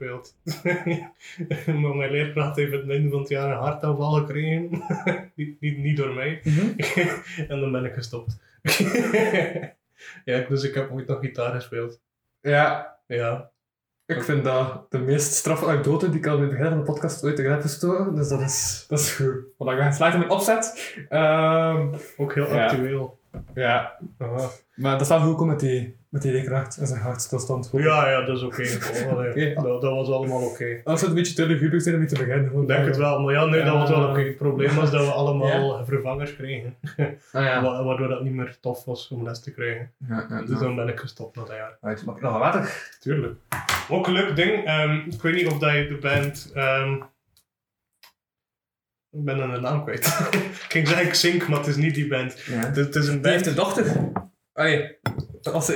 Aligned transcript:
Gespeeld. 0.00 0.34
maar 1.82 1.94
mijn 1.96 2.10
leerkracht 2.10 2.56
heeft 2.56 2.72
het 2.72 2.88
einde 2.90 3.10
van 3.10 3.18
het 3.18 3.28
jaar 3.28 3.50
een 3.50 3.56
hartaanval 3.58 4.12
gekregen. 4.12 4.70
niet, 5.36 5.60
niet, 5.60 5.78
niet 5.78 5.96
door 5.96 6.14
mij. 6.14 6.40
en 7.48 7.60
dan 7.60 7.72
ben 7.72 7.84
ik 7.84 7.94
gestopt. 7.94 8.38
ja, 10.24 10.40
dus 10.48 10.62
ik 10.62 10.74
heb 10.74 10.90
ooit 10.90 11.06
nog 11.06 11.18
gitaar 11.20 11.52
gespeeld. 11.54 12.00
Ja, 12.40 12.96
Ja. 13.06 13.50
ik 14.06 14.22
vind 14.22 14.44
dat 14.44 14.90
de 14.90 14.98
meest 14.98 15.32
straffe 15.32 15.66
anekdote 15.66 16.10
die 16.10 16.18
ik 16.18 16.26
al 16.26 16.36
in 16.36 16.42
het 16.42 16.50
begin 16.50 16.66
van 16.68 16.78
de 16.78 16.84
podcast 16.84 17.24
ooit 17.24 17.38
heb 17.38 17.60
gestoken. 17.60 18.14
Dus 18.14 18.28
dat 18.28 18.40
is, 18.40 18.84
dat 18.88 18.98
is 18.98 19.12
goed. 19.12 19.34
Want 19.56 19.70
ik 19.70 19.76
ben 19.76 19.86
geslaagd 19.86 20.12
in 20.12 20.18
mijn 20.18 20.30
opzet. 20.32 20.96
Ehm, 21.08 21.94
Ook 22.16 22.34
heel 22.34 22.46
actueel. 22.46 23.18
ja, 23.54 23.98
maar 24.74 24.92
dat 24.92 25.00
is 25.00 25.08
wel 25.08 25.20
goed 25.20 25.46
met 25.46 25.60
die, 25.60 25.96
met 26.10 26.22
die 26.22 26.32
leerkracht 26.32 26.76
en 26.76 26.86
zijn 26.86 27.00
hartstilstand. 27.00 27.68
Ja, 27.72 28.10
ja, 28.10 28.24
dat 28.24 28.36
is 28.36 28.42
oké. 28.42 28.62
Allee, 29.14 29.30
Oké. 29.30 29.62
dat, 29.62 29.80
dat 29.80 29.92
was 29.92 30.08
allemaal 30.08 30.42
oké. 30.42 30.80
Als 30.84 31.00
het 31.00 31.08
een 31.10 31.16
beetje 31.16 31.34
te 31.34 31.46
luguber 31.46 31.80
zijn 31.80 31.94
om 31.94 32.06
te 32.06 32.14
beginnen. 32.18 32.60
Ik 32.62 32.68
denk 32.68 32.86
het 32.86 32.96
wel, 32.96 33.20
maar 33.20 33.34
ja, 33.34 33.44
nee, 33.44 33.62
dat 33.64 33.72
was 33.74 33.88
wel 33.90 34.08
oké. 34.08 34.20
Het 34.20 34.36
probleem 34.36 34.74
was 34.74 34.90
dat 34.90 35.04
we 35.04 35.10
allemaal 35.12 35.84
vervangers 35.84 36.36
kregen. 36.36 36.76
Ah 37.32 37.44
ja. 37.44 37.62
Wa- 37.62 37.84
Waardoor 37.84 38.08
dat 38.08 38.22
niet 38.22 38.32
meer 38.32 38.56
tof 38.60 38.84
was 38.84 39.08
om 39.08 39.24
les 39.24 39.40
te 39.40 39.52
krijgen. 39.52 39.92
ja, 40.08 40.26
ja, 40.28 40.42
Dus 40.42 40.58
dan 40.58 40.76
ben 40.76 40.88
ik 40.88 41.00
gestopt 41.00 41.36
na 41.36 41.42
dat 41.44 41.56
jaar. 41.56 41.78
Right, 41.80 42.04
mag 42.04 42.16
ik 42.16 42.22
nog 42.22 42.32
wat 42.32 42.40
water? 42.40 42.90
Tuurlijk. 43.00 43.34
Ook 43.88 44.06
een 44.06 44.12
leuk 44.12 44.36
ding. 44.36 44.64
ehm, 44.66 44.94
ik 45.10 45.22
weet 45.22 45.34
niet 45.34 45.46
of 45.46 45.58
dat 45.58 45.72
je 45.72 45.86
de 45.88 45.98
band. 46.00 46.50
ehm, 46.54 46.94
ik 49.10 49.24
ben 49.24 49.36
dan 49.38 49.50
de 49.50 49.60
naam 49.60 49.82
kwijt. 49.84 50.06
ik 50.32 50.66
ging 50.68 50.88
zeggen 50.88 51.08
Xink, 51.10 51.48
maar 51.48 51.58
het 51.58 51.66
is 51.66 51.76
niet 51.76 51.94
die 51.94 52.08
band. 52.08 52.40
Ja. 52.40 52.54
Het, 52.58 52.76
het 52.76 52.94
is 52.94 53.08
een 53.08 53.22
Die 53.22 53.30
heeft 53.30 53.44
band. 53.44 53.56
een 53.58 53.62
dochter. 53.64 54.10
Allee, 54.52 54.98
dat 55.42 55.52
was, 55.52 55.66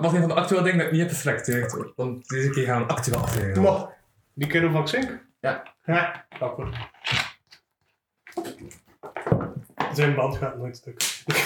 was 0.00 0.12
een 0.12 0.20
van 0.20 0.28
de 0.28 0.34
actuele 0.34 0.62
dingen 0.62 0.78
dat 0.78 0.86
ik 0.86 0.92
niet 0.92 1.00
heb 1.00 1.10
geselecteerd. 1.10 1.92
Want 1.96 2.28
deze 2.28 2.50
keer 2.50 2.64
gaan 2.64 2.76
we 2.76 2.82
een 2.82 2.88
actuele 2.96 3.20
aflevering. 3.22 3.64
Maar, 3.64 3.96
die 4.34 4.48
kennen 4.48 4.72
van 4.72 4.84
Xink? 4.84 5.24
Ja. 5.40 5.62
Ja, 5.84 6.26
dapper. 6.38 6.90
Zijn 9.92 10.14
band 10.14 10.36
gaat 10.36 10.56
nooit 10.58 10.76
stuk. 10.76 11.02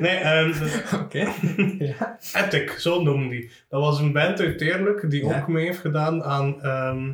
nee, 0.00 0.16
ehm 0.16 0.52
Oké. 0.94 1.32
ja. 1.84 2.18
Attic, 2.32 2.70
zo 2.70 3.02
noemde 3.02 3.28
die. 3.28 3.50
Dat 3.68 3.80
was 3.80 3.98
een 3.98 4.12
band 4.12 4.40
uit 4.40 4.58
die 4.58 4.68
Ja. 5.26 5.40
ook 5.40 5.48
mee 5.48 5.64
heeft 5.66 5.78
gedaan 5.80 6.24
aan 6.24 6.62
ehm, 6.62 7.12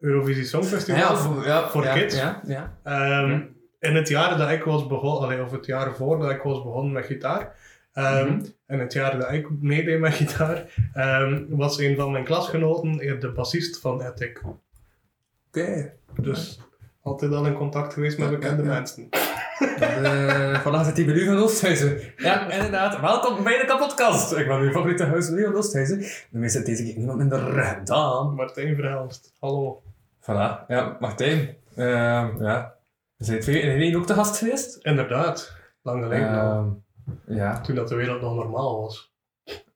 Eurovisie 0.00 0.44
Songfestival. 0.44 1.00
Ja, 1.00 1.16
voor, 1.16 1.46
ja, 1.46 1.68
Voor 1.68 1.86
kids. 1.86 2.16
Ja, 2.16 2.40
ja. 2.46 2.76
Ehm, 2.82 3.30
Ja. 3.30 3.42
In 3.82 3.94
het 3.96 4.08
jaar 4.08 4.38
dat 4.38 4.50
ik 4.50 4.64
was 4.64 4.86
begonnen, 4.86 5.44
of 5.44 5.50
het 5.50 5.66
jaar 5.66 5.94
voordat 5.94 6.30
ik 6.30 6.42
was 6.42 6.62
begonnen 6.62 6.92
met 6.92 7.04
gitaar, 7.06 7.54
ehm, 7.92 8.26
Mhm. 8.26 8.44
en 8.66 8.78
het 8.78 8.92
jaar 8.92 9.18
dat 9.18 9.32
ik 9.32 9.46
meedeed 9.60 10.00
met 10.00 10.12
gitaar, 10.14 10.64
ehm, 10.94 11.42
was 11.48 11.78
een 11.78 11.96
van 11.96 12.12
mijn 12.12 12.24
klasgenoten 12.24 13.00
eh, 13.00 13.20
de 13.20 13.32
bassist 13.32 13.80
van 13.80 14.02
Attic. 14.02 14.42
Oké. 15.48 15.92
Dus 16.20 16.60
altijd 17.02 17.32
al 17.32 17.46
in 17.46 17.54
contact 17.54 17.92
geweest 17.92 18.18
met 18.18 18.30
bekende 18.30 18.62
mensen. 18.62 19.08
Uh, 19.80 20.60
vandaag 20.64 20.84
zit 20.86 20.96
die 20.96 21.04
bij 21.04 21.14
u 21.14 21.26
van 21.26 21.36
Oosthuizen. 21.36 22.00
Ja, 22.16 22.50
inderdaad. 22.50 23.00
Welkom 23.00 23.44
bij 23.44 23.58
de 23.58 23.64
kapotkast. 23.66 24.32
Ik 24.32 24.46
ben 24.46 24.60
uw 24.60 24.70
favoriete 24.72 25.04
huis 25.04 25.26
van 25.26 25.54
Oosthuizen. 25.54 25.98
De 25.98 26.38
meeste 26.38 26.58
zit 26.58 26.66
deze 26.66 26.84
keer 26.84 26.96
niemand 26.96 27.18
minder 27.18 27.80
dan. 27.84 28.34
Martijn 28.34 28.74
Verhelst, 28.74 29.32
hallo. 29.40 29.82
Voilà. 30.20 30.66
Ja, 30.68 30.96
Martijn. 31.00 31.56
Ehm, 31.76 32.42
ja. 32.42 32.74
Zijn 33.24 33.40
twee 33.40 33.96
ook 33.96 34.06
te 34.06 34.14
gast 34.14 34.36
geweest. 34.38 34.76
Inderdaad, 34.84 35.56
lang 35.82 36.02
geleden 36.02 36.28
al. 36.40 36.50
Ehm, 37.26 37.36
ja. 37.36 37.60
Toen 37.60 37.74
dat 37.74 37.88
de 37.88 37.94
wereld 37.94 38.20
nog 38.20 38.34
normaal 38.34 38.80
was. 38.80 39.10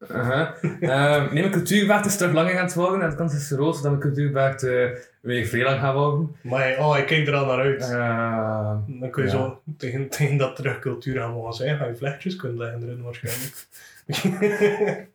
Uh-huh. 0.09 0.49
Ehm, 0.81 1.23
nee, 1.33 1.41
mijn 1.41 1.51
cultuurbaard 1.51 2.07
is 2.07 2.17
terug 2.17 2.33
langer 2.33 2.59
aan 2.59 2.65
het 2.65 2.75
worden. 2.75 3.03
En 3.03 3.11
de 3.11 3.17
kans 3.17 3.35
is 3.35 3.47
groot 3.47 3.75
dat 3.75 3.83
mijn 3.83 3.99
cultuurbaard 4.01 4.63
eh, 4.63 4.91
weer 5.21 5.47
vrij 5.47 5.63
lang 5.63 5.81
gaat 5.81 5.95
worden. 5.95 6.37
Maar 6.43 6.77
oh, 6.79 6.99
ik 6.99 7.07
kijk 7.07 7.27
er 7.27 7.35
al 7.35 7.47
naar 7.47 7.59
uit. 7.59 7.81
Ehm, 7.83 9.01
Dan 9.01 9.11
kun 9.11 9.23
je 9.25 9.31
ja. 9.31 9.37
zo 9.37 9.63
tegen, 9.77 10.09
tegen 10.09 10.37
dat 10.37 10.57
terug 10.57 10.79
cultuur 10.79 11.21
gaan 11.21 11.33
mogen 11.33 11.53
zijn, 11.53 11.77
ga 11.77 11.87
je 11.87 11.97
vlechtjes 11.97 12.37
kunnen 12.37 12.59
leggen 12.59 12.83
erin 12.83 13.03
waarschijnlijk. 13.03 13.67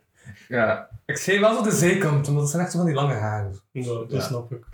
ja. 0.48 0.90
Ik 1.06 1.18
zei 1.18 1.40
wel 1.40 1.56
zo 1.56 1.64
de 1.64 1.72
zijkant, 1.72 2.28
omdat 2.28 2.42
het 2.42 2.52
zijn 2.52 2.64
echt 2.64 2.72
zo 2.72 2.78
van 2.78 2.88
die 2.88 2.96
lange 2.96 3.14
haren. 3.14 3.60
Dat 3.72 4.06
Ja. 4.12 4.20
snap 4.20 4.52
ik. 4.52 4.66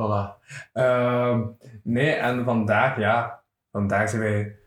Voilà. 0.00 0.44
Ehm, 0.72 1.42
nee, 1.82 2.10
en 2.12 2.44
vandaag, 2.44 2.98
ja, 2.98 3.42
vandaag 3.70 4.08
zijn 4.08 4.22
wij 4.22 4.58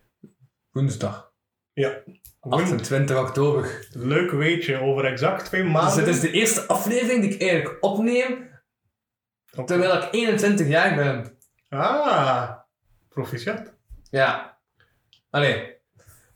woensdag, 0.72 1.34
Woen- 1.74 2.54
28 2.54 3.18
oktober. 3.18 3.88
Leuk 3.94 4.32
weetje, 4.32 4.80
over 4.80 5.06
exact 5.06 5.46
twee 5.46 5.64
Dus 5.64 5.72
maanden. 5.72 6.06
dit 6.06 6.16
is 6.16 6.20
de 6.22 6.32
eerste 6.32 6.68
aflevering 6.68 7.22
die 7.22 7.34
ik 7.34 7.42
eigenlijk 7.42 7.84
opneem, 7.84 8.50
terwijl 9.66 9.94
ik 10.04 10.08
21 10.12 10.68
jaar 10.68 10.96
ben. 10.96 11.38
Ah, 11.70 12.52
proficiat. 13.10 13.74
Ja. 14.10 14.58
Allee, 15.30 15.78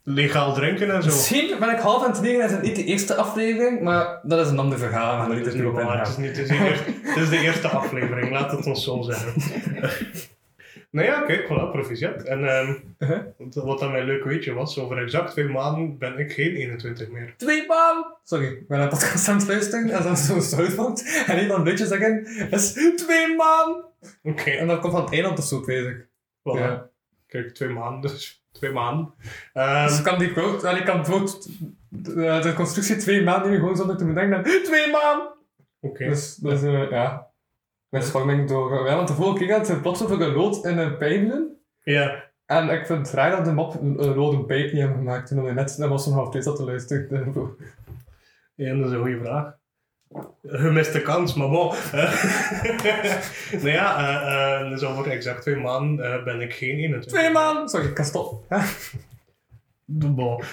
Legaal 0.05 0.53
drinken 0.53 0.91
en 0.91 1.01
zo. 1.03 1.07
misschien 1.09 1.59
ben 1.59 1.69
ik 1.69 1.77
half 1.79 2.03
aan 2.03 2.11
het 2.11 2.21
leren, 2.21 2.45
is 2.45 2.51
het 2.51 2.61
niet 2.61 2.75
de 2.75 2.83
eerste 2.83 3.15
aflevering, 3.15 3.81
maar 3.81 4.19
dat 4.23 4.45
is 4.45 4.51
een 4.51 4.59
ander 4.59 4.77
verhaal. 4.77 5.21
Er 5.21 5.27
Dat 5.27 5.37
niet 5.37 5.45
is 5.45 5.53
niet 5.53 5.65
op 5.65 5.75
het 5.75 6.07
is, 6.07 6.17
niet, 6.17 6.27
het, 6.27 6.37
is 6.37 6.47
de 6.47 6.57
eerste, 6.69 6.91
het 7.01 7.17
is 7.17 7.29
de 7.29 7.37
eerste 7.37 7.67
aflevering, 7.67 8.31
laat 8.31 8.51
het 8.51 8.65
ons 8.65 8.83
zo 8.83 9.01
zeggen. 9.01 9.33
nou 10.91 11.07
ja, 11.07 11.21
kijk, 11.21 11.43
voilà, 11.45 11.71
proficiat. 11.71 12.23
En 12.23 12.47
ehm, 12.49 12.73
Uh-huh. 12.99 13.21
wat- 13.37 13.53
wat 13.63 13.79
dan 13.79 13.91
mijn 13.91 14.05
leuk 14.05 14.23
weetje 14.23 14.53
was, 14.53 14.79
over 14.79 14.97
exact 14.97 15.31
twee 15.31 15.47
maanden 15.47 15.97
ben 15.97 16.17
ik 16.17 16.31
geen 16.31 16.55
21 16.55 17.07
meer. 17.09 17.33
Twee 17.37 17.67
maanden! 17.67 18.05
Sorry, 18.23 18.45
ik 18.47 18.67
ben 18.67 18.79
een 18.79 18.89
podcast 18.89 19.27
aan 19.27 19.37
het 19.37 19.47
luisteren 19.47 19.89
en 19.89 20.03
dan 20.03 20.17
zo'n 20.17 20.41
sluitpunt. 20.41 21.23
En 21.27 21.39
een 21.39 21.47
van 21.47 21.63
de 21.63 21.69
liedjes 21.69 21.87
zeggen 21.87 22.25
is 22.51 22.71
twee 22.95 23.35
maanden! 23.35 23.83
Oké, 24.23 24.49
En 24.49 24.67
dan 24.67 24.79
komt 24.79 24.93
van 24.93 25.01
het 25.03 25.13
eiland 25.13 25.39
of 25.39 25.45
zo, 25.45 25.65
weet 25.65 25.85
ik. 25.85 26.05
voilà. 26.39 26.59
Ja. 26.59 26.89
Kijk, 27.27 27.53
twee 27.53 27.69
maanden, 27.69 28.11
dus 28.11 28.42
twee 28.53 28.71
maanden. 28.71 29.13
Ehm, 29.53 29.87
Dus 29.87 29.97
ik 29.97 30.03
kan 30.03 30.19
die 30.19 30.31
quote, 30.31 30.67
en 30.67 30.77
ik 30.77 30.85
kan 30.85 30.95
bijvoorbeeld 30.95 31.49
de, 31.89 32.39
de 32.43 32.53
constructie 32.55 32.95
twee 32.95 33.23
maanden 33.23 33.43
nemen, 33.43 33.59
gewoon 33.59 33.75
zonder 33.75 33.97
te 33.97 34.05
bedenken. 34.05 34.43
Twee 34.63 34.91
maanden! 34.91 35.31
Oké. 35.79 36.05
Dus, 36.09 36.35
dus 36.35 36.61
eh, 36.61 36.89
ja. 36.89 37.31
Mijn 37.89 38.03
spanning 38.05 38.47
door. 38.49 38.87
Ja, 38.87 38.95
want 38.95 39.07
de 39.07 39.13
vorige 39.13 39.37
keer 39.45 39.55
had 39.57 39.67
ze 39.67 39.79
plots 39.79 40.03
over 40.03 40.21
een 40.21 40.33
lood 40.33 40.65
in 40.65 40.77
een 40.77 40.97
pijp 40.97 41.29
doen. 41.29 41.57
Ja, 41.83 42.31
En 42.45 42.69
ik 42.69 42.85
vind 42.85 42.99
het 43.07 43.15
raar 43.15 43.31
dat 43.31 43.45
de 43.45 43.51
mop 43.53 43.81
een, 43.81 44.03
een 44.03 44.13
rode 44.13 44.45
pijp 44.45 44.71
niet 44.71 44.81
hebben 44.81 44.97
gemaakt 44.97 45.27
toen 45.27 45.43
we 45.43 45.51
net 45.51 45.77
naar 45.77 45.89
was 45.89 46.07
om 46.07 46.13
half 46.13 46.29
twee 46.29 46.41
zat 46.41 46.55
te 46.55 46.63
luisteren. 46.63 47.07
Ja, 48.55 48.75
dat 48.75 48.85
is 48.85 48.91
een 48.91 49.01
goede 49.01 49.19
vraag. 49.19 49.53
Gemiste 50.45 51.01
kans, 51.01 51.33
maar 51.33 51.49
bon. 51.49 51.67
nou 53.51 53.69
ja, 53.69 53.97
eh, 53.97 54.61
eh, 54.61 54.69
dus 54.69 54.83
over 54.83 55.11
exact 55.11 55.41
twee 55.41 55.55
maanden 55.55 56.13
eh, 56.13 56.23
ben 56.23 56.41
ik 56.41 56.53
geen 56.53 56.69
21. 56.77 57.11
Twee 57.11 57.31
maanden! 57.31 57.69
Sorry, 57.69 57.85
ik 57.87 57.93
kan 57.93 58.05
stoppen. 58.05 58.39
Bon. 59.85 60.41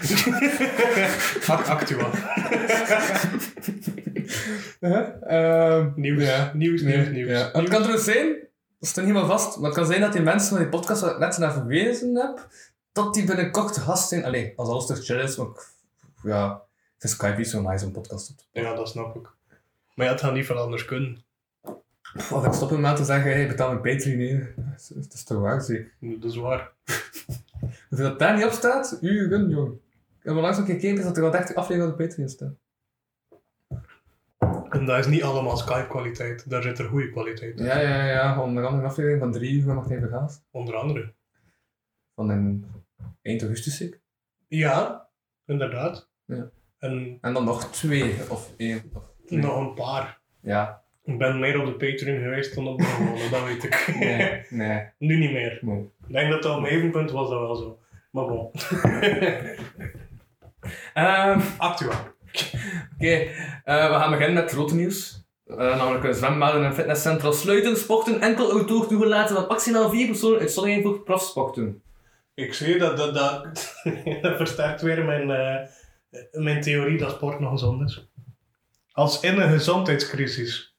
Ac- 1.47 1.69
Actua. 1.69 2.11
Ehm, 4.81 5.91
Nieuws, 5.95 6.23
Ja. 6.23 6.51
nieuws, 6.55 6.83
nieuws, 6.83 7.09
nieuws. 7.09 7.31
ja. 7.31 7.45
Het 7.53 7.69
kan 7.69 7.79
trouwens 7.83 8.05
zijn, 8.05 8.27
dat 8.79 8.89
staat 8.89 9.05
niet 9.05 9.15
helemaal 9.15 9.39
vast, 9.39 9.57
maar 9.57 9.67
het 9.67 9.75
kan 9.79 9.87
zijn 9.87 10.01
dat 10.01 10.13
die 10.13 10.21
mensen 10.23 10.49
van 10.49 10.59
die 10.59 10.69
podcast 10.69 11.01
waar 11.01 11.11
ik 11.13 11.19
net 11.19 11.39
naar 11.39 11.53
verwezen 11.53 12.17
heb, 12.17 12.49
dat 12.93 13.15
die 13.15 13.25
binnenkort 13.25 13.77
gast 13.77 14.09
zijn. 14.09 14.25
Allee, 14.25 14.53
als 14.57 14.69
alles 14.69 14.87
toch 14.87 15.05
chill 15.05 15.23
is, 15.23 15.37
maar 15.37 15.47
ik, 15.47 15.69
ja, 16.23 16.53
ik 16.55 16.95
vind 16.99 17.13
Skype 17.13 17.37
niet 17.37 17.49
zo 17.49 17.61
nice 17.71 17.85
om 17.85 17.93
podcast 17.93 18.31
op 18.31 18.37
te 18.37 18.61
Ja, 18.61 18.75
dat 18.75 18.89
snap 18.89 19.17
ik. 19.17 19.29
Maar 20.01 20.09
ja, 20.09 20.15
het 20.15 20.25
gaat 20.25 20.35
niet 20.35 20.47
van 20.47 20.57
anders 20.59 20.85
kunnen. 20.85 21.25
Of 22.33 22.45
ik 22.47 22.53
stop 22.53 22.73
aan 22.85 22.95
te 22.97 23.05
zeggen, 23.05 23.31
hey, 23.33 23.49
betaal 23.49 23.69
mijn 23.69 23.81
Patreon 23.97 24.19
neer. 24.19 24.55
Dat 24.57 24.91
is- 24.97 25.13
is 25.13 25.25
toch 25.25 25.39
waar, 25.41 25.61
zeker? 25.61 25.93
Dat 26.01 26.31
is 26.31 26.37
waar. 26.37 26.73
Hoeveel 27.89 28.09
dat 28.09 28.19
daar 28.19 28.37
niet 28.37 28.45
op 28.45 28.51
staat, 28.51 28.99
uren, 29.01 29.49
jong. 29.49 29.73
Ik 30.19 30.27
heb 30.27 30.35
al 30.35 30.41
langs 30.41 30.59
een 30.59 30.65
keer 30.65 30.75
gekeken 30.75 31.05
dat 31.05 31.17
er 31.17 31.23
wel 31.23 31.31
30 31.31 31.57
afleveringen 31.57 31.93
op 31.93 31.99
de 31.99 32.07
Patreon 32.07 32.29
staan. 32.29 32.59
En 34.71 34.85
dat 34.87 34.99
is 34.99 35.07
niet 35.07 35.23
allemaal 35.23 35.57
Skype-kwaliteit. 35.57 36.51
Daar 36.51 36.63
zit 36.63 36.79
er 36.79 36.89
goede 36.89 37.11
kwaliteit 37.11 37.59
in. 37.59 37.65
Ja, 37.65 37.81
ja, 37.81 38.05
ja. 38.05 38.43
Onder 38.43 38.65
andere 38.65 38.83
een 38.83 38.89
aflevering 38.89 39.21
van 39.21 39.33
drie 39.33 39.53
uur 39.53 39.63
van 39.63 39.75
Martijn 39.75 40.01
Vergaas. 40.01 40.41
Onder 40.51 40.75
andere. 40.75 41.13
Van 42.15 42.31
in 42.33 42.65
eind 43.23 43.41
augustus, 43.41 43.77
zeker. 43.77 44.01
Ja, 44.49 45.09
inderdaad. 45.47 46.09
Ja. 46.25 46.51
En 46.79 47.19
En 47.21 47.33
dan 47.33 47.45
nog 47.45 47.71
twee 47.73 48.15
of 48.29 48.53
één. 48.57 48.91
Of 48.95 49.10
nog 49.31 49.57
een 49.57 49.75
paar. 49.75 50.19
Ja. 50.41 50.83
Ik 51.05 51.19
ben 51.19 51.39
meer 51.39 51.61
op 51.61 51.67
de 51.67 51.73
Patreon 51.73 52.23
geweest 52.23 52.55
dan 52.55 52.67
op 52.69 52.79
de 52.79 52.85
gewone, 52.85 53.29
dat 53.31 53.45
weet 53.45 53.65
ik. 53.65 53.95
Nee, 53.99 54.43
nee. 54.49 54.83
nu 55.09 55.19
niet 55.19 55.33
meer. 55.33 55.59
nee. 55.63 55.79
Ik 56.07 56.13
denk 56.15 56.31
dat 56.31 56.43
dat 56.43 56.55
op 56.55 56.61
mijn 56.61 56.75
evenpunt 56.75 57.11
was 57.11 57.29
dat 57.31 57.41
wel 57.41 57.57
zo. 57.57 57.79
Maar 58.11 58.27
bon. 58.27 58.51
Ehm, 60.95 61.41
Actueel. 61.57 61.93
Oké, 62.95 63.07
eh, 63.65 63.89
we 63.89 63.95
gaan 63.95 64.11
beginnen 64.11 64.35
met 64.35 64.43
het 64.43 64.53
grote 64.53 64.75
nieuws. 64.75 65.25
Eh, 65.47 65.57
namelijk 65.57 66.05
een 66.05 66.15
zwembaden 66.15 66.65
en 66.65 66.75
fitnesscentra 66.75 67.31
sluiten, 67.33 67.77
sporten 67.77 68.21
enkel 68.21 68.51
outdoor 68.51 68.87
toegelaten 68.87 69.35
met 69.35 69.49
maximaal 69.49 69.91
vier 69.91 70.07
personen 70.07 70.39
uitzondering 70.41 70.83
voor 70.83 71.01
profsporten. 71.01 71.83
Ik 72.35 72.55
zie 72.55 72.79
dat, 72.79 72.97
dat, 72.97 73.15
dat, 73.15 73.43
dat 74.23 74.37
versterkt 74.37 74.83
weer 74.83 75.05
mijn, 75.05 75.31
eh, 75.31 75.69
mijn 76.33 76.61
theorie 76.61 76.99
dat 76.99 77.11
sport 77.11 77.41
nog 77.41 77.51
gezond 77.51 77.83
is. 77.83 78.10
Als 78.93 79.21
in 79.21 79.39
een 79.41 79.51
gezondheidscrisis. 79.51 80.77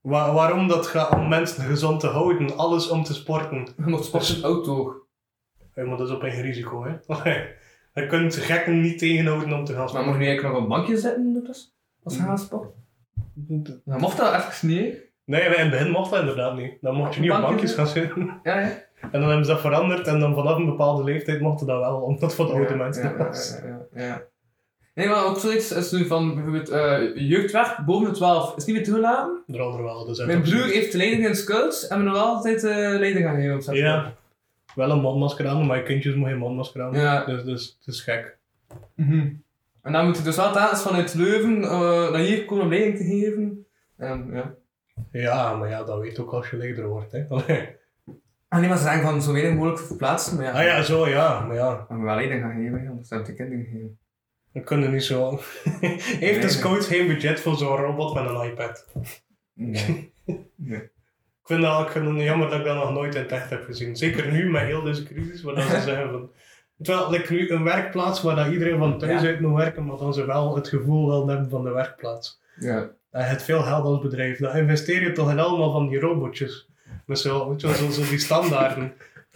Wa- 0.00 0.32
waarom 0.32 0.68
dat 0.68 0.86
gaat 0.86 1.12
om 1.14 1.28
mensen 1.28 1.64
gezond 1.64 2.00
te 2.00 2.06
houden, 2.06 2.56
alles 2.56 2.88
om 2.88 3.04
te 3.04 3.14
sporten. 3.14 3.58
Je 3.84 3.90
mag 3.90 4.04
sporten 4.04 4.42
outdoor. 4.44 5.02
Ja, 5.74 5.84
maar 5.84 5.96
dat 5.96 6.08
is 6.08 6.14
op 6.14 6.22
eigen 6.22 6.42
risico, 6.42 6.84
hè. 6.84 6.90
Je 8.00 8.06
kunt 8.06 8.36
gekken 8.36 8.80
niet 8.80 8.98
tegenhouden 8.98 9.52
om 9.52 9.64
te 9.64 9.72
gaan 9.72 9.80
Maar 9.80 9.88
sporten. 9.88 10.10
mag 10.10 10.18
je 10.20 10.26
eigenlijk 10.26 10.54
nog 10.54 10.62
een 10.62 10.68
bankje 10.68 10.96
zitten 10.98 11.44
dus, 11.46 11.74
als 12.02 12.16
je 12.16 12.22
gaat 12.22 12.40
sporten? 12.40 12.70
Dan 13.84 14.00
mocht 14.00 14.16
dat 14.16 14.34
even 14.34 14.68
niet. 14.68 15.02
Nee, 15.24 15.42
in 15.42 15.50
het 15.60 15.70
begin 15.70 15.90
mocht 15.90 16.10
dat 16.10 16.20
inderdaad 16.20 16.56
niet. 16.56 16.78
Dan 16.80 16.94
mocht 16.94 17.14
je 17.14 17.20
niet 17.20 17.30
op 17.30 17.40
Bankjes, 17.40 17.74
gaan 17.74 17.86
zitten. 17.86 18.40
Ja, 18.42 18.60
ja. 18.60 18.82
En 19.00 19.10
dan 19.20 19.22
hebben 19.22 19.44
ze 19.44 19.50
dat 19.52 19.60
veranderd 19.60 20.06
en 20.06 20.20
dan 20.20 20.34
vanaf 20.34 20.56
een 20.56 20.64
bepaalde 20.66 21.04
leeftijd 21.04 21.40
mochten 21.40 21.66
dat 21.66 21.80
wel, 21.80 22.00
omdat 22.00 22.20
het 22.20 22.34
voor 22.34 22.46
de 22.46 22.52
oude 22.52 22.74
mensen 22.74 23.02
ja, 23.18 23.30
ja, 23.94 24.04
ja. 24.04 24.22
Nee, 24.94 25.08
maar 25.08 25.24
ook 25.24 25.38
zoiets 25.38 25.72
is 25.72 25.90
nu 25.90 26.06
van 26.06 26.34
bijvoorbeeld 26.34 26.68
eh, 26.68 27.16
jeugdwerk 27.28 27.78
boven 27.86 28.08
de 28.08 28.14
12 28.14 28.56
is 28.56 28.64
niet 28.64 28.76
meer 28.76 28.84
toegelaten. 28.84 29.42
Eronder 29.46 29.82
wel, 29.82 30.04
dus 30.04 30.24
Mijn 30.24 30.42
broer 30.42 30.64
heeft 30.64 30.94
leiding 30.94 31.26
in 31.26 31.34
scouts 31.34 31.86
en 31.86 31.98
we 31.98 32.04
nog 32.04 32.16
altijd 32.16 32.64
eh 32.64 32.76
leiding 32.76 33.24
gaan 33.24 33.36
geven 33.36 33.54
op 33.54 33.62
zes 33.62 33.78
Ja, 33.78 34.14
wel 34.74 34.90
een 34.90 35.00
mondmasker 35.00 35.46
aan, 35.48 35.66
maar 35.66 35.76
je 35.76 35.82
kindjes 35.82 36.14
moeten 36.14 36.32
geen 36.32 36.40
mondmasker 36.40 36.82
aan. 36.82 36.92
Ja. 36.92 37.24
Dus, 37.24 37.44
dus 37.44 37.76
het 37.78 37.94
is 37.94 38.00
gek. 38.00 38.36
Mhm. 38.94 39.32
En 39.82 39.92
dan 39.92 40.06
moet 40.06 40.16
je 40.16 40.22
dus 40.22 40.36
wel 40.36 40.52
telkens 40.52 40.82
vanuit 40.82 41.14
Leuven 41.14 41.62
eh, 41.62 42.10
naar 42.10 42.20
hier 42.20 42.44
komen 42.44 42.64
om 42.64 42.70
leiding 42.70 42.96
te 42.96 43.04
geven. 43.04 43.66
En, 43.96 44.30
ja. 44.32 44.54
Ja, 45.10 45.56
maar 45.56 45.68
ja, 45.68 45.84
dat 45.84 46.00
weet 46.00 46.18
ook 46.18 46.32
als 46.32 46.50
je 46.50 46.56
leider 46.56 46.86
wordt. 46.86 47.12
Hè. 47.12 47.18
En 47.18 47.76
nee, 48.60 48.68
maar 48.68 48.78
ze 48.78 48.82
zeggen 48.82 49.02
van 49.02 49.22
zo 49.22 49.32
weinig 49.32 49.54
mogelijk 49.54 49.80
verplaatsen, 49.80 50.36
maar 50.36 50.44
ja. 50.44 50.50
Ah 50.52 50.62
ja, 50.62 50.82
zo 50.82 51.08
ja, 51.08 51.40
maar 51.40 51.56
ja, 51.56 51.86
we 51.88 51.96
wel 51.96 52.14
leiding 52.14 52.40
gaan 52.40 52.54
geven, 52.54 52.88
anders 52.88 53.10
hebben 53.10 53.28
we 53.28 53.34
de 53.34 53.42
kinderen 53.42 53.64
gegeven. 53.64 53.98
We 54.54 54.60
kunnen 54.60 54.92
niet 54.92 55.04
zo. 55.04 55.30
Heeft 56.20 56.40
Nee, 56.40 56.48
scout 56.48 56.84
geen 56.84 57.06
budget 57.06 57.40
voor 57.40 57.56
zo'n 57.56 57.76
robot 57.76 58.14
met 58.14 58.24
een 58.28 58.50
iPad? 58.50 58.86
Nee. 59.54 60.12
nee. 60.56 60.80
Ik 60.80 61.50
vind, 61.50 61.62
dat, 61.62 61.86
ik 61.86 61.92
het 61.92 62.20
jammer 62.20 62.50
dat 62.50 62.58
ik 62.58 62.64
dat 62.64 62.76
nog 62.76 62.92
nooit 62.92 63.14
in 63.14 63.20
het 63.22 63.32
echt 63.32 63.50
heb 63.50 63.64
gezien. 63.64 63.96
Zeker 63.96 64.32
nu 64.32 64.50
met 64.50 64.62
heel 64.62 64.82
deze 64.82 65.02
crisis, 65.04 65.42
waar 65.42 65.54
dat 65.54 65.64
ze 65.64 65.80
zeggen 65.90 66.10
van. 66.10 66.30
Terwijl 66.82 67.10
like, 67.10 67.32
nu 67.32 67.50
een 67.50 67.64
werkplaats 67.64 68.22
waar 68.22 68.36
dat 68.36 68.52
iedereen 68.52 68.78
van 68.78 68.98
thuis 68.98 69.22
Ja. 69.22 69.28
uit 69.28 69.40
moet 69.40 69.56
werken, 69.56 69.84
maar 69.86 69.96
dan 69.96 70.14
ze 70.14 70.24
wel 70.26 70.54
het 70.54 70.68
gevoel 70.68 71.06
wel 71.08 71.28
hebben 71.28 71.50
van 71.50 71.64
de 71.64 71.70
werkplaats. 71.70 72.40
Ja. 72.56 72.90
Je 73.10 73.18
hebt 73.18 73.42
veel 73.42 73.62
geld 73.62 73.84
als 73.84 74.00
bedrijf. 74.00 74.38
Dan 74.38 74.56
investeer 74.56 75.02
je 75.02 75.12
toch 75.12 75.30
in 75.30 75.38
allemaal 75.38 75.72
van 75.72 75.88
die 75.88 76.00
robotjes. 76.00 76.68
Met 77.06 77.18
zo, 77.18 77.48
weet 77.48 77.60
je 77.60 77.66
wel, 77.66 77.76
zo, 77.76 77.90
zo 77.90 78.10
die 78.10 78.18
standaarden. 78.18 78.92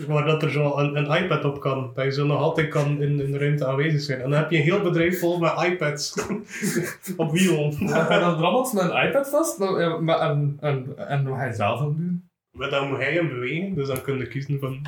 Waar 0.06 0.24
dat 0.24 0.42
er 0.42 0.50
zo 0.50 0.76
een, 0.76 0.96
een 0.96 1.22
iPad 1.22 1.44
op 1.44 1.60
kan. 1.60 1.90
Dat 1.94 2.04
je 2.04 2.12
zo 2.12 2.26
nog 2.26 2.40
altijd 2.40 2.68
kan 2.68 3.02
in, 3.02 3.20
in 3.20 3.32
de 3.32 3.38
ruimte 3.38 3.66
aanwezig 3.66 4.00
zijn. 4.00 4.20
En 4.20 4.30
dan 4.30 4.38
heb 4.38 4.50
je 4.50 4.56
een 4.56 4.62
heel 4.62 4.80
bedrijf 4.80 5.18
vol 5.18 5.38
met 5.38 5.62
iPads. 5.62 6.14
op 7.16 7.32
wielen. 7.32 7.72
En 7.72 8.20
dan 8.20 8.40
rammelt 8.40 8.72
met 8.72 8.82
een 8.82 9.06
iPad 9.06 9.28
vast, 9.28 9.58
maar, 9.58 9.80
ja, 9.80 9.96
maar, 9.96 10.20
en, 10.20 10.56
en, 10.60 10.86
en 10.96 11.28
wat 11.28 11.38
ga 11.38 11.44
je 11.44 11.52
zelf 11.52 11.80
aan 11.80 11.96
doen? 11.96 12.28
Maar 12.50 12.70
dan 12.70 12.88
moet 12.88 12.98
hij 12.98 13.12
hem 13.12 13.28
bewegen. 13.28 13.74
Dus 13.74 13.86
dan 13.86 14.02
kun 14.02 14.18
je 14.18 14.28
kiezen 14.28 14.58
van... 14.58 14.80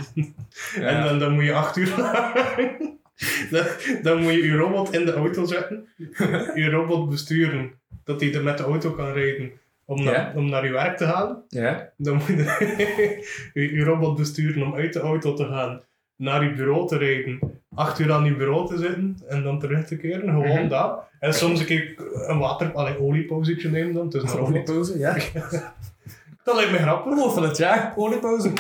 Ja. 0.74 0.80
En 0.80 1.04
dan, 1.04 1.18
dan 1.18 1.32
moet 1.32 1.44
je 1.44 1.54
acht 1.54 1.76
uur 1.76 1.96
dan, 3.50 3.66
dan 4.02 4.22
moet 4.22 4.32
je 4.32 4.42
je 4.42 4.56
robot 4.56 4.94
in 4.94 5.04
de 5.04 5.12
auto 5.12 5.44
zetten. 5.44 5.88
Je 6.60 6.70
robot 6.70 7.08
besturen. 7.08 7.72
Dat 8.04 8.20
hij 8.20 8.34
er 8.34 8.42
met 8.42 8.58
de 8.58 8.64
auto 8.64 8.90
kan 8.90 9.12
rijden. 9.12 9.52
Om, 9.90 10.02
naar 10.04 10.14
Ja. 10.14 10.32
om 10.34 10.48
naar 10.48 10.64
je 10.64 10.72
werk 10.72 10.96
te 10.96 11.04
gaan. 11.04 11.42
Ja. 11.48 11.90
Dan 11.96 12.14
moet 12.14 12.26
je 12.26 12.34
je, 13.54 13.72
je 13.74 13.84
robot 13.84 14.16
besturen 14.16 14.62
om 14.62 14.74
uit 14.74 14.92
de 14.92 15.00
auto 15.00 15.34
te 15.34 15.44
gaan. 15.44 15.80
Naar 16.16 16.44
je 16.44 16.52
bureau 16.54 16.86
te 16.88 16.96
rijden. 16.98 17.38
Acht 17.74 17.98
uur 17.98 18.12
aan 18.12 18.24
je 18.24 18.36
bureau 18.36 18.66
te 18.68 18.78
zitten. 18.78 19.16
En 19.28 19.42
dan 19.42 19.58
terug 19.58 19.86
te 19.86 19.96
keren. 19.96 20.28
Gewoon 20.28 20.48
Mhm. 20.48 20.68
dat. 20.68 21.02
En 21.20 21.34
soms 21.34 21.60
een 21.60 21.66
keer 21.66 21.94
een 22.26 22.38
water... 22.38 22.72
Allee, 22.72 23.00
oliepauzetje 23.00 23.68
nemen 23.70 23.94
dan. 23.94 24.20
Robot. 24.20 24.38
Oliepauze, 24.48 24.98
ja. 24.98 25.16
Dat 26.44 26.54
lijkt 26.54 26.70
me 26.70 26.78
grappig. 26.78 27.14
Woord 27.14 27.32
van 27.32 27.42
het 27.42 27.56
jaar, 27.56 27.92
oliepauze. 27.96 28.50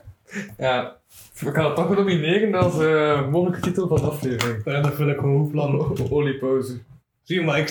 ja. 0.58 0.96
We 1.40 1.50
gaan 1.52 1.64
het 1.64 1.74
toch 1.76 1.96
nomineren 1.96 2.54
als 2.54 2.78
eh, 2.80 3.28
mogelijke 3.28 3.60
titel 3.60 3.88
van 3.88 3.96
de 3.96 4.02
aflevering. 4.06 4.62
Ja, 4.64 4.80
dat 4.80 4.94
vind 4.94 5.10
ik 5.10 5.22
een 5.22 5.36
goed 5.38 5.50
plan. 5.50 5.96
Oliepauze. 6.10 6.78
Zie 7.24 7.40
je, 7.40 7.44
maar 7.46 7.58
ik, 7.58 7.68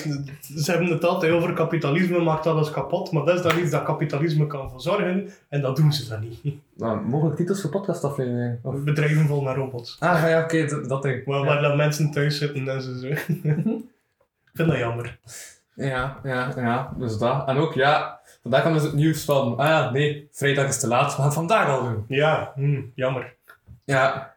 ze 0.56 0.70
hebben 0.70 0.88
het 0.88 1.04
altijd 1.04 1.32
over 1.32 1.52
kapitalisme 1.52 2.18
maakt 2.18 2.46
alles 2.46 2.70
kapot, 2.70 3.12
maar 3.12 3.24
dat 3.24 3.36
is 3.36 3.42
dan 3.42 3.58
iets 3.58 3.70
dat 3.70 3.82
kapitalisme 3.82 4.46
kan 4.46 4.70
verzorgen 4.70 5.30
en 5.48 5.60
dat 5.60 5.76
doen 5.76 5.92
ze 5.92 6.08
dan 6.08 6.20
niet. 6.20 6.40
Nou, 6.76 7.00
mogelijke 7.00 7.36
titels 7.38 7.60
voor 7.60 7.70
podcastafleveringen. 7.70 8.60
Of... 8.62 8.82
Bedrijven 8.82 9.26
vol 9.26 9.42
met 9.42 9.56
robots. 9.56 9.96
Ah 10.00 10.28
ja, 10.28 10.42
oké, 10.42 10.66
dat, 10.66 10.88
dat 10.88 11.02
ding. 11.02 11.24
Waar, 11.24 11.44
ja. 11.44 11.60
waar 11.60 11.76
mensen 11.76 12.10
thuis 12.10 12.38
zitten 12.38 12.68
en 12.68 12.82
zo. 12.82 13.06
ik 13.06 13.16
vind 14.54 14.68
dat 14.68 14.78
jammer. 14.78 15.18
Ja, 15.74 16.20
ja, 16.22 16.52
ja, 16.56 16.94
dus 16.98 17.18
dat. 17.18 17.48
En 17.48 17.56
ook, 17.56 17.74
ja, 17.74 18.20
vandaag 18.42 18.60
kwam 18.60 18.72
dus 18.72 18.82
het 18.82 18.92
nieuws 18.92 19.24
van, 19.24 19.56
ah 19.56 19.66
ja, 19.66 19.90
nee, 19.90 20.28
vrijdag 20.32 20.68
is 20.68 20.80
te 20.80 20.86
laat, 20.86 21.10
we 21.10 21.16
gaan 21.16 21.24
het 21.24 21.34
vandaag 21.34 21.68
al 21.68 21.82
doen. 21.82 22.04
Ja, 22.08 22.52
hm, 22.54 22.82
jammer. 22.94 23.34
Ja. 23.84 24.33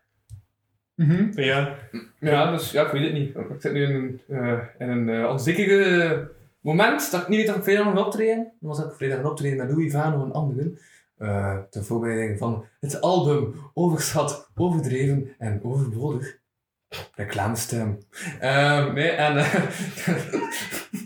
Mhm. 0.98 1.40
Ja, 1.42 1.76
Ja, 2.20 2.52
dus 2.52 2.72
ja, 2.72 2.86
ik 2.86 2.92
weet 2.92 3.04
het 3.04 3.14
niet. 3.14 3.36
Ik 3.36 3.46
zit 3.62 3.74
nu 3.74 3.84
in 3.84 3.96
een, 3.96 4.22
eh 4.28 4.60
in 4.78 4.90
een 4.90 5.10
eh, 5.10 5.30
onzekere 5.30 6.30
moment 6.62 7.12
dat 7.12 7.22
ik 7.22 7.28
niet 7.28 7.40
weet 7.40 7.50
of 7.50 7.56
ik 7.56 7.64
vrijdag 7.64 7.94
nog 7.94 8.06
optreden. 8.06 8.52
Dan 8.60 8.70
was 8.70 8.80
ik 8.80 8.92
vrijdag 8.96 9.18
gaan 9.20 9.30
optreden 9.30 9.58
met 9.58 9.70
Louis 9.70 9.92
Vano 9.92 10.24
en 10.26 10.32
anderen. 10.32 10.78
Eh 11.18 11.58
ter 11.70 11.84
voorbereiding 11.84 12.38
van 12.38 12.66
het 12.80 13.02
album 13.02 13.54
Overschat, 13.74 14.52
Overdreven 14.56 15.36
en 15.38 15.60
Overbodig. 15.64 16.38
Reclamestem. 17.16 17.98
Ehm 18.40 18.94
nee, 18.94 19.10
en... 19.10 19.38
eh, 19.38 19.54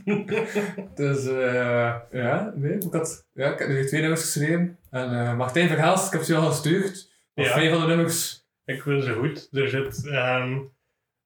dus 0.95 1.25
eh 1.27 1.95
ja, 2.11 2.53
nee, 2.55 2.73
ik, 2.73 2.91
had, 2.93 3.25
ja, 3.33 3.51
ik 3.53 3.59
heb 3.59 3.67
nu 3.67 3.85
twee 3.85 4.01
nummers 4.01 4.21
geschreven. 4.21 4.77
En 4.89 5.11
eh 5.27 5.35
Martijn 5.37 5.67
Verhaals, 5.67 6.05
ik 6.05 6.11
heb 6.11 6.21
ze 6.21 6.35
al 6.35 6.49
gestuurd. 6.49 7.11
Of 7.35 7.45
Ja. 7.45 7.51
vijf 7.53 7.71
van 7.71 7.81
de 7.81 7.87
nummers. 7.87 8.40
Ik 8.73 8.81
vind 8.81 9.03
ze 9.03 9.11
goed. 9.13 9.49
Er 9.51 9.69
zit. 9.69 10.09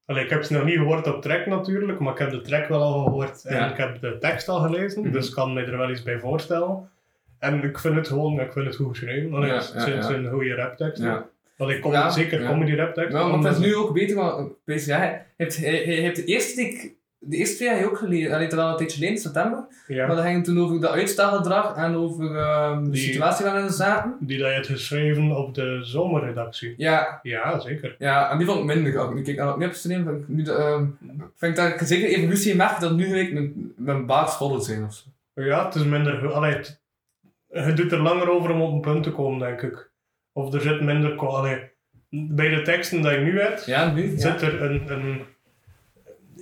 allee, 0.05 0.23
ik 0.23 0.29
heb 0.29 0.43
ze 0.43 0.53
nog 0.53 0.63
niet 0.63 0.77
gehoord 0.77 1.07
op 1.13 1.21
track 1.21 1.45
natuurlijk, 1.45 1.99
maar 1.99 2.13
ik 2.13 2.19
heb 2.19 2.29
de 2.31 2.41
track 2.41 2.67
wel 2.67 2.81
al 2.81 3.03
gehoord 3.03 3.43
en 3.45 3.55
Ja. 3.55 3.71
ik 3.71 3.77
heb 3.77 4.01
de 4.01 4.17
tekst 4.17 4.49
al 4.49 4.59
gelezen, 4.59 5.01
Mhm. 5.01 5.11
dus 5.11 5.27
ik 5.27 5.33
kan 5.33 5.53
me 5.53 5.61
er 5.61 5.77
wel 5.77 5.89
iets 5.89 6.03
bij 6.03 6.19
voorstellen. 6.19 6.89
En 7.39 7.63
ik 7.63 7.79
vind 7.79 7.95
het 7.95 8.07
gewoon, 8.07 8.39
ik 8.39 8.51
vind 8.51 8.65
het 8.65 8.75
goed 8.75 8.97
geschreven. 8.97 9.33
Allee, 9.33 9.49
Ja, 9.49 9.55
het 9.55 9.73
ja, 9.73 9.87
ja. 9.87 10.01
zijn 10.01 10.27
goede 10.29 10.55
rapteksten. 10.55 11.07
Ja. 11.07 11.29
Allee, 11.57 11.79
kom, 11.79 12.09
zeker 12.11 12.45
comedy 12.45 12.75
rapteksten. 12.75 13.19
Ja, 13.19 13.27
maar 13.27 13.37
het 13.51 13.57
is 13.59 13.65
nu 13.65 13.75
ook 13.75 13.93
beter, 13.93 14.15
want 14.15 14.51
hij, 14.65 14.77
hij 15.47 15.83
heeft 15.83 16.15
de 16.15 16.25
eerste 16.25 16.55
die 16.55 16.67
ik, 16.73 16.94
de 17.25 17.35
eerste 17.37 17.55
twee 17.55 17.69
heb 17.69 17.79
je 17.79 17.85
ook 17.89 17.97
gelezen, 17.97 18.29
hij 18.31 18.39
deed 18.39 18.53
al 18.53 18.69
een 18.69 18.77
tijdje 18.77 18.95
geleden, 18.95 19.15
in 19.15 19.21
september, 19.21 19.65
Ja. 19.87 20.07
maar 20.07 20.15
dat 20.15 20.25
ging 20.25 20.43
toen 20.43 20.59
over 20.59 20.79
dat 20.81 20.91
uitstelgedrag 20.91 21.75
en 21.75 21.95
over 21.95 22.35
ehm, 22.37 22.83
de 22.83 22.89
Die- 22.89 23.01
situatie 23.01 23.45
waarin 23.45 23.65
we 23.65 23.71
zaten. 23.71 24.15
Die 24.19 24.37
dat 24.37 24.47
je 24.47 24.53
hebt 24.53 24.67
geschreven 24.67 25.37
op 25.37 25.53
de 25.53 25.79
zomerredactie. 25.83 26.73
Ja, 26.77 27.19
Ja, 27.23 27.59
zeker. 27.59 27.95
ja, 27.99 28.31
en 28.31 28.37
die 28.37 28.47
vond 28.47 28.59
ik 28.59 28.65
minder. 28.75 28.99
Als 28.99 29.09
ik 29.09 29.15
nu 29.15 29.21
kijk 29.21 29.37
naar 29.37 29.45
wat 29.45 29.55
ik 29.55 29.61
heb 29.61 29.71
geschreven, 29.71 30.03
vind 30.05 30.19
ik, 30.21 30.27
nu 30.27 30.43
ehm, 30.43 30.85
vind 31.35 31.57
ik 31.57 31.63
dat 31.63 31.67
ik 31.81 31.87
zeker 31.87 32.07
evolutie 32.09 32.51
in 32.51 32.57
merk 32.57 32.79
dat 32.79 32.95
nu 32.95 33.05
gelijk 33.05 33.33
mijn, 33.33 33.73
mijn 33.77 34.05
baas 34.05 34.37
vol 34.37 34.59
zijn 34.59 34.83
of 34.83 34.93
zo. 34.93 35.41
Ja, 35.43 35.65
het 35.65 35.75
is 35.75 35.83
minder... 35.83 36.31
Allee, 36.33 36.53
het, 37.49 37.77
doet 37.77 37.91
er 37.91 38.01
langer 38.01 38.29
over 38.29 38.49
om 38.51 38.61
op 38.61 38.71
een 38.73 38.81
punt 38.93 39.03
te 39.03 39.11
komen, 39.11 39.39
denk 39.39 39.61
ik. 39.61 39.89
Of 40.33 40.53
er 40.53 40.61
zit 40.61 40.81
minder... 40.81 41.15
Allee, 41.17 41.59
bij 42.09 42.49
de 42.49 42.61
teksten 42.61 43.01
die 43.01 43.11
je 43.11 43.17
nu 43.17 43.39
Ja, 43.65 43.91
nu? 43.93 44.11
Ja. 44.11 44.17
zit 44.19 44.41
er 44.41 44.61
een, 44.61 44.83
een... 44.91 45.21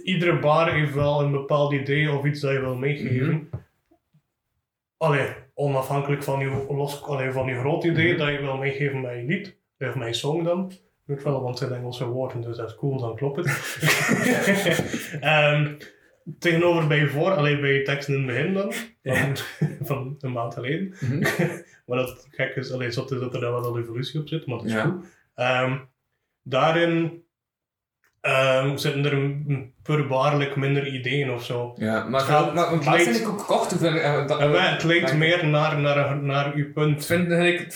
Iedere 0.04 0.40
bar 0.40 0.74
heeft 0.74 0.94
wel 0.94 1.22
een 1.22 1.32
bepaald 1.32 1.74
idee 1.74 2.12
of 2.12 2.26
iets 2.26 2.40
dat 2.40 2.52
je 2.52 2.60
wil 2.60 2.76
meegeven. 2.76 3.50
Allee, 4.98 5.28
onafhankelijk 5.54 6.24
van 6.24 6.40
je, 6.40 6.66
los, 6.70 7.04
allee, 7.04 7.32
van 7.32 7.48
je 7.48 7.60
groot 7.60 7.84
idee 7.84 8.10
Mhm. 8.10 8.18
dat 8.18 8.30
je 8.32 8.42
wil 8.42 8.58
meegeven 8.58 9.02
met 9.02 9.12
je 9.16 9.24
lied. 9.24 9.58
Of 9.80 9.96
met 9.96 10.08
je 10.08 10.14
song 10.14 10.44
dan. 10.44 10.72
Moet 11.06 11.24
wel, 11.24 11.42
want 11.42 11.60
het 11.60 11.68
zijn 11.70 11.80
Engelse 11.80 12.06
woorden, 12.06 12.42
dus 12.42 12.58
dat 12.58 12.70
is 12.70 12.76
cool, 12.76 12.98
dan 13.00 13.16
klopt 13.16 13.36
het. 13.38 13.48
Ehm, 15.22 15.74
tegenover 16.40 16.88
bij 16.88 16.98
je 17.00 17.08
voor, 17.10 17.32
alleen 17.32 17.62
bij 17.62 17.74
je 17.74 17.82
teksten 17.82 18.14
in 18.14 18.20
het 18.20 18.28
begin 18.36 18.54
dan, 18.54 18.74
van, 19.04 19.38
van 19.88 20.16
een 20.20 20.32
maand 20.32 20.54
geleden. 20.54 20.94
Mhm. 21.00 21.24
Maar 21.86 21.98
dat 21.98 22.28
gek 22.32 22.56
is, 22.56 22.72
alleen 22.72 22.92
zot 22.94 23.12
is 23.12 23.20
dat 23.20 23.34
er 23.34 23.40
dan 23.42 23.52
wel 23.52 23.76
een 23.76 23.82
evolutie 23.82 24.20
op 24.20 24.28
zit, 24.28 24.46
maar 24.46 24.58
dat 24.58 24.66
is 24.66 24.72
Ja. 24.74 24.82
goed. 24.86 25.06
Ehm, 25.36 25.78
daarin 26.44 27.23
ehm, 28.24 28.78
zitten 28.78 29.06
er 29.06 29.14
een- 29.14 29.74
voorwaardelijk 29.84 30.56
minder 30.56 30.88
ideeën 30.88 31.32
of 31.32 31.44
zo. 31.46 31.74
Ja, 31.78 32.04
maar, 32.08 32.20
Het 32.20 32.30
gaat- 32.30 32.54
maar, 32.54 32.72
het 32.72 32.86
maar 32.86 33.00
vind 33.00 33.20
ik 33.20 33.28
ook 33.28 33.46
kort. 33.46 33.74
of, 33.74 33.82
eh, 33.84 34.28
dat- 34.28 34.38
wij, 34.40 34.68
het 34.68 34.84
lijkt 34.84 35.18
meer 35.18 35.48
naar, 35.48 35.80
naar, 35.80 36.18
naar 36.22 36.54
uw 36.54 36.72
punt. 36.74 37.00
Ik 37.00 37.06
vind, 37.06 37.28
vind 37.34 37.44
ik, 37.44 37.72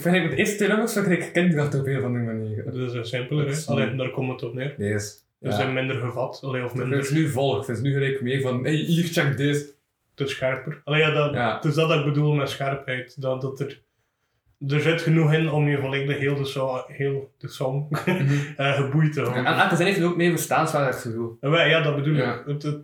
vind 0.00 0.14
ik 0.16 0.30
de 0.30 0.36
eerste 0.36 0.66
nummers 0.66 0.92
vind 0.92 1.06
ik 1.08 1.30
kinderachtig 1.32 1.80
op 1.80 1.86
een 1.86 1.98
of 1.98 2.04
andere 2.04 2.24
manier. 2.24 2.64
Dat 2.64 2.74
is 2.74 2.92
een 2.92 3.04
simpeler, 3.06 3.44
Dat 3.44 3.54
is- 3.54 3.66
hè. 3.66 3.72
Alleen 3.72 3.96
daar 3.96 4.10
komt 4.10 4.30
het 4.40 4.42
op 4.50 4.54
neer. 4.54 4.74
Deze. 4.78 5.06
Ze 5.40 5.50
Ja. 5.50 5.56
zijn 5.56 5.72
minder 5.72 5.96
gevat, 5.96 6.40
alleen 6.44 6.64
of 6.64 6.70
Ik 6.70 6.76
vind 6.76 6.88
minder 6.88 7.06
het 7.08 7.16
nu 7.16 7.28
volg. 7.28 7.58
Ik 7.58 7.64
vind 7.64 7.76
het 7.76 7.86
nu 7.86 7.92
gelijk 7.92 8.20
meer 8.22 8.40
van, 8.40 8.62
hey, 8.64 8.72
hier, 8.74 9.04
check 9.04 9.36
deze. 9.36 9.72
te 10.14 10.26
scherper. 10.26 10.80
Alleen 10.84 11.00
ja, 11.00 11.10
dat, 11.10 11.34
Ja. 11.34 11.54
het 11.54 11.64
is 11.64 11.74
dat 11.74 11.90
ik 11.94 12.04
bedoel 12.04 12.34
met 12.34 12.48
scherpheid. 12.50 13.20
Dat, 13.20 13.40
dat 13.40 13.60
er, 13.60 13.80
er 14.68 14.80
zit 14.80 15.02
genoeg 15.02 15.32
in 15.32 15.50
om 15.50 15.68
je 15.68 15.78
volledig 15.78 16.18
heel 16.18 16.34
de, 16.34 16.44
so 16.44 16.84
heel 16.86 17.32
de 17.38 17.48
song 17.48 17.88
eh, 18.56 18.72
geboeid 18.72 19.12
te 19.12 19.20
En 19.20 19.26
houden. 19.30 19.56
elke 19.56 19.76
zin 19.76 19.86
heeft 19.86 20.02
ook 20.02 20.16
meer 20.16 20.30
verstaanswaardig 20.30 21.00
gevoel. 21.02 21.36
En 21.40 21.50
wij, 21.50 21.68
ja, 21.68 21.80
dat 21.80 21.96
bedoel 21.96 22.14
Ja. 22.14 22.32
ik. 22.34 22.42
Het, 22.46 22.62
het, 22.62 22.74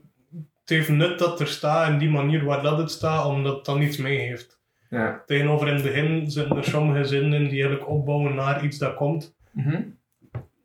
het 0.60 0.68
heeft 0.78 0.88
nut 0.88 1.18
dat 1.18 1.40
er 1.40 1.46
staat 1.46 1.88
in 1.88 1.98
die 1.98 2.10
manier 2.10 2.44
waar 2.44 2.62
dat 2.62 2.78
het 2.78 2.90
staat, 2.90 3.26
omdat 3.26 3.56
het 3.56 3.64
dan 3.64 3.82
iets 3.82 3.96
mee 3.96 4.18
heeft. 4.18 4.60
Ja. 4.90 5.22
Tegenover 5.26 5.68
in 5.68 5.74
het 5.74 5.82
begin 5.82 6.30
zitten 6.30 6.56
er 6.56 6.64
sommige 6.64 7.04
zinnen 7.04 7.42
die 7.48 7.60
eigenlijk 7.62 7.88
opbouwen 7.88 8.34
naar 8.34 8.64
iets 8.64 8.78
dat 8.78 8.94
komt. 8.94 9.34
Mhm. 9.52 9.80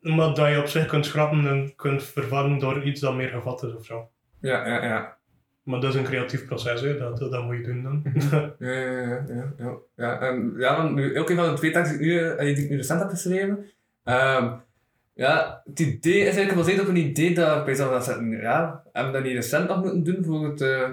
Maar 0.00 0.34
dat 0.34 0.48
je 0.50 0.58
op 0.58 0.66
zich 0.66 0.86
kunt 0.86 1.06
schrappen 1.06 1.46
en 1.48 1.72
kunt 1.76 2.02
vervangen 2.04 2.58
door 2.58 2.82
iets 2.82 3.00
dat 3.00 3.14
meer 3.14 3.28
gevat 3.28 3.62
is 3.62 3.74
of 3.74 3.84
zo. 3.84 4.08
Ja, 4.40 4.66
ja, 4.68 4.84
ja. 4.84 5.16
Maar 5.66 5.80
dat 5.80 5.94
is 5.94 5.98
een 6.00 6.04
creatief 6.06 6.46
proces, 6.46 6.80
hè. 6.80 6.98
Dat, 6.98 7.18
dat 7.18 7.44
moet 7.44 7.56
je 7.56 7.62
doen 7.62 7.82
dan. 7.82 8.02
Ja, 8.58 8.68
ja, 8.70 8.90
ja, 8.90 9.24
ja, 9.28 9.52
ja. 9.58 9.72
Ja, 9.96 10.20
en 10.20 10.54
ja, 10.58 10.76
dan 10.76 10.94
nu, 10.94 11.18
ook 11.18 11.30
een 11.30 11.36
van 11.36 11.50
de 11.50 11.56
twee 11.56 11.70
teksten 11.70 11.98
die, 11.98 12.10
ik 12.12 12.20
nu, 12.22 12.28
eh, 12.28 12.54
die 12.54 12.64
ik 12.64 12.70
nu 12.70 12.76
recent 12.76 13.00
heb 13.00 13.08
geschreven. 13.08 13.64
Ehm, 14.04 14.48
ja, 15.14 15.62
het 15.64 15.80
idee 15.80 16.14
is 16.18 16.22
eigenlijk 16.24 16.50
gebaseerd 16.50 16.80
op 16.80 16.88
een 16.88 16.96
idee 16.96 17.34
dat, 17.34 17.64
weet 17.64 17.76
dat, 17.78 18.06
ja, 18.40 18.82
hebben 18.92 19.12
we 19.12 19.18
dat 19.18 19.26
niet 19.26 19.36
recent 19.36 19.68
nog 19.68 19.82
moeten 19.82 20.02
doen 20.04 20.24
voor 20.24 20.44
het, 20.48 20.60
eh 20.60 20.88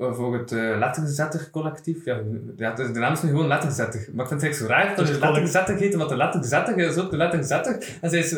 voor 0.00 0.34
het 0.38 0.50
letterzetter 0.50 1.48
collectief. 1.50 2.04
Ja, 2.04 2.20
ja, 2.56 2.72
de 2.72 2.88
naam 2.92 3.12
is 3.12 3.22
nu 3.22 3.28
gewoon 3.30 3.46
letterzetter. 3.46 4.08
Maar 4.14 4.24
ik 4.24 4.28
vind 4.30 4.42
het 4.42 4.50
eigenlijk 4.50 4.54
zo 4.54 4.66
raar 4.66 4.96
dat 4.96 5.04
is 5.08 5.10
het 5.10 5.20
letterzetter 5.20 5.76
heet, 5.76 5.94
want 5.94 6.08
de 6.08 6.16
letterzetter 6.16 6.78
is 6.78 6.96
ook 6.98 7.10
de 7.10 7.16
letterzetter. 7.16 7.98
En 8.00 8.10
zij 8.10 8.18
is 8.18 8.32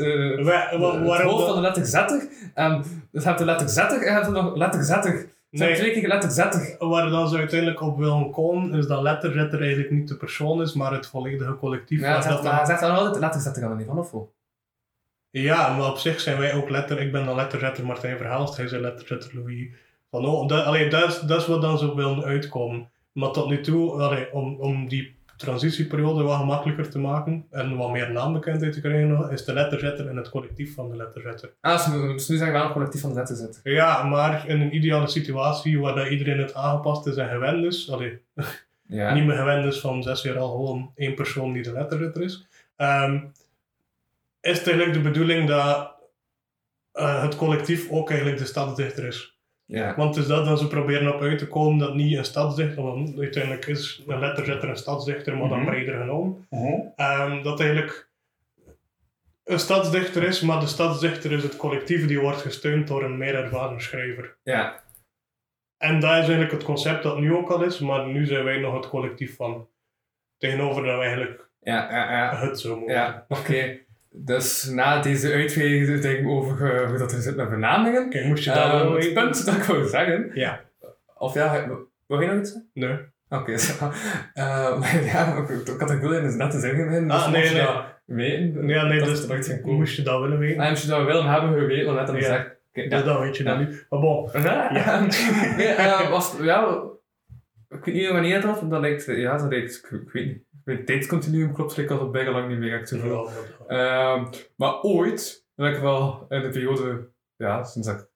wa- 0.44 0.68
het 0.70 1.22
hoofd 1.22 1.46
van 1.46 1.54
de 1.54 1.60
letterzetter. 1.60 2.28
Ehm 2.54 2.82
dus 3.10 3.22
je 3.22 3.28
hebt 3.28 3.38
de 3.38 3.44
letterzetter 3.44 3.98
en 3.98 4.04
je 4.04 4.10
hebt 4.20 4.30
nog 4.30 4.56
letterzetter. 4.56 5.26
Nee. 5.50 5.68
hebben 5.68 5.86
twee 5.88 6.00
keer 6.00 6.08
letterzetter. 6.08 6.88
Waar 6.88 7.10
dan 7.10 7.28
ze 7.28 7.36
uiteindelijk 7.36 7.80
op 7.80 7.98
willen 7.98 8.30
komen, 8.30 8.78
is 8.78 8.86
dat 8.86 9.02
letterzetter 9.02 9.60
eigenlijk 9.60 9.90
niet 9.90 10.08
de 10.08 10.16
persoon 10.16 10.62
is, 10.62 10.72
maar 10.74 10.92
het 10.92 11.06
volledige 11.06 11.56
collectief. 11.56 12.00
Ja, 12.00 12.22
zegt, 12.22 12.34
dat 12.34 12.42
maar 12.44 12.56
dan- 12.56 12.66
zegt 12.66 12.80
dan 12.80 12.90
altijd 12.90 13.18
letterzetter 13.20 13.62
gaan 13.62 13.70
er 13.70 13.76
niet 13.76 13.86
van, 13.86 13.98
of? 13.98 14.12
Ja, 15.30 15.76
maar 15.76 15.90
op 15.90 15.96
zich 15.98 16.20
zijn 16.20 16.38
wij 16.38 16.54
ook 16.54 16.68
letter. 16.70 17.00
Ik 17.00 17.12
ben 17.12 17.24
dan 17.26 17.36
letterzetter 17.36 17.86
Martijn 17.86 18.16
Verhaalst, 18.16 18.56
hij 18.56 18.64
is 18.64 18.70
letterzetter 18.72 19.30
Louis. 19.34 19.68
Van, 20.10 20.26
oh, 20.26 20.48
dat, 20.48 20.64
allee, 20.64 20.88
dat, 20.88 21.08
is, 21.08 21.20
dat 21.20 21.40
is 21.40 21.46
wat 21.46 21.62
dan 21.62 21.78
zo 21.78 21.94
willen 21.94 22.24
uitkomen. 22.24 22.90
Maar 23.12 23.30
tot 23.30 23.48
nu 23.48 23.60
toe, 23.60 23.90
allee, 24.02 24.32
om, 24.32 24.56
om 24.60 24.88
die 24.88 25.16
transitieperiode 25.40 26.22
wat 26.22 26.36
gemakkelijker 26.38 26.90
te 26.90 26.98
maken 26.98 27.46
en 27.50 27.76
wat 27.76 27.90
meer 27.90 28.12
naambekendheid 28.12 28.72
te 28.72 28.80
krijgen, 28.80 29.30
is 29.30 29.44
de 29.44 29.52
letterzetter 29.52 30.08
en 30.08 30.16
het 30.16 30.28
collectief 30.28 30.74
van 30.74 30.90
de 30.90 30.96
letterzetter. 30.96 31.52
Ah, 31.60 31.76
dus 31.76 31.86
nu, 31.86 32.12
dus 32.12 32.28
nu 32.28 32.36
zeggen 32.36 32.46
we 32.46 32.58
wel 32.58 32.66
een 32.66 32.72
collectief 32.72 33.00
van 33.00 33.10
de 33.10 33.16
letterzetter. 33.16 33.72
Ja, 33.72 34.02
maar 34.02 34.48
in 34.48 34.60
een 34.60 34.74
ideale 34.74 35.06
situatie 35.08 35.80
waar 35.80 35.94
dat 35.94 36.08
iedereen 36.08 36.38
het 36.38 36.54
aangepast 36.54 37.06
is 37.06 37.16
en 37.16 37.28
gewend 37.28 37.64
is, 37.64 37.90
allee, 37.90 38.18
Ja. 38.86 39.14
niet 39.14 39.24
meer 39.24 39.36
gewend 39.36 39.64
is 39.72 39.80
van 39.80 40.02
zes 40.02 40.22
jaar 40.22 40.38
al 40.38 40.50
gewoon 40.50 40.92
één 40.94 41.14
persoon 41.14 41.52
die 41.52 41.62
de 41.62 41.72
letterzetter 41.72 42.22
is, 42.22 42.46
ehm, 42.76 43.14
is 44.40 44.58
het 44.58 44.66
eigenlijk 44.68 44.92
de 45.02 45.08
bedoeling 45.10 45.48
dat 45.48 45.98
eh, 46.92 47.22
het 47.22 47.36
collectief 47.36 47.90
ook 47.90 48.08
eigenlijk 48.08 48.38
de 48.38 48.44
stadsdichter 48.46 49.04
is. 49.06 49.39
Ja. 49.70 49.94
Want 49.96 50.14
het 50.14 50.24
is 50.24 50.30
dat 50.30 50.44
dan 50.44 50.58
ze 50.58 50.66
proberen 50.66 51.14
op 51.14 51.20
uit 51.20 51.38
te 51.38 51.48
komen 51.48 51.78
dat 51.78 51.94
niet 51.94 52.16
een 52.16 52.24
stadsdichter, 52.24 52.82
want 52.82 53.18
uiteindelijk 53.18 53.66
is 53.66 54.02
een 54.06 54.18
letterzetter 54.18 54.68
een 54.68 54.76
stadsdichter, 54.76 55.36
maar 55.36 55.48
dan 55.48 55.58
Mhm. 55.60 55.68
breder 55.70 55.98
genomen. 55.98 56.46
Ehm, 56.96 57.42
dat 57.42 57.60
eigenlijk 57.60 58.08
een 59.44 59.58
stadsdichter 59.58 60.22
is, 60.22 60.40
maar 60.40 60.60
de 60.60 60.66
stadsdichter 60.66 61.32
is 61.32 61.42
het 61.42 61.56
collectief 61.56 62.06
die 62.06 62.20
wordt 62.20 62.40
gesteund 62.40 62.88
door 62.88 63.02
een 63.04 63.18
meer 63.18 63.34
ervaren 63.34 63.80
schrijver. 63.80 64.36
Ja. 64.42 64.82
En 65.76 66.00
dat 66.00 66.10
is 66.10 66.16
eigenlijk 66.16 66.50
het 66.50 66.62
concept 66.64 67.02
dat 67.02 67.18
nu 67.18 67.34
ook 67.34 67.50
al 67.50 67.62
is, 67.62 67.78
maar 67.78 68.06
nu 68.06 68.26
zijn 68.26 68.44
wij 68.44 68.58
nog 68.58 68.74
het 68.74 68.88
collectief 68.88 69.36
van. 69.36 69.68
Tegenover 70.38 70.84
dat 70.84 70.94
we 70.96 71.00
eigenlijk 71.02 71.48
Ja, 71.60 71.90
ja, 71.90 72.10
ja. 72.12 72.36
het 72.36 72.60
zo 72.60 72.76
moeten. 72.76 72.94
Ja, 72.96 73.24
oké. 73.28 73.78
Dus 74.12 74.64
na 74.64 75.00
deze 75.02 75.32
uitweiding 75.32 76.28
over 76.28 76.74
eh, 76.74 76.88
hoe 76.88 76.98
dat 76.98 77.12
er 77.12 77.20
zit 77.20 77.36
met 77.36 77.50
benamingen, 77.50 78.10
Kijk, 78.10 78.24
moest 78.24 78.44
je 78.44 78.50
dat 78.50 78.58
ehm, 78.64 78.70
wel 78.78 78.94
het 78.96 79.12
punt 79.14 79.44
dat 79.46 79.54
ik 79.56 79.62
wou 79.62 79.86
zeggen, 79.88 80.30
Ja. 80.34 80.60
of 81.14 81.34
ja, 81.34 81.66
wil 82.06 82.20
je 82.20 82.26
nog 82.26 82.38
iets 82.38 82.50
zeggen? 82.52 82.70
Nee. 82.74 82.98
Oké. 83.40 83.52
Eh, 84.34 84.78
maar 84.78 85.04
ja, 85.04 85.36
ik, 85.36 85.48
ik 85.68 85.80
had 85.80 85.88
het 85.88 86.00
willen 86.00 86.22
in 86.24 86.36
net 86.36 86.50
te 86.50 86.58
zeggen 86.58 86.88
dus 86.90 86.98
Ah, 86.98 87.20
mocht 87.20 87.30
nee, 87.30 87.50
nee. 87.52 87.62
dat 87.62 87.84
weten, 88.04 88.68
Ja, 88.68 88.84
nee, 88.86 88.98
dat 88.98 89.28
dus 89.28 89.60
komen. 89.60 89.74
moest 89.76 89.96
je 89.96 90.02
dat 90.02 90.20
willen 90.20 90.38
weten. 90.38 90.62
En 90.62 90.70
als 90.70 90.82
je 90.82 90.88
dat 90.88 91.04
wil 91.06 91.24
hebben, 91.24 91.54
we 91.54 91.64
weten, 91.64 91.94
net 91.94 92.08
Ja. 92.08 92.14
gezegd. 92.14 92.48
Dus 92.72 93.04
dat 93.04 93.18
weet 93.18 93.36
je 93.36 93.42
dan 93.44 93.60
Ja. 93.60 93.66
nu. 93.66 93.82
Maar 93.88 94.00
bon. 94.00 94.30
Ja. 94.42 94.70
eh, 95.76 96.10
was, 96.10 96.34
ja, 96.40 96.78
ik 97.70 97.84
weet 97.84 97.94
niet 97.94 98.08
wanneer 98.08 98.46
was, 98.46 98.58
want 98.58 98.70
dat 98.70 98.80
lijkt, 98.80 99.04
ja, 99.04 99.36
dat 99.36 99.48
lijkt, 99.48 99.88
ik, 99.90 100.10
weet 100.10 100.26
niet. 100.26 100.44
Mijn 100.64 100.84
tijdscontinuum 100.84 101.52
klopt, 101.52 101.78
ik 101.78 101.88
het 101.88 102.12
bijna 102.12 102.30
lang 102.30 102.48
niet 102.48 102.58
meer 102.58 102.78
echt 102.78 102.88
zoveel. 102.88 103.30
Ehm, 103.66 104.26
maar 104.56 104.82
ooit, 104.82 105.46
heb 105.54 105.74
ik 105.74 105.80
wel 105.80 106.26
in 106.28 106.42
de 106.42 106.48
periode, 106.48 107.08
ja, 107.36 107.64
sinds 107.64 107.88
dat 107.88 108.00
ik 108.00 108.08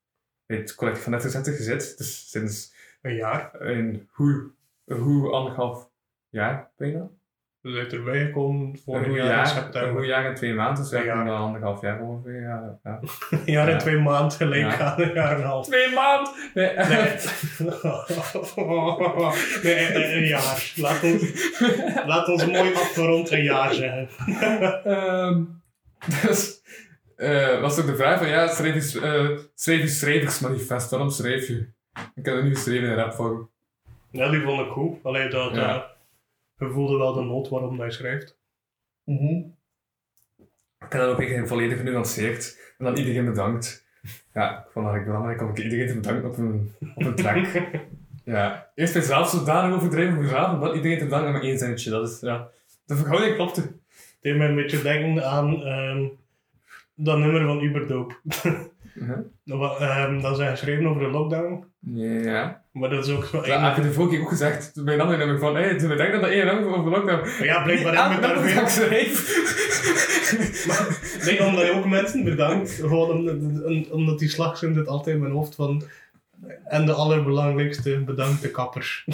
het 0.56 0.75
collectief 0.75 1.02
van 1.02 1.12
Letterzetten 1.12 1.52
gezet, 1.52 1.94
dus 1.96 2.30
sinds 2.30 2.75
Een 3.02 3.14
jaar. 3.14 3.61
een 3.61 4.08
hoe, 4.11 4.50
een 4.84 4.99
hoe 4.99 5.30
anderhalf 5.30 5.90
jaar 6.28 6.70
bijna. 6.76 7.11
We 7.64 7.73
zijn 7.73 7.90
erbij 7.90 8.25
gekomen 8.25 8.66
Een 8.66 8.78
vorig 8.85 9.06
goed 9.06 9.16
jaar 9.16 9.26
in 9.26 9.33
jaar, 9.73 9.83
een 9.85 9.94
goed 9.97 10.06
jaar 10.06 10.25
en 10.25 10.35
twee 10.35 10.54
maanden, 10.54 10.83
dus 10.83 10.92
Een 10.92 11.04
ja, 11.04 11.21
een 11.21 11.28
anderhalf 11.28 11.80
jaar 11.80 12.00
ongeveer, 12.00 12.40
ja. 12.40 12.78
ja. 12.83 13.00
Een 13.30 13.52
jaar 13.52 13.66
en 13.66 13.73
Ja. 13.73 13.78
twee 13.78 13.99
maanden 13.99 14.37
gelijk 14.37 14.62
Ja. 14.62 14.78
aan 14.78 15.00
een 15.02 15.12
jaar 15.14 15.33
en 15.35 15.40
een 15.40 15.47
half. 15.47 15.66
Twee 15.66 15.94
maanden! 15.94 16.33
Nee, 16.54 16.76
Nee. 16.76 17.14
nee, 19.62 19.94
een, 19.94 20.16
een 20.16 20.26
jaar. 20.26 20.73
Laat 20.76 21.02
ons, 21.02 21.50
laat 22.06 22.28
ons 22.28 22.47
mooi 22.47 22.75
afgerond 22.75 23.30
een 23.30 23.42
jaar 23.42 23.75
zeggen. 23.75 24.09
Ehm, 24.85 25.42
dus 26.23 26.62
eh, 27.16 27.61
was 27.61 27.80
ook 27.80 27.87
de 27.87 27.97
vraag 27.97 28.18
van, 28.18 28.28
ja, 28.28 28.47
schrijf 28.49 28.75
je, 28.75 28.80
schrijf 29.54 29.80
je 29.80 29.88
schrijversmanifest, 29.88 30.90
waarom 30.90 31.11
schrijf 31.11 31.47
je? 31.49 31.66
Ik 32.14 32.25
heb 32.25 32.35
het 32.35 32.44
nu 32.44 32.54
geschreven 32.54 32.88
in 32.88 32.94
rapvorm. 32.94 33.50
Ja, 34.11 34.30
die 34.30 34.40
vond 34.40 34.61
ik 34.61 34.71
goed. 34.73 34.97
Alleen 35.02 35.30
dat, 35.30 35.54
Ja. 35.54 35.75
eh, 35.75 35.80
je 36.56 36.70
voelde 36.70 36.96
wel 36.96 37.12
de 37.12 37.23
nood 37.23 37.49
waarom 37.49 37.80
hij 37.80 37.90
schrijft. 37.90 38.38
Ik 40.78 40.92
heb 40.92 41.00
dat 41.00 41.11
ook 41.11 41.20
echt 41.20 41.49
volledig 41.49 41.78
genuanceerd. 41.78 42.75
En 42.78 42.84
dan 42.84 42.96
iedereen 42.96 43.25
bedankt. 43.25 43.87
Ja, 44.32 44.58
ik 44.58 44.70
vond 44.70 44.87
het 44.87 44.94
eigenlijk 44.94 45.04
belangrijk 45.04 45.42
om 45.42 45.64
iedereen 45.64 45.87
te 45.87 45.94
bedanken 45.94 46.30
op 46.30 46.38
een, 46.38 46.75
op 46.94 47.04
een 47.04 47.14
track. 47.14 47.46
ja. 48.25 48.70
Eerst 48.75 48.94
mezelf 48.94 49.28
zodanig 49.28 49.76
overdreven 49.76 50.14
voor 50.14 50.23
mezelf, 50.23 50.52
en 50.52 50.61
dan 50.61 50.75
iedereen 50.75 50.99
te 50.99 51.04
bedanken 51.04 51.32
met 51.32 51.42
één 51.42 51.58
zinnetje. 51.58 51.90
Dat 51.90 52.08
is, 52.08 52.20
ja. 52.20 52.49
De 52.87 52.96
verhouding 52.96 53.34
klopte. 53.34 53.61
Het 53.61 54.16
deed 54.20 54.37
mij 54.37 54.49
een 54.49 54.54
beetje 54.54 54.82
denken 54.82 55.25
aan 55.30 55.62
ehm, 55.62 56.08
dat 56.94 57.18
nummer 57.18 57.44
van 57.46 57.61
Uberdoop. 57.62 58.20
Mhm. 58.94 59.20
Wat, 59.44 59.80
ehm, 59.80 60.20
dat 60.20 60.37
zijn 60.37 60.50
geschreven 60.50 60.87
over 60.87 61.02
de 61.02 61.11
lockdown. 61.11 61.64
Ja. 61.93 62.62
Maar 62.73 62.91
dat 62.91 63.07
is 63.07 63.14
ook 63.14 63.25
zo... 63.25 63.41
Dat 63.41 63.61
heb 63.61 63.76
je 63.76 63.83
de 63.83 63.93
vorige 63.93 64.14
keer 64.14 64.23
ook 64.23 64.29
gezegd. 64.29 64.85
Bij 64.85 64.95
een 64.95 65.00
andere 65.00 65.19
nummer 65.19 65.38
van, 65.38 65.55
hé, 65.57 65.62
hey, 65.62 65.79
toen 65.79 65.88
we 65.88 65.97
denken 65.97 66.21
dat 66.21 66.31
één 66.31 66.47
nummer 66.47 66.79
over 66.79 66.91
lockdown. 66.91 67.45
Ja, 67.45 67.62
blijkbaar 67.62 67.93
Niet 67.93 68.00
heb 68.00 68.11
ik 68.11 68.25
elk 68.25 68.35
daar 68.35 68.69
veel... 68.69 68.88
dat 68.88 68.91
ik. 68.91 69.12
Nee, 71.25 71.45
omdat 71.47 71.67
je 71.67 71.73
ook 71.73 71.87
mensen 71.87 72.25
bedankt. 72.25 72.71
Gewoon 72.71 73.11
omdat, 73.11 73.91
omdat 73.91 74.19
die 74.19 74.29
slagzin 74.29 74.75
zit 74.75 74.88
altijd 74.88 75.17
in 75.17 75.23
mijn 75.23 75.35
hoofd 75.35 75.55
van... 75.55 75.83
En 76.64 76.87
de 76.87 76.93
allerbelangrijkste, 76.93 78.03
bedankt 78.05 78.43
de 78.43 78.50
kappers. 78.50 79.07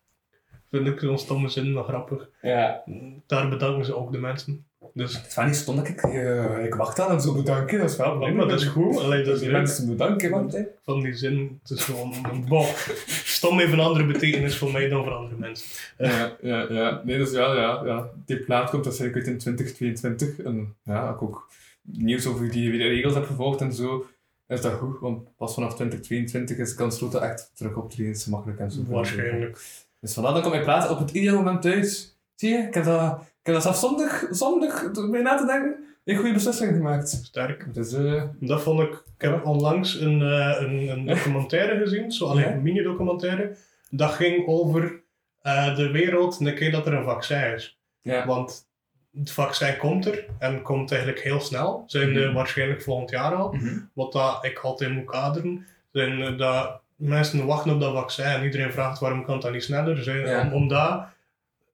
Vind 0.70 0.86
ik 0.86 1.00
zo'n 1.00 1.18
stomme 1.18 1.48
zin 1.48 1.72
nog 1.72 1.86
grappig. 1.86 2.28
Ja. 2.42 2.82
Daar 3.26 3.48
bedanken 3.48 3.84
ze 3.84 3.96
ook 3.96 4.12
de 4.12 4.18
mensen. 4.18 4.66
Dus, 4.94 5.14
Het 5.22 5.34
was 5.34 5.44
niet 5.44 5.56
stom 5.56 5.76
dat 5.76 5.88
ik, 5.88 6.02
eh, 6.02 6.64
ik 6.64 6.74
wacht 6.74 7.00
aan 7.00 7.10
en 7.10 7.20
zo 7.20 7.34
bedanken. 7.34 7.78
Dat 7.78 7.90
is 7.90 7.96
wel 7.96 8.06
nee, 8.06 8.14
belangrijk. 8.14 8.48
maar 8.48 8.56
dat 8.56 8.66
is 8.66 8.72
goed. 8.72 8.98
Alleen 8.98 9.24
dat 9.24 9.36
is 9.36 9.42
leuk 9.42 9.52
mensen 9.52 9.88
bedanken, 9.88 10.30
want 10.30 10.52
hè. 10.52 10.62
van 10.84 11.00
die 11.00 11.14
zin. 11.14 11.60
Het 11.62 11.78
is 11.78 11.84
gewoon 11.84 12.14
een. 12.30 12.66
Stom 13.06 13.58
heeft 13.58 13.72
een 13.72 13.80
andere 13.80 14.06
betekenis 14.06 14.56
voor 14.56 14.72
mij 14.72 14.88
dan 14.88 15.04
voor 15.04 15.12
andere 15.12 15.36
mensen. 15.38 15.66
Ja, 15.98 16.36
ja, 16.40 16.66
ja. 16.72 17.02
Nee, 17.04 17.18
dus 17.18 17.32
ja, 17.32 17.54
ja, 17.54 17.82
ja. 17.84 18.10
Die 18.24 18.36
plaat 18.38 18.70
komt 18.70 18.84
waarschijnlijk 18.84 19.20
uit 19.20 19.32
in 19.32 19.38
2022. 19.38 20.44
En 20.44 20.74
ja, 20.82 21.10
ik 21.10 21.22
ook 21.22 21.48
nieuws 21.82 22.26
over 22.26 22.50
die 22.50 22.70
regels 22.70 23.14
heb 23.14 23.26
gevolgd 23.26 23.60
en 23.60 23.72
zo. 23.72 24.06
Is 24.48 24.60
dat 24.60 24.72
goed, 24.72 25.00
want 25.00 25.36
pas 25.36 25.54
vanaf 25.54 25.74
2022 25.74 26.56
is 26.56 26.74
kans 26.74 26.98
dat 26.98 27.14
echt 27.14 27.50
terug 27.54 27.74
optreden 27.74 28.12
is 28.12 28.26
makkelijk 28.26 28.58
en 28.58 28.70
zo. 28.70 28.80
Waarschijnlijk. 28.88 29.58
Dus 30.00 30.12
vandaar 30.12 30.32
dat 30.32 30.42
komt 30.42 30.54
mijn 30.54 30.64
plaat 30.64 30.90
op 30.90 30.98
het 30.98 31.10
ideale 31.10 31.36
moment 31.36 31.64
uit. 31.64 32.16
Zie 32.34 32.50
je, 32.50 32.58
ik 32.58 32.74
heb 32.74 32.84
dat, 32.84 33.18
ik 33.20 33.31
heb 33.42 33.54
dat 33.54 33.62
zelfs 33.62 33.80
zondig, 33.80 34.26
zondig 34.30 34.92
mee 34.96 35.22
na 35.22 35.36
te 35.36 35.46
denken. 35.46 35.76
Een 36.04 36.16
goede 36.16 36.32
beslissing 36.32 36.72
gemaakt. 36.74 37.08
Sterk. 37.08 37.74
Dus, 37.74 37.92
eh 37.92 38.22
Dat 38.40 38.62
vond 38.62 38.80
ik... 38.80 38.92
Ik 39.18 39.28
heb 39.30 39.46
onlangs 39.46 40.00
een, 40.00 40.22
eh, 40.22 40.56
een, 40.60 40.88
een 40.88 41.06
documentaire 41.06 41.78
gezien, 41.78 42.12
zo 42.12 42.26
alleen 42.26 42.52
een 42.52 42.62
mini-documentaire. 42.62 43.56
Dat 43.90 44.10
ging 44.10 44.46
over 44.46 45.00
eh, 45.42 45.76
de 45.76 45.90
wereld 45.90 46.40
een 46.40 46.54
keer 46.54 46.70
dat 46.70 46.86
er 46.86 46.92
een 46.92 47.04
vaccin 47.04 47.54
is. 47.54 47.78
ja. 48.02 48.26
Want 48.26 48.70
het 49.18 49.30
vaccin 49.30 49.76
komt 49.76 50.06
er 50.06 50.26
en 50.38 50.62
komt 50.62 50.90
eigenlijk 50.92 51.22
heel 51.22 51.40
snel. 51.40 51.84
Zijn 51.86 52.10
Mhm. 52.12 52.32
waarschijnlijk 52.32 52.82
volgend 52.82 53.10
jaar 53.10 53.34
al. 53.34 53.52
Mhm. 53.52 53.78
Wat 53.92 54.12
dat 54.12 54.44
ik 54.44 54.58
altijd 54.58 54.90
moet 54.92 55.10
kaderen. 55.10 55.66
Zijn 55.92 56.36
dat 56.36 56.80
mensen 56.96 57.46
wachten 57.46 57.72
op 57.74 57.80
dat 57.80 57.94
vaccin 57.94 58.24
en 58.24 58.44
iedereen 58.44 58.72
vraagt 58.72 58.98
waarom 59.00 59.24
kan 59.24 59.40
dat 59.40 59.52
niet 59.52 59.62
sneller 59.64 60.02
zijn. 60.02 60.26
Ja. 60.26 60.40
Om, 60.42 60.52
omdat 60.52 61.04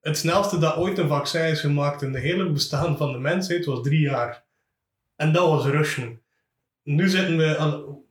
het 0.00 0.18
snelste 0.18 0.58
dat 0.58 0.76
ooit 0.76 0.98
een 0.98 1.08
vaccin 1.08 1.44
is 1.44 1.60
gemaakt 1.60 2.02
in 2.02 2.12
de 2.12 2.18
hele 2.18 2.50
bestaan 2.50 2.96
van 2.96 3.12
de 3.12 3.18
mensheid 3.18 3.64
was 3.64 3.82
drie 3.82 4.00
jaar. 4.00 4.42
En 5.16 5.32
dat 5.32 5.48
was 5.48 5.64
rushen. 5.64 6.20
Nu 6.82 7.08
zitten 7.08 7.36
we, 7.36 7.46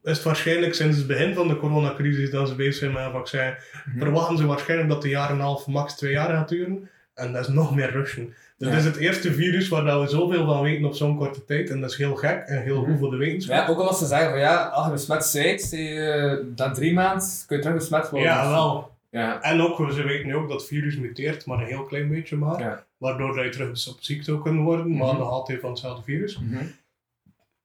is 0.04 0.16
het 0.18 0.24
waarschijnlijk 0.24 0.74
sinds 0.74 0.98
het 0.98 1.08
begin 1.08 1.34
van 1.34 1.48
de 1.48 1.58
coronacrisis 1.58 2.32
dat 2.32 2.48
ze 2.48 2.56
bezig 2.56 2.76
zijn 2.76 2.92
met 2.92 3.06
een 3.06 3.12
vaccin. 3.12 3.56
Mhm. 3.86 4.00
Verwachten 4.00 4.38
ze 4.38 4.46
waarschijnlijk 4.46 4.90
dat 4.90 5.02
de 5.02 5.10
jaar 5.10 5.30
en 5.30 5.36
een 5.36 5.42
half, 5.42 5.68
max 5.68 5.96
twee 5.96 6.12
jaar 6.12 6.30
gaat 6.30 6.50
duren. 6.50 6.90
En 7.14 7.32
dat 7.34 7.42
is 7.42 7.54
nog 7.54 7.76
meer 7.76 7.92
rushen. 7.92 8.34
Dit 8.58 8.70
Ja. 8.70 8.76
is 8.76 8.86
het 8.86 8.96
eerste 8.96 9.34
virus 9.34 9.68
waar 9.68 10.00
we 10.02 10.08
zoveel 10.08 10.46
van 10.46 10.62
weten 10.62 10.86
op 10.86 10.94
zo'n 10.96 11.18
korte 11.18 11.46
tijd. 11.46 11.70
En 11.70 11.82
dat 11.82 11.90
is 11.92 11.98
heel 11.98 12.16
gek 12.16 12.44
en 12.46 12.62
heel 12.64 12.82
Mhm. 12.82 12.90
goed 12.90 13.00
voor 13.00 13.10
de 13.12 13.18
wetenschap. 13.18 13.56
Ja, 13.56 13.68
ook 13.68 13.80
al 13.80 13.86
was 13.86 14.00
ze 14.00 14.06
zeggen 14.06 14.30
van 14.30 14.40
ja, 14.40 14.64
als 14.66 14.86
je 14.86 14.92
besmet 14.92 15.32
bent, 15.34 16.58
dan 16.58 16.74
drie 16.74 16.94
maanden 16.94 17.28
kun 17.48 17.56
je 17.58 17.62
terug 17.64 17.78
besmet 17.78 18.10
worden. 18.10 18.30
Ja, 18.30 18.50
wel. 18.50 18.97
Ja. 19.10 19.42
En 19.42 19.62
ook, 19.62 19.92
ze 19.92 20.04
weten 20.04 20.28
nu 20.28 20.36
ook 20.36 20.50
dat 20.50 20.60
het 20.60 20.70
virus 20.70 20.98
muteert, 20.98 21.46
maar 21.46 21.60
een 21.60 21.66
heel 21.68 21.84
klein 21.86 22.10
beetje 22.10 22.36
maar. 22.36 22.60
Ja. 22.60 22.86
Waardoor 22.98 23.36
dat 23.36 23.44
je 23.46 23.50
terug 23.52 23.88
op 23.88 23.98
ziekte 24.00 24.42
kunt 24.42 24.60
worden, 24.60 24.98
maar 24.98 25.08
Mhm. 25.08 25.18
nog 25.18 25.30
altijd 25.30 25.60
van 25.60 25.70
hetzelfde 25.70 26.04
virus. 26.04 26.40
Mhm. 26.40 26.66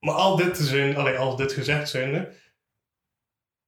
Maar 0.00 0.14
al 0.14 0.37
dit, 0.37 0.56
zijn, 0.56 0.96
allee, 0.96 1.16
als 1.16 1.37
dit 1.37 1.52
gezegd 1.52 1.88
zijnde, 1.88 2.32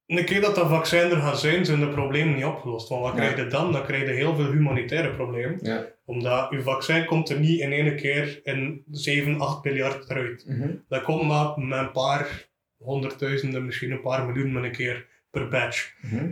een 0.05 0.25
keer 0.25 0.41
dat 0.41 0.55
dat 0.55 0.69
vaccin 0.69 0.99
er 1.09 1.17
gaat 1.17 1.39
zijn, 1.39 1.65
zijn 1.65 1.79
de 1.79 1.87
problemen 1.87 2.35
niet 2.35 2.45
opgelost. 2.45 2.89
Want 2.89 3.01
wat 3.01 3.11
Ja. 3.13 3.17
krijg 3.19 3.35
je 3.35 3.47
dan? 3.47 3.71
Dan 3.71 3.83
krijg 3.83 4.07
je 4.07 4.13
heel 4.13 4.35
veel 4.35 4.51
humanitaire 4.51 5.13
problemen. 5.15 5.59
Ja. 5.61 5.85
Omdat 6.05 6.49
je 6.51 6.61
vaccin 6.61 7.05
komt 7.05 7.29
er 7.29 7.39
niet 7.39 7.59
in 7.59 7.71
één 7.71 7.95
keer 7.95 8.39
in 8.43 8.83
7, 8.91 9.39
8 9.39 9.63
miljard 9.63 10.09
eruit. 10.09 10.45
Mhm. 10.47 10.69
Dat 10.87 11.01
komt 11.03 11.23
maar 11.27 11.59
met 11.59 11.79
een 11.79 11.91
paar 11.91 12.47
honderdduizenden, 12.77 13.65
misschien 13.65 13.91
een 13.91 14.01
paar 14.01 14.25
miljoen 14.25 14.51
met 14.53 14.63
een 14.63 14.71
keer 14.71 15.05
per 15.29 15.47
batch. 15.47 15.93
Mhm. 16.01 16.31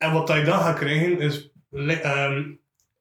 En 0.00 0.12
wat 0.12 0.28
je 0.28 0.42
dan 0.42 0.60
gaat 0.60 0.78
krijgen 0.78 1.18
is 1.20 1.50
ehm, 2.02 2.50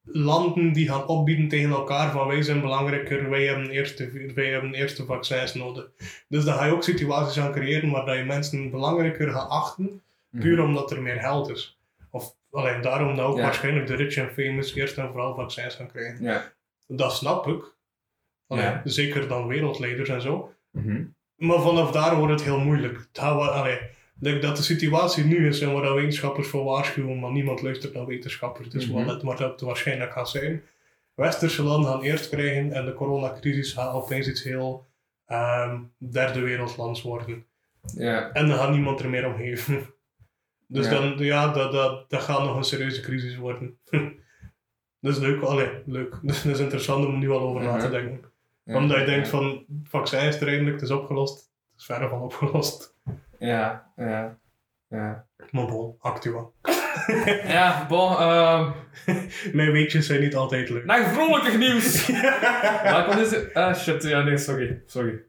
landen 0.03 0.74
die 0.74 0.88
gaan 0.89 1.08
opbieden 1.08 1.48
tegen 1.48 1.70
elkaar 1.70 2.12
van 2.12 2.27
wij 2.27 2.41
zijn 2.41 2.62
belangrijker, 2.62 3.29
wij 3.29 3.46
hebben 3.46 3.70
eerste, 3.70 4.32
wij 4.36 4.50
hebben 4.50 4.74
eerste 4.74 5.06
vaccins 5.06 5.53
nodig. 5.53 5.89
Dus 6.27 6.44
dan 6.44 6.53
ga 6.53 6.65
je 6.65 6.72
ook 6.74 6.84
situaties 6.84 7.38
gaan 7.41 7.51
creëren 7.51 7.89
waar 7.91 8.06
dat 8.06 8.15
je 8.18 8.24
mensen 8.24 8.70
belangrijker 8.72 9.32
gaat 9.32 9.50
achten, 9.50 10.01
puur 10.39 10.62
omdat 10.63 10.91
er 10.91 11.01
meer 11.01 11.20
geld 11.20 11.50
is. 11.50 11.79
Of 12.12 12.36
alleen 12.51 12.82
daarom 12.82 13.15
dat 13.15 13.25
ook 13.25 13.38
Ja. 13.38 13.44
waarschijnlijk 13.44 13.88
de 13.88 13.96
rich 13.96 14.15
en 14.15 14.29
famous 14.32 14.74
eerst 14.75 14.98
en 14.98 15.08
vooral 15.08 15.36
vaccins 15.36 15.75
gaan 15.75 15.91
krijgen. 15.91 16.24
Ja. 16.24 16.51
Dat 16.88 17.13
snap 17.15 17.48
ik. 17.48 17.74
Allee, 18.48 18.63
Ja. 18.63 18.82
Zeker 18.84 19.27
dan 19.27 19.48
wereldleiders 19.48 20.10
en 20.10 20.22
zo. 20.22 20.53
Mhm. 20.72 21.03
Maar 21.36 21.62
vanaf 21.62 21.91
daar 21.91 22.15
wordt 22.15 22.34
het 22.34 22.44
heel 22.44 22.60
moeilijk. 22.60 22.98
Het 22.98 23.08
gaat 23.20 23.36
wel- 23.36 23.50
allee, 23.51 23.79
ik 24.20 24.26
denk 24.26 24.42
dat 24.42 24.58
de 24.58 24.64
situatie 24.64 25.24
nu 25.24 25.48
is 25.48 25.62
en 25.62 25.74
waar 25.74 25.84
dat 25.84 25.94
wetenschappers 25.96 26.48
voor 26.48 26.64
waarschuwen, 26.64 27.20
maar 27.20 27.32
niemand 27.32 27.62
luistert 27.62 27.94
naar 27.94 28.06
wetenschappers. 28.06 28.70
Dus 28.70 28.88
Mhm. 28.88 29.06
wat 29.06 29.14
het 29.14 29.24
maar 29.24 29.54
waarschijnlijk 29.58 30.12
gaat 30.12 30.30
zijn. 30.30 30.64
Westerse 31.14 31.64
landen 31.64 31.92
gaan 31.92 32.02
eerst 32.02 32.30
krijgen 32.30 32.72
en 32.72 32.86
de 32.86 32.94
coronacrisis 32.94 33.74
gaat 33.74 33.94
opeens 33.94 34.28
iets 34.28 34.44
heel 34.44 34.88
ehm, 35.26 35.80
derde 35.98 36.40
wereldlands 36.40 37.02
worden. 37.02 37.46
En 38.34 38.48
dan 38.48 38.58
gaat 38.58 38.72
niemand 38.72 39.00
er 39.00 39.10
meer 39.10 39.26
om 39.28 39.36
geven. 39.36 39.86
Dus 40.68 40.90
dan, 40.90 41.18
ja, 41.18 41.48
dat, 41.54 41.72
dat, 41.72 42.10
dat 42.10 42.22
gaat 42.22 42.44
nog 42.44 42.56
een 42.56 42.64
serieuze 42.64 43.02
crisis 43.02 43.36
worden. 43.36 43.78
dat 45.02 45.14
is 45.14 45.18
leuk, 45.18 45.42
allee, 45.42 45.70
leuk. 45.86 46.20
Dus 46.22 46.41
dat 46.43 46.54
is 46.54 46.60
interessant 46.60 47.06
om 47.06 47.20
nu 47.20 47.30
al 47.32 47.39
over 47.39 47.62
na 47.63 47.78
te 47.78 47.88
Mhm. 47.88 47.91
denken. 47.96 48.32
Omdat 48.65 49.00
je 49.00 49.06
denkt 49.06 49.28
van, 49.28 49.65
vaccin 49.84 50.20
is 50.28 50.41
er 50.41 50.48
eindelijk, 50.48 50.76
het 50.76 50.89
is 50.89 50.96
opgelost. 50.96 51.36
Het 51.72 51.80
is 51.80 51.86
verre 51.86 52.08
van 52.10 52.22
opgelost. 52.22 52.96
Ja, 53.39 53.91
ja. 53.95 54.38
Ja, 54.89 55.25
Maar 55.52 55.65
bon, 55.65 55.95
actua. 55.99 56.49
ja 57.47 57.86
bon, 57.88 58.17
ehm 58.17 58.71
Mijn 59.58 59.71
weetjes 59.71 60.06
zijn 60.08 60.21
niet 60.21 60.36
altijd 60.36 60.69
leuk. 60.69 60.86
naar 60.86 61.13
vrolijker 61.13 61.58
nieuws! 61.67 62.08
Maar 62.84 63.06
wat 63.08 63.17
is 63.17 63.32
het? 63.32 63.54
Ah 63.54 63.75
shit, 63.75 64.04
ja 64.04 64.21
nee, 64.21 64.38
sorry. 64.38 64.82
Sorry. 64.86 65.23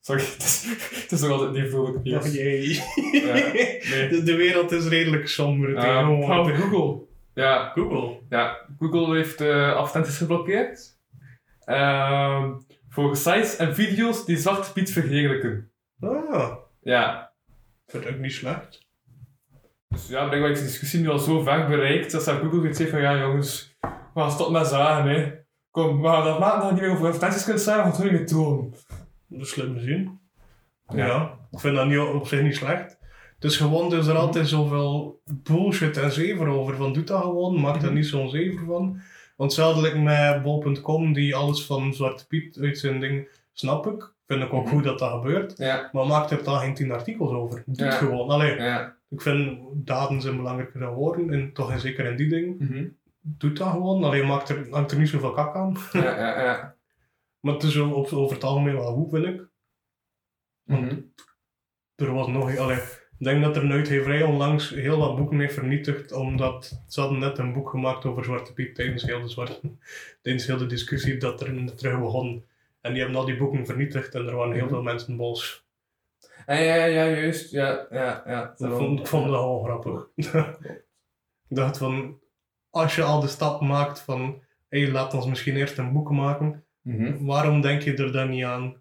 Sorry, 0.00 0.22
het 0.22 0.36
is, 0.42 0.66
het 1.02 1.12
is 1.12 1.20
nog 1.20 1.30
altijd 1.30 1.52
niet 1.52 1.70
vrolijk 1.70 2.02
nieuws. 2.02 2.26
Oh 2.26 2.32
jee. 2.34 2.74
Ja, 3.12 3.32
nee. 3.32 4.08
de, 4.08 4.22
de 4.24 4.34
wereld 4.36 4.72
is 4.72 4.88
redelijk 4.88 5.28
somber 5.28 5.68
Uh, 5.70 5.80
tegenwoordig. 5.80 6.60
Google. 6.60 7.04
Ja, 7.34 7.68
Google. 7.74 8.18
ja, 8.28 8.56
Google 8.78 9.16
heeft 9.16 9.40
uh, 9.40 9.72
advertenties 9.76 10.16
geblokkeerd. 10.18 10.98
Ehm 11.64 12.52
voor 12.88 13.16
sites 13.16 13.56
en 13.56 13.74
video's 13.74 14.24
die 14.24 14.36
Zwarte 14.36 14.72
Piet 14.72 14.92
verheerlijken. 14.92 15.70
Ah, 16.00 16.54
Ja. 16.80 17.25
Vind 17.86 18.06
ik 18.06 18.18
niet 18.20 18.32
slecht. 18.32 18.84
Dus 19.88 20.08
ja, 20.08 20.26
blijkbaar 20.26 20.50
is 20.50 20.58
de 20.58 20.64
discussie 20.64 21.00
nu 21.00 21.08
al 21.08 21.18
zo 21.18 21.42
ver 21.42 21.66
bereikt 21.66 22.12
dat 22.12 22.22
ze 22.22 22.30
Google 22.30 22.60
heeft 22.60 22.66
gezegd 22.76 22.90
van 22.90 23.00
ja 23.00 23.18
jongens, 23.18 23.76
we 23.80 24.20
gaan 24.20 24.30
stoppen 24.30 24.54
met 24.54 24.66
zagen 24.66 25.10
hè. 25.10 25.32
Kom, 25.70 26.00
we 26.02 26.08
gaan 26.08 26.24
dat 26.24 26.38
maken 26.38 26.58
dat 26.60 26.68
je 26.68 26.74
niet 26.74 26.82
meer 26.82 26.90
over 26.92 27.06
advertenties 27.06 27.44
kunt 27.44 27.60
zeggen, 27.60 27.84
we 27.84 27.90
gaan 27.90 28.00
het 28.02 28.10
toch 28.10 28.20
niet 28.20 28.28
doen. 28.28 28.74
Dat 29.28 29.40
is 29.40 29.50
slim 29.50 29.74
gezien. 29.74 30.20
Ja. 30.88 31.06
Ja. 31.06 31.38
ik 31.50 31.58
vind 31.60 31.76
dat 31.76 31.86
niet, 31.86 31.98
op 31.98 32.26
zich 32.26 32.42
niet 32.42 32.56
slecht. 32.56 32.98
Het 33.34 33.44
is 33.44 33.56
gewoon, 33.56 33.94
is 33.94 34.06
er 34.06 34.16
altijd 34.16 34.48
zoveel 34.48 35.20
bullshit 35.24 35.96
en 35.96 36.12
zever 36.12 36.46
over. 36.48 36.76
Van 36.76 36.92
doe 36.92 37.04
dat 37.04 37.20
gewoon, 37.22 37.60
maak 37.60 37.76
er 37.76 37.84
Mhm. 37.84 37.94
niet 37.94 38.06
zo'n 38.06 38.28
zever 38.28 38.66
van. 38.66 39.00
Want 39.36 39.56
lijkt 39.56 40.02
met 40.02 40.42
bol.com, 40.42 41.12
die 41.12 41.36
alles 41.36 41.64
van 41.66 41.94
Zwarte 41.94 42.26
Piet 42.26 42.58
uit 42.60 42.78
zijn 42.78 43.00
ding, 43.00 43.28
snap 43.52 43.86
ik. 43.86 44.14
Vind 44.26 44.42
ik 44.42 44.52
ook 44.52 44.64
Mhm. 44.64 44.74
goed 44.74 44.84
dat 44.84 44.98
dat 44.98 45.10
gebeurt. 45.12 45.58
Ja, 45.58 45.88
Maar 45.92 46.06
maak 46.06 46.30
er 46.30 46.44
dan 46.44 46.58
geen 46.58 46.74
tien 46.74 46.92
artikels 46.92 47.30
over. 47.32 47.62
Doe 47.66 47.86
het 47.86 47.94
gewoon. 47.94 48.28
Allee, 48.30 48.58
ik 49.08 49.20
vind 49.20 49.58
daden 49.74 50.20
zijn 50.20 50.36
belangrijker 50.36 50.80
dan 50.80 50.94
woorden. 50.94 51.30
En 51.30 51.52
toch 51.52 51.70
en 51.70 51.80
zeker 51.80 52.04
in 52.10 52.16
die 52.16 52.28
dingen. 52.28 52.56
Mhm. 52.58 52.88
Doe 53.20 53.52
dat 53.52 53.68
gewoon. 53.70 54.04
Alleen 54.04 54.26
maak 54.26 54.48
er, 54.48 54.66
maak 54.70 54.90
er 54.90 54.98
niet 54.98 55.08
zoveel 55.08 55.32
kak 55.32 55.54
aan. 55.56 55.76
Ja, 55.92 56.02
ja, 56.18 56.42
ja. 56.42 56.74
Maar 57.40 57.54
het 57.54 57.62
is 57.62 57.76
op, 57.76 58.12
over 58.12 58.34
het 58.34 58.44
algemeen 58.44 58.74
wel 58.74 58.94
goed, 58.94 59.10
vind 59.10 59.24
ik. 59.26 59.48
Mhm. 60.64 60.96
Er 61.96 62.12
was 62.12 62.26
nog... 62.26 62.56
Allee, 62.56 62.76
ik 63.18 63.24
denk 63.24 63.42
dat 63.42 63.56
er 63.56 63.64
een 63.64 63.72
uitgeverij 63.72 64.22
onlangs 64.22 64.70
heel 64.70 64.98
wat 64.98 65.16
boeken 65.16 65.38
heeft 65.38 65.54
vernietigd, 65.54 66.12
omdat 66.12 66.82
ze 66.88 67.00
hadden 67.00 67.18
net 67.18 67.38
een 67.38 67.52
boek 67.52 67.68
gemaakt 67.70 68.04
over 68.04 68.24
Zwarte 68.24 68.52
Piet 68.52 68.74
tijdens 68.74 69.02
heel 69.02 69.22
de, 69.22 69.28
zwarte, 69.28 69.60
tijdens 70.22 70.46
heel 70.46 70.56
de 70.56 70.66
discussie 70.66 71.16
dat 71.16 71.40
er 71.40 71.74
terug 71.76 71.98
begon. 72.00 72.44
En 72.86 72.92
die 72.92 73.02
hebben 73.02 73.20
al 73.20 73.26
die 73.26 73.36
boeken 73.36 73.66
vernietigd 73.66 74.14
en 74.14 74.26
er 74.26 74.34
waren 74.34 74.52
heel 74.52 74.62
Mhm. 74.64 74.72
veel 74.72 74.82
mensen 74.82 75.16
boos. 75.16 75.64
Ja, 76.46 76.54
ja, 76.54 76.74
ja, 76.84 77.04
juist. 77.08 77.50
Ja, 77.50 77.86
ja, 77.90 78.22
ja. 78.26 78.50
Ik 78.56 78.68
vond, 78.70 79.00
ik 79.00 79.06
vond 79.06 79.24
dat 79.24 79.32
wel 79.32 79.62
grappig. 79.62 80.08
ik 81.48 81.56
dacht 81.56 81.78
van, 81.78 82.18
als 82.70 82.94
je 82.94 83.02
al 83.02 83.20
de 83.20 83.26
stap 83.26 83.60
maakt 83.60 84.00
van, 84.00 84.42
hé, 84.68 84.80
hey, 84.82 84.90
laat 84.90 85.14
ons 85.14 85.26
misschien 85.26 85.56
eerst 85.56 85.78
een 85.78 85.92
boek 85.92 86.10
maken, 86.10 86.64
Mhm. 86.82 87.24
waarom 87.24 87.60
denk 87.60 87.82
je 87.82 87.94
er 87.94 88.12
dan 88.12 88.28
niet 88.30 88.44
aan? 88.44 88.76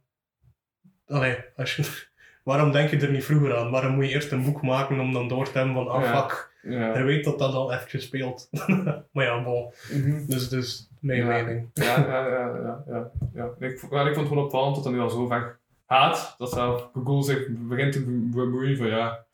Allee, 1.08 1.36
als 1.56 1.76
je, 1.76 2.06
waarom 2.44 2.72
denk 2.72 2.90
je 2.90 2.98
er 2.98 3.12
niet 3.12 3.24
vroeger 3.26 3.56
aan? 3.58 3.72
Waarom 3.72 3.94
moet 3.96 4.06
je 4.06 4.12
eerst 4.14 4.32
een 4.32 4.44
boek 4.46 4.62
maken 4.62 5.00
om 5.00 5.14
dan 5.14 5.28
door 5.28 5.46
te 5.52 5.58
hebben 5.58 5.76
van, 5.76 5.88
ah 5.88 6.02
Ja. 6.04 6.22
fuck, 6.22 6.54
Ja. 6.62 6.98
je 6.98 7.04
weet 7.04 7.24
dat 7.24 7.40
dat 7.40 7.54
al 7.54 7.74
eventjes 7.74 8.04
speelt. 8.04 8.50
maar 9.14 9.26
ja, 9.26 9.44
bon, 9.44 9.74
Mhm. 9.92 10.26
dus, 10.26 10.50
dus 10.50 10.90
mijn 11.06 11.20
Ja. 11.20 11.26
mening. 11.26 11.70
Ja, 11.74 11.84
ja, 12.00 12.28
ja, 12.28 12.48
ja, 12.56 12.84
ja, 12.88 13.12
ja. 13.34 13.50
Ik, 13.60 13.72
ik 13.72 13.80
vond 13.80 13.94
het 14.16 14.28
gewoon 14.28 14.44
opvallend 14.44 14.76
dat 14.76 14.84
dat 14.84 14.94
nu 14.94 15.00
al 15.00 15.10
zo 15.10 15.28
ver 15.28 15.60
gaat, 15.88 16.36
dat 16.38 16.50
zelf 16.52 16.90
Google 16.94 17.24
zich 17.24 17.48
begint 17.50 17.92
te 17.92 18.04
be- 18.06 18.30
bemoeien 18.40 18.78
van 18.78 18.88
ja, 18.88 19.26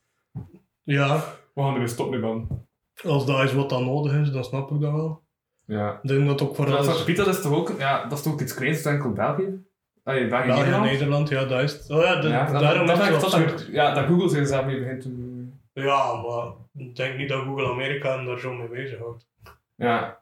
Ja, 0.84 1.24
we 1.54 1.62
gaan 1.62 1.74
er 1.74 1.80
weer 1.80 1.88
stoppen 1.88 2.20
mee 2.20 2.30
man. 2.30 2.66
als 3.04 3.26
dat 3.26 3.44
is 3.44 3.54
wat 3.54 3.70
dan 3.70 3.86
nodig 3.86 4.14
is, 4.14 4.32
dan 4.32 4.44
snap 4.44 4.72
ik 4.72 4.80
dat 4.82 4.92
wel. 4.92 5.22
Ja. 5.66 6.00
Ik 6.02 6.10
denk 6.10 6.28
dat 6.28 6.42
ook 6.42 6.56
vooral 6.56 6.74
Dat 6.84 7.08
is 7.08 7.28
is, 7.28 7.42
toch 7.42 7.54
ook, 7.54 7.74
ja, 7.78 8.04
dat 8.04 8.18
is 8.18 8.24
toch 8.24 8.34
ook 8.34 8.42
iets 8.42 8.54
kleins 8.54 8.84
dan 8.84 8.94
enkel 8.94 9.12
België? 9.12 9.64
Allee, 10.04 10.28
België, 10.28 10.48
België 10.48 10.60
Nederland? 10.62 10.92
Nederland, 10.92 11.30
ja, 11.30 11.46
dat 11.46 11.62
is 11.62 11.74
het. 11.74 11.90
Oh 11.90 12.02
ja, 12.04 12.22
de- 12.22 12.28
Ja, 12.28 12.52
dat, 12.52 12.62
daarom 12.62 12.88
dat, 12.88 12.98
het 12.98 13.22
dat, 13.32 13.68
ja, 13.72 13.94
dat 13.94 14.06
Google 14.06 14.30
zich 14.30 14.50
er 14.50 14.66
mee 14.66 14.80
begint 14.80 15.02
te 15.02 15.10
bemoeien. 15.10 15.60
Ja, 15.74 16.14
maar 16.22 16.52
ik 16.86 16.96
denk 16.96 17.18
niet 17.18 17.30
dat 17.30 17.44
Google 17.44 17.72
Amerika 17.72 18.24
daar 18.24 18.40
zo 18.40 18.54
mee 18.54 18.68
bezighoudt. 18.68 19.28
Ja, 19.76 20.22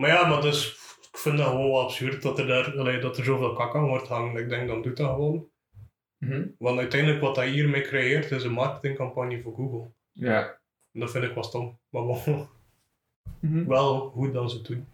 Maar 0.00 0.08
ja, 0.10 0.26
maar 0.28 0.40
dus, 0.40 0.68
ik 1.12 1.18
vind 1.18 1.36
dat 1.38 1.46
gewoon 1.46 1.70
wel 1.70 1.82
absurd 1.82 2.22
dat 2.22 2.38
er, 2.38 2.46
daar, 2.46 2.78
allee, 2.78 3.00
dat 3.00 3.18
er 3.18 3.24
zoveel 3.24 3.52
kak 3.52 3.74
aan 3.74 3.86
wordt 3.88 4.08
hangen. 4.08 4.36
Ik 4.42 4.48
denk, 4.48 4.68
dan 4.68 4.82
doet 4.82 4.96
dat 4.96 5.08
gewoon. 5.10 5.48
Mhm. 6.18 6.46
Want 6.58 6.78
uiteindelijk 6.78 7.20
wat 7.20 7.34
dat 7.34 7.44
hiermee 7.44 7.82
creëert, 7.82 8.30
is 8.30 8.44
een 8.44 8.52
marketingcampagne 8.52 9.42
voor 9.42 9.54
Google. 9.54 9.90
ja. 10.12 10.58
En 10.92 11.00
dat 11.00 11.10
vind 11.10 11.24
ik 11.24 11.34
wel 11.34 11.42
stom. 11.44 11.78
Maar 11.88 12.02
bon, 12.04 12.48
Mhm. 13.40 13.66
wel 13.66 14.10
goed 14.10 14.32
dan 14.32 14.50
ze 14.50 14.56
het 14.56 14.66
doen. 14.66 14.86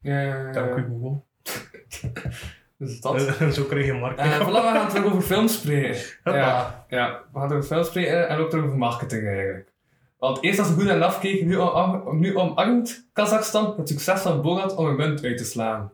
Ja, 0.00 0.20
ja, 0.20 0.36
ja, 0.46 0.52
Dank 0.52 0.76
u. 0.76 0.84
Google. 0.86 1.20
Dus 2.78 3.00
dat. 3.00 3.26
En 3.38 3.52
zo 3.52 3.64
kreeg 3.64 3.86
je 3.86 3.92
Mark. 3.92 4.18
Eh 4.18 4.40
voilà, 4.40 4.44
we 4.52 4.70
gaan 4.72 4.88
terug 4.88 5.04
over 5.04 5.22
film 5.22 5.48
spreken. 5.48 6.00
Ja, 6.24 6.84
ja, 6.88 7.24
we 7.32 7.38
gaan 7.38 7.48
over 7.52 7.62
film 7.62 7.84
spreken 7.84 8.28
en 8.28 8.38
ook 8.38 8.50
terug 8.50 8.64
over 8.64 8.78
marketing 8.78 9.26
eigenlijk. 9.26 9.72
Want 10.18 10.42
eerst 10.42 10.58
als 10.58 10.68
we 10.68 10.74
goed 10.74 10.88
en 10.88 11.02
afkeken, 11.02 11.46
nu, 11.46 11.56
om, 11.56 12.18
nu 12.20 12.36
omarmt 12.36 13.08
Kazachstan 13.12 13.74
het 13.76 13.88
succes 13.88 14.20
van 14.20 14.42
Borat 14.42 14.74
om 14.76 14.86
een 14.86 14.96
munt 14.96 15.24
uit 15.24 15.38
te 15.38 15.44
slaan. 15.44 15.92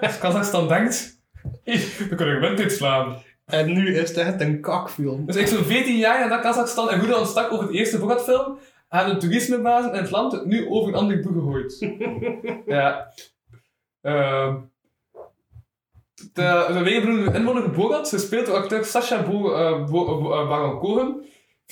dus 0.00 0.18
Kazachstan 0.18 0.68
denkt, 0.68 1.20
"Hey, 1.64 1.80
we 2.08 2.14
kunnen 2.14 2.34
een 2.34 2.40
munt 2.40 2.60
uitslaan. 2.60 3.22
En 3.44 3.72
nu 3.72 3.96
is 3.96 4.08
het 4.08 4.18
echt 4.18 4.40
een 4.40 4.60
kakfilm. 4.60 5.26
Dus 5.26 5.36
ik 5.36 5.46
zo'n 5.46 5.64
14 5.64 5.96
jaar 5.96 6.20
nadat 6.20 6.40
Kazachstan 6.40 6.90
en 6.90 6.98
goede 6.98 7.16
ontstak 7.16 7.52
over 7.52 7.66
het 7.66 7.74
eerste 7.74 7.98
Borat-film, 7.98 8.58
hebben 8.88 9.14
de 9.14 9.20
toerismebazen 9.20 9.92
in 9.92 10.00
het 10.00 10.10
land 10.10 10.32
het 10.32 10.44
nu 10.44 10.68
over 10.68 10.88
een 10.88 10.98
ander 10.98 11.20
boek 11.20 11.32
gegooid. 11.32 11.78
ja. 12.66 13.12
Ehm 14.00 14.54
de, 16.32 16.82
de 16.84 17.30
inwoner 17.34 17.70
Borat, 17.70 18.08
gespeeld 18.08 18.46
door 18.46 18.56
acteur 18.56 18.84
Sacha 18.84 19.22
Bo, 19.22 19.52
eh, 19.52 19.84
Bo, 19.90 20.32
eh, 20.32 20.48
Baron 20.48 20.78
Cohen, 20.78 21.24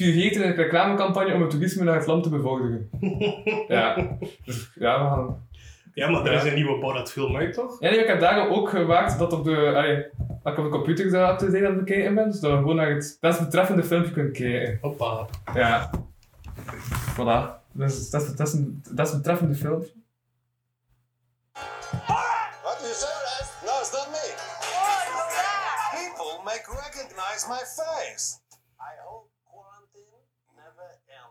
figureert 0.04 0.34
in 0.34 0.42
een 0.42 0.54
reclamecampagne 0.54 1.34
om 1.34 1.40
het 1.40 1.50
toerisme 1.50 1.84
naar 1.84 1.94
het 1.96 2.06
land 2.06 2.22
te 2.22 2.28
bevorderen. 2.28 2.90
ja. 3.68 4.16
Dus, 4.44 4.70
ja, 4.74 5.02
we 5.04 5.10
gaan... 5.10 5.48
Ja, 5.94 6.10
maar 6.10 6.24
er 6.26 6.32
Ja. 6.32 6.38
is 6.38 6.44
een 6.48 6.54
nieuwe 6.54 6.78
Borat-film 6.78 7.36
uit, 7.36 7.54
toch? 7.54 7.80
Ja, 7.80 7.90
nee, 7.90 7.98
ik 7.98 8.06
heb 8.06 8.20
daarom 8.20 8.52
ook 8.54 8.68
gewaakt 8.68 9.18
dat 9.18 9.32
op 9.32 9.44
de, 9.44 9.72
allee, 9.76 10.06
dat 10.42 10.52
ik 10.52 10.58
op 10.58 10.64
de 10.64 10.70
computer 10.70 11.10
dat 11.10 11.38
te 11.38 11.50
zijn 11.50 11.64
aan 11.66 11.70
het 11.76 11.84
bekijken 11.84 12.14
ben, 12.14 12.30
dus 12.30 12.40
dat 12.40 12.50
we 12.50 12.56
gewoon 12.56 12.76
naar 12.76 12.90
het 12.90 13.16
desbetreffende 13.20 13.82
filmpje 13.84 14.12
kunnen 14.12 14.32
kijken. 14.32 14.78
Hoppa. 14.80 15.26
Ja. 15.54 15.90
Voilà. 17.14 17.58
Dus 17.72 18.10
dat 18.10 18.22
is, 18.22 18.34
dat 18.34 18.46
is 18.48 18.52
een 18.52 18.82
desbetreffende 18.94 19.54
filmpje. 19.54 19.92
What 21.52 22.78
do 22.78 22.86
you 22.86 22.94
say, 22.94 23.08
Red? 23.08 23.48
No, 23.66 23.72
it's 23.80 23.92
not 23.92 24.08
me. 24.16 24.24
People 25.96 26.44
make 26.44 26.64
recognize 26.84 27.46
my 27.48 27.62
face. 27.78 28.38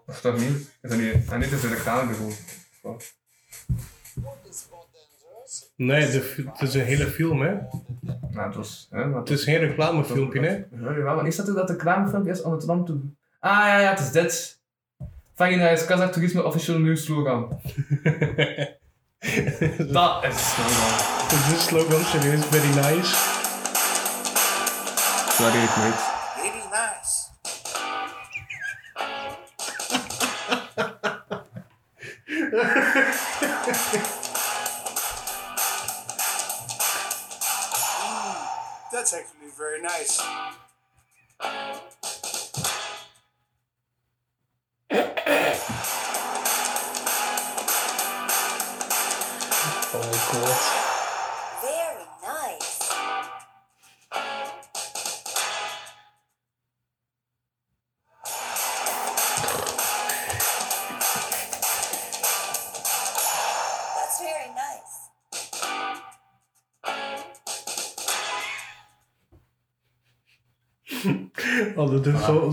Of 0.09 0.21
toch 0.21 0.37
niet? 0.37 0.71
Is 0.81 0.89
dat 0.89 0.99
niet? 0.99 1.31
En 1.31 1.39
dit 1.39 1.51
is 1.51 1.63
een 1.63 1.69
reclamebureau. 1.69 2.33
Nee, 5.75 6.09
de, 6.09 6.43
het 6.53 6.61
is 6.61 6.73
een 6.73 6.85
hele 6.85 7.07
film, 7.07 7.41
hè. 7.41 7.53
Nou, 8.31 8.47
het 8.47 8.55
was... 8.55 8.87
Hè, 8.89 9.05
maar 9.05 9.19
Het 9.19 9.29
is 9.29 9.43
geen 9.43 9.57
reclamefilmpje, 9.57 10.39
hè. 10.39 10.55
Ja, 10.97 11.13
maar 11.13 11.27
is 11.27 11.35
dat 11.35 11.49
ook 11.49 11.55
dat 11.55 11.67
de 11.67 11.73
reclamefilmpje 11.73 12.31
is 12.31 12.41
om 12.41 12.51
het 12.51 12.63
land 12.63 12.85
te... 12.85 12.99
Ah, 13.39 13.51
ja, 13.51 13.79
ja, 13.79 13.89
het 13.89 13.99
is 13.99 14.11
dit. 14.11 14.59
Vagina 15.35 15.69
is 15.69 15.85
Kazakh 15.85 16.11
Toerisme 16.11 16.43
official 16.43 16.79
nieuws 16.79 17.03
slogan. 17.03 17.49
Dat 19.91 20.23
is 20.23 20.29
het 20.29 20.39
slogan. 20.39 20.93
Het 21.21 21.31
is 21.31 21.51
een 21.51 21.59
slogan, 21.59 22.03
serieus, 22.03 22.45
very 22.45 22.67
nice. 22.67 23.15
Dat 25.43 25.51
weet 25.53 25.63
ik 25.63 25.75
niet. 25.83 26.08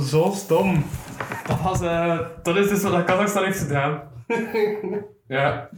Zo, 0.06 0.32
stom. 0.34 0.84
Dat, 1.46 1.60
was, 1.62 1.80
eh, 1.80 2.20
dat 2.42 2.56
is 2.56 2.68
dus 2.68 2.82
wat 2.82 3.04
Kazachstan 3.04 3.44
heeft 3.44 3.58
gedaan. 3.58 4.02
ja. 5.28 5.68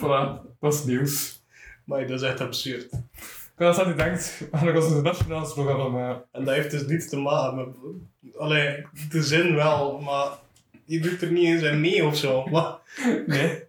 Voilà, 0.00 0.56
dat 0.60 0.74
is 0.74 0.84
nieuws. 0.84 1.42
Maar 1.84 2.06
dat 2.06 2.22
is 2.22 2.28
echt 2.28 2.40
absurd. 2.40 2.88
Kazachstan 3.56 3.86
die 3.86 4.04
denkt, 4.04 4.48
we 4.50 4.58
gaan 4.58 4.76
een 4.76 5.02
nationaal 5.02 5.46
slogan 5.46 5.92
maken. 5.92 6.22
En 6.32 6.44
dat 6.44 6.54
heeft 6.54 6.70
dus 6.70 6.86
niets 6.86 7.08
te 7.08 7.16
maken 7.18 7.56
met... 7.56 7.66
Allee, 8.36 8.86
de 9.08 9.22
zin 9.22 9.54
wel, 9.54 10.00
maar 10.00 10.28
je 10.84 11.00
doet 11.00 11.22
er 11.22 11.32
niet 11.32 11.44
eens 11.46 11.64
aan 11.64 11.80
mee 11.80 12.04
of 12.04 12.16
zo. 12.16 12.46
Maar 12.46 12.74
Nee. 13.26 13.62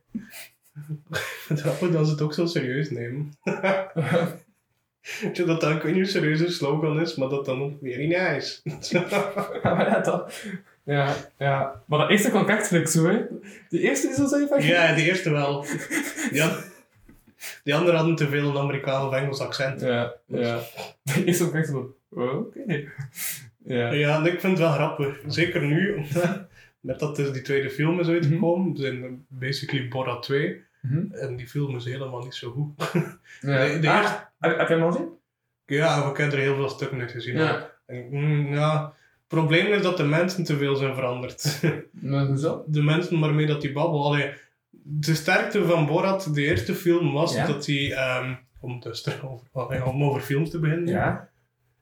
het 1.48 1.60
grappig 1.66 1.92
dat 1.92 2.06
ze 2.06 2.12
het 2.12 2.22
ook 2.22 2.34
zo 2.34 2.46
serieus 2.46 2.90
nemen. 2.90 3.34
Dat 5.46 5.62
dan, 5.62 5.76
ik 5.76 5.82
weet 5.82 5.94
niet 5.96 6.02
hoe 6.04 6.12
serieus 6.12 6.40
een 6.40 6.52
slogan 6.52 7.00
is, 7.02 7.16
maar 7.16 7.30
dat 7.30 7.46
dan 7.46 7.62
ook 7.62 7.74
very 7.82 8.06
nice. 8.08 8.60
maar 9.64 9.90
ja, 9.90 10.00
dat... 10.00 10.44
Ja, 10.86 11.16
ja. 11.38 11.82
Maar 11.86 12.00
dat 12.00 12.10
eerste 12.10 12.30
kwam 12.30 12.50
echt 12.50 12.90
zo, 12.92 13.06
hè. 13.08 13.22
Die 13.70 13.80
eerste 13.80 14.08
die 14.08 14.16
zo 14.16 14.28
zei 14.28 14.48
van... 14.48 14.64
ja, 14.64 14.94
de 14.96 15.02
eerste 15.04 15.30
wel. 15.32 15.66
An- 16.42 16.64
die 17.64 17.76
anderen 17.76 17.96
hadden 17.98 18.16
te 18.16 18.28
veel 18.30 18.50
een 18.50 18.58
Amerikaans 18.58 19.06
of 19.08 19.14
Engels 19.14 19.40
accent. 19.40 19.82
Ja, 19.82 20.14
ja. 20.28 20.60
Die 21.04 21.26
eerste 21.26 21.44
kwam 21.50 21.60
echt 21.60 21.68
zo... 21.70 21.96
oh, 22.10 22.38
Oké. 22.38 22.84
Ja. 23.66 23.92
Ja, 23.92 24.18
en 24.20 24.26
ik 24.34 24.40
vind 24.40 24.58
het 24.58 24.68
wel 24.68 24.72
grappig. 24.72 25.20
Zeker 25.28 25.62
nu, 25.62 25.94
omdat- 25.96 26.42
met 26.80 27.00
dat 27.00 27.16
dus 27.16 27.32
die 27.32 27.42
tweede 27.42 27.70
film 27.70 28.00
is 28.00 28.08
uitgekomen. 28.08 28.74
Dus 28.74 28.86
in 28.86 29.26
basically 29.28 29.88
Borat 29.88 30.24
2. 30.24 30.62
Mhm. 30.88 31.12
En 31.12 31.36
die 31.36 31.48
film 31.48 31.76
is 31.76 31.86
helemaal 31.86 32.24
niet 32.24 32.36
zo 32.36 32.52
goed. 32.52 32.92
Ja. 33.42 33.80
De- 33.80 33.90
Ah, 33.90 33.98
eerste- 34.00 34.28
heb, 34.40 34.58
heb 34.58 34.68
je 34.68 34.74
hem 34.74 34.84
al 34.84 34.92
gezien? 34.92 35.10
Ja, 35.66 35.98
we 36.12 36.18
hebben 36.22 36.38
er 36.40 36.44
heel 36.46 36.56
veel 36.56 36.70
stukken 36.70 37.00
uit 37.00 37.12
gezien. 37.12 37.36
Ja. 37.38 37.70
En, 37.86 38.08
mm, 38.10 38.54
ja. 38.54 38.84
Het 38.86 39.28
probleem 39.42 39.66
is 39.74 39.82
dat 39.82 39.98
de 39.98 40.04
mensen 40.04 40.44
te 40.44 40.58
veel 40.58 40.76
zijn 40.76 40.96
veranderd. 40.96 41.62
Maar 41.92 42.26
hoezo? 42.26 42.64
de 42.68 42.82
mensen 42.82 43.20
waarmee 43.20 43.46
dat 43.46 43.62
die 43.62 43.72
babbel. 43.72 44.06
Allee, 44.06 44.34
de 44.72 45.14
sterkte 45.16 45.66
van 45.66 45.86
Borat, 45.86 46.30
de 46.34 46.42
eerste 46.42 46.74
film, 46.76 47.14
was 47.14 47.36
Ja. 47.36 47.46
dat 47.48 47.66
hij, 47.66 47.94
ehm, 47.94 48.34
om, 48.60 48.80
dus 48.80 49.08
over, 49.54 49.86
om 49.86 50.04
over 50.04 50.22
films 50.22 50.50
te 50.50 50.60
beginnen, 50.60 50.88
Ja. 50.94 51.30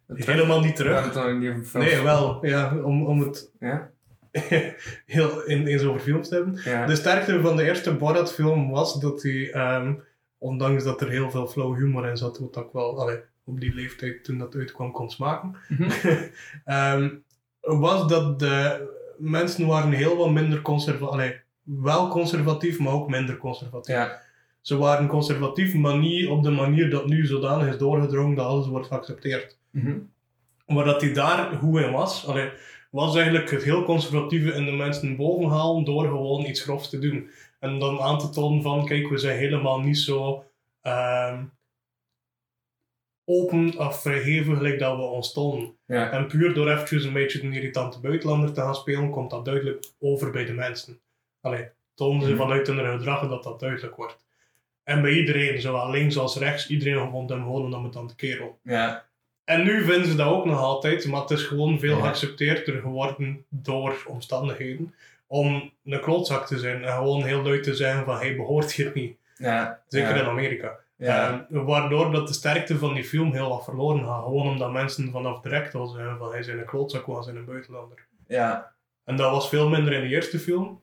helemaal 0.07 0.59
niet 0.61 0.75
terug. 0.75 1.15
niet. 1.39 1.73
Nee, 1.73 2.01
wel. 2.01 2.45
Ja, 2.45 2.77
om, 2.83 3.05
om 3.05 3.19
het 3.19 3.51
Ja? 3.59 3.89
heel 5.05 5.43
in, 5.45 5.67
eens 5.67 5.83
over 5.83 6.01
films 6.01 6.29
hebben. 6.29 6.59
Ja. 6.63 6.85
De 6.85 6.95
sterkte 6.95 7.41
van 7.41 7.55
de 7.55 7.63
eerste 7.63 7.93
Borat-film 7.95 8.69
was 8.69 8.99
dat 8.99 9.21
hij, 9.23 9.51
ehm, 9.51 9.93
ondanks 10.37 10.83
dat 10.83 11.01
er 11.01 11.09
heel 11.09 11.31
veel 11.31 11.47
flow 11.47 11.75
humor 11.77 12.07
in 12.07 12.17
zat, 12.17 12.39
wat 12.39 12.55
ik 12.57 12.71
wel 12.73 12.99
allee, 13.01 13.19
op 13.43 13.59
die 13.59 13.73
leeftijd 13.73 14.23
toen 14.23 14.37
dat 14.37 14.55
uitkwam 14.55 14.91
kon 14.91 15.09
smaken, 15.09 15.55
Mhm. 15.67 15.89
ehm, 16.65 17.09
was 17.61 18.07
dat 18.07 18.39
de 18.39 18.87
mensen 19.17 19.67
waren 19.67 19.91
heel 19.91 20.17
wat 20.17 20.31
minder 20.31 20.61
conservatief. 20.61 21.39
Wel 21.63 22.07
conservatief, 22.07 22.79
maar 22.79 22.93
ook 22.93 23.09
minder 23.09 23.37
conservatief. 23.37 23.95
Ja. 23.95 24.21
Ze 24.61 24.77
waren 24.77 25.07
conservatief, 25.07 25.73
maar 25.73 25.97
niet 25.97 26.27
op 26.27 26.43
de 26.43 26.49
manier 26.51 26.89
dat 26.89 27.07
nu 27.07 27.25
zodanig 27.25 27.67
is 27.67 27.77
doorgedrongen 27.77 28.35
dat 28.35 28.45
alles 28.45 28.67
wordt 28.67 28.87
geaccepteerd. 28.87 29.57
Mhm. 29.71 29.97
Maar 30.67 30.85
dat 30.85 31.01
hij 31.01 31.13
daar 31.13 31.51
goed 31.53 31.79
in 31.81 31.91
was, 31.91 32.27
allee, 32.27 32.49
was 32.91 33.15
eigenlijk 33.15 33.51
het 33.51 33.63
heel 33.63 33.83
conservatieve 33.83 34.53
in 34.53 34.65
de 34.65 34.71
mensen 34.71 35.15
boven 35.15 35.49
halen 35.49 35.83
door 35.83 36.03
gewoon 36.07 36.45
iets 36.45 36.61
grofs 36.61 36.89
te 36.89 36.99
doen. 36.99 37.29
En 37.59 37.79
dan 37.79 37.99
aan 37.99 38.19
te 38.19 38.29
tonen 38.29 38.61
van, 38.61 38.85
kijk, 38.85 39.09
we 39.09 39.17
zijn 39.17 39.37
helemaal 39.37 39.79
niet 39.79 39.97
zo 39.97 40.43
ehm, 40.81 41.43
open 43.25 43.77
of 43.77 44.01
vrijgevig 44.01 44.57
gelijk 44.57 44.79
dat 44.79 44.95
we 44.97 45.01
ons 45.03 45.33
tonen. 45.33 45.75
Ja. 45.85 46.11
En 46.11 46.27
puur 46.27 46.53
door 46.53 46.69
eventjes 46.71 47.03
een 47.03 47.13
beetje 47.13 47.43
een 47.43 47.53
irritante 47.53 47.99
buitenlander 47.99 48.53
te 48.53 48.61
gaan 48.61 48.75
spelen, 48.75 49.09
komt 49.09 49.29
dat 49.29 49.45
duidelijk 49.45 49.85
over 49.99 50.31
bij 50.31 50.45
de 50.45 50.53
mensen. 50.53 50.99
Allee, 51.41 51.67
tonen 51.93 52.21
ze 52.21 52.27
Mhm. 52.29 52.37
vanuit 52.37 52.67
hun 52.67 52.85
gedrag 52.97 53.29
dat 53.29 53.43
dat 53.43 53.59
duidelijk 53.59 53.95
wordt. 53.95 54.25
En 54.83 55.01
bij 55.01 55.11
iedereen, 55.11 55.61
zowel 55.61 55.89
links 55.89 56.17
als 56.17 56.37
rechts, 56.37 56.69
iedereen 56.69 57.09
vond 57.11 57.29
hem 57.29 57.43
gewoon 57.43 57.65
een 57.65 57.73
ambetante 57.73 58.15
kerel. 58.15 58.59
Ja. 58.63 59.09
En 59.43 59.63
nu 59.63 59.83
vinden 59.83 60.05
ze 60.07 60.15
dat 60.15 60.27
ook 60.27 60.45
nog 60.45 60.59
altijd, 60.59 61.07
maar 61.07 61.21
het 61.21 61.29
is 61.29 61.43
gewoon 61.43 61.79
veel 61.79 61.95
Ja. 61.97 62.01
geaccepteerder 62.03 62.81
geworden 62.81 63.45
door 63.49 64.03
omstandigheden. 64.07 64.95
Om 65.27 65.71
een 65.83 65.99
klootzak 66.01 66.47
te 66.47 66.59
zijn 66.59 66.83
en 66.83 66.93
gewoon 66.93 67.23
heel 67.23 67.41
luid 67.43 67.63
te 67.63 67.75
zijn 67.75 68.05
van 68.05 68.17
hij 68.17 68.35
behoort 68.35 68.71
hier 68.73 68.91
niet. 68.93 69.17
Ja. 69.37 69.81
Zeker 69.87 70.15
ja. 70.15 70.21
in 70.21 70.29
Amerika. 70.29 70.79
Ja. 70.95 71.47
Eh, 71.51 71.63
waardoor 71.65 72.11
dat 72.11 72.27
de 72.27 72.33
sterkte 72.33 72.77
van 72.77 72.93
die 72.93 73.03
film 73.03 73.31
heel 73.33 73.49
wat 73.49 73.63
verloren 73.63 74.05
gaat. 74.05 74.23
Gewoon 74.23 74.47
omdat 74.47 74.71
mensen 74.71 75.11
vanaf 75.11 75.41
direct 75.41 75.75
al 75.75 75.87
zeggen 75.87 76.17
van 76.17 76.29
hij 76.29 76.39
is 76.39 76.47
een 76.47 76.65
klootzak, 76.65 77.05
was 77.05 77.27
in 77.27 77.35
een 77.35 77.45
buitenlander. 77.45 78.07
Ja. 78.27 78.73
En 79.03 79.15
dat 79.15 79.31
was 79.31 79.49
veel 79.49 79.69
minder 79.69 79.93
in 79.93 80.01
de 80.01 80.15
eerste 80.15 80.39
film. 80.39 80.81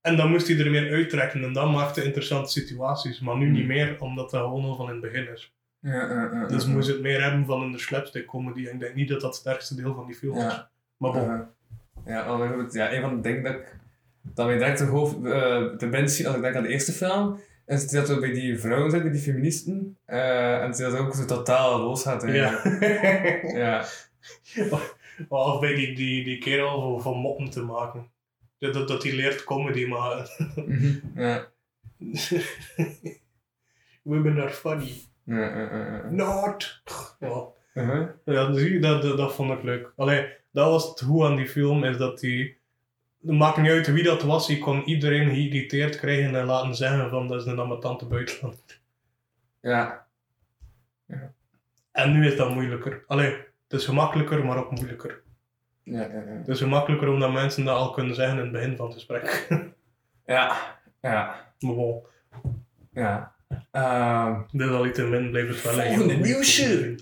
En 0.00 0.16
dan 0.16 0.30
moest 0.30 0.48
hij 0.48 0.58
er 0.58 0.70
meer 0.70 0.92
uittrekken 0.92 1.44
en 1.44 1.52
dat 1.52 1.70
maakte 1.70 2.04
interessante 2.04 2.50
situaties. 2.50 3.20
Maar 3.20 3.36
nu 3.36 3.44
Hmm. 3.44 3.54
niet 3.54 3.66
meer, 3.66 3.96
omdat 4.00 4.30
dat 4.30 4.40
gewoon 4.42 4.64
al 4.64 4.74
van 4.76 4.86
in 4.86 4.92
het 4.92 5.00
begin 5.00 5.28
is. 5.32 5.52
Ja, 5.82 6.46
Dus 6.46 6.66
moest 6.66 6.88
het 6.88 7.00
meer 7.00 7.22
hebben 7.22 7.46
van 7.46 7.72
de 7.72 7.78
slapstick 7.78 8.26
comedy. 8.26 8.66
En 8.66 8.74
ik 8.74 8.80
denk 8.80 8.94
niet 8.94 9.08
dat 9.08 9.20
dat 9.20 9.30
het 9.30 9.40
sterkste 9.40 9.74
deel 9.74 9.94
van 9.94 10.06
die 10.06 10.14
film 10.14 10.36
is. 10.36 10.66
Maar 10.96 11.12
bon. 11.12 11.50
Ja, 12.04 12.26
maar 12.26 12.38
bijvoorbeeld, 12.38 12.72
ja, 12.72 12.92
een 12.92 13.00
van 13.00 13.16
de 13.16 13.20
dingen 13.20 13.42
dat, 13.42 13.54
ik, 13.54 13.76
dat 14.22 14.46
mij 14.46 14.56
direct 14.56 14.76
te 14.76 14.84
hoofd 14.84 15.16
uh, 15.22 15.76
binnen 15.76 16.08
schiet 16.08 16.26
als 16.26 16.36
ik 16.36 16.42
denk 16.42 16.54
aan 16.54 16.62
de 16.62 16.68
eerste 16.68 16.92
film, 16.92 17.40
is 17.66 17.90
dat 17.90 18.08
we 18.08 18.18
bij 18.18 18.32
die 18.32 18.58
vrouwen 18.58 18.90
zijn, 18.90 19.02
bij 19.02 19.12
die 19.12 19.20
feministen, 19.20 19.98
uh, 20.06 20.62
en 20.62 20.66
dat 20.66 20.76
ze 20.76 20.96
ook 20.96 21.14
zo 21.14 21.24
totaal 21.24 21.80
losgaat. 21.80 22.22
Ja. 22.22 22.60
ja. 23.62 23.84
Of 25.28 25.60
bij 25.60 25.74
die, 25.74 25.94
die, 25.94 26.24
die 26.24 26.38
kerel 26.38 26.80
voor, 26.80 27.00
voor 27.00 27.16
moppen 27.16 27.50
te 27.50 27.62
maken. 27.62 28.10
Dat, 28.58 28.74
dat, 28.74 28.88
dat 28.88 29.02
hij 29.02 29.12
leert 29.12 29.44
comedy 29.44 29.86
maken. 29.86 30.28
Mhm. 30.66 31.20
ja. 31.20 31.48
Women 34.02 34.40
are 34.40 34.50
funny. 34.50 34.92
Ja, 35.24 35.36
ja, 35.36 35.60
ja, 35.60 35.86
ja. 36.10 36.56
Ja. 37.20 37.46
Uh-huh. 37.74 38.08
Ja, 38.24 38.46
dus 38.46 38.80
dat, 38.80 39.02
dat, 39.02 39.16
dat 39.16 39.34
vond 39.34 39.50
ik 39.50 39.62
leuk. 39.62 39.92
Allee, 39.96 40.36
dat 40.50 40.70
was 40.70 40.88
het 40.88 41.00
hoe 41.00 41.26
aan 41.26 41.36
die 41.36 41.48
film, 41.48 41.84
is 41.84 41.96
dat 41.96 42.20
die... 42.20 42.60
Het 43.22 43.30
maakt 43.30 43.56
niet 43.56 43.70
uit 43.70 43.92
wie 43.92 44.02
dat 44.02 44.22
was, 44.22 44.46
je 44.46 44.58
kon 44.58 44.82
iedereen 44.82 45.28
geïrriteerd 45.28 45.96
krijgen 45.96 46.34
en 46.34 46.44
laten 46.44 46.74
zeggen 46.74 47.10
van 47.10 47.28
dat 47.28 47.40
is 47.40 47.46
een 47.46 47.60
amatante 47.60 48.06
buitenland. 48.06 48.80
Ja. 49.60 50.06
En 51.92 52.12
nu 52.12 52.26
is 52.26 52.36
dat 52.36 52.54
moeilijker. 52.54 53.04
Allee, 53.06 53.30
het 53.68 53.80
is 53.80 53.84
gemakkelijker, 53.84 54.44
maar 54.44 54.58
ook 54.58 54.70
moeilijker. 54.70 55.22
Ja, 55.82 56.00
ja, 56.00 56.08
ja. 56.08 56.20
Het 56.20 56.48
is 56.48 56.58
gemakkelijker 56.58 57.08
omdat 57.08 57.32
mensen 57.32 57.64
dat 57.64 57.76
al 57.76 57.90
kunnen 57.90 58.14
zeggen 58.14 58.36
in 58.36 58.42
het 58.42 58.52
begin 58.52 58.76
van 58.76 58.86
het 58.86 58.94
gesprek. 58.94 59.48
Ja, 60.26 60.56
ja, 61.00 61.34
maar 61.60 61.74
bon, 61.74 62.02
ja. 62.92 63.31
Ehm, 63.70 64.40
desalniettemin 64.52 65.30
blijft 65.30 65.48
het 65.48 65.62
wel 65.62 65.84
een 65.84 65.94
Volgende 65.94 66.14
nieuwsje. 66.14 66.98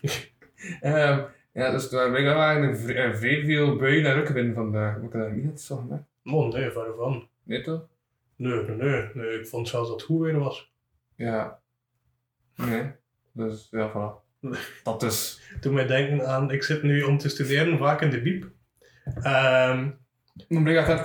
ehm, 0.80 1.22
ja, 1.52 1.70
dus 1.70 1.88
daar 1.88 2.10
ben 2.10 2.20
ik 2.20 2.26
eh, 2.26 2.74
vrij 2.74 3.14
veel 3.16 3.76
buien 3.76 4.06
en 4.06 4.14
rukwinden 4.14 4.54
vandaag. 4.54 4.96
Moet 4.96 5.14
ik 5.14 5.20
dat 5.20 5.32
niet 5.32 5.44
het 5.44 5.60
zo 5.60 5.86
hè? 5.90 5.96
Oh 6.32 6.52
nee, 6.52 6.70
verre 6.70 6.94
van. 6.96 7.28
Nee 7.42 7.62
toch? 7.62 7.86
Nee, 8.36 8.62
nee, 8.62 8.76
nee, 8.76 9.08
nee. 9.14 9.38
Ik 9.38 9.46
vond 9.46 9.68
zelfs 9.68 9.88
dat 9.88 9.98
het 9.98 10.06
goed 10.06 10.20
weer 10.20 10.38
was. 10.38 10.72
Ja. 11.16 11.60
Nee. 12.56 12.92
Dus 13.32 13.68
ja, 13.70 13.90
voilà. 13.90 14.26
Dat 14.82 15.00
dus. 15.00 15.40
Toen 15.60 15.74
mij 15.74 15.86
denken 15.86 16.28
aan, 16.28 16.50
ik 16.50 16.62
zit 16.62 16.82
nu 16.82 17.02
om 17.02 17.18
te 17.18 17.28
studeren 17.28 17.78
vaak 17.78 18.00
in 18.00 18.10
de 18.10 18.22
biep. 18.22 18.50
Ehm, 19.22 19.90
Dan 20.48 20.64
ben 20.64 20.72
ik 20.72 20.88
aan 20.88 20.96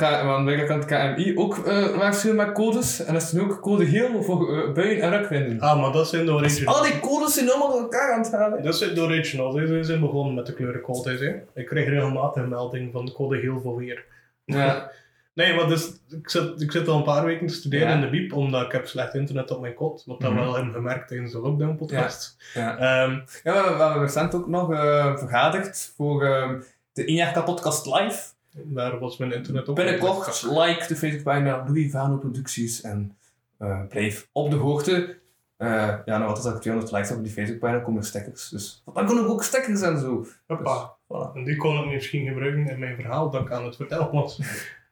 het, 0.47 0.67
dan 0.67 0.85
KMI 0.85 1.37
ook 1.37 1.57
uh, 1.57 1.95
waarschuwen 1.97 2.37
met 2.37 2.51
codes. 2.51 3.03
En 3.03 3.13
dat 3.13 3.21
is 3.21 3.31
nu 3.31 3.41
ook 3.41 3.59
code 3.61 3.83
heel 3.83 4.23
voor 4.23 4.49
uh, 4.57 4.71
buien 4.73 5.01
en 5.01 5.09
rukwinden. 5.09 5.59
ah, 5.59 5.81
maar 5.81 5.91
dat 5.91 6.07
zijn 6.09 6.25
de 6.25 6.31
originals. 6.31 6.77
Al 6.77 6.83
die 6.83 6.99
codes 6.99 7.33
zijn 7.33 7.49
allemaal 7.49 7.71
door 7.71 7.81
elkaar 7.81 8.13
aan 8.13 8.19
het 8.19 8.29
gaan. 8.29 8.51
hè. 8.51 8.61
Dat 8.61 8.75
zijn 8.77 8.95
de 8.95 9.01
originals. 9.01 9.55
Ze 9.55 9.83
zijn 9.83 9.99
begonnen 9.99 10.33
met 10.35 10.45
de 10.45 10.53
kleurencodes. 10.53 11.19
Hè. 11.19 11.33
Ik 11.53 11.65
kreeg 11.65 11.87
regelmatig 11.87 12.43
een 12.43 12.49
melding 12.49 12.91
van 12.91 13.05
de 13.05 13.11
code 13.11 13.37
heel 13.37 13.61
veel 13.61 13.75
weer. 13.75 14.05
Ja. 14.45 14.91
Nee, 15.35 15.55
maar 15.55 15.67
dus, 15.67 15.87
ik, 16.09 16.29
zit, 16.29 16.61
ik 16.61 16.71
zit 16.71 16.87
al 16.87 16.97
een 16.97 17.03
paar 17.03 17.25
weken 17.25 17.47
te 17.47 17.53
studeren 17.53 17.87
Ja. 17.87 17.93
in 17.93 18.01
de 18.01 18.09
biep, 18.09 18.33
omdat 18.33 18.61
ik 18.65 18.71
heb 18.71 18.87
slecht 18.87 19.13
internet 19.13 19.51
op 19.51 19.61
mijn 19.61 19.73
kot. 19.73 20.03
Wat 20.05 20.19
dat 20.21 20.31
Mhm. 20.31 20.39
wel 20.39 20.55
hebben 20.55 20.73
gemerkt 20.73 21.07
tijdens 21.07 21.31
de 21.31 21.39
lockdown 21.39 21.75
podcast. 21.75 22.37
Ja. 22.53 22.77
Ehm, 22.77 23.11
Ja, 23.11 23.21
we, 23.43 23.49
hebben- 23.51 23.77
we 23.77 23.83
hebben 23.83 24.01
recent 24.01 24.35
ook 24.35 24.47
nog 24.47 24.71
uh, 24.71 25.17
vergaderd 25.17 25.93
voor 25.97 26.23
uh, 26.23 26.49
de 26.93 27.05
1 27.05 27.15
jaar 27.15 27.43
podcast 27.43 27.85
live. 27.85 28.21
Daar 28.53 28.99
was 28.99 29.17
mijn 29.17 29.33
internet 29.33 29.69
ook. 29.69 29.75
Binnenkort 29.75 30.43
like 30.43 30.85
de 30.87 30.95
Facebookpagina 30.95 31.63
Louis 31.67 31.91
Vano 31.91 32.17
Producties 32.17 32.81
en 32.81 33.17
uh, 33.59 33.87
blijf 33.89 34.29
op 34.31 34.51
de 34.51 34.55
hoogte. 34.55 35.21
Uh, 35.57 35.69
ja, 36.05 36.17
nou 36.17 36.25
wat 36.25 36.37
is 36.37 36.43
dat? 36.43 36.61
200 36.61 36.95
likes 36.95 37.11
op 37.11 37.23
die 37.23 37.33
Facebookpagina 37.33 37.79
komen 37.79 38.01
er 38.01 38.07
stickers. 38.07 38.49
Dus 38.49 38.83
dan 38.93 39.05
kunnen 39.05 39.27
ook 39.27 39.43
stickers 39.43 39.81
en 39.81 39.99
zo. 39.99 40.25
Hoppa. 40.47 40.73
Dus, 40.73 41.17
voilà. 41.17 41.35
En 41.35 41.43
die 41.43 41.55
kon 41.55 41.83
ik 41.83 41.91
misschien 41.91 42.27
gebruiken 42.27 42.67
in 42.67 42.79
mijn 42.79 42.95
verhaal 42.95 43.29
dat 43.29 43.41
ik 43.41 43.51
aan 43.51 43.65
het 43.65 43.75
vertellen 43.75 44.11
was. 44.11 44.39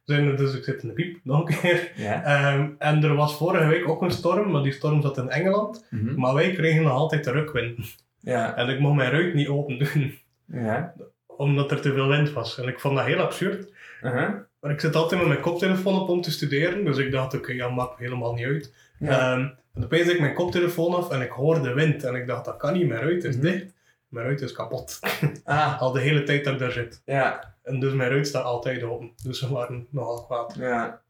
Zijn 0.04 0.28
er 0.28 0.38
dus 0.38 0.56
ik 0.56 0.64
zit 0.64 0.82
in 0.82 0.88
de 0.88 0.94
piep, 0.94 1.20
nog 1.24 1.40
een 1.40 1.56
keer. 1.56 1.92
Ja. 1.96 2.24
Ehm, 2.24 2.70
en 2.78 3.04
er 3.04 3.16
was 3.16 3.38
vorige 3.38 3.68
week 3.68 3.90
ook 3.90 4.02
een 4.02 4.12
storm, 4.12 4.52
maar 4.52 4.64
die 4.64 4.72
storm 4.72 5.02
zat 5.02 5.18
in 5.18 5.30
Engeland. 5.30 5.86
Mhm. 5.90 6.20
Maar 6.20 6.34
wij 6.34 6.52
kregen 6.52 6.84
nog 6.84 6.92
altijd 6.92 7.24
de 7.24 7.32
rukwind. 7.32 7.96
Ja. 8.20 8.56
En 8.56 8.70
ik 8.70 8.80
mocht 8.80 8.96
mijn 8.96 9.12
ruit 9.12 9.34
niet 9.34 9.48
open 9.48 9.80
doen, 9.80 10.18
Ja. 10.46 10.94
Omdat 11.42 11.72
er 11.72 11.82
te 11.82 11.94
veel 11.94 12.08
wind 12.08 12.32
was. 12.34 12.58
En 12.58 12.68
ik 12.68 12.80
vond 12.80 12.96
dat 12.96 13.06
heel 13.06 13.20
absurd. 13.20 13.72
Uh-huh. 14.04 14.30
Maar 14.60 14.72
ik 14.72 14.80
zit 14.80 14.96
altijd 14.96 15.20
met 15.20 15.30
mijn 15.30 15.42
koptelefoon 15.42 16.00
op 16.02 16.10
om 16.10 16.22
te 16.22 16.32
studeren, 16.32 16.86
dus 16.86 16.98
ik 16.98 17.12
dacht, 17.12 17.34
oké, 17.34 17.52
ja, 17.52 17.70
maakt 17.70 17.98
helemaal 18.00 18.34
niet 18.34 18.46
uit. 18.46 18.74
Ja. 19.00 19.10
Ehm, 19.34 19.48
en 19.74 19.84
opeens 19.84 20.08
ik 20.08 20.20
mijn 20.20 20.34
koptelefoon 20.34 20.96
af 20.96 21.12
en 21.12 21.22
ik 21.22 21.30
hoor 21.32 21.62
de 21.62 21.74
wind. 21.74 22.04
En 22.04 22.16
ik 22.16 22.28
dacht, 22.28 22.46
dat 22.46 22.58
kan 22.58 22.74
niet, 22.74 22.88
mijn 22.88 23.02
ruit 23.02 23.24
is 23.24 23.36
Mhm. 23.36 23.46
dicht. 23.46 23.74
Mijn 24.08 24.26
ruit 24.26 24.42
is 24.42 24.52
kapot. 24.52 25.00
Ah, 25.44 25.82
Al 25.82 25.92
de 25.92 26.00
hele 26.00 26.24
tijd 26.24 26.44
dat 26.44 26.54
ik 26.54 26.60
daar 26.60 26.72
zit. 26.72 27.02
ja. 27.06 27.56
En 27.64 27.80
dus 27.80 27.94
mijn 27.94 28.10
ruit 28.10 28.28
staat 28.28 28.44
altijd 28.44 28.84
open. 28.84 29.12
Dus 29.24 29.40
ze 29.40 29.54
waren 29.54 29.88
nogal 29.90 30.26
kwaad. 30.26 30.56
Ja. 30.60 31.02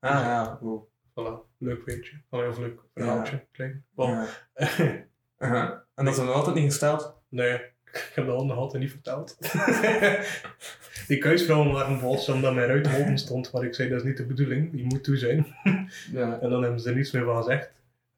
Ah, 0.00 0.10
ja. 0.10 0.58
Goed. 0.62 0.82
Voilà, 1.10 1.48
leuk 1.58 1.84
weetje. 1.84 2.20
Allee, 2.30 2.48
of 2.48 2.58
leuk 2.58 2.80
verhaaltje. 2.94 3.46
Klein. 3.52 3.84
Ja. 3.96 4.26
Uh-huh. 5.38 5.70
En 5.94 6.04
dat 6.04 6.14
is 6.14 6.20
nog 6.20 6.34
altijd 6.34 6.54
niet 6.56 6.64
gesteld? 6.64 7.18
nee, 7.28 7.60
ik 7.92 8.12
heb 8.14 8.26
dat 8.26 8.44
nog 8.44 8.56
altijd 8.56 8.82
niet 8.82 8.90
verteld. 8.90 9.36
Die 11.08 11.18
kuisvrouwen 11.18 11.72
waren 11.72 12.00
boos 12.00 12.28
omdat 12.28 12.54
mijn 12.54 12.66
ruit 12.66 12.88
open 13.00 13.18
stond. 13.18 13.52
Maar 13.52 13.64
ik 13.64 13.74
zei, 13.74 13.88
dat 13.88 13.98
is 13.98 14.04
niet 14.04 14.16
de 14.16 14.24
bedoeling. 14.26 14.72
Die 14.72 14.84
moet 14.84 15.04
toe 15.04 15.16
zijn. 15.16 15.46
Ja. 16.12 16.38
En 16.40 16.50
dan 16.50 16.62
hebben 16.62 16.80
ze 16.80 16.88
er 16.88 16.94
niets 16.96 17.10
meer 17.10 17.24
van 17.24 17.36
gezegd. 17.36 17.70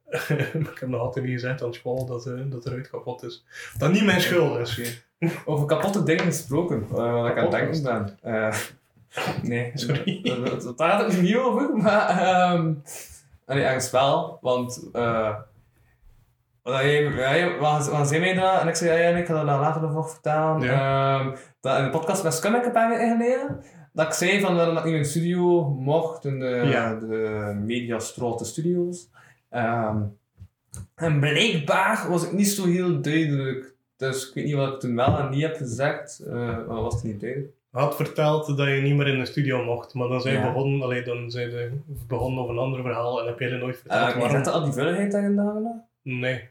Ik 0.71 0.77
heb 0.81 0.89
nog 0.89 1.01
altijd 1.01 1.25
niet 1.25 1.35
gezegd 1.35 1.63
aan 1.63 1.75
school 1.75 2.07
dat, 2.07 2.27
eh, 2.27 2.33
dat 2.47 2.63
de 2.63 2.71
ruit 2.71 2.91
kapot 2.91 3.23
is. 3.23 3.45
Dat 3.79 3.93
niet 3.93 4.05
mijn 4.05 4.21
schuld 4.21 4.59
is. 4.59 5.03
Over 5.45 5.67
kapotte 5.67 6.03
dingen 6.03 6.25
gesproken, 6.25 6.87
uh, 6.91 7.13
wat 7.23 7.31
ik 7.31 7.37
aan 7.37 7.43
het 7.43 7.51
denken 7.53 7.83
ben. 7.83 8.19
Uh, 8.33 8.55
nee, 9.43 9.71
Sorry. 9.75 10.21
Dat- 10.23 10.73
gaat 10.77 11.13
het 11.13 11.23
niet 11.23 11.37
over, 11.37 11.77
maar 11.77 12.53
um, 12.55 12.83
allee, 13.47 13.65
ergens 13.65 13.91
wel, 13.91 14.39
want 14.41 14.89
uh, 14.93 15.37
wat 16.63 17.59
wat, 17.59 17.89
wat 17.91 18.09
zei 18.09 18.21
mij 18.21 18.35
dat? 18.35 18.61
En 18.61 18.69
ik 18.69 18.75
zei, 18.75 18.91
ja, 19.03 19.09
ja, 19.09 19.17
ik 19.17 19.27
ga 19.27 19.35
dat 19.35 19.45
later 19.45 19.83
nog 19.83 20.11
vertellen. 20.11 20.63
Um, 20.63 21.35
dat 21.61 21.79
in 21.79 21.85
de 21.85 21.91
podcast 21.91 22.23
met 22.25 22.35
Scum 22.35 22.55
ik 22.55 22.65
een 22.65 22.73
paar 22.73 22.89
weken 22.89 23.11
geleden, 23.19 23.61
dat 23.93 24.07
ik 24.07 24.13
zei 24.13 24.41
van 24.41 24.57
dat 24.57 24.79
ik 24.79 24.85
in 24.85 24.99
de 24.99 25.05
studio 25.05 25.69
mocht, 25.71 26.25
in 26.25 26.39
de, 26.39 26.47
Ja. 26.71 26.95
de 26.95 27.53
Mediastrote 27.65 28.45
Studios. 28.45 29.11
Um, 29.51 30.19
en 30.95 31.21
blijkbaar 31.21 32.07
was 32.09 32.25
ik 32.25 32.33
niet 32.33 32.49
zo 32.49 32.67
heel 32.67 33.01
duidelijk. 33.01 33.75
Dus 33.97 34.29
ik 34.29 34.35
weet 34.35 34.45
niet 34.45 34.55
wat 34.55 34.73
ik 34.73 34.81
toen 34.81 34.97
wel 34.97 35.19
en 35.19 35.31
niet 35.31 35.43
heb 35.43 35.57
gezegd. 35.57 36.23
Uh, 36.27 36.67
wat 36.67 36.81
was 36.83 36.95
het 36.95 37.03
niet 37.05 37.21
duidelijk? 37.21 37.53
had 37.71 37.97
verteld 37.97 38.47
dat 38.57 38.67
je 38.69 38.81
niet 38.81 38.95
meer 38.97 39.07
in 39.07 39.19
de 39.19 39.27
studio 39.27 39.65
mocht, 39.65 39.95
maar 39.95 40.09
dan 40.09 40.21
zijn 40.21 40.35
Ja. 40.35 40.47
begonnen, 40.53 40.83
allee, 40.83 41.03
dan 41.03 41.31
zijn 41.31 41.51
ze 41.51 41.71
begonnen 42.09 42.43
over 42.43 42.55
een 42.55 42.61
ander 42.61 42.83
verhaal 42.83 43.21
en 43.21 43.27
heb 43.27 43.39
je 43.39 43.49
nooit 43.51 43.77
verteld 43.79 44.01
Uh, 44.09 44.09
je 44.15 44.19
waarom. 44.21 44.37
zette 44.37 44.51
al 44.51 44.65
die 44.65 44.73
vulligheid 44.73 45.15
gedaan? 45.15 45.85
Nee. 46.03 46.51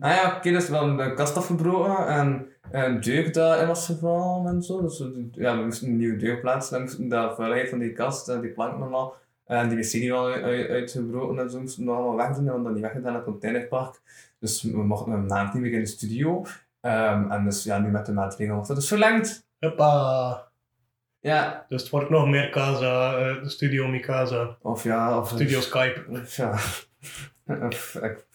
Ah 0.00 0.10
ja, 0.14 0.36
oké, 0.36 0.50
dus 0.50 0.68
wel 0.68 0.96
de 0.96 1.14
kast 1.14 1.36
afgebroken 1.36 2.06
en 2.06 2.46
een 2.70 3.00
deuk 3.00 3.34
daarin 3.34 3.66
was 3.66 3.86
gevallen 3.86 4.54
en 4.54 4.62
zo. 4.62 4.80
Dus 4.82 4.98
we- 4.98 5.28
ja, 5.32 5.56
we 5.58 5.64
moesten 5.64 5.88
een 5.88 5.96
nieuwe 5.96 6.16
deur 6.16 6.40
plaatsen 6.40 6.76
en 6.76 6.82
moesten 6.82 7.08
de 7.08 7.32
vuilheid 7.36 7.68
van 7.68 7.78
die 7.78 7.92
kast 7.92 8.28
en 8.28 8.40
die 8.40 8.50
plank 8.50 8.78
nog 8.78 8.92
al. 8.92 9.14
En 9.46 9.68
die 9.68 9.78
wc 9.78 9.90
die 9.90 10.12
al 10.12 10.26
uit- 10.32 10.42
uit- 10.42 10.68
uitgebroken 10.68 11.38
en 11.38 11.50
zo 11.50 11.60
moesten 11.60 11.82
we 11.84 11.88
nog 11.90 11.98
allemaal 11.98 12.16
wegdoen 12.16 12.48
en 12.48 12.56
we 12.56 12.62
dan 12.62 12.72
niet 12.72 12.82
weggedaan 12.82 13.08
in 13.08 13.14
het 13.14 13.24
containerpark. 13.24 14.00
Dus 14.38 14.62
we 14.62 14.84
mochten 14.84 15.12
een 15.12 15.26
maand 15.26 15.52
niet 15.52 15.62
meer 15.62 15.72
in 15.72 15.80
de 15.80 15.86
studio. 15.86 16.44
Ehm, 16.80 17.30
en 17.30 17.44
dus 17.44 17.64
ja, 17.64 17.78
nu 17.78 17.88
met 17.90 18.06
de 18.06 18.12
maatregelen 18.12 18.52
wordt 18.52 18.68
dat 18.68 18.76
dus 18.76 18.88
verlengd. 18.88 19.46
Hoppa. 19.58 20.48
Ja, 21.20 21.64
Dus 21.68 21.80
het 21.82 21.90
wordt 21.90 22.10
nog 22.10 22.26
meer 22.28 22.50
Casa, 22.50 23.16
eh, 23.18 23.36
Studio 23.46 23.88
Mikasa, 23.88 24.56
of 24.62 24.82
ja, 24.84 25.18
of 25.18 25.28
Studio 25.28 25.60
Skype, 25.60 26.04
Of 26.10 26.36
ja. 26.36 26.50
Of, 27.66 27.94
ik, 28.02 28.26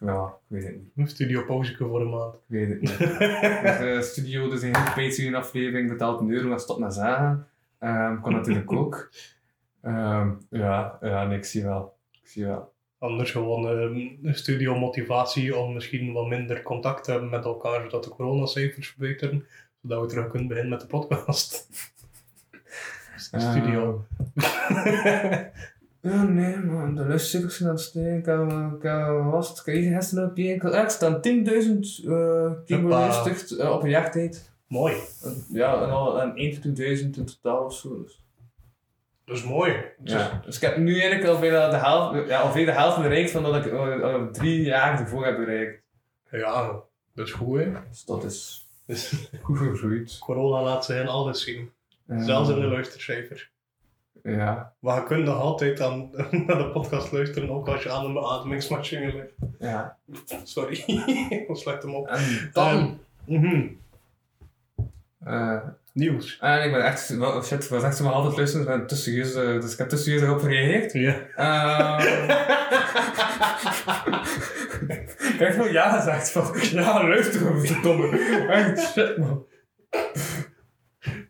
ja, 0.00 0.26
ik 0.26 0.46
weet 0.46 0.64
het 0.64 0.76
niet. 0.94 1.10
Studio 1.10 1.44
Pauzeke 1.44 1.86
voor 1.86 2.00
een 2.00 2.10
maand. 2.10 2.34
Ik 2.34 2.40
weet 2.46 2.68
het 2.68 2.80
niet. 2.80 2.98
Dus, 2.98 3.78
eh, 3.78 4.00
studio, 4.00 4.48
dus 4.48 4.62
een 4.62 4.76
hele 4.76 5.08
Patreon 5.08 5.34
aflevering 5.34 5.88
betaalt 5.88 6.20
een 6.20 6.30
euro 6.30 6.52
en 6.52 6.60
stop 6.60 6.78
met 6.78 6.94
zagen. 6.94 7.46
Ehm 7.78 8.20
kan 8.20 8.32
natuurlijk 8.32 8.72
ook. 8.72 9.10
Ehm, 9.82 10.30
ja, 10.50 10.98
ja, 11.00 11.24
nee, 11.26 11.38
ik 11.38 11.44
zie 11.44 11.64
wel. 11.64 11.96
Ik 12.22 12.28
zie 12.28 12.44
wel. 12.44 12.72
Anders 12.98 13.30
gewoon 13.30 13.68
eh, 13.68 13.80
een 14.22 14.34
studio 14.34 14.78
motivatie 14.78 15.56
om 15.56 15.72
misschien 15.74 16.12
wat 16.12 16.28
minder 16.28 16.62
contact 16.62 17.04
te 17.04 17.10
hebben 17.10 17.30
met 17.30 17.44
elkaar, 17.44 17.82
zodat 17.82 18.04
de 18.04 18.10
coronacijfers 18.10 18.88
verbeteren, 18.88 19.46
zodat 19.82 20.00
we 20.00 20.06
terug 20.06 20.28
kunnen 20.28 20.48
beginnen 20.48 20.72
met 20.72 20.80
de 20.80 20.86
podcast. 20.86 21.68
Studio. 23.16 24.04
Ja, 26.02 26.22
nee, 26.22 26.56
man, 26.56 26.94
de 26.94 27.04
luisteraars 27.06 27.56
zijn 27.56 27.68
aan 27.68 27.74
het 27.74 27.84
stijgen. 27.84 28.18
Ik 28.18 28.24
heb, 28.24 28.74
ik 28.74 29.22
was 29.30 29.48
het? 29.48 29.66
Ik 29.66 29.74
hier 29.74 29.96
gisteren 29.96 30.24
ook 30.24 30.30
gekeken. 30.36 30.70
Ja, 30.70 30.84
er 30.84 30.90
staan 30.90 31.14
10.000 31.14 32.04
uh, 32.04 32.52
beluisterd 32.66 33.56
eh, 33.56 33.70
op 33.70 33.82
een 33.82 33.90
jaartijd. 33.90 34.50
Mooi. 34.66 34.94
Ja, 35.52 35.82
en 35.82 35.90
al 35.90 36.20
en 36.20 36.54
21.000 36.66 36.74
in 36.76 37.12
totaal 37.26 37.64
of 37.64 37.74
zo. 37.74 38.02
Dus. 38.02 38.22
Dat 39.24 39.36
is 39.36 39.44
mooi. 39.44 39.84
Ja. 40.04 40.40
Dus 40.44 40.56
ik 40.56 40.62
heb 40.62 40.76
nu 40.76 41.00
eigenlijk 41.00 41.24
al 41.30 41.38
bijna 41.38 41.68
de 41.70 41.76
helft, 41.76 42.28
ja, 42.28 42.42
ongeveer 42.42 42.66
de 42.66 42.72
helft 42.72 43.02
bereikt 43.02 43.30
van 43.30 43.42
dat 43.42 43.66
ik 43.66 43.72
eh, 43.72 44.22
drie 44.26 44.62
jaar 44.62 45.00
ervoor 45.00 45.24
heb 45.24 45.36
bereikt. 45.36 45.82
Ja, 46.30 46.80
dat 47.14 47.26
is 47.26 47.32
goed 47.32 47.58
hè. 47.58 47.72
Dus 47.88 48.04
dat 48.04 48.24
is 48.24 48.66
Dus 48.86 49.28
goed 49.42 49.58
gegroeid. 49.58 50.18
corona 50.18 50.62
laat 50.62 50.84
ze 50.84 50.94
in 50.94 51.08
alles 51.08 51.42
zien. 51.44 51.70
Zelfs 52.06 52.48
in 52.50 52.60
de 52.60 52.66
luistercijfers. 52.66 53.50
Ja, 54.22 54.72
Maar 54.78 54.96
je 55.00 55.04
kunt 55.06 55.24
nog 55.24 55.38
altijd 55.40 55.80
aan, 55.80 56.10
naar 56.46 56.58
de 56.58 56.70
podcast 56.72 57.12
luisteren, 57.12 57.50
ook 57.50 57.68
als 57.68 57.82
je 57.82 57.90
aan 57.90 58.04
een 58.04 58.12
beademingsmachine 58.12 59.12
ligt. 59.12 59.34
ja. 59.58 59.96
Sorry, 60.44 60.76
ik 61.30 61.46
slecht 61.52 61.82
hem 61.82 61.94
op. 61.94 62.06
En 62.08 62.50
dan... 62.52 62.98
Mhm. 63.26 63.66
eh, 65.24 65.58
Nieuws. 65.92 66.38
en 66.40 66.64
ik 66.64 66.72
ben 66.72 66.84
echt... 66.84 67.16
Shit, 67.44 67.68
was 67.68 67.82
echt 67.82 67.96
zo 67.96 68.04
maar 68.04 68.12
altijd 68.12 68.36
luisteren. 68.36 68.66
Ik 68.66 68.86
ben 68.86 68.96
eh, 68.96 69.60
dus 69.60 69.72
ik 69.72 69.78
heb 69.78 69.88
te 69.88 69.96
serieus 69.96 70.22
erop 70.22 70.40
gereageerd. 70.40 70.92
Ja. 70.92 71.16
Ehm 71.36 72.30
ik 75.32 75.38
heb 75.38 75.52
gewoon 75.52 75.72
ja 75.72 75.98
gezegd 75.98 76.30
van, 76.30 76.54
ja, 76.60 77.08
luister, 77.08 77.60
verdomme. 77.66 78.18
Echt 78.48 78.92
shit, 78.92 79.16
man. 79.18 79.44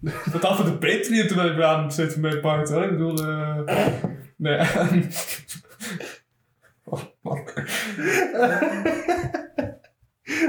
Dat 0.01 0.43
had 0.43 0.57
voor 0.57 0.65
de 0.65 0.79
Patreon 0.79 1.27
toen 1.27 1.47
ik 1.47 1.63
aan 1.63 1.83
het 1.83 1.95
zitten 1.95 2.21
met 2.21 2.31
mijn 2.31 2.43
part, 2.43 2.71
hoor. 2.71 2.83
Ik 2.83 2.91
bedoel, 2.91 3.19
eh 3.27 3.59
nee. 4.37 4.59
oh, 6.85 7.03
man. 7.21 7.49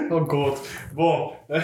Oh 0.10 0.30
god. 0.30 0.68
Bon. 0.94 1.32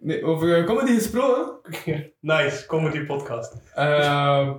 Nee, 0.00 0.24
over 0.24 0.58
eh, 0.58 0.66
comedy 0.66 0.94
gesproken. 0.94 2.12
nice, 2.20 2.66
comedy 2.66 3.04
podcast. 3.04 3.56
Ehm 3.74 4.52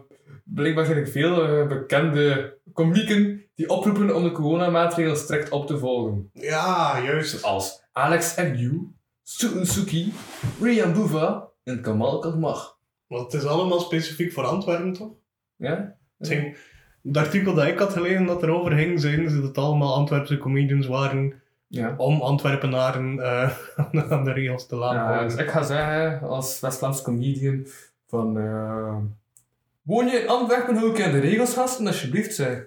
blijkbaar 0.44 0.86
zijn 0.86 0.98
er 0.98 1.08
veel 1.08 1.68
bekende 1.68 2.58
komieken 2.74 3.46
die 3.56 3.70
oproepen 3.70 4.16
om 4.16 4.24
de 4.24 4.32
coronamaatregelen 4.32 5.18
strikt 5.18 5.50
op 5.50 5.68
te 5.68 5.78
volgen. 5.78 6.30
Ja, 6.34 7.02
juist. 7.04 7.44
Als 7.44 7.84
Alex 7.92 8.38
Agnew, 8.38 8.82
Soen 9.24 9.66
Suki, 9.66 10.14
Rian 10.62 10.94
Buva 10.94 11.49
en 11.64 11.82
Kamal 11.82 12.20
Kalmach. 12.20 12.78
Want 13.08 13.32
het 13.32 13.42
is 13.42 13.48
allemaal 13.48 13.80
specifiek 13.80 14.32
voor 14.34 14.44
Antwerpen, 14.44 14.94
toch? 14.94 15.12
Ja? 15.56 15.96
Het, 16.18 16.28
ging, 16.28 16.58
het 17.04 17.18
artikel 17.18 17.54
dat 17.54 17.68
ik 17.68 17.80
had 17.80 17.94
gelezen 17.94 18.26
dat 18.26 18.44
erover 18.44 18.72
ging, 18.72 19.00
zeiden 19.02 19.30
ze 19.30 19.36
dat 19.36 19.48
het 19.48 19.58
allemaal 19.58 19.94
Antwerpse 19.96 20.38
comedians 20.38 20.88
waren 20.88 21.42
Ja. 21.68 21.94
om 21.98 22.22
Antwerpenaren 22.22 23.20
eh, 23.20 23.58
aan 24.12 24.24
de 24.24 24.32
regels 24.32 24.68
te 24.68 24.76
laten 24.76 25.00
ja 25.00 25.24
dus 25.24 25.36
ik 25.36 25.50
ga 25.50 25.64
zeggen, 25.64 26.28
als 26.30 26.60
West-Vlaams 26.60 27.02
comedian, 27.02 27.66
van... 28.08 28.38
eh, 28.38 28.96
woon 29.82 30.08
je 30.08 30.18
in 30.18 30.28
Antwerpen, 30.30 30.76
hou 30.76 30.90
ik 30.92 30.98
je 30.98 31.04
aan 31.06 31.12
de 31.12 31.20
regels 31.20 31.54
gasten, 31.54 31.88
alsjeblieft, 31.88 32.36
zeg. 32.36 32.66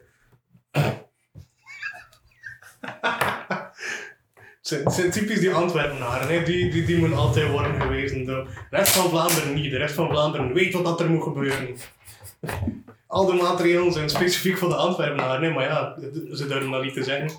Het 4.62 4.92
zijn, 4.92 5.10
typisch 5.10 5.40
die 5.40 5.52
Antwerpenaren, 5.52 6.28
hè. 6.28 6.42
Die, 6.42 6.70
die, 6.70 6.84
die 6.84 6.98
moeten 6.98 7.18
altijd 7.18 7.50
worden 7.50 7.80
gewezen. 7.80 8.24
De 8.24 8.46
rest 8.70 8.92
van 8.92 9.10
Vlaanderen 9.10 9.54
niet. 9.54 9.70
De 9.70 9.76
rest 9.76 9.94
van 9.94 10.08
Vlaanderen 10.08 10.52
weet 10.52 10.72
wat 10.72 10.84
dat 10.84 11.00
er 11.00 11.10
moet 11.10 11.22
gebeuren. 11.22 11.76
Al 13.06 13.26
de 13.26 13.32
maatregelen 13.32 13.92
zijn 13.92 14.10
specifiek 14.10 14.58
voor 14.58 14.68
de 14.68 14.74
Antwerpenaren, 14.74 15.42
hè. 15.42 15.50
maar 15.50 15.64
ja, 15.64 15.96
ze 16.32 16.46
durven 16.46 16.70
dat 16.70 16.82
niet 16.82 16.94
te 16.94 17.04
zeggen. 17.04 17.30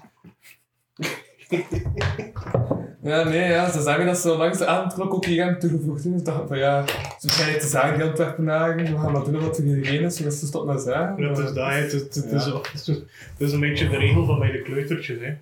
Ja, 3.03 3.23
nee, 3.23 3.49
ja, 3.49 3.71
ze 3.71 3.81
zeggen 3.81 4.05
dat 4.05 4.17
ze 4.17 4.29
langs 4.29 4.57
de 4.57 4.65
avondklok 4.65 5.13
ook 5.13 5.25
hier 5.25 5.43
hebben 5.43 5.59
toegevoegd. 5.59 6.03
Dus 6.03 6.19
ik 6.19 6.25
dacht 6.25 6.47
van 6.47 6.57
ja, 6.57 6.85
ze 7.19 7.27
beginnen 7.27 7.59
te 7.59 7.93
die 7.95 8.03
Antwerpenaren, 8.03 8.77
we 8.77 8.99
gaan 8.99 9.11
maar 9.11 9.23
doen 9.23 9.39
wat 9.39 9.57
er 9.57 9.63
iedereen 9.65 10.01
is, 10.01 10.15
zodat 10.15 10.33
ze 10.33 10.45
stop 10.45 10.65
met 10.65 10.81
zeggen. 10.81 11.15
Ja, 11.17 11.29
het 11.29 11.37
is 11.37 11.53
dat, 11.53 11.73
het, 11.73 11.91
het, 11.91 12.31
is, 12.31 12.45
het, 12.45 12.71
is, 12.73 12.87
het 12.87 13.37
is 13.37 13.51
een 13.51 13.59
beetje 13.59 13.89
de 13.89 13.97
regel 13.97 14.25
van 14.25 14.39
bij 14.39 14.51
de 14.51 14.61
kleutertjes. 14.61 15.19
Hè. 15.19 15.33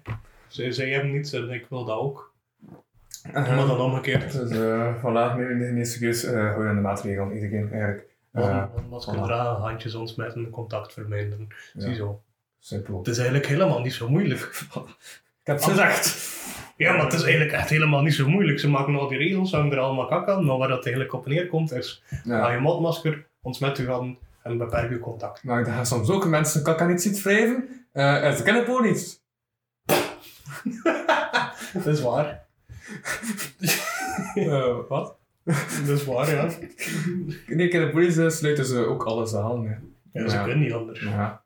Zij, 0.51 0.71
zij 0.71 0.89
hebben 0.89 1.11
niets 1.11 1.33
en 1.33 1.49
ik 1.49 1.65
wil 1.69 1.85
dat 1.85 1.97
ook. 1.97 2.33
Uh-huh. 3.27 3.55
Maar 3.57 3.67
dan 3.67 3.79
omgekeerd. 3.79 4.31
Dus 4.31 4.51
uh, 4.51 4.95
voilà, 4.97 5.35
nee, 5.37 5.45
nee, 5.55 5.71
niet 5.71 5.87
serieus, 5.87 6.23
uh, 6.25 6.67
aan 6.67 6.75
de 6.75 6.81
maatregelen, 6.81 7.33
iedereen 7.33 7.71
eigenlijk. 7.71 8.05
Uh, 8.33 8.63
Masker 8.89 9.15
voilà. 9.15 9.21
dragen, 9.21 9.61
handjes 9.61 9.95
ontsmetten, 9.95 10.49
contact 10.49 10.93
verminderen. 10.93 11.47
Ja. 11.73 11.81
Ziezo. 11.81 12.21
simpel. 12.59 12.97
Het 12.97 13.07
is 13.07 13.17
eigenlijk 13.17 13.47
helemaal 13.47 13.79
niet 13.81 13.93
zo 13.93 14.09
moeilijk. 14.09 14.41
Ik 15.41 15.47
heb 15.47 15.55
het 15.55 15.65
gezegd. 15.65 16.29
Ja, 16.77 16.93
maar 16.93 17.03
het 17.03 17.13
is 17.13 17.21
eigenlijk 17.21 17.51
echt 17.51 17.69
helemaal 17.69 18.01
niet 18.01 18.13
zo 18.13 18.27
moeilijk. 18.29 18.59
Ze 18.59 18.69
maken 18.69 18.95
al 18.95 19.07
die 19.07 19.17
regels, 19.17 19.51
hangen 19.51 19.71
er 19.71 19.79
allemaal 19.79 20.05
kak 20.07 20.29
aan. 20.29 20.45
Maar 20.45 20.57
waar 20.57 20.67
dat 20.67 20.83
eigenlijk 20.83 21.13
op 21.13 21.25
neerkomt 21.27 21.71
is, 21.71 22.03
Ja. 22.23 22.39
haal 22.39 22.51
je 22.51 22.59
mondmasker, 22.59 23.25
ontsmet 23.41 23.77
je 23.77 23.85
handen 23.87 24.17
en 24.43 24.57
beperk 24.57 24.89
je 24.89 24.99
contact. 24.99 25.43
Maar 25.43 25.59
er 25.59 25.65
gaan 25.73 25.85
soms 25.85 26.09
ook 26.09 26.25
mensen 26.27 26.63
kaka 26.63 26.87
niet 26.87 27.01
ziet 27.01 27.21
wrijven. 27.21 27.85
Uh, 27.93 28.23
en 28.23 28.37
ze 28.37 28.43
kennen 28.43 28.61
het 28.61 28.71
ook 28.71 28.83
niet. 28.83 29.20
Dat 31.73 31.85
is 31.85 32.01
waar. 32.01 32.45
Uh, 34.35 34.77
wat? 34.89 35.15
Dat 35.43 35.87
is 35.87 36.05
waar, 36.05 36.29
ja. 36.29 36.43
Nee, 37.47 37.69
in 37.69 37.79
de 37.81 37.89
politie 37.91 38.29
sluiten 38.29 38.65
ze 38.65 38.85
ook 38.85 39.03
alles 39.03 39.35
aan. 39.35 39.65
Hè. 39.67 39.75
ja 40.21 40.29
ze 40.29 40.35
Ja. 40.35 40.43
kunnen 40.43 40.59
niet 40.63 40.73
anders. 40.73 40.99
Ja. 41.01 41.43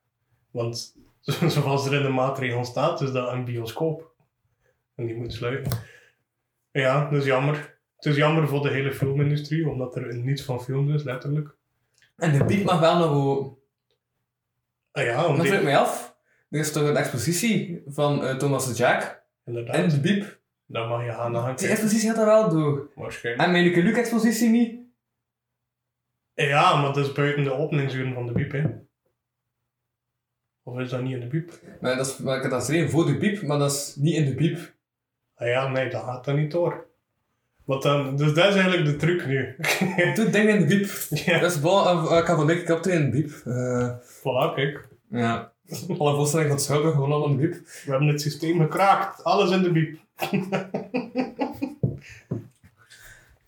Want 0.51 0.95
zo- 1.21 1.47
zoals 1.49 1.85
er 1.85 1.93
in 1.93 2.01
de 2.03 2.09
maatregel 2.09 2.65
staat, 2.65 3.01
is 3.01 3.11
dat 3.11 3.31
een 3.31 3.45
bioscoop. 3.45 4.13
En 4.95 5.05
die 5.05 5.15
moet 5.15 5.33
sluiten. 5.33 5.77
Ja, 6.71 7.09
dat 7.09 7.19
is 7.21 7.25
jammer. 7.25 7.77
Het 7.95 8.05
is 8.05 8.15
jammer 8.15 8.47
voor 8.47 8.61
de 8.61 8.69
hele 8.69 8.93
filmindustrie, 8.93 9.69
omdat 9.69 9.95
er 9.95 10.15
niets 10.15 10.41
van 10.43 10.63
film 10.63 10.93
is, 10.93 11.03
letterlijk. 11.03 11.49
En 12.17 12.37
de 12.37 12.43
beat 12.43 12.63
mag 12.63 12.79
wel 12.79 12.97
nog 12.97 13.09
wel... 13.11 13.63
Ah 14.91 15.03
ja, 15.03 15.27
Dat 15.27 15.41
die- 15.41 15.53
ik 15.53 15.63
mij 15.63 15.77
af. 15.77 16.14
Er 16.55 16.61
is 16.61 16.71
toch 16.71 16.83
een 16.83 16.97
expositie 16.97 17.83
van 17.87 18.23
uh, 18.23 18.35
Thomas 18.35 18.67
de 18.67 18.73
Jack 18.73 19.23
inderdaad. 19.45 19.75
en 19.75 19.89
de 19.89 19.99
Biep. 19.99 20.39
Dan 20.65 20.87
mag 20.89 21.05
je 21.05 21.11
gaan 21.11 21.31
naar 21.31 21.41
gaan 21.41 21.55
Die 21.55 21.67
expositie 21.67 22.09
gaat 22.09 22.17
er 22.17 22.25
wel 22.25 22.49
door. 22.49 22.91
Waarschijnlijk. 22.95 23.45
En 23.45 23.51
mijn 23.51 23.83
Luc 23.83 23.97
expositie 23.97 24.49
niet. 24.49 24.79
Ja, 26.33 26.75
maar 26.81 26.93
dat 26.93 27.05
is 27.05 27.11
buiten 27.11 27.43
de 27.43 27.53
openingsuren 27.53 28.13
van 28.13 28.27
de 28.27 28.31
biep, 28.33 28.51
hè. 28.51 28.63
Of 30.63 30.79
is 30.79 30.89
dat 30.89 31.01
niet 31.01 31.13
in 31.13 31.19
de 31.19 31.27
biep? 31.27 31.51
Maar 31.81 31.95
dat 31.95 32.05
is, 32.05 32.17
maar 32.17 32.35
ik 32.35 32.41
had 32.41 32.51
dat 32.51 32.59
geschreven 32.59 32.89
voor 32.89 33.05
de 33.05 33.17
Biep, 33.17 33.41
maar 33.41 33.57
dat 33.57 33.71
is 33.71 33.95
niet 33.95 34.15
in 34.15 34.25
de 34.25 34.35
Biep. 34.35 34.73
Ah 35.35 35.47
ja, 35.47 35.67
nee, 35.67 35.89
dat 35.89 36.03
gaat 36.03 36.25
dan 36.25 36.35
niet 36.35 36.51
door. 36.51 36.87
Wat 37.65 37.81
dan, 37.81 38.17
dus 38.17 38.33
dat 38.33 38.47
is 38.47 38.55
eigenlijk 38.55 38.85
de 38.85 38.95
truc 38.95 39.25
nu. 39.25 39.55
Doe 40.15 40.29
dingen 40.29 40.59
in 40.59 40.67
de 40.67 40.75
Biep. 40.75 40.89
ja, 41.09 41.39
Dat 41.39 41.51
is 41.51 41.59
bon, 41.59 41.83
uh, 41.83 42.17
ik 42.17 42.25
ga 42.25 42.35
van 42.35 42.49
ik 42.49 42.69
op 42.69 42.85
in 42.85 43.01
de 43.03 43.09
Biep. 43.09 43.31
Uh, 43.45 43.97
voilà, 43.99 44.55
kijk. 44.55 44.87
ja. 45.09 45.53
Alle 45.99 46.15
voorstellingen 46.15 46.49
van 46.51 46.57
het 46.57 46.61
Schouwburg 46.61 46.93
gewoon 46.93 47.11
al 47.11 47.27
de 47.29 47.35
Biep. 47.35 47.53
We 47.53 47.91
hebben 47.91 48.07
het 48.07 48.21
systeem 48.21 48.59
gekraakt. 48.59 49.23
Alles 49.23 49.51
in 49.51 49.61
de 49.63 49.71
biep. 49.71 49.99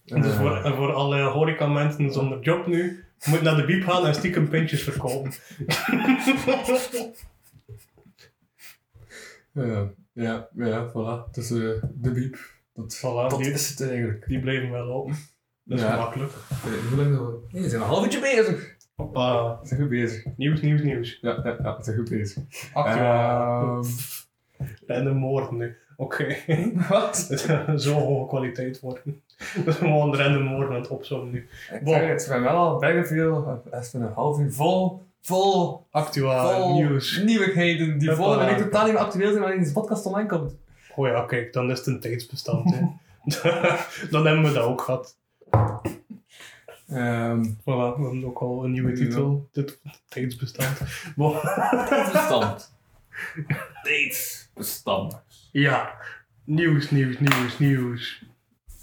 En 0.06 0.22
dus 0.22 0.36
voor, 0.36 0.56
en 0.64 0.76
voor 0.76 0.94
alle 0.94 1.22
horecamensen 1.24 2.14
zonder 2.14 2.40
job 2.42 2.68
nu, 2.68 3.06
je 3.20 3.30
moet 3.30 3.42
naar 3.42 3.56
de 3.56 3.66
biep 3.66 3.84
gaan 3.84 4.06
en 4.06 4.16
stiekem 4.16 4.50
pintjes 4.50 4.84
verkopen. 4.84 5.32
Ja, 9.54 9.90
ja, 10.14 10.48
ja, 10.56 10.90
voilà. 10.92 11.32
Dus 11.32 11.52
uh, 11.52 11.84
de 11.94 12.12
Biep. 12.12 12.38
Dat, 12.74 12.98
Voilà, 12.98 13.30
dat 13.30 13.38
die, 13.40 13.52
is 13.52 13.70
het 13.70 13.82
eigenlijk. 13.90 14.28
die 14.28 14.40
bleven 14.40 14.72
wel 14.72 14.92
open. 14.92 15.16
Dat 15.64 15.78
is 15.80 15.84
Ja. 15.86 15.96
makkelijk. 15.96 16.32
Eh, 16.50 16.90
Hoe 16.90 16.98
lang 16.98 17.12
nog? 17.12 17.34
Nee, 17.52 17.62
we 17.62 17.70
zijn 17.70 17.82
een 17.82 17.88
half 17.88 18.04
uurtje 18.04 18.20
bezig. 18.20 18.76
Hoppa. 19.08 19.60
We 19.62 19.68
zijn 19.68 19.80
goed 19.80 19.90
bezig. 19.90 20.24
Nieuws, 20.36 20.62
nieuws, 20.62 20.82
nieuws. 20.82 21.18
Ja, 21.22 21.40
ja, 21.44 21.56
ja 21.64 21.78
we 21.78 21.84
zijn 21.84 21.98
goed 21.98 22.10
bezig. 22.10 22.44
Actueel. 22.74 23.06
Ehm, 23.06 23.84
En 24.88 25.04
de 25.04 25.12
moord 25.14 25.52
nu. 25.52 25.76
Oké. 25.98 26.36
wat? 26.90 27.16
Zo 27.76 27.94
hoge 27.94 28.28
kwaliteit 28.28 28.80
worden. 28.80 29.22
Dat 29.56 29.68
is 29.68 29.76
gewoon 29.76 30.16
random 30.16 30.44
moorden 30.44 30.76
aan 30.76 30.82
het 30.82 30.90
opzommen 30.90 31.32
nu. 31.32 31.48
Ik 31.72 31.84
Bon. 31.84 31.94
zeg 31.94 32.08
het, 32.08 32.26
we 32.26 32.32
hebben 32.34 32.52
wel 32.52 32.60
al 32.62 32.78
bijna 32.80 33.04
veel, 33.06 33.62
even 33.72 34.02
een 34.02 34.14
half 34.14 34.40
uur 34.40 34.52
vol, 34.54 35.02
vol, 35.22 35.86
Actueel 35.92 36.50
vol 36.52 36.74
nieuws. 36.74 37.22
nieuwigheden 37.26 37.98
die 37.98 38.08
Hoppa. 38.10 38.24
volgende 38.24 38.46
week 38.54 38.58
totaal 38.64 38.84
niet 38.84 38.94
meer 38.94 39.02
actueel 39.02 39.30
zijn 39.30 39.42
wanneer 39.42 39.60
deze 39.60 39.72
podcast 39.74 40.06
online 40.06 40.30
komt. 40.30 40.56
Oh 40.96 41.08
ja, 41.08 41.22
kijk, 41.26 41.54
dan 41.54 41.72
is 41.72 41.78
het 41.78 41.88
een 41.88 42.00
tijdsbestand. 42.00 42.74
hè. 42.76 42.80
dan 44.12 44.26
hebben 44.26 44.44
we 44.46 44.52
dat 44.54 44.64
ook 44.64 44.82
gehad. 44.82 45.18
Ehm 46.88 47.44
Voilà, 47.44 47.64
we 47.66 48.02
hebben 48.02 48.26
ook 48.26 48.40
al 48.40 48.64
een 48.64 48.72
nieuwe 48.72 48.90
Ja. 48.90 48.96
titel. 48.96 49.50
Dit 49.52 49.82
tijdsbestand. 50.08 50.82
Bon. 51.16 51.34
bestand. 52.14 52.76
Tijdsbestand. 53.84 55.24
Ja. 55.52 55.94
Nieuws, 56.44 56.92
nieuws, 56.92 57.20
nieuws, 57.20 57.60
nieuws. 57.60 58.26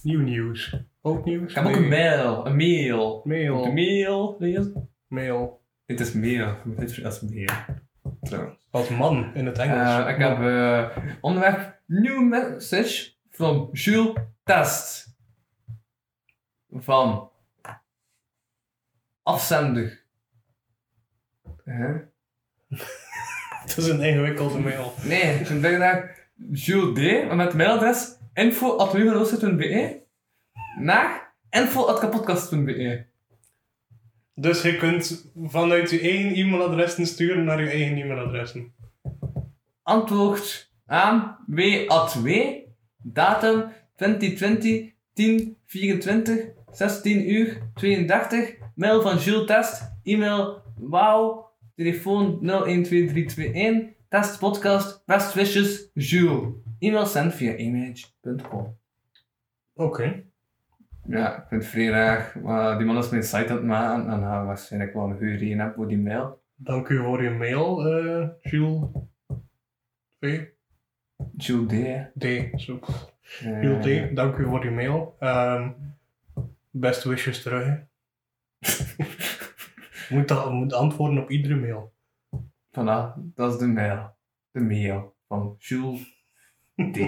Nieuw 0.03 0.21
nieuws. 0.21 0.77
Ook 1.03 1.25
nieuws? 1.25 1.49
Ik 1.51 1.55
heb 1.55 1.65
ook 1.65 1.77
een 1.77 1.89
mail, 1.89 2.47
een 2.47 2.57
mail. 2.57 3.23
De 3.23 3.29
Mail. 3.29 3.73
mail, 3.73 4.37
lezen? 4.39 4.91
Mail. 5.09 5.63
Dit 5.87 6.01
is 6.01 6.13
mail, 6.13 6.57
dit 6.65 6.99
is 6.99 7.21
mail. 7.21 7.49
Trouwens. 8.23 8.67
Als 8.71 8.89
man 8.89 9.35
in 9.35 9.47
het 9.47 9.59
Engels. 9.59 10.05
Eh, 10.05 10.09
ik 10.13 10.19
heb 10.19 10.39
eh, 10.41 10.97
onderwerp 11.21 11.81
new 11.87 12.23
message 12.29 13.13
van 13.31 13.69
Jules 13.73 14.13
Test. 14.45 15.17
Van 16.71 17.31
afzender 19.25 20.05
Huh? 21.65 21.97
Het 23.65 23.77
is 23.77 23.89
een 23.89 24.01
ingewikkelde 24.01 24.59
mail. 24.59 24.95
Nee, 25.05 25.35
ik 25.35 25.61
denk 25.63 25.79
naar 25.79 26.29
Jules 26.53 26.95
D, 26.95 27.27
maar 27.27 27.37
met 27.37 27.55
mailadres 27.55 28.17
info.hugenooster.be 28.35 30.03
naar 30.79 31.35
info.kapodcast.be 31.51 33.07
Dus 34.35 34.63
je 34.63 34.77
kunt 34.77 35.31
vanuit 35.45 35.91
je 35.91 36.01
eigen 36.01 36.35
e-mailadressen 36.35 37.07
sturen 37.07 37.45
naar 37.45 37.63
je 37.63 37.71
eigen 37.71 37.97
e-mailadressen. 37.97 38.75
Antwoord 39.83 40.73
aan 40.87 41.37
W2, 41.51 42.31
datum 43.03 43.73
2020 43.97 44.93
10 45.13 45.57
24 45.67 46.45
16 46.73 47.31
uur 47.31 47.59
32, 47.75 48.55
mail 48.75 49.03
van 49.03 49.17
Jules 49.19 49.47
Test, 49.47 49.93
e-mail 50.03 50.63
wauw, 50.77 51.51
telefoon 51.75 52.39
012321, 52.41 53.93
test 54.09 54.39
podcast, 54.39 55.03
best 55.07 55.35
wishes 55.35 55.91
Jules. 55.95 56.53
E-mail 56.79 57.07
send 57.07 57.35
via 57.35 57.57
image.com. 57.57 58.77
Oké. 59.75 60.25
Ja, 61.07 61.37
ik 61.37 61.45
vind 61.49 61.63
het 61.63 61.71
vrij 61.71 61.89
raar, 61.89 62.33
maar 62.43 62.77
die 62.79 62.87
man 62.87 62.99
is 62.99 63.11
mijn 63.11 63.23
site 63.23 63.49
aan 63.49 63.57
het 63.57 63.65
maken 63.65 64.09
en 64.11 64.23
hij 64.23 64.45
waarschijnlijk 64.45 64.95
wel 64.95 65.05
een 65.05 65.17
goede 65.17 65.35
reden 65.37 65.73
voor 65.75 65.89
die 65.89 65.99
mail. 65.99 66.43
Dank 66.55 66.89
u 66.89 66.99
voor 66.99 67.23
je 67.23 67.31
mail, 67.31 67.87
eh 67.87 68.29
Jules. 68.41 68.89
V. 70.21 70.45
Jules 71.37 71.67
D. 71.67 72.19
D. 72.19 72.61
Zo. 72.61 72.79
Eh, 73.41 73.63
Jules 73.63 74.11
D. 74.11 74.17
Dank 74.17 74.37
u 74.37 74.45
voor 74.45 74.65
je 74.65 74.71
mail. 74.71 75.17
Ehm 75.19 75.71
best 76.71 77.05
wishes 77.05 77.43
terug. 77.43 77.67
hè. 77.67 77.77
Moet, 80.09 80.29
dat, 80.29 80.53
moet 80.53 80.73
antwoorden 80.73 81.23
op 81.23 81.31
iedere 81.31 81.57
mail. 81.57 81.93
Voilà, 82.71 83.15
dat 83.35 83.53
is 83.53 83.59
de 83.59 83.67
mail. 83.67 84.17
De 84.51 84.61
mail 84.61 85.17
van 85.29 85.55
Jules 85.59 86.27
D. 86.93 86.99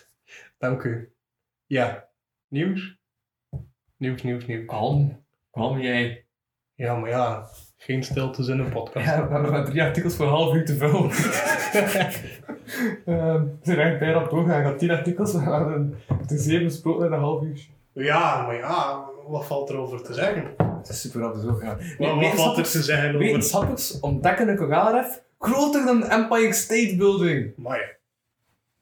Dank 0.58 0.82
u. 0.82 1.12
Ja. 1.66 2.08
Nieuws? 2.48 2.98
Nieuws, 3.96 4.22
nieuws, 4.22 4.46
nieuws. 4.46 4.66
Kalm, 4.66 5.24
kalm 5.50 5.78
jij. 5.78 6.26
Ja, 6.74 6.96
maar 6.96 7.10
ja. 7.10 7.48
Geen 7.76 8.02
stiltes 8.02 8.48
in 8.48 8.58
een 8.58 8.72
podcast. 8.72 9.06
Ja, 9.06 9.26
we 9.26 9.32
hebben 9.32 9.52
maar 9.52 9.64
drie 9.64 9.82
artikels 9.82 10.16
voor 10.16 10.26
een 10.26 10.32
half 10.32 10.54
uur 10.54 10.64
te 10.64 10.76
vullen. 10.76 11.10
Ehm, 13.06 13.44
we 13.44 13.58
zijn 13.62 13.78
echt 13.78 13.98
bijna 13.98 14.22
op 14.22 14.30
doorgaan. 14.30 14.60
Ik 14.60 14.66
had 14.66 14.78
tien 14.78 14.90
artikels, 14.90 15.32
we 15.32 15.38
hadden 15.38 15.94
de 16.26 16.38
zeven 16.38 16.64
besproken 16.64 17.06
in 17.06 17.12
een 17.12 17.18
half 17.18 17.42
uur. 17.42 17.66
Ja, 17.92 18.46
maar 18.46 18.54
ja. 18.54 19.05
Wat 19.26 19.46
valt 19.46 19.70
er 19.70 19.76
over 19.76 20.02
te 20.02 20.14
zeggen? 20.14 20.54
Het 20.78 20.88
is 20.88 21.00
super 21.00 21.24
absurd, 21.24 21.62
ja. 21.62 21.78
Wat, 21.98 22.20
wat 22.20 22.34
valt 22.34 22.58
er 22.58 22.64
te 22.64 22.82
zeggen 22.82 23.08
over... 23.08 23.18
Wetenschappers 23.18 24.00
ontdekken 24.00 24.48
een 24.48 24.56
koraalrif 24.56 25.22
groter 25.38 25.84
dan 25.84 26.00
de 26.00 26.06
Empire 26.06 26.52
State 26.52 26.96
Building. 26.96 27.56
Maar 27.56 27.98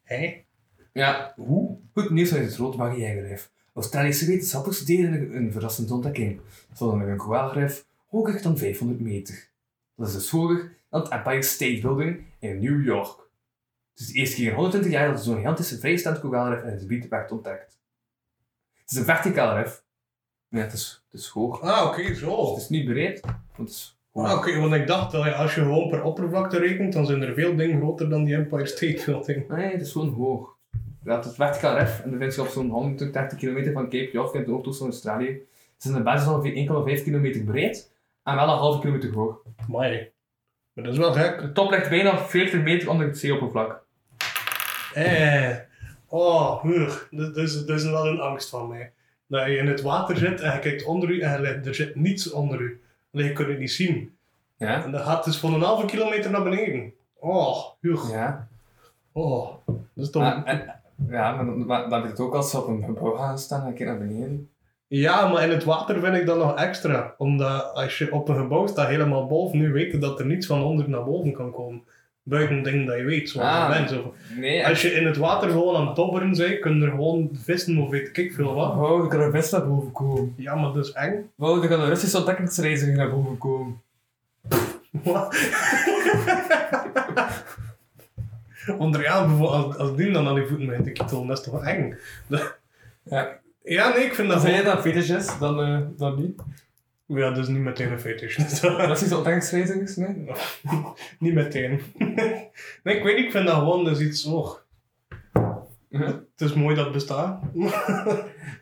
Hé? 0.05 0.45
Ja, 0.93 1.33
hoe? 1.37 1.79
Goed 1.93 2.11
nieuws 2.11 2.35
uit 2.35 2.45
het 2.45 2.57
Rood 2.57 2.77
Barriererif. 2.77 3.51
Australische 3.75 4.27
wetenschappers 4.27 4.85
deden 4.85 5.37
een, 5.37 5.53
verrassende 5.53 5.95
ontdekking. 5.95 6.41
Ze 6.75 6.85
hadden 6.85 7.09
een 7.09 7.17
koraalrif 7.17 7.87
hoger 8.09 8.43
dan 8.43 8.59
500 8.59 9.01
meter. 9.01 9.49
Dat 9.97 10.09
is 10.09 10.15
dus 10.15 10.31
hoger 10.31 10.77
dan 10.91 11.01
het 11.01 11.11
Empire 11.11 11.43
State 11.43 11.81
Building 11.81 12.25
in 12.39 12.61
New 12.61 12.85
York. 12.85 13.19
Het 13.91 14.01
is 14.01 14.07
de 14.07 14.15
eerste 14.15 14.37
keer 14.37 14.49
in 14.49 14.55
120 14.55 14.91
jaar 14.91 15.09
dat 15.09 15.25
zo'n 15.25 15.37
gigantische 15.37 15.79
vrijstaand 15.79 16.21
koraalrif 16.21 16.63
in 16.63 16.71
het 16.71 16.81
gebied 16.81 17.09
werd 17.09 17.33
ontdekt. 17.33 17.79
Het 18.75 18.91
is 18.91 18.97
een 18.97 19.05
verticaal 19.05 19.57
rif. 19.57 19.84
Nee, 20.55 20.63
het 20.63 20.73
is, 20.73 21.05
het 21.11 21.21
is 21.21 21.29
hoog. 21.29 21.61
Ah, 21.61 21.87
oké, 21.87 22.15
zo. 22.15 22.51
Het 22.51 22.63
is 22.63 22.69
niet 22.69 22.85
breed, 22.85 23.21
want 23.57 23.69
het 23.69 23.69
is 23.69 23.99
hoog. 24.13 24.27
Ah, 24.27 24.39
oké, 24.39 24.61
want 24.61 24.75
ik 24.75 24.87
dacht 24.87 25.13
dat 25.13 25.25
ja, 25.25 25.31
als 25.31 25.55
je 25.55 25.61
gewoon 25.61 25.89
per 25.89 26.03
oppervlakte 26.03 26.59
rekent, 26.59 26.93
dan 26.93 27.07
zijn 27.07 27.23
er 27.23 27.35
veel 27.35 27.57
dingen 27.57 27.79
groter 27.79 28.09
dan 28.09 28.25
die 28.25 28.35
Empire 28.35 28.67
State 28.67 29.03
Building. 29.07 29.49
Nee, 29.49 29.73
het 29.73 29.81
is 29.81 29.93
gewoon 29.93 30.15
hoog. 30.15 30.57
Ja, 31.05 31.17
het 31.17 31.35
verticaal 31.35 31.77
ref 31.77 32.01
en 32.01 32.11
dan 32.11 32.19
vind 32.19 32.35
je 32.35 32.41
op 32.41 32.49
zo'n 32.49 32.71
130 32.71 33.39
kilometer 33.39 33.73
van 33.73 33.83
Cape 33.83 34.11
York 34.13 34.35
in 34.35 34.41
het 34.41 34.49
noordoosten 34.49 34.85
van 34.85 34.93
Australië. 34.93 35.27
Het 35.27 35.85
is 35.85 35.87
in 35.87 35.93
de 35.93 36.03
basis 36.03 36.29
ongeveer 36.29 36.97
1,5 36.99 37.03
kilometer 37.05 37.43
breed 37.43 37.93
en 38.23 38.35
wel 38.35 38.49
een 38.49 38.59
halve 38.59 38.81
kilometer 38.81 39.13
hoog. 39.13 39.43
Maar, 39.69 40.09
maar 40.73 40.85
dat 40.85 40.93
is 40.93 40.99
wel 40.99 41.13
gek. 41.13 41.41
De 41.41 41.53
top 41.53 41.71
ligt 41.71 41.89
bijna 41.89 42.19
40 42.19 42.63
meter 42.63 42.91
onder 42.91 43.07
het 43.07 43.19
zeeoppervlak. 43.19 43.85
Eh, 44.95 45.57
oh. 46.07 46.65
Dat 47.11 47.37
is, 47.37 47.67
dat 47.67 47.79
is 47.79 47.85
wel 47.85 48.07
een 48.07 48.21
angst 48.21 48.49
van 48.49 48.69
mij. 48.69 48.93
Dat 49.35 49.47
je 49.47 49.57
in 49.57 49.67
het 49.67 49.83
water 49.83 50.17
zit 50.17 50.41
en 50.41 50.53
je 50.53 50.59
kijkt 50.59 50.85
onder 50.85 51.09
u 51.11 51.21
en 51.21 51.43
je- 51.43 51.61
er 51.65 51.75
zit 51.75 51.95
niets 51.95 52.31
onder 52.31 52.61
u. 52.61 52.81
Alleen 53.13 53.27
je 53.27 53.33
kunt 53.33 53.49
het 53.49 53.59
niet 53.59 53.71
zien. 53.73 54.17
Ja? 54.57 54.85
En 54.85 54.91
dat 54.91 55.01
gaat 55.03 55.25
dus 55.25 55.37
van 55.39 55.55
een 55.55 55.63
halve 55.63 55.87
kilometer 55.87 56.31
naar 56.31 56.43
beneden. 56.43 56.93
Oh, 57.19 57.57
huur. 57.81 57.99
Ja. 58.11 58.49
Oh, 59.13 59.49
dat 59.67 60.05
is 60.05 60.11
toch... 60.11 60.23
En- 60.45 60.75
ja, 61.09 61.33
maar 61.35 61.45
dan, 61.45 61.67
maar 61.67 61.89
dan 61.89 62.01
heb 62.01 62.11
het 62.11 62.21
ook 62.21 62.35
als 62.35 62.51
ze 62.51 62.59
op 62.61 62.69
een 62.69 62.85
gebouw 62.85 63.15
gaan 63.17 63.39
staan 63.39 63.61
en 63.61 63.67
kijken 63.75 63.87
naar 63.87 63.99
beneden. 64.07 64.49
Ja, 64.87 65.29
maar 65.29 65.43
in 65.43 65.51
het 65.51 65.65
water 65.65 66.01
vind 66.01 66.17
ik 66.17 66.27
dat 66.27 66.37
nog 66.39 66.55
extra. 66.55 67.15
Omdat 67.19 67.73
als 67.75 67.99
je 67.99 68.13
op 68.13 68.29
een 68.29 68.37
gebouw 68.37 68.67
staat 68.67 68.87
helemaal 68.89 69.27
boven, 69.27 69.59
nu 69.59 69.73
weet 69.73 69.93
je 69.93 69.99
dat 69.99 70.19
er 70.21 70.27
niets 70.27 70.47
van 70.47 70.63
onder 70.63 70.89
naar 70.89 71.05
boven 71.05 71.33
kan 71.33 71.53
komen. 71.53 71.83
Buiten 72.27 72.63
dingen 72.63 72.87
dat 72.87 72.97
je 72.97 73.05
weet, 73.05 73.31
zoals 73.31 73.49
Ah. 73.49 73.63
een 73.77 73.81
mens. 73.81 73.93
Of, 73.93 74.15
Nee, 74.37 74.67
als 74.67 74.83
je 74.83 74.89
in 74.93 75.07
het 75.07 75.17
water 75.17 75.51
gewoon 75.51 75.77
aan 75.77 75.87
het 75.87 75.97
dobberen 75.97 76.37
bent, 76.37 76.59
kun 76.59 76.79
je 76.79 76.85
er 76.85 76.91
gewoon 76.91 77.31
vissen 77.33 77.79
of 77.79 77.91
weet 77.91 78.17
ik 78.19 78.33
veel 78.35 78.55
wat. 78.55 78.75
Wauw, 78.75 79.03
er 79.03 79.09
kan 79.09 79.21
een 79.21 79.31
vis 79.33 79.51
naar 79.51 79.67
boven 79.69 79.93
komen. 79.93 80.35
Ja, 80.37 80.55
maar 80.55 80.73
dat 80.73 80.85
is 80.87 80.93
eng. 80.93 81.31
Wauw, 81.35 81.63
er 81.63 81.69
kan 81.69 81.81
een 81.81 81.89
Russische 81.89 82.17
ontdekkingsreiziger 82.17 82.95
naar 82.97 83.11
boven 83.11 83.39
komen. 83.39 83.81
Wat? 84.91 85.37
Onder 88.79 89.03
ja, 89.03 89.27
bijvoorbeeld, 89.27 89.65
als, 89.65 89.77
als 89.77 89.97
die 89.97 90.13
dan 90.13 90.29
aan 90.29 90.35
die 90.35 90.47
voeten 90.47 90.67
met 90.67 90.85
de 90.85 90.93
kittel, 90.93 91.27
dat 91.27 91.39
is 91.39 91.45
toch 91.45 91.65
eng? 91.65 91.95
Ja. 93.05 93.39
Ja, 93.65 93.89
nee, 93.95 94.05
ik 94.05 94.15
vind 94.15 94.29
dat 94.29 94.37
Als 94.37 94.47
jij 94.47 94.57
gewoon... 94.59 94.75
dat 94.75 94.83
fetish 94.85 95.11
is, 95.11 95.39
dan, 95.39 95.61
eh, 95.61 95.79
dan 95.97 96.21
niet. 96.23 96.41
Ja, 97.07 97.29
dat 97.31 97.39
is 97.39 97.49
niet 97.49 97.61
meteen 97.63 97.93
een 97.93 98.01
fetish. 98.01 98.37
Russische 98.63 99.15
ontdekkingsreizigers, 99.17 99.97
nee? 99.97 100.27
niet 101.19 101.35
meteen. 101.35 101.81
nee, 102.83 102.97
ik 102.97 103.03
weet 103.03 103.17
niet, 103.17 103.25
ik 103.25 103.31
vind 103.31 103.47
dat 103.47 103.57
gewoon, 103.57 103.85
dat 103.85 104.01
is 104.01 104.07
iets... 104.07 104.25
Oh, 104.25 104.63
Mhm. 105.89 106.05
het 106.07 106.41
is 106.41 106.53
mooi 106.53 106.75
dat 106.75 106.85
het 106.85 106.95
bestaat. 106.95 107.43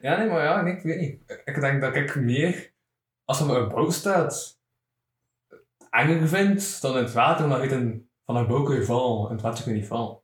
Ja, 0.00 0.16
nee, 0.18 0.28
maar 0.28 0.42
ja, 0.44 0.62
nee, 0.62 0.72
ik 0.76 0.82
weet 0.82 1.00
niet. 1.00 1.40
Ik 1.44 1.60
denk 1.60 1.80
dat 1.80 1.96
ik 1.96 2.14
meer, 2.16 2.72
als 3.24 3.40
er 3.40 3.56
een 3.56 3.68
bouw 3.68 3.90
staat, 3.90 4.58
enger 5.90 6.28
vind 6.28 6.80
dan 6.80 6.96
in 6.96 7.02
het 7.02 7.12
water, 7.12 7.44
omdat 7.44 7.62
je 7.62 7.70
een, 7.70 8.08
van 8.26 8.36
een 8.36 8.46
bouw 8.46 8.62
kun 8.62 8.74
je 8.76 8.84
vallen, 8.84 9.26
in 9.28 9.32
het 9.34 9.42
water 9.42 9.64
kun 9.64 9.72
je 9.72 9.78
niet 9.78 9.88
vallen. 9.88 10.18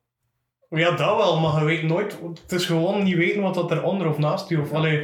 Ja, 0.69 0.91
dat 0.91 1.15
wel, 1.17 1.39
maar 1.39 1.59
je 1.59 1.65
weet 1.65 1.83
nooit... 1.83 2.19
Het 2.41 2.51
is 2.51 2.65
gewoon 2.65 3.03
niet 3.03 3.17
weten 3.17 3.41
wat 3.41 3.53
dat 3.53 3.71
er 3.71 3.83
onder 3.83 4.07
of 4.07 4.17
naast 4.17 4.49
je... 4.49 4.59
Of, 4.61 4.71
allee, 4.73 5.01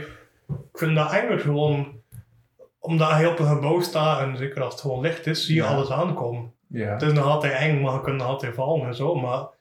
ik 0.47 0.74
vind 0.74 0.95
dat 0.95 1.11
enger 1.11 1.39
gewoon... 1.39 2.01
Omdat 2.86 3.19
je 3.19 3.29
op 3.29 3.39
een 3.39 3.47
gebouw 3.47 3.81
staat, 3.81 4.19
en 4.21 4.38
zeker 4.38 4.61
als 4.61 4.73
het 4.73 4.81
gewoon 4.81 5.01
licht 5.01 5.27
is, 5.27 5.45
zie 5.45 5.55
je 5.55 5.61
Ja. 5.61 5.67
alles 5.67 5.91
aankomen. 5.91 6.53
Ja. 6.67 6.91
Het 6.91 7.01
is 7.01 7.13
nog 7.13 7.25
altijd 7.25 7.53
eng, 7.53 7.81
maar 7.81 7.93
je 7.93 8.01
kunt 8.01 8.17
nog 8.17 8.27
altijd 8.27 8.55
vallen 8.55 8.88
en 8.88 8.95
zo, 8.95 9.15
maar... 9.15 9.53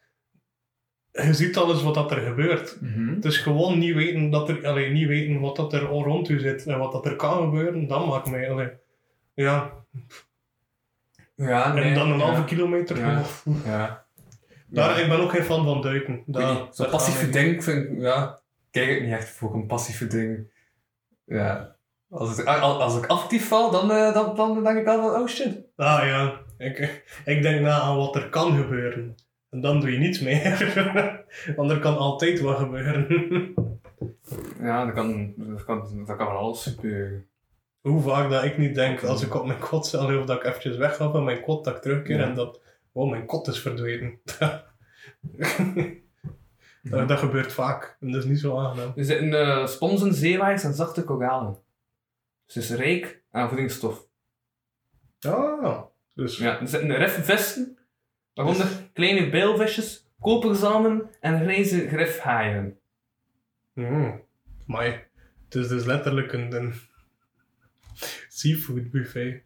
Je 1.12 1.34
ziet 1.34 1.56
alles 1.56 1.82
wat 1.82 1.94
dat 1.94 2.10
er 2.10 2.20
gebeurt. 2.20 2.76
Mhm. 2.80 3.14
Het 3.14 3.24
is 3.24 3.38
gewoon 3.38 3.78
niet 3.78 3.94
weten, 3.94 4.30
dat 4.30 4.48
er, 4.48 4.66
allee, 4.66 4.90
niet 4.90 5.06
weten 5.08 5.40
wat 5.40 5.56
dat 5.56 5.72
er 5.72 5.80
rond 5.82 6.28
u 6.28 6.38
zit 6.40 6.66
en 6.66 6.78
wat 6.78 6.92
dat 6.92 7.06
er 7.06 7.16
kan 7.16 7.42
gebeuren, 7.44 7.86
dat 7.88 8.06
maakt 8.06 8.30
mij... 8.30 8.50
Allee, 8.50 8.68
ja, 9.34 9.70
Ja, 11.36 11.72
nee. 11.72 11.84
en 11.84 11.94
dan 11.94 12.10
een 12.10 12.18
ja. 12.18 12.24
halve 12.24 12.44
kilometer. 12.44 12.98
Ja. 12.98 13.22
Ja. 13.64 14.04
Daar, 14.66 15.00
ik 15.00 15.08
ben 15.08 15.20
ook 15.20 15.30
geen 15.30 15.42
fan 15.44 15.64
van 15.64 15.82
duiken. 15.82 16.22
Zo'n 16.70 16.90
passieve 16.90 17.28
ding 17.28 17.64
vind 17.64 17.84
ik, 17.90 18.00
ja, 18.00 18.40
kijk 18.70 18.88
ik 18.88 19.02
niet 19.02 19.12
echt 19.12 19.28
voor 19.28 19.54
een 19.54 19.66
passieve 19.66 20.06
ding. 20.06 20.50
Ja. 21.24 21.73
Als, 22.14 22.36
het, 22.36 22.46
als, 22.46 22.82
als 22.82 22.96
ik 22.96 23.06
actief 23.06 23.48
val, 23.48 23.70
dan, 23.70 23.90
eh, 23.90 24.14
dan, 24.14 24.36
dan 24.36 24.64
denk 24.64 24.78
ik 24.78 24.86
al 24.86 25.02
van, 25.02 25.20
oh 25.20 25.26
shit. 25.28 25.58
Ah 25.76 26.04
ja, 26.04 26.40
ik, 26.58 27.04
ik 27.24 27.42
denk 27.42 27.60
na 27.60 27.80
aan 27.80 27.96
wat 27.96 28.16
er 28.16 28.28
kan 28.28 28.56
gebeuren. 28.56 29.14
En 29.50 29.60
dan 29.60 29.80
doe 29.80 29.92
je 29.92 29.98
niets 29.98 30.20
meer. 30.20 30.72
Want 31.56 31.70
er 31.70 31.78
kan 31.78 31.96
altijd 31.96 32.40
wat 32.40 32.56
gebeuren. 32.56 33.06
Ja, 34.60 34.84
dat 34.84 34.94
kan, 34.94 35.32
dat 35.36 35.64
kan, 35.64 36.04
dat 36.06 36.16
kan 36.16 36.26
van 36.26 36.36
alles 36.36 36.62
gebeuren. 36.62 37.26
Hoe 37.80 38.00
vaak 38.00 38.30
dat 38.30 38.44
ik 38.44 38.58
niet 38.58 38.74
denk, 38.74 39.02
als 39.02 39.22
ik 39.22 39.34
op 39.34 39.46
mijn 39.46 39.58
kot 39.58 39.86
zit, 39.86 40.00
of 40.00 40.24
dat 40.24 40.36
ik 40.36 40.44
eventjes 40.44 40.76
weg 40.76 40.96
ga 40.96 41.10
van 41.10 41.24
mijn 41.24 41.40
kot, 41.40 41.64
dat 41.64 41.76
ik 41.76 41.82
terugkeer 41.82 42.18
Ja. 42.18 42.24
en 42.24 42.34
dat, 42.34 42.60
oh, 42.92 43.10
mijn 43.10 43.26
kot 43.26 43.46
is 43.46 43.60
verdwenen. 43.60 44.18
dat, 46.82 47.08
dat 47.08 47.18
gebeurt 47.18 47.52
vaak. 47.52 47.96
En 48.00 48.10
dat 48.12 48.22
is 48.22 48.28
niet 48.28 48.40
zo 48.40 48.58
aangenaam. 48.58 48.92
Er 48.96 49.04
zitten 49.04 49.28
uh, 49.28 49.66
sponsen, 49.66 50.14
zeewaaiers 50.14 50.64
en 50.64 50.74
zachte 50.74 51.04
koralen. 51.04 51.56
Dus 52.54 52.68
het 52.68 52.78
is 52.78 52.84
rijk 52.84 53.22
aan 53.30 53.48
voedingsstof. 53.48 54.06
Ah, 55.20 55.82
dus 56.14 56.38
Ja, 56.38 56.60
er 56.60 56.68
zitten 56.68 56.96
rifvissen, 56.96 57.78
waaronder 58.34 58.66
kleine 58.92 59.30
bijlvisjes, 59.30 60.08
koperzalmen 60.20 61.10
en 61.20 61.40
grijze 61.40 61.88
grifhaaien. 61.88 62.78
Mm. 63.72 64.22
Maar 64.66 65.08
het 65.44 65.54
is 65.54 65.68
dus 65.68 65.84
letterlijk 65.84 66.32
een, 66.32 66.54
een 66.54 66.74
seafood 68.28 68.90
buffet. 68.90 69.42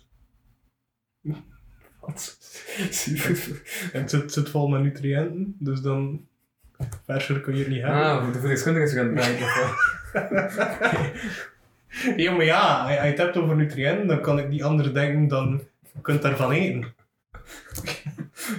En 3.92 4.00
het 4.00 4.10
zit, 4.10 4.32
zit 4.32 4.48
vol 4.48 4.68
met 4.68 4.82
nutriënten, 4.82 5.56
dus 5.58 5.80
dan 5.80 6.28
verser 7.04 7.40
kun 7.40 7.54
je 7.54 7.58
het 7.58 7.68
niet 7.68 7.82
hebben. 7.82 8.02
Ah, 8.02 8.22
voor 8.22 8.32
de 8.32 8.38
voedingskundige 8.38 8.84
is 8.84 8.92
gaan 8.92 9.14
denken. 9.24 9.46
Ja, 12.16 12.32
maar 12.32 12.44
ja, 12.44 12.80
als 12.80 12.90
je 12.90 12.96
het 12.96 13.18
hebt 13.18 13.36
over 13.36 13.56
nutriënten, 13.56 14.06
dan 14.06 14.20
kan 14.20 14.38
ik 14.38 14.48
niet 14.48 14.62
anders 14.62 14.92
denken 14.92 15.28
dan 15.28 15.60
je 15.94 16.00
kunt 16.00 16.22
daarvan 16.22 16.52
eten. 16.52 16.94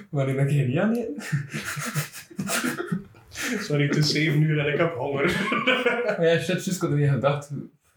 Maar 0.09 0.29
ik 0.29 0.35
denk 0.35 0.49
je 0.49 0.67
niet 0.67 0.77
aan 0.77 0.95
eten. 0.95 1.15
Sorry, 3.67 3.85
het 3.87 3.95
is 3.95 4.11
7 4.11 4.41
uur 4.41 4.59
en 4.59 4.73
ik 4.73 4.77
heb 4.77 4.95
honger. 4.95 5.23
Ja, 6.19 6.37
shit, 6.37 6.47
juist, 6.47 6.67
ik 6.67 6.81
had 6.81 6.89
er 6.89 6.97
niet 6.97 7.09
gedacht. 7.09 7.49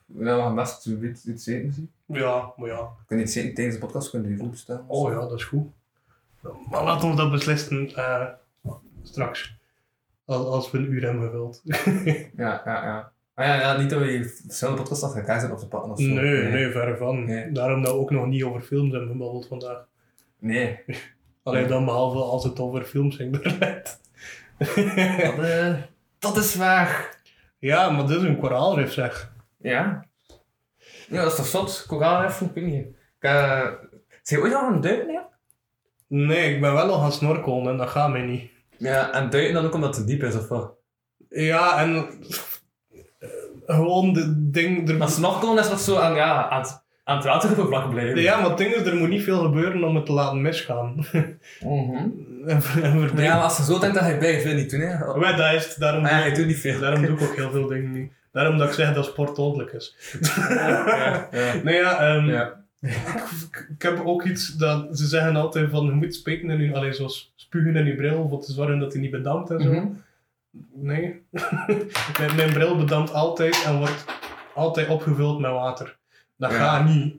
Ja, 0.07 0.37
we 0.37 0.43
gaan 0.43 0.55
best 0.55 0.87
iets, 0.87 1.27
iets 1.27 1.47
eten 1.47 1.73
zien. 1.73 1.91
Ja, 2.07 2.53
maar 2.57 2.69
ja. 2.69 2.81
We 2.81 3.05
kunnen 3.07 3.25
iets 3.25 3.35
eten 3.35 3.55
tijdens 3.55 3.77
de 3.77 3.85
podcast, 3.87 4.11
kunnen 4.11 4.31
we 4.31 4.37
die 4.37 4.49
bestellen. 4.49 4.85
Oh 4.87 5.13
ja, 5.13 5.19
dat 5.19 5.33
is 5.33 5.45
goed. 5.45 5.67
Maar 6.71 6.85
laten 6.85 7.11
we 7.11 7.17
dat 7.17 7.31
beslissen 7.31 7.95
eh, 7.95 8.27
straks. 9.03 9.57
Als, 10.25 10.47
als 10.47 10.71
we 10.71 10.79
een 10.79 10.93
uur 10.93 11.03
hebben 11.03 11.23
gevuld. 11.23 11.63
Ja, 12.37 12.63
ja, 12.65 12.85
ja. 12.85 13.13
Ja, 13.43 13.61
ja 13.61 13.77
niet 13.77 13.91
dat 13.91 14.01
we 14.01 14.41
verschillende 14.47 14.81
podcasts 14.81 15.05
achter 15.05 15.21
elkaar 15.21 15.51
op 15.51 15.71
de 15.71 15.77
of 15.77 16.01
zo. 16.01 16.07
Nee, 16.07 16.43
nee, 16.43 16.71
verre 16.71 16.97
van. 16.97 17.25
Nee. 17.25 17.53
Daarom 17.53 17.83
dat 17.83 17.93
we 17.93 17.99
ook 17.99 18.11
nog 18.11 18.27
niet 18.27 18.43
over 18.43 18.61
films 18.61 18.91
hebben 18.91 19.11
gebabbeld 19.11 19.47
vandaag. 19.47 19.87
Nee. 20.39 20.79
Alleen 21.43 21.69
dan 21.69 21.85
behalve 21.85 22.19
als 22.19 22.45
het 22.45 22.61
over 22.61 22.85
films 22.85 23.17
ging. 23.17 23.37
Dat, 25.23 25.39
eh, 25.39 25.75
dat 26.19 26.37
is 26.37 26.55
waar. 26.55 27.17
ja, 27.59 27.91
maar 27.91 28.07
dit 28.07 28.17
is 28.17 28.23
een 28.23 28.39
koraalrif 28.39 28.93
zeg. 28.93 29.33
Ja. 29.59 30.07
Ja, 31.09 31.23
dat 31.23 31.31
is 31.31 31.37
toch 31.37 31.47
zot? 31.47 31.85
Koraalriffen, 31.87 32.47
ik 32.47 32.55
weet 32.55 32.65
niet. 32.65 32.87
Uh, 33.21 33.69
zijn 34.23 34.41
je 34.41 34.47
ooit 34.47 34.55
al 34.55 34.73
het 34.73 34.83
duiken, 34.83 35.13
ja? 35.13 35.29
Nee, 36.07 36.55
ik 36.55 36.61
ben 36.61 36.73
wel 36.73 36.91
al 36.91 37.01
gaan 37.01 37.13
snorkelen 37.13 37.69
en 37.69 37.77
dat 37.77 37.89
gaat 37.89 38.11
mij 38.11 38.23
niet. 38.23 38.51
Ja, 38.79 39.13
en 39.13 39.31
duiken 39.31 39.55
dan 39.55 39.65
ook 39.65 39.75
omdat 39.75 39.97
het 39.97 40.07
te 40.07 40.13
diep 40.13 40.23
is, 40.23 40.37
of 40.37 40.49
wat? 40.49 40.75
Ja, 41.29 41.81
en 41.81 42.09
gewoon 43.75 44.13
de 44.13 44.51
ding... 44.51 44.89
Er, 44.89 44.97
Maar 44.97 45.09
snorkelen 45.09 45.59
is 45.59 45.69
nog 45.71 45.81
zo 45.81 45.97
aan, 45.97 46.15
ja, 46.15 46.49
aan, 46.49 46.61
het, 46.61 46.83
aan 47.05 47.17
het 47.17 47.25
wateroppervlak 47.25 47.91
blijven. 47.91 48.21
ja, 48.23 48.41
maar 48.41 48.49
het 48.49 48.59
ding 48.59 48.75
is, 48.75 48.87
er 48.87 48.97
moet 48.97 49.09
niet 49.09 49.23
veel 49.23 49.39
gebeuren 49.43 49.85
om 49.85 49.95
het 49.97 50.07
te 50.07 50.13
laten 50.13 50.41
misgaan. 50.43 50.95
Mhm. 51.61 51.97
en, 51.97 52.09
en 52.47 52.63
verdrinken. 52.63 53.23
Ja, 53.23 53.35
maar 53.35 53.43
als 53.43 53.57
je 53.57 53.63
zo 53.63 53.79
denkt, 53.79 53.95
dan 53.95 54.05
ga 54.05 54.11
je 54.11 54.19
bij 54.19 54.41
veel 54.41 54.55
niet 54.55 54.71
doen, 54.71 54.81
hè. 54.81 55.05
Ah, 55.05 55.17
Maar 55.17 55.37
dat 55.37 55.53
is 55.53 55.67
het, 55.69 55.77
daarom, 55.79 56.07
ja, 56.07 56.21
doe, 56.21 56.29
je 56.31 56.37
doet 56.37 56.47
niet 56.47 56.59
veel. 56.59 56.81
daarom 56.81 57.07
doe 57.07 57.17
ik 57.17 57.23
ook 57.23 57.37
heel 57.37 57.51
veel 57.51 57.67
dingen 57.67 57.93
niet. 57.93 58.13
Daarom 58.33 58.59
dat 58.59 58.69
ik 58.69 58.75
zeg 58.75 58.95
dat 58.95 59.05
sport 59.05 59.37
dodelijk 59.37 59.73
is. 59.73 59.97
Ja, 60.49 61.29
ja. 61.33 61.55
Nee, 61.65 61.75
ja, 61.77 62.13
Ja. 62.15 62.61
ik, 62.81 63.67
ik 63.77 63.83
heb 63.83 64.03
ook 64.05 64.25
iets 64.25 64.49
dat 64.57 64.99
ze 64.99 65.07
zeggen 65.07 65.37
altijd 65.37 65.71
van 65.71 65.85
je 65.85 65.91
moet 65.91 66.15
speken 66.15 66.51
in 66.51 66.61
je, 66.61 66.75
allee, 66.75 66.93
zoals 66.93 67.33
spugen 67.37 67.77
in 67.77 67.87
je 67.87 67.95
bril 67.95 68.27
voor 68.29 68.41
te 68.41 68.53
zorgen 68.53 68.79
dat 68.79 68.93
hij 68.93 69.01
niet 69.03 69.11
bedampt 69.11 69.51
en 69.51 69.61
zo. 69.63 69.73
Mhm. 69.73 69.87
Nee. 70.73 71.23
mijn, 72.19 72.37
mijn 72.37 72.53
bril 72.53 72.77
bedampt 72.77 73.13
altijd 73.13 73.63
en 73.65 73.79
wordt 73.79 74.05
altijd 74.55 74.89
opgevuld 74.89 75.41
met 75.41 75.51
water. 75.51 75.97
Dat 76.37 76.51
Ja. 76.51 76.57
gaat 76.57 76.85
niet. 76.89 77.17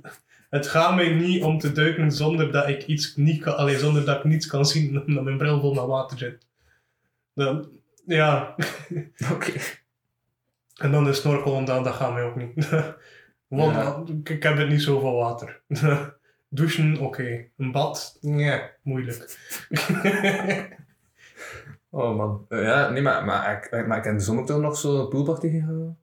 Het 0.49 0.67
gaat 0.67 0.95
mij 0.95 1.13
niet 1.13 1.43
om 1.43 1.57
te 1.59 1.71
duiken 1.71 2.11
zonder 2.11 2.51
dat 2.51 2.67
ik 2.67 2.85
iets 2.85 3.15
niet 3.15 3.41
kan, 3.41 3.57
allee, 3.57 3.77
zonder 3.77 4.05
dat 4.05 4.17
ik 4.17 4.23
niets 4.23 4.45
kan 4.47 4.65
zien 4.65 5.01
omdat 5.07 5.23
mijn 5.23 5.37
bril 5.37 5.59
vol 5.59 5.73
met 5.73 5.85
water 5.85 6.17
zit. 6.17 6.45
Dan, 7.33 7.69
ja, 8.05 8.55
Oké. 9.33 9.51
en 10.75 10.91
dan 10.91 11.03
de 11.03 11.13
snorkelen, 11.13 11.65
dan, 11.65 11.83
dat 11.83 11.93
gaat 11.93 12.13
mij 12.13 12.23
ook 12.23 12.35
niet. 12.35 12.69
Want 13.47 13.75
Ja. 13.75 14.03
ik, 14.07 14.29
ik 14.29 14.43
heb 14.43 14.57
het 14.57 14.69
niet 14.69 14.81
zoveel 14.81 15.15
water. 15.15 15.61
Douchen, 16.49 16.97
oké. 16.99 17.45
Een 17.57 17.71
bad, 17.71 18.17
nee, 18.21 18.61
moeilijk. 18.81 19.37
Oh 21.95 22.15
man. 22.17 22.45
Eh, 22.49 22.63
ja, 22.63 22.89
nee, 22.89 23.01
maar, 23.01 23.25
maar, 23.25 23.69
ik, 23.71 23.87
maar 23.87 23.97
ik 23.97 24.03
heb 24.03 24.17
de 24.17 24.23
zomer 24.23 24.45
toch 24.45 24.61
nog 24.61 24.77
zo'n 24.77 25.09
poolbad 25.09 25.39
tegen 25.39 25.97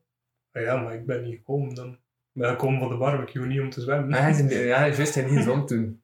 ja, 0.52 0.76
maar 0.76 0.94
ik 0.94 1.06
ben 1.06 1.22
niet 1.22 1.36
gekomen 1.36 1.74
dan. 1.74 1.88
Ik 2.32 2.40
ben 2.40 2.50
gekomen 2.50 2.80
voor 2.80 2.88
de 2.88 2.96
barbecue, 2.96 3.46
niet 3.46 3.60
om 3.60 3.70
te 3.70 3.80
zwemmen. 3.80 4.08
Nee, 4.08 4.20
hij 4.20 4.30
is 4.30 4.38
in- 4.38 4.48
ja, 4.66 4.78
hij 4.78 4.94
wist 4.94 5.14
hij 5.14 5.24
niet 5.24 5.36
gezond 5.36 5.68
toen. 5.68 6.02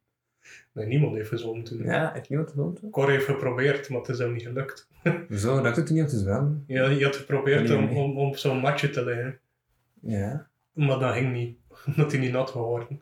Nee, 0.73 0.87
niemand 0.87 1.15
heeft 1.17 1.29
gezwommen 1.29 1.65
toen. 1.65 1.83
Ja, 1.83 2.11
heeft 2.13 2.29
niemand 2.29 2.51
gezond 2.51 2.77
toen? 2.81 2.91
Cor 2.91 3.11
heeft 3.11 3.25
geprobeerd, 3.25 3.89
maar 3.89 3.99
het 3.99 4.09
is 4.09 4.19
hem 4.19 4.33
niet 4.33 4.43
gelukt. 4.43 4.89
Zo, 5.31 5.61
dat 5.63 5.77
hij 5.77 5.85
niet 5.91 6.03
om 6.03 6.09
te 6.09 6.19
zwemmen. 6.19 6.65
Ja, 6.67 6.89
je 6.89 7.05
had 7.05 7.17
geprobeerd 7.17 7.69
Nee, 7.69 7.77
om, 7.79 7.85
nee. 7.85 7.97
om, 7.97 8.35
zo'n 8.35 8.59
matje 8.61 8.91
te 8.91 9.05
liggen, 9.05 9.39
Ja. 10.01 10.49
maar 10.73 10.99
dat 10.99 11.15
ging 11.15 11.33
niet. 11.33 11.59
Omdat 11.87 12.11
hij 12.13 12.21
niet 12.21 12.33
nat 12.33 12.51
geworden. 12.51 13.01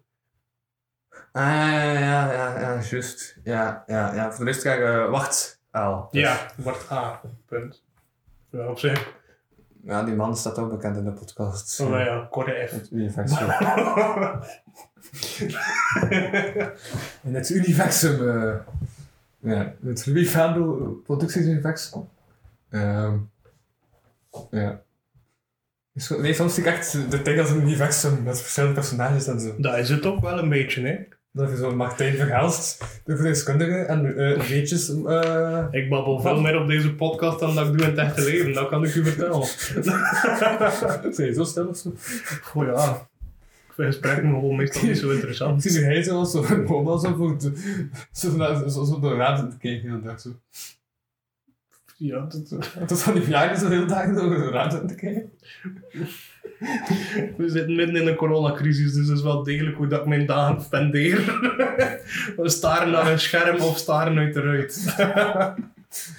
Ah, 1.33 1.43
ja, 1.43 1.93
ja, 1.93 2.33
ja, 2.33 2.61
ja, 2.61 2.81
juist. 2.91 3.39
Ja, 3.45 3.85
ja, 3.87 4.15
ja. 4.15 4.29
Voor 4.29 4.39
de 4.39 4.45
luisteraar, 4.45 5.05
eh 5.05 5.11
wacht. 5.11 5.54
Al. 5.75 6.09
Dus, 6.11 6.21
Ja, 6.23 6.47
wordt 6.57 6.91
A. 6.91 7.21
Punt. 7.47 7.83
Ja, 8.51 8.69
op 8.69 8.79
zich. 8.79 9.13
Ja, 9.83 10.03
die 10.03 10.15
man 10.15 10.37
staat 10.37 10.59
ook 10.59 10.71
bekend 10.71 10.97
in 10.97 11.05
de 11.05 11.11
podcast. 11.11 11.81
Oh, 11.81 11.91
ja, 11.91 12.29
Cor 12.31 12.45
F. 12.69 12.71
Het 12.71 12.91
universum. 12.91 13.49
In 17.23 17.35
het 17.35 17.51
universum. 17.51 18.29
eh 18.29 18.55
ja, 19.39 19.75
het 19.85 20.07
Louis 20.07 20.31
Vando 20.31 20.91
productiesuniversum. 21.05 22.09
Ehm 22.71 23.17
ja. 24.51 24.83
Nee, 26.19 26.35
soms 26.35 26.55
zie 26.55 26.63
ik 26.63 26.69
echt 26.69 27.11
de 27.11 27.23
dingen 27.23 27.41
als 27.41 27.51
een 27.51 27.61
universum 27.61 28.23
met 28.23 28.41
verschillende 28.41 28.75
personages 28.75 29.27
en 29.27 29.41
zo. 29.41 29.55
dat 29.59 29.79
is 29.79 29.89
het 29.89 30.07
ook 30.07 30.21
wel 30.21 30.39
een 30.39 30.49
beetje, 30.49 30.87
hè. 30.87 31.05
Dat 31.37 31.51
je 31.51 31.57
zo 31.57 31.75
Martijn 31.77 32.17
Verhelst, 32.17 32.85
de 33.05 33.17
verdeskundige, 33.17 33.75
en 33.77 34.17
eh 34.17 34.41
weetjes. 34.41 34.89
eh 35.05 35.65
Ik 35.71 35.89
babbel 35.89 36.21
veel 36.21 36.41
meer 36.41 36.61
op 36.61 36.67
deze 36.69 36.95
podcast 36.95 37.39
dan 37.39 37.55
dat 37.55 37.67
ik 37.67 37.73
doe 37.73 37.83
in 37.83 37.89
het 37.91 37.99
echte 37.99 38.25
leven, 38.25 38.53
dat 38.53 38.69
kan 38.69 38.85
ik 38.85 38.95
u 38.95 39.05
vertellen. 39.05 39.47
Zijn 41.15 41.29
je 41.29 41.35
zo 41.35 41.45
stil 41.45 41.67
of 41.67 41.77
zo? 41.77 41.93
Oh 42.55 42.65
ja, 42.67 43.09
ik 43.69 43.73
vind 43.75 43.87
gesprekken 43.89 44.29
gewoon 44.29 44.57
meestal 44.57 44.83
niet 44.83 44.99
zo 44.99 45.11
interessant. 45.11 45.63
zie 45.63 45.85
hij 45.85 46.03
zo 46.03 46.19
als 46.19 46.31
zo 46.33 46.43
voor 46.43 47.39
de, 47.39 47.53
zo, 48.13 48.37
naar- 48.37 48.71
zo, 48.71 48.85
zo 48.85 49.01
door 49.01 49.11
de 49.11 49.17
raad 49.17 49.51
te 49.51 49.57
kijken 49.59 49.89
hele 49.91 50.03
dag 50.03 50.21
zo. 50.21 50.31
Ja, 51.97 52.21
dat, 52.21 52.69
Het 52.79 52.91
is 52.91 53.03
van 53.03 53.13
die 53.13 53.23
verjaardag 53.23 53.59
zo 53.59 53.69
de 53.69 53.75
hele 53.75 53.87
dag 53.87 54.15
door 54.15 54.31
de 54.31 54.51
raad 54.51 54.89
te 54.89 54.95
kijken. 54.95 55.31
we 57.37 57.49
zitten 57.49 57.77
midden 57.77 57.97
in 58.03 58.09
een 58.09 58.15
coronacrisis, 58.15 58.93
dus 58.93 59.09
het 59.09 59.17
is 59.17 59.23
wel 59.23 59.43
degelijk 59.43 59.77
hoe 59.77 59.87
dat 59.87 60.01
ik 60.01 60.07
mijn 60.07 60.27
dagen 60.27 60.63
spendeer. 60.63 61.17
We 62.37 62.49
staren 62.49 62.91
naar 62.91 63.13
een 63.13 63.21
scherm 63.21 63.61
of 63.61 63.77
staren 63.79 64.19
uit 64.19 64.35
de 64.35 64.41
ruit. 64.41 64.83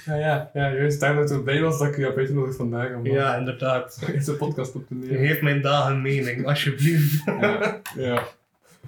Ja, 0.05 0.15
ja, 0.15 0.49
ja, 0.53 0.73
juist. 0.73 0.99
Daarom 0.99 1.19
dat 1.19 1.29
ik 1.29 1.35
zo 1.35 1.43
blij 1.43 1.61
was 1.61 1.79
dat 1.79 1.87
ik 1.87 1.95
je 1.95 2.03
heb 2.03 2.17
uitgenodigd 2.17 2.55
vandaag 2.55 2.95
om 2.95 3.05
Ja, 3.05 3.35
inderdaad. 3.35 3.99
deze 4.07 4.33
podcast 4.35 4.75
op 4.75 4.87
te 4.87 4.93
nemen. 4.93 5.27
Geef 5.27 5.41
mijn 5.41 5.61
dagen 5.61 6.01
mening, 6.01 6.45
alsjeblieft. 6.45 7.25
Ja, 7.25 7.81
ja. 7.95 8.23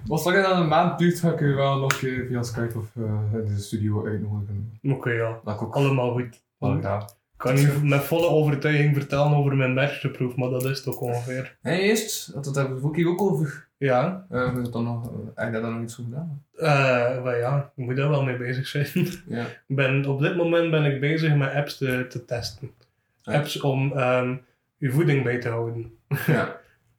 Als 0.08 0.24
langer 0.24 0.42
dan 0.42 0.60
een 0.60 0.68
maand 0.68 0.98
duurt, 0.98 1.20
ga 1.20 1.32
ik 1.32 1.40
u 1.40 1.54
wel 1.54 1.78
nog 1.78 1.92
een 1.92 1.98
keer 1.98 2.26
via 2.26 2.42
Skype 2.42 2.78
of 2.78 2.86
eh, 2.96 3.38
in 3.44 3.54
de 3.54 3.60
studio 3.60 4.06
uitnodigen. 4.06 4.78
Oké, 4.82 5.10
ja. 5.10 5.40
Dat 5.44 5.54
ik 5.54 5.62
ook 5.62 5.74
Allemaal 5.74 6.12
goed. 6.12 6.40
Graag. 6.60 7.04
Ik 7.04 7.44
kan 7.44 7.54
niet 7.54 7.82
met 7.82 8.00
volle 8.00 8.28
overtuiging 8.28 8.94
vertellen 8.96 9.36
over 9.36 9.56
mijn 9.56 9.74
bergteproef, 9.74 10.36
maar 10.36 10.48
dat 10.50 10.64
is 10.64 10.86
ook 10.86 11.00
ongeveer. 11.00 11.56
Eerst, 11.62 12.42
dat 12.44 12.54
hebben 12.54 12.82
we 12.82 12.96
hier 12.96 13.08
ook 13.08 13.22
over. 13.22 13.66
Ja, 13.76 14.26
Uh, 14.30 14.54
we 14.54 14.70
dan 14.70 14.84
nog, 14.84 15.10
heb 15.34 15.54
je 15.54 15.60
daar 15.60 15.70
nog 15.72 15.82
iets 15.82 15.94
voor 15.94 16.04
gedaan? 16.04 16.42
eh 16.56 17.22
maar 17.22 17.38
ja, 17.38 17.72
ik 17.76 17.84
moet 17.84 17.96
daar 17.96 18.08
wel 18.08 18.22
mee 18.24 18.36
bezig 18.36 18.66
zijn. 18.66 18.86
Ja. 19.28 19.44
Ben, 19.66 20.06
op 20.06 20.20
dit 20.20 20.36
moment 20.36 20.70
ben 20.70 20.84
ik 20.84 21.00
bezig 21.00 21.34
met 21.36 21.52
apps 21.54 21.78
te, 21.78 22.06
te 22.08 22.24
testen. 22.24 22.70
Ja. 23.22 23.32
Apps 23.34 23.60
om 23.60 23.92
ehm 23.92 24.34
je 24.76 24.90
voeding 24.90 25.24
bij 25.24 25.38
te 25.38 25.48
houden. 25.48 25.92
ja. 26.26 26.56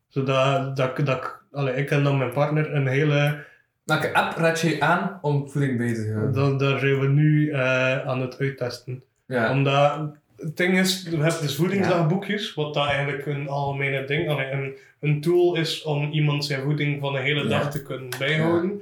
Zodat 0.08 0.76
dat, 0.76 0.98
ik- 1.00 1.06
dat, 1.06 1.18
ik- 1.18 1.44
allee, 1.52 1.76
ik 1.76 1.90
en 1.92 2.04
dan 2.04 2.18
mijn 2.18 2.32
partner 2.34 2.74
een 2.76 2.88
hele... 2.88 3.44
Welke 3.84 4.14
app 4.14 4.38
raad 4.38 4.60
je 4.60 4.82
aan 4.82 5.20
om 5.22 5.50
voeding 5.50 5.78
bij 5.78 5.94
te 5.94 6.12
houden? 6.14 6.34
Dat, 6.34 6.60
daar 6.60 6.80
zijn 6.80 7.00
we 7.00 7.08
nu 7.08 7.50
eh, 7.52 8.08
aan 8.08 8.22
het 8.22 8.40
uittesten. 8.40 9.04
Ja. 9.30 9.52
Omdat 9.52 10.16
het 10.38 10.58
ding 10.58 10.80
is, 10.80 11.08
je 11.10 11.18
hebt 11.18 11.42
dus 11.42 11.56
voedingsdagboekjes, 11.56 12.54
wat 12.54 12.74
dat 12.74 12.88
eigenlijk 12.88 13.26
een 13.26 13.48
algemene 13.48 14.06
ding, 14.06 14.30
een, 14.30 14.76
een 15.00 15.22
tool 15.22 15.56
is 15.56 15.84
om 15.84 16.12
iemand 16.12 16.46
zijn 16.46 16.62
voeding 16.62 17.00
van 17.02 17.16
een 17.16 17.22
hele 17.22 17.44
Ja. 17.44 17.50
dag 17.50 17.72
te 17.72 17.82
kunnen 17.84 18.10
bijhouden. 18.20 18.82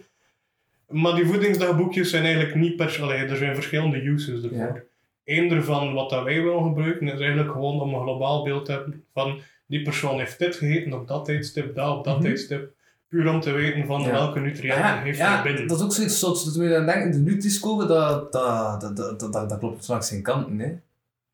Maar 0.88 1.16
die 1.16 1.26
voedingsdagboekjes 1.26 2.10
zijn 2.10 2.24
eigenlijk 2.24 2.56
niet 2.56 2.76
per 2.76 2.90
se, 2.90 3.02
er 3.14 3.38
zijn 3.38 3.56
verschillende 3.56 3.98
uses 4.04 4.44
ervoor. 4.44 4.86
Eén 5.26 5.52
ervan, 5.52 5.94
wat 5.94 6.10
dat 6.10 6.24
wij 6.24 6.42
willen 6.44 6.64
gebruiken, 6.64 7.08
is 7.08 7.20
eigenlijk 7.20 7.52
gewoon 7.52 7.82
om 7.82 7.94
een 7.94 8.02
globaal 8.02 8.44
beeld 8.44 8.66
te 8.66 8.72
hebben 8.72 9.04
van 9.14 9.40
die 9.66 9.82
persoon 9.82 10.20
heeft 10.20 10.40
dit 10.40 10.56
gegeten 10.56 10.94
op 10.94 11.08
dat 11.08 11.26
tijdstip, 11.26 11.76
dat 11.76 11.98
op 11.98 12.04
dat 12.04 12.14
Mhm. 12.16 12.24
tijdstip. 12.24 12.72
Puur 13.10 13.30
om 13.30 13.40
te 13.42 13.52
weten 13.52 13.86
van 13.86 14.02
Ja. 14.02 14.12
welke 14.12 14.40
nutriënten 14.40 14.84
Ja, 14.84 15.02
heeft 15.02 15.18
ja, 15.18 15.42
binnen. 15.42 15.68
dat 15.68 15.78
is 15.78 15.84
ook 15.84 15.94
zoiets 15.94 16.20
soort 16.20 16.46
dat 16.46 16.56
we 16.56 16.70
dan 16.70 16.86
denken, 16.86 17.12
de 17.12 17.18
Nutri-score, 17.18 17.86
dat, 17.86 18.32
dat, 18.32 18.82
dat, 18.82 18.98
dat, 18.98 19.20
dat, 19.20 19.50
dat 19.50 19.58
klopt 19.60 19.88
langs 19.88 20.08
zijn 20.08 20.22
kanten, 20.22 20.60
hè. 20.60 20.74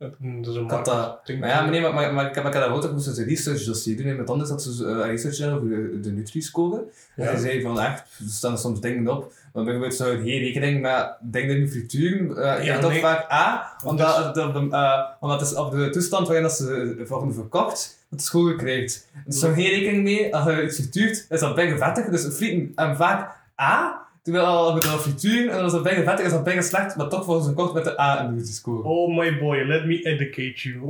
Dat 0.10 0.48
is 0.48 0.56
een 0.56 0.64
Ik 0.64 0.70
had 0.72 0.86
dat, 0.86 1.22
maar 1.40 1.50
ja, 1.50 1.62
maar 1.62 1.72
nee, 1.72 1.82
maar, 1.82 1.94
maar, 1.94 2.14
maar 2.14 2.28
ik 2.30 2.36
heb 2.36 2.46
ik 2.46 2.54
heb 2.54 2.64
dat 2.70 2.86
ook, 2.86 2.92
moest 2.92 3.18
een 3.18 3.26
research 3.26 3.64
dossier 3.64 3.98
doen. 3.98 4.06
Iemand 4.08 4.30
anders 4.30 4.50
had 4.50 4.64
ze 4.64 4.86
een 4.86 5.02
research 5.04 5.36
gedaan 5.36 5.54
over 5.56 5.70
de, 5.70 6.00
de 6.00 6.12
Nutri-score. 6.12 6.78
En 7.16 7.24
Ja. 7.24 7.32
hij 7.32 7.40
zei 7.40 7.62
van 7.62 7.80
echt, 7.80 8.00
er 8.20 8.26
staan 8.30 8.58
soms 8.58 8.80
dingen 8.80 9.08
op. 9.08 9.34
Maar 9.54 9.64
bijvoorbeeld 9.64 9.94
zou 9.96 10.12
je 10.12 10.18
geen 10.32 10.40
rekening 10.40 10.82
met 10.82 11.14
dingen 11.22 11.56
in 11.56 11.62
de 11.64 11.72
frituur. 11.72 12.22
Uh, 12.22 12.36
Ja, 12.38 12.58
ja, 12.62 12.80
dat 12.80 12.92
nee. 12.92 13.00
vaak 13.02 13.32
A, 13.32 13.74
omdat, 13.86 14.16
Dus- 14.16 14.26
het 14.26 14.38
op 14.38 14.54
de, 14.54 14.76
eh, 14.78 15.00
omdat 15.20 15.40
het 15.40 15.50
is 15.50 15.56
op 15.56 15.72
de 15.72 15.90
toestand 15.90 16.26
waarin 16.28 16.44
dat 16.44 16.54
ze 16.56 17.04
worden 17.08 17.34
verkocht, 17.34 17.98
dat 18.10 18.20
de 18.20 18.26
school 18.26 18.56
krijgt. 18.56 19.08
Er 19.14 19.22
is 19.28 19.40
zo 19.40 19.54
geen 19.54 19.70
rekening 19.70 20.04
mee, 20.04 20.36
als 20.36 20.46
je 20.56 20.64
iets 20.64 20.76
frituurt, 20.76 21.26
is 21.30 21.40
dat 21.40 21.56
bijna 21.56 21.78
vettig. 21.78 22.06
Dus 22.12 22.36
frieten 22.36 22.72
hebben 22.76 22.98
vaak 22.98 23.36
A, 23.62 24.03
terwijl 24.24 24.46
al 24.46 24.74
met 24.74 24.84
een 24.84 24.90
frituur, 25.00 25.50
en 25.50 25.60
als 25.62 25.72
dat 25.72 25.84
bijna 25.84 26.04
vettig 26.04 26.26
is, 26.26 26.32
dat 26.32 26.44
bijna 26.44 26.62
slecht, 26.62 26.96
maar 26.96 27.08
toch 27.10 27.26
worden 27.26 27.44
ze 27.44 27.50
verkocht 27.54 27.74
met 27.74 27.84
de 27.84 28.00
A 28.02 28.20
in 28.24 28.38
de. 28.38 28.72
Oh 28.84 29.18
my 29.18 29.38
boy, 29.38 29.58
let 29.58 29.86
me 29.86 30.02
educate 30.02 30.54
you. 30.70 30.88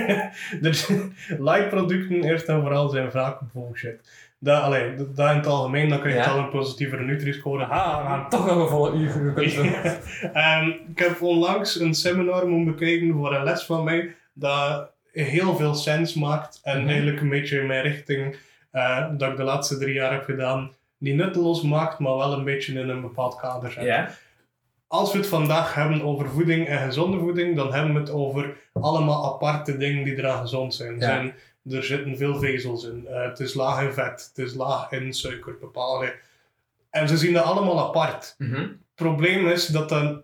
dus 0.60 0.88
light 1.38 1.68
producten 1.68 2.22
eerst 2.24 2.46
en 2.48 2.60
vooral 2.60 2.88
zijn 2.88 3.10
vaak 3.10 3.38
bullshit. 3.52 4.26
Dat, 4.40 4.62
allee, 4.62 4.94
dat, 4.94 5.16
dat 5.16 5.30
in 5.30 5.36
het 5.36 5.46
algemeen, 5.46 5.88
dan 5.88 5.98
krijg 6.00 6.14
je 6.14 6.20
Ja. 6.20 6.26
al 6.30 6.38
een 6.38 6.48
positievere 6.48 7.02
Nutri-score. 7.04 7.64
Ha, 7.64 8.26
toch 8.28 8.46
nog 8.46 8.56
een 8.58 8.68
volle 8.68 8.96
uur. 8.96 9.34
Ehm, 10.32 10.68
ik 10.68 10.98
heb 10.98 11.22
onlangs 11.22 11.80
een 11.80 11.94
seminar 11.94 12.46
moeten 12.48 12.74
bekijken 12.76 13.12
voor 13.12 13.34
een 13.34 13.44
les 13.44 13.62
van 13.64 13.84
mij 13.84 14.14
dat 14.32 14.90
heel 15.12 15.56
veel 15.56 15.74
sens 15.74 16.14
maakt 16.14 16.60
en 16.62 16.78
Mhm. 16.78 16.88
eigenlijk 16.88 17.20
een 17.20 17.28
beetje 17.28 17.60
in 17.60 17.66
mijn 17.66 17.82
richting 17.82 18.36
eh, 18.70 19.06
dat 19.16 19.30
ik 19.30 19.36
de 19.36 19.42
laatste 19.42 19.78
drie 19.78 19.94
jaar 19.94 20.12
heb 20.12 20.24
gedaan, 20.24 20.70
die 20.98 21.14
nutteloos 21.14 21.62
maakt, 21.62 21.98
maar 21.98 22.16
wel 22.16 22.32
een 22.32 22.44
beetje 22.44 22.80
in 22.80 22.88
een 22.88 23.00
bepaald 23.00 23.36
kader 23.36 23.72
zet. 23.72 23.84
Als 24.86 25.12
we 25.12 25.18
het 25.18 25.26
vandaag 25.26 25.74
hebben 25.74 26.02
over 26.02 26.28
voeding 26.28 26.66
en 26.66 26.78
gezonde 26.78 27.18
voeding, 27.18 27.56
dan 27.56 27.72
hebben 27.72 27.94
we 27.94 28.00
het 28.00 28.10
over 28.10 28.56
allemaal 28.72 29.34
aparte 29.34 29.76
dingen 29.76 30.04
die 30.04 30.16
eraan 30.16 30.40
gezond 30.40 30.74
zijn. 30.74 31.00
Er 31.70 31.84
zitten 31.84 32.16
veel 32.16 32.38
vezels 32.38 32.84
in. 32.84 33.06
Eh, 33.06 33.22
het 33.22 33.40
is 33.40 33.54
laag 33.54 33.82
in 33.82 33.92
vet, 33.92 34.32
het 34.34 34.46
is 34.46 34.54
laag 34.54 34.92
in 34.92 35.12
suiker, 35.12 35.56
bepaalde. 35.60 36.14
En 36.90 37.08
ze 37.08 37.16
zien 37.16 37.32
dat 37.32 37.44
allemaal 37.44 37.80
apart. 37.88 38.34
Mhm. 38.38 38.60
Het 38.60 38.76
probleem 38.94 39.48
is 39.48 39.66
dat 39.66 39.88
dan 39.88 40.22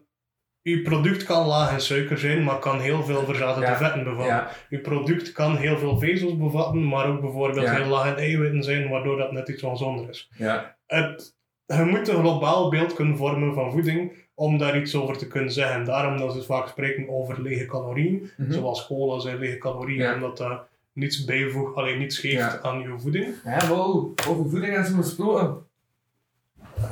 uw 0.65 0.83
product 0.83 1.25
kan 1.25 1.47
laag 1.47 1.73
in 1.73 1.81
suiker 1.81 2.19
zijn, 2.19 2.45
maar 2.45 2.59
kan 2.59 2.81
heel 2.81 3.03
veel 3.05 3.25
verzadelde 3.25 3.67
Ja. 3.67 3.77
vetten 3.77 4.05
bevatten. 4.05 4.27
Ja. 4.35 4.51
Uw 4.71 4.81
product 4.81 5.33
kan 5.33 5.57
heel 5.57 5.79
veel 5.79 5.99
vezels 5.99 6.37
bevatten, 6.37 6.89
maar 6.89 7.07
ook 7.09 7.21
bijvoorbeeld 7.21 7.67
Ja. 7.67 7.75
heel 7.75 7.87
laag 7.87 8.07
in 8.09 8.17
eiwitten 8.23 8.63
zijn, 8.63 8.89
waardoor 8.89 9.17
dat 9.17 9.33
net 9.33 9.49
iets 9.49 9.63
ongezonder 9.63 10.09
is. 10.09 10.31
Ja. 10.37 10.77
Het, 10.87 11.35
je 11.67 11.85
moet 11.85 12.09
een 12.09 12.19
globaal 12.21 12.71
beeld 12.71 12.93
kunnen 12.95 13.17
vormen 13.17 13.55
van 13.55 13.73
voeding 13.73 14.13
om 14.35 14.59
daar 14.59 14.77
iets 14.81 14.95
over 14.95 15.19
te 15.19 15.27
kunnen 15.27 15.53
zeggen. 15.53 15.85
Daarom 15.85 16.17
dat 16.19 16.33
ze 16.33 16.43
vaak 16.43 16.69
spreken 16.69 17.09
over 17.09 17.43
lege 17.43 17.67
calorieën, 17.67 18.31
Mhm. 18.37 18.53
zoals 18.53 18.87
cola 18.87 19.21
zijn 19.21 19.39
lege 19.39 19.59
calorieën, 19.59 20.15
omdat 20.15 20.37
dat 20.37 20.63
niets 20.93 21.25
bijvoegt, 21.25 21.75
alleen 21.77 21.99
niets 21.99 22.19
geeft 22.19 22.63
aan 22.63 22.83
uw 22.83 22.99
voeding. 22.99 23.35
Ja, 23.45 23.67
wow. 23.69 24.13
Over 24.29 24.51
voeding 24.51 24.75
en 24.77 24.85
zo 24.87 24.97
gesproken. 24.97 25.57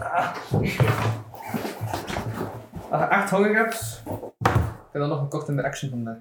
Ah. 0.01 0.37
Als 2.93 3.01
je 3.01 3.07
echt 3.09 3.31
honger 3.31 3.55
hebt, 3.57 4.03
heb 4.45 4.93
je 4.93 4.99
dan 4.99 5.09
nog 5.09 5.21
een 5.21 5.29
kort 5.29 5.49
in 5.49 5.57
de 5.57 5.63
action 5.65 5.91
vandaag. 5.91 6.17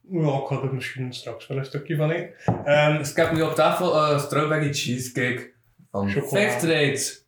Ja, 0.00 0.36
ik 0.38 0.46
ga 0.46 0.62
er 0.62 0.74
misschien 0.74 1.12
straks 1.14 1.46
wel 1.46 1.58
een 1.58 1.64
stukje 1.64 1.96
van 1.96 2.10
eten. 2.10 2.64
Ehm, 2.64 2.98
Dus 2.98 3.10
ik 3.10 3.16
heb 3.16 3.32
nu 3.32 3.42
op 3.42 3.54
tafel 3.54 3.94
eh 3.96 4.18
strawberry 4.18 4.72
cheesecake 4.72 5.52
van 5.90 6.10
Chocolade. 6.10 6.50
Fairtrade. 6.50 7.20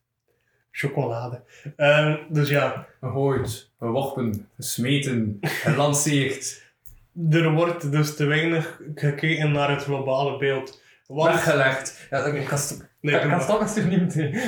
chocolade. 0.70 1.42
Ehm, 1.76 2.16
dus 2.28 2.48
ja, 2.48 2.86
Gegooid, 3.00 3.70
geworpen, 3.78 4.48
gesmeten, 4.56 5.38
gelanceerd, 5.64 6.62
er 7.30 7.52
wordt 7.52 7.92
dus 7.92 8.16
te 8.16 8.24
weinig 8.24 8.80
gekeken 8.94 9.52
naar 9.52 9.70
het 9.70 9.82
globale 9.82 10.38
beeld. 10.38 10.82
Want, 11.06 11.30
weggelegd. 11.32 12.06
Ja, 12.10 12.24
ik 12.24 12.44
kan, 12.46 12.58
Nee, 13.00 13.18
kan 13.20 13.66
niet 13.88 14.00
meteen. 14.00 14.40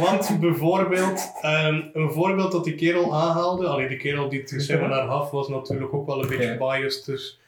want 0.00 0.36
bijvoorbeeld, 0.40 1.32
ehm, 1.40 1.80
een 1.92 2.10
voorbeeld 2.12 2.52
dat 2.52 2.64
die 2.64 2.74
kerel 2.74 3.14
aanhaalde, 3.14 3.66
allee, 3.66 3.88
die 3.88 3.96
kerel 3.96 4.28
die 4.28 4.40
het 4.40 4.54
seminar 4.56 5.08
gaf, 5.08 5.30
was 5.30 5.48
natuurlijk 5.48 5.94
ook 5.94 6.06
wel 6.06 6.22
een 6.22 6.28
beetje 6.28 6.44
Ja. 6.44 6.56
biased, 6.56 7.04
dus 7.06 7.40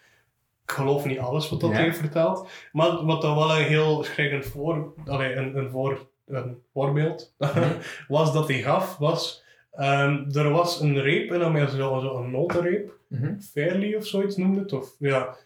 ik 0.65 0.71
geloof 0.71 1.05
niet 1.05 1.19
alles 1.19 1.49
wat 1.49 1.61
dat 1.61 1.71
Ja. 1.71 1.77
heeft 1.77 1.99
verteld. 1.99 2.49
Maar 2.73 3.05
wat 3.05 3.23
dan 3.23 3.37
wel 3.37 3.57
een 3.59 3.65
heel 3.65 4.03
schrijnend 4.05 4.45
voor, 4.47 4.93
allee, 5.07 5.35
een, 5.35 5.57
een, 5.57 5.71
voor, 5.71 6.07
een 6.27 6.63
voorbeeld 6.73 7.35
was 8.09 8.33
dat 8.33 8.49
hij 8.49 8.63
gaf, 8.63 8.97
was, 8.97 9.45
ehm, 9.73 10.25
er 10.33 10.51
was 10.51 10.81
een 10.81 11.01
reep 11.01 11.33
in 11.33 11.43
Amerika, 11.43 11.71
zo, 11.77 12.01
zo 12.01 12.17
een 12.17 12.31
notenreep, 12.31 12.99
Mhm. 13.09 13.39
Fairly 13.53 13.95
of 13.95 14.07
zoiets 14.07 14.37
noemde 14.37 14.61
het, 14.61 14.73
of 14.73 14.91
ja, 14.99 15.37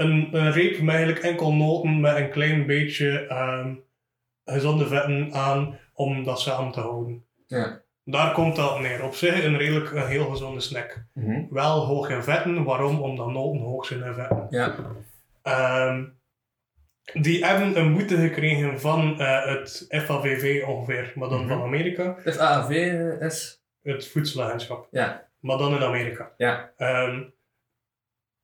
een, 0.00 0.28
een 0.32 0.52
reep 0.52 0.80
met 0.80 0.94
eigenlijk 0.94 1.24
enkel 1.24 1.52
noten 1.54 2.00
met 2.00 2.16
een 2.16 2.30
klein 2.30 2.66
beetje 2.66 3.26
ehm, 3.26 3.74
gezonde 4.44 4.86
vetten 4.86 5.32
aan 5.32 5.78
om 5.94 6.24
dat 6.24 6.40
samen 6.40 6.72
te 6.72 6.80
houden. 6.80 7.24
Ja. 7.46 7.80
Daar 8.04 8.32
komt 8.32 8.56
dat 8.56 8.80
neer. 8.80 9.04
Op 9.04 9.14
zich 9.14 9.44
een 9.44 9.56
redelijk 9.58 9.90
een 9.92 10.06
heel 10.06 10.24
gezonde 10.30 10.60
snack. 10.60 11.04
Mhm. 11.14 11.42
Wel 11.50 11.84
hoog 11.84 12.08
in 12.10 12.22
vetten, 12.22 12.64
waarom? 12.64 13.00
Omdat 13.00 13.26
noten 13.30 13.60
hoog 13.60 13.84
zijn 13.86 14.02
in 14.04 14.14
vetten. 14.14 14.46
Ja. 14.50 14.74
Ehm, 15.42 16.04
die 17.12 17.44
hebben 17.46 17.76
een 17.78 17.92
boete 17.92 18.16
gekregen 18.16 18.80
van 18.80 19.20
eh, 19.20 19.44
het 19.46 19.86
FAVV 19.88 20.64
ongeveer, 20.66 21.12
maar 21.14 21.28
dan 21.28 21.40
Mhm. 21.44 21.48
van 21.48 21.62
Amerika. 21.62 22.16
Is... 22.24 22.36
Het 23.82 24.08
voedselagentschap. 24.08 24.88
Ja. 24.90 25.28
Maar 25.40 25.58
dan 25.58 25.74
in 25.74 25.82
Amerika. 25.82 26.30
Ja. 26.36 26.72
Ehm, 26.76 27.22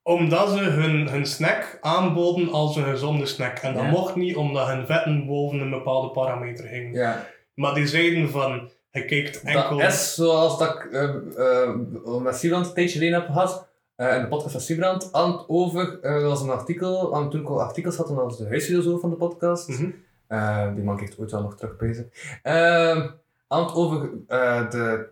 omdat 0.07 0.49
ze 0.49 0.59
hun, 0.63 1.09
hun 1.09 1.25
snack 1.25 1.77
aanboden 1.81 2.51
als 2.51 2.75
een 2.75 2.83
gezonde 2.83 3.25
snack. 3.25 3.57
En 3.57 3.73
dat 3.73 3.83
Ja. 3.83 3.89
mocht 3.89 4.15
niet 4.15 4.35
omdat 4.35 4.67
hun 4.67 4.85
vetten 4.85 5.25
boven 5.25 5.59
een 5.59 5.69
bepaalde 5.69 6.09
parameter 6.11 6.67
gingen. 6.67 6.93
Ja. 6.93 7.25
Maar 7.53 7.73
die 7.73 7.87
zeiden 7.87 8.29
van, 8.29 8.69
je 8.91 9.05
kijkt 9.05 9.41
enkel... 9.41 9.77
Dat 9.77 9.91
is 9.91 10.15
zoals 10.15 10.57
dat 10.57 10.75
ik 10.75 10.85
eh, 10.91 11.03
eh, 11.03 11.75
met 12.21 12.35
Siebrand 12.35 12.67
een 12.67 12.73
tijdje 12.73 12.97
geleden 12.97 13.19
heb 13.19 13.29
gehad. 13.29 13.67
eh, 13.95 14.15
in 14.15 14.21
de 14.21 14.27
podcast 14.27 14.51
van 14.75 14.93
het 14.93 15.43
over, 15.47 15.99
er 16.01 16.21
was 16.23 16.41
een 16.41 16.49
artikel, 16.49 17.15
aan, 17.15 17.29
toen 17.29 17.41
ik 17.41 17.47
al 17.49 17.61
artikels 17.61 17.95
had, 17.97 18.09
en 18.09 18.15
dat 18.15 18.23
was 18.23 18.37
de 18.37 18.47
huisfilosoof 18.47 19.01
van 19.01 19.09
de 19.09 19.15
podcast. 19.15 19.67
Mhm. 19.67 20.75
Die 20.75 20.83
man 20.83 20.95
krijgt 20.95 21.19
ooit 21.19 21.31
wel 21.31 21.41
nog 21.41 21.55
terug 21.55 21.77
bezig. 21.77 22.05
Ehm 22.43 23.07
aan 23.47 23.63
het 23.63 23.73
over 23.75 24.09
de 24.69 25.07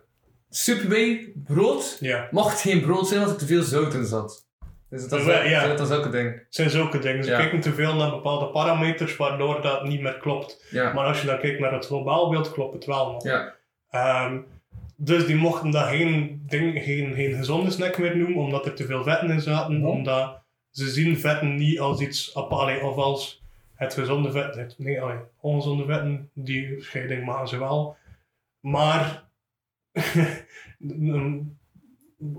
Subway 0.50 1.32
brood. 1.44 1.96
Ja, 2.00 2.28
Mocht 2.30 2.60
geen 2.60 2.80
brood 2.80 3.06
zijn 3.08 3.22
als 3.22 3.30
er 3.30 3.36
te 3.36 3.46
veel 3.46 3.62
zout 3.62 3.94
in 3.94 4.04
zat. 4.06 4.45
Dus 4.90 5.08
dat 5.08 5.20
is, 5.20 5.26
Ja, 5.26 5.42
ja. 5.42 5.66
dat 5.66 5.80
is 5.90 5.96
ook 5.96 6.04
een 6.04 6.10
ding. 6.10 6.42
zijn 6.48 6.70
zulke 6.70 6.98
dingen. 6.98 7.24
Ze 7.24 7.30
Ja. 7.30 7.36
kijken 7.38 7.60
te 7.60 7.72
veel 7.74 7.94
naar 7.94 8.10
bepaalde 8.10 8.46
parameters, 8.46 9.16
waardoor 9.16 9.62
dat 9.62 9.84
niet 9.84 10.00
meer 10.00 10.16
klopt. 10.16 10.66
Ja. 10.70 10.92
Maar 10.92 11.06
als 11.06 11.20
je 11.20 11.26
dan 11.26 11.38
kijkt 11.38 11.60
naar 11.60 11.72
het 11.72 11.86
globaal 11.86 12.30
beeld, 12.30 12.52
klopt 12.52 12.74
het 12.74 12.84
wel 12.84 13.12
nog. 13.12 13.22
Ja. 13.24 13.54
Ehm, 13.90 14.38
dus 14.96 15.26
die 15.26 15.36
mochten 15.36 15.70
dat 15.70 15.86
geen, 15.86 16.42
ding, 16.46 16.82
geen, 16.82 17.14
geen 17.14 17.34
gezonde 17.34 17.70
snack 17.70 17.98
meer 17.98 18.16
noemen, 18.16 18.36
omdat 18.44 18.66
er 18.66 18.74
te 18.74 18.86
veel 18.86 19.02
vetten 19.02 19.30
in 19.30 19.40
zaten. 19.40 19.76
Mhm. 19.78 19.86
Omdat 19.86 20.38
ze 20.70 20.88
zien 20.88 21.18
vetten 21.18 21.54
niet 21.54 21.80
als 21.80 22.00
iets 22.00 22.36
apart, 22.36 22.82
of 22.82 22.96
als 22.96 23.42
het 23.74 23.94
gezonde 23.94 24.30
vet. 24.30 24.54
het- 24.54 24.74
Nee, 24.78 25.02
allee, 25.02 25.18
ongezonde 25.40 25.84
vetten, 25.84 26.30
die 26.32 26.74
scheiding 26.82 27.24
maken 27.24 27.48
ze 27.48 27.58
wel. 27.58 27.96
Maar, 28.60 29.24
een 30.88 31.58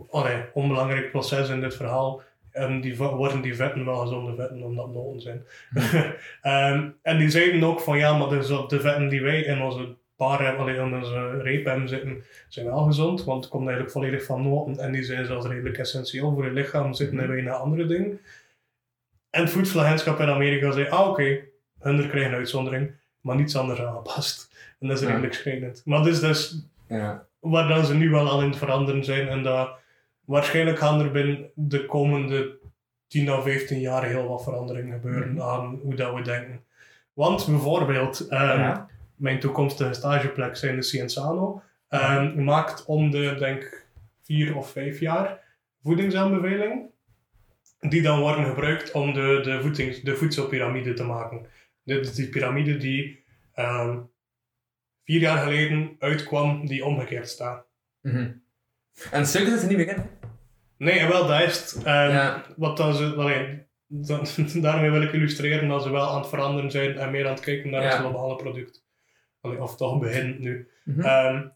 allee, 0.09 0.43
onbelangrijk 0.53 1.11
proces 1.11 1.49
in 1.49 1.61
dit 1.61 1.75
verhaal, 1.75 2.21
en 2.57 2.81
die, 2.81 2.97
worden 2.97 3.41
die 3.41 3.55
vetten 3.55 3.85
wel 3.85 3.95
gezonde 3.95 4.35
vetten, 4.35 4.63
omdat 4.63 4.93
noten 4.93 5.21
zijn. 5.21 5.45
Ehm, 6.41 6.89
en 7.01 7.17
die 7.17 7.29
zeiden 7.29 7.63
ook 7.63 7.79
van 7.81 7.97
ja, 7.97 8.17
maar 8.17 8.29
dus 8.29 8.47
de 8.47 8.79
vetten 8.79 9.09
die 9.09 9.21
wij 9.21 9.41
in 9.41 9.61
onze 9.61 9.95
bar 10.17 10.41
hebben, 10.43 10.61
allee, 10.61 10.75
in 10.75 10.93
onze 10.95 11.41
reep 11.41 11.65
hebben 11.65 11.87
zitten, 11.87 12.23
zijn 12.47 12.65
wel 12.65 12.83
gezond, 12.83 13.23
want 13.23 13.41
het 13.43 13.51
komt 13.51 13.63
eigenlijk 13.67 13.91
volledig 13.97 14.23
van 14.25 14.41
noten 14.49 14.79
en 14.83 14.91
die 14.91 15.03
zijn 15.03 15.25
zelfs 15.25 15.47
redelijk 15.47 15.77
essentieel 15.77 16.33
voor 16.33 16.45
je 16.45 16.51
lichaam, 16.51 16.93
zitten 16.93 17.19
in 17.19 17.27
weinig 17.27 17.53
andere 17.53 17.85
dingen. 17.85 18.19
En 19.29 19.41
het 19.41 19.49
voedselagentschap 19.51 20.19
in 20.19 20.29
Amerika 20.29 20.71
zei, 20.71 20.89
ah 20.89 21.09
oké, 21.09 21.39
hun 21.79 22.09
krijgen 22.09 22.31
een 22.31 22.37
uitzondering, 22.37 22.91
maar 23.21 23.35
niets 23.35 23.55
anders 23.55 23.81
aangepast. 23.81 24.55
En 24.79 24.87
dat 24.87 24.97
is 24.97 25.03
Ja. 25.03 25.09
redelijk 25.09 25.33
schrijnend. 25.33 25.81
Maar 25.85 26.03
dus, 26.03 26.19
dus 26.19 26.65
Ja. 26.87 27.25
waar 27.39 27.67
dan 27.67 27.85
ze 27.85 27.95
nu 27.95 28.09
wel 28.09 28.31
aan 28.31 28.43
in 28.43 28.49
het 28.49 28.57
veranderen 28.57 29.03
zijn 29.03 29.27
en 29.27 29.43
dat 29.43 29.69
waarschijnlijk 30.27 30.77
gaan 30.77 30.99
er 31.01 31.11
binnen 31.11 31.51
de 31.55 31.85
komende 31.85 32.57
10 33.07 33.29
à 33.29 33.41
15 33.41 33.79
jaar 33.79 34.03
heel 34.05 34.27
wat 34.27 34.43
veranderingen 34.43 34.93
gebeuren 34.99 35.31
Mhm. 35.33 35.41
aan 35.41 35.79
hoe 35.83 35.95
dat 35.95 36.13
we 36.13 36.21
denken. 36.21 36.63
Want 37.13 37.45
bijvoorbeeld, 37.47 38.27
ehm, 38.27 38.59
Ja. 38.59 38.89
mijn 39.15 39.39
toekomstige 39.39 39.93
stageplek 39.93 40.55
zijn 40.55 40.75
de 40.75 40.81
Cienzano 40.81 41.61
ehm, 41.89 42.43
maakt 42.43 42.85
om 42.85 43.11
de, 43.11 43.35
denk 43.39 43.85
vier 44.23 44.55
of 44.55 44.71
vijf 44.71 44.99
jaar 44.99 45.39
voedingsaanbevelingen 45.83 46.89
die 47.79 48.01
dan 48.01 48.19
worden 48.19 48.45
gebruikt 48.45 48.91
om 48.91 49.13
de, 49.13 49.39
de, 49.43 49.61
voedings, 49.61 50.01
de 50.01 50.15
voedselpyramide 50.15 50.93
te 50.93 51.03
maken. 51.03 51.45
Dit 51.83 52.05
is 52.05 52.15
die 52.15 52.29
piramide 52.29 52.77
die 52.77 53.23
ehm, 53.53 53.99
vier 55.03 55.19
jaar 55.19 55.37
geleden 55.37 55.95
uitkwam, 55.99 56.65
die 56.67 56.85
omgekeerd 56.85 57.29
staat. 57.29 57.65
Mhm. 58.01 58.31
En 59.11 59.25
zit 59.25 59.61
er 59.61 59.67
niet 59.67 59.77
meer 59.77 59.87
in. 59.87 59.95
hè? 59.95 60.01
Nee, 60.77 61.07
wel, 61.07 61.27
dat 61.27 61.41
is 61.41 61.59
het. 61.59 61.83
Ehm, 61.83 62.09
Ja. 62.09 62.43
Wat 62.57 62.77
dan 62.77 62.93
ze, 62.93 63.15
allee, 63.15 63.65
dan, 63.87 64.25
daarmee 64.61 64.89
wil 64.91 65.01
ik 65.01 65.11
illustreren 65.11 65.67
dat 65.69 65.83
ze 65.83 65.89
wel 65.91 66.09
aan 66.09 66.19
het 66.19 66.29
veranderen 66.29 66.71
zijn 66.71 66.97
en 66.97 67.11
meer 67.11 67.25
aan 67.25 67.31
het 67.33 67.39
kijken 67.43 67.69
naar 67.69 67.81
Ja. 67.81 67.87
het 67.89 67.97
globale 67.97 68.35
product. 68.35 68.85
Allee, 69.41 69.61
of 69.61 69.75
toch 69.75 69.99
begint 69.99 70.39
nu. 70.39 70.67
Mhm. 70.83 71.01
Ehm, 71.01 71.47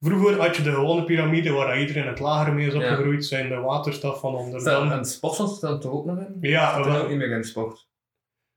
vroeger 0.00 0.40
had 0.40 0.56
je 0.56 0.62
de 0.62 0.72
gewone 0.72 1.04
piramide 1.04 1.50
waar 1.52 1.80
iedereen 1.80 2.06
het 2.06 2.18
lager 2.18 2.52
mee 2.54 2.66
is 2.66 2.72
Ja. 2.72 2.78
opgegroeid, 2.78 3.24
zijn 3.24 3.48
de 3.48 3.56
waterstaf 3.56 4.20
van 4.20 4.34
onder. 4.34 4.60
Stel, 4.60 4.80
Dan, 4.80 4.92
en 4.98 5.04
sport 5.04 5.34
staat 5.34 5.62
er 5.72 5.80
toch 5.80 5.92
ook 5.92 6.06
nog 6.06 6.18
in? 6.18 6.36
Ja, 6.40 6.78
er 6.78 6.84
wel. 6.84 7.02
ook 7.02 7.08
niet 7.08 7.18
meer 7.18 7.30
in 7.30 7.44
sport. 7.44 7.88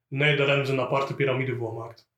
nee, 0.07 0.35
daar 0.37 0.47
hebben 0.47 0.65
ze 0.65 0.71
een 0.73 0.79
aparte 0.79 1.15
piramide 1.15 1.55
voor 1.55 1.69
gemaakt. 1.69 2.08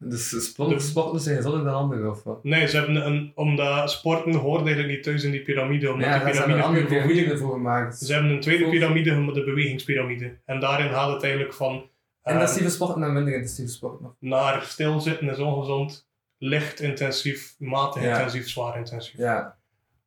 Dus 0.00 0.44
sport, 0.44 0.82
sporten 0.82 1.20
zijn 1.20 1.36
gezonder 1.36 1.64
dan 1.64 1.74
anderen, 1.74 2.10
of 2.10 2.22
wat? 2.22 2.44
Nee, 2.44 2.66
ze 2.68 2.76
hebben 2.76 3.06
een, 3.06 3.32
omdat 3.34 3.90
sporten 3.90 4.34
hoort 4.34 4.64
eigenlijk 4.66 4.94
niet 4.94 5.02
thuis 5.02 5.24
in 5.24 5.30
die 5.30 5.42
piramide, 5.42 5.92
omdat 5.92 6.08
Ja, 6.08 6.24
de 6.24 6.32
ze 6.32 6.38
hebben 6.38 6.56
een 6.56 6.62
piramide 6.62 6.98
andere 6.98 7.26
puur 7.26 7.38
voor 7.38 7.52
gemaakt. 7.52 7.98
Ze 7.98 8.12
hebben 8.12 8.30
een 8.30 8.40
tweede 8.40 8.68
piramide, 8.68 9.32
de 9.32 9.44
bewegingspiramide. 9.44 10.36
En 10.44 10.60
daarin 10.60 10.88
gaat 10.90 11.12
het 11.12 11.22
eigenlijk 11.22 11.54
van 11.54 11.90
eh, 12.22 12.32
Intensieve 12.32 12.70
sporten 12.70 13.02
en 13.02 13.12
minder 13.12 13.34
intensieve 13.34 13.70
sporten 13.70 14.14
naar 14.18 14.62
stilzitten 14.62 15.28
is 15.28 15.38
ongezond, 15.38 16.08
licht 16.38 16.80
intensief, 16.80 17.54
matig 17.58 18.02
Ja. 18.02 18.08
intensief, 18.16 18.48
zwaar 18.48 18.76
intensief. 18.76 19.18
Ja. 19.18 19.56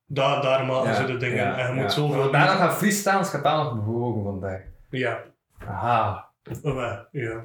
Daar, 0.05 0.41
daar 0.41 0.65
maken 0.65 0.89
ja, 0.89 0.95
ze 0.95 1.05
de 1.05 1.17
dingen. 1.17 1.55
en 1.57 1.75
je 1.75 1.81
moet 1.81 1.91
zoveel... 1.93 2.31
Daarna 2.31 2.55
gaan 2.55 2.73
freestaan, 2.73 3.17
als 3.17 3.29
gaat 3.29 3.43
daar 3.43 3.57
nog 3.57 3.73
bewogen 3.85 4.23
vandaag. 4.23 4.61
Ja, 4.89 5.23
Aha. 5.67 6.29
eh, 6.63 6.97
ja. 7.11 7.43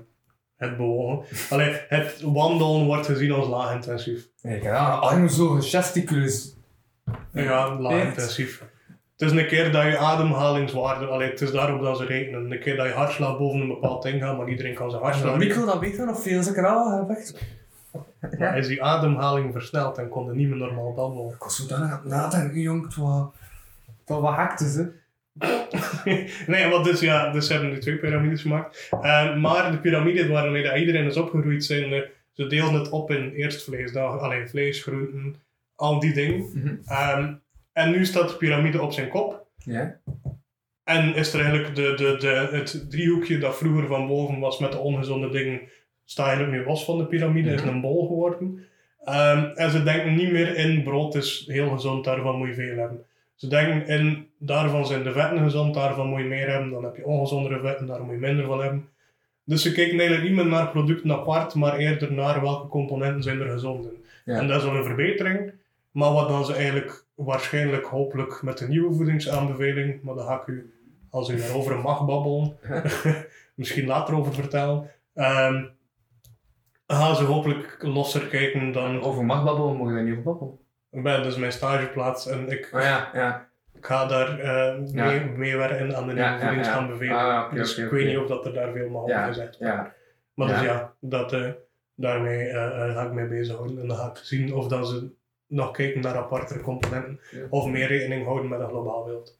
Het 0.57 0.76
bewogen. 0.76 1.24
Alleen, 1.50 1.76
het 1.88 2.20
wandelen 2.20 2.86
wordt 2.86 3.07
gezien 3.07 3.32
als 3.32 3.48
laag 3.48 3.74
intensief. 3.74 4.28
Kijk, 4.42 4.62
ja, 4.62 4.88
arm 4.88 5.28
zo 5.28 5.48
gesticulus. 5.48 6.57
Ja, 7.32 7.78
laag 7.78 8.04
intensief. 8.04 8.64
Het 9.16 9.32
is 9.32 9.40
een 9.40 9.46
keer 9.46 9.72
dat 9.72 9.82
je 9.82 9.98
ademhalingswaarde, 9.98 11.07
allee, 11.07 11.30
het 11.30 11.40
is 11.40 11.50
daarop 11.50 11.82
dat 11.82 11.96
ze 11.96 12.04
rekenen. 12.04 12.50
Een 12.52 12.61
keer 12.61 12.76
dat 12.76 12.86
je 12.86 12.92
hartslag 12.92 13.38
boven 13.38 13.61
een 13.61 13.68
bepaald 13.68 14.02
ding 14.02 14.22
gaat, 14.22 14.36
maar 14.36 14.48
iedereen 14.48 14.74
kan 14.74 14.90
zijn 14.90 15.02
hartslag 15.02 15.36
micro, 15.36 15.64
dat 15.64 15.78
weet 15.78 15.96
je 15.96 16.04
nog 16.04 16.22
veel, 16.22 16.42
zeker 16.42 16.66
al. 16.66 17.09
Echt. 17.09 17.34
Maar 18.38 18.59
is 18.59 18.66
die 18.66 18.82
ademhaling 18.82 19.52
versneld 19.52 19.98
en 19.98 20.09
kon 20.09 20.28
er 20.28 20.34
niet 20.34 20.48
meer 20.48 20.59
normaal 20.59 20.92
babbelen. 20.92 21.32
Ik 21.32 21.42
was 21.42 21.57
zo 21.57 21.66
dan 21.66 21.82
aan 21.82 21.90
het 21.90 22.04
nadenken, 22.04 22.61
jong. 22.61 22.84
Het 22.84 22.94
was, 22.96 23.26
het 23.86 24.09
was 24.09 24.20
wat 24.20 24.59
hè. 24.59 24.84
nee, 26.47 26.68
wat 26.70 26.84
dus 26.84 27.01
ja, 27.01 27.30
dus 27.32 27.47
ze 27.47 27.53
hebben 27.53 27.70
die 27.70 27.80
twee 27.80 27.97
piramides 27.97 28.43
gemaakt. 28.43 28.89
Eh, 29.01 29.37
maar 29.37 29.70
de 29.70 29.78
piramide 29.78 30.28
waarmee 30.28 30.78
iedereen 30.78 31.05
is 31.07 31.16
opgegroeid 31.16 31.64
zijn, 31.64 31.93
eh, 31.93 32.01
ze 32.32 32.47
delen 32.47 32.72
het 32.74 32.91
op 32.91 33.11
in 33.11 33.30
eerst 33.30 33.64
vlees, 33.64 33.93
dan, 33.93 34.20
alleen 34.20 34.49
vlees, 34.49 34.82
groenten, 34.82 35.34
al 35.74 36.01
die 36.01 36.12
dingen. 36.12 36.51
Mhm. 36.55 36.76
Ehm, 36.87 37.34
en 37.72 37.91
nu 37.91 38.05
staat 38.05 38.28
de 38.28 38.37
piramide 38.37 38.82
op 38.82 38.93
zijn 38.93 39.09
kop. 39.09 39.47
Ja. 39.57 40.01
En 40.84 41.14
is 41.14 41.32
er 41.32 41.41
eigenlijk 41.41 41.74
de, 41.74 41.95
de, 41.97 42.16
de, 42.18 42.57
het 42.57 42.91
driehoekje 42.91 43.39
dat 43.39 43.57
vroeger 43.57 43.87
van 43.87 44.07
boven 44.07 44.39
was 44.39 44.59
met 44.59 44.72
de 44.72 44.78
ongezonde 44.78 45.30
dingen, 45.30 45.61
staat 46.05 46.26
eigenlijk 46.26 46.57
nu 46.57 46.64
los 46.64 46.84
van 46.84 46.99
de 46.99 47.07
piramide, 47.07 47.51
is 47.51 47.61
Mhm. 47.62 47.68
een 47.74 47.80
bol 47.80 48.07
geworden. 48.07 48.66
Ehm, 49.05 49.45
en 49.55 49.70
ze 49.70 49.82
denken 49.82 50.14
niet 50.14 50.32
meer 50.32 50.57
in 50.57 50.82
brood 50.82 51.14
is 51.14 51.45
heel 51.47 51.68
gezond, 51.70 52.05
daarvan 52.05 52.39
moet 52.39 52.49
je 52.49 52.55
veel 52.55 52.76
hebben. 52.76 53.05
Ze 53.37 53.49
denken 53.49 53.87
in 53.87 54.28
daarvan 54.39 54.87
zijn 54.87 55.03
de 55.03 55.12
vetten 55.12 55.39
gezond, 55.39 55.74
daarvan 55.74 56.09
moet 56.09 56.20
je 56.20 56.24
meer 56.24 56.51
hebben, 56.51 56.70
dan 56.70 56.84
heb 56.84 56.97
je 56.97 57.07
ongezondere 57.07 57.61
vetten, 57.61 57.87
daar 57.87 58.03
moet 58.03 58.14
je 58.14 58.20
minder 58.20 58.47
van 58.47 58.61
hebben. 58.61 58.89
Dus 59.45 59.62
ze 59.62 59.72
kijken 59.72 59.99
eigenlijk 59.99 60.28
niet 60.28 60.39
meer 60.39 60.47
naar 60.47 60.70
producten 60.70 61.12
apart, 61.12 61.55
maar 61.55 61.76
eerder 61.76 62.12
naar 62.12 62.41
welke 62.41 62.68
componenten 62.68 63.22
zijn 63.22 63.41
er 63.41 63.51
gezond 63.51 63.84
in. 63.84 64.05
Ja. 64.24 64.39
En 64.39 64.47
dat 64.47 64.59
is 64.59 64.64
wel 64.64 64.76
een 64.76 64.84
verbetering, 64.84 65.53
maar 65.91 66.12
wat 66.12 66.28
dan 66.28 66.45
ze 66.45 66.55
eigenlijk 66.55 67.05
waarschijnlijk 67.14 67.84
hopelijk 67.84 68.43
met 68.43 68.59
de 68.59 68.68
nieuwe 68.68 68.95
voedingsaanbeveling, 68.95 70.03
maar 70.03 70.14
daar 70.14 70.26
ga 70.26 70.41
ik 70.41 70.47
u, 70.47 70.72
als 71.11 71.28
u 71.28 71.37
daarover 71.37 71.78
mag 71.78 72.07
babbelen, 72.07 72.57
misschien 73.55 73.87
later 73.87 74.14
over 74.14 74.34
vertellen, 74.34 74.91
ehm, 75.14 75.64
gaan 76.87 77.16
ze 77.16 77.24
hopelijk 77.24 77.78
losser 77.80 78.26
kijken 78.26 78.72
dan... 78.72 79.03
Over 79.03 79.24
mag 79.24 79.45
babbelen, 79.45 79.76
mogen 79.76 79.87
we 79.87 79.95
daar 79.95 80.03
niet 80.03 80.12
over 80.12 80.24
babbelen. 80.24 80.59
Ben, 81.03 81.16
dat 81.22 81.26
is 81.32 81.36
mijn 81.36 81.53
stageplaats 81.53 82.26
en 82.26 82.51
ik, 82.51 82.70
Oh 82.74 82.80
ja, 82.80 83.11
ja. 83.12 83.49
ik 83.74 83.86
ga 83.86 84.07
daar 84.07 84.44
Ja. 84.47 85.05
mee, 85.05 85.20
meewerken 85.24 85.97
aan 85.97 86.07
de 86.07 86.12
nieuwe 86.12 86.28
ja, 86.28 86.36
ja. 86.38 86.47
voedingsaanbeveling. 86.47 87.16
Ah, 87.16 87.53
dus 87.53 87.76
ik 87.78 87.90
weet 87.90 88.07
niet 88.07 88.16
of 88.18 88.26
dat 88.28 88.47
er 88.47 88.53
daar 88.53 88.72
veel 88.72 88.97
over 88.97 89.09
Ja, 89.11 89.26
gezegd 89.26 89.59
wordt. 89.59 89.74
Maar 90.34 90.49
dus 90.49 90.61
Ja. 90.61 90.94
dat, 91.01 91.32
eh, 91.32 91.51
daarmee 91.94 92.49
eh, 92.49 92.94
ga 92.94 93.03
ik 93.03 93.12
mee 93.12 93.26
bezighouden. 93.26 93.80
En 93.80 93.88
dan 93.88 93.97
ga 93.97 94.07
ik 94.11 94.16
zien 94.16 94.55
of 94.55 94.68
dat 94.68 94.88
ze 94.88 95.09
nog 95.47 95.70
kijken 95.70 96.01
naar 96.01 96.16
aparte 96.16 96.61
componenten. 96.61 97.20
Of 97.51 97.66
meer 97.66 97.86
rekening 97.86 98.24
houden 98.24 98.49
met 98.49 98.61
een 98.61 98.68
globaal 98.68 99.05
beeld. 99.05 99.38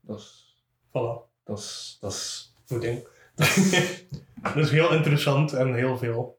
Dat 0.00 0.18
is... 0.18 0.56
Voilà, 0.88 1.30
Dat 1.44 1.58
is... 1.58 1.98
Dat 2.00 2.12
is... 2.12 2.54
goed 2.66 2.80
ding. 2.80 3.06
dus 4.54 4.70
heel 4.70 4.92
interessant 4.92 5.52
en 5.52 5.74
heel 5.74 5.98
veel. 5.98 6.38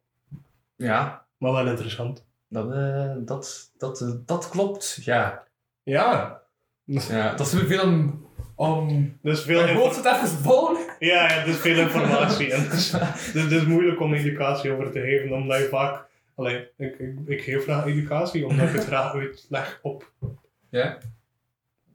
Ja. 0.76 1.26
Maar 1.38 1.51
wel 1.51 1.68
interessant. 1.68 2.26
Dat, 2.50 2.72
eh, 2.72 3.12
dat, 3.20 3.72
dat, 3.78 4.02
eh, 4.02 4.10
dat 4.26 4.50
klopt, 4.50 5.00
ja. 5.04 5.43
Ja, 5.84 6.41
ja. 6.84 7.34
Dat 7.36 7.54
is 7.54 7.60
veel 7.68 8.12
om... 8.56 9.18
dus 9.22 9.41
veel, 9.43 9.58
Mijn 9.62 9.70
info- 9.70 9.82
hoofd 9.84 9.95
het 9.95 10.06
even 10.06 10.28
vol. 10.28 10.78
ja, 11.00 11.34
ja, 11.34 11.43
dus 11.45 11.58
veel 11.58 11.78
informatie. 11.86 12.54
en 12.54 12.70
dus, 12.70 12.91
dus 13.34 13.43
het 13.43 13.52
is 13.52 13.66
moeilijk 13.66 14.00
om 14.02 14.14
educatie 14.14 14.72
over 14.72 14.91
te 14.91 15.00
geven, 15.00 15.32
omdat 15.36 15.58
je 15.60 15.68
vaak... 15.68 16.08
Allee, 16.36 16.68
ik, 16.78 17.00
ik, 17.00 17.16
ik 17.26 17.41
geef 17.41 17.64
graag 17.64 17.86
educatie, 17.86 18.45
omdat 18.47 18.68
ik 18.68 18.74
het 18.74 18.86
graag 18.86 19.14
uitleg 19.14 19.80
op 19.82 20.12
Ja. 20.70 20.97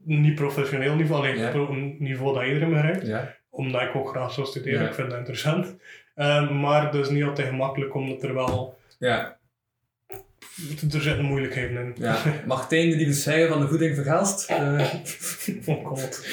niet 0.03 0.35
professioneel 0.35 0.95
niveau, 0.95 1.21
alleen 1.21 1.37
Ja. 1.37 1.61
op 1.61 1.69
een 1.69 1.95
niveau 1.99 2.33
dat 2.33 2.43
iedereen 2.45 2.69
begrijpt. 2.69 3.07
Ja. 3.07 3.35
Omdat 3.49 3.81
ik 3.81 3.95
ook 3.95 4.09
graag 4.09 4.31
zou 4.31 4.47
studeren, 4.47 4.81
Ja. 4.81 4.87
ik 4.87 4.93
vind 4.93 5.09
dat 5.09 5.17
interessant. 5.19 5.75
Ehm, 6.15 6.59
maar 6.59 6.95
is 6.95 7.09
niet 7.09 7.23
altijd 7.23 7.47
gemakkelijk, 7.47 7.95
omdat 7.95 8.23
er 8.23 8.33
wel... 8.33 8.77
Ja. 8.99 9.37
Er 10.93 11.01
zitten 11.01 11.25
moeilijkheden 11.25 11.77
in. 11.85 11.93
Ja. 11.97 12.17
Martijn, 12.45 12.89
de 12.89 12.95
lieve 12.95 13.13
zeggen 13.13 13.49
van 13.49 13.59
de 13.59 13.67
voeding 13.67 13.95
verhelst. 13.95 14.49
eh, 14.49 14.93
Oh 15.75 15.85
god. 15.87 16.25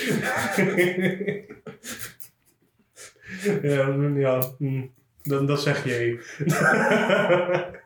ja, 3.63 3.87
mm, 3.87 4.21
ja 4.21 4.43
mm, 4.59 4.91
dat, 5.23 5.49
dat 5.49 5.63
zeg 5.63 5.85
jij. 5.85 6.19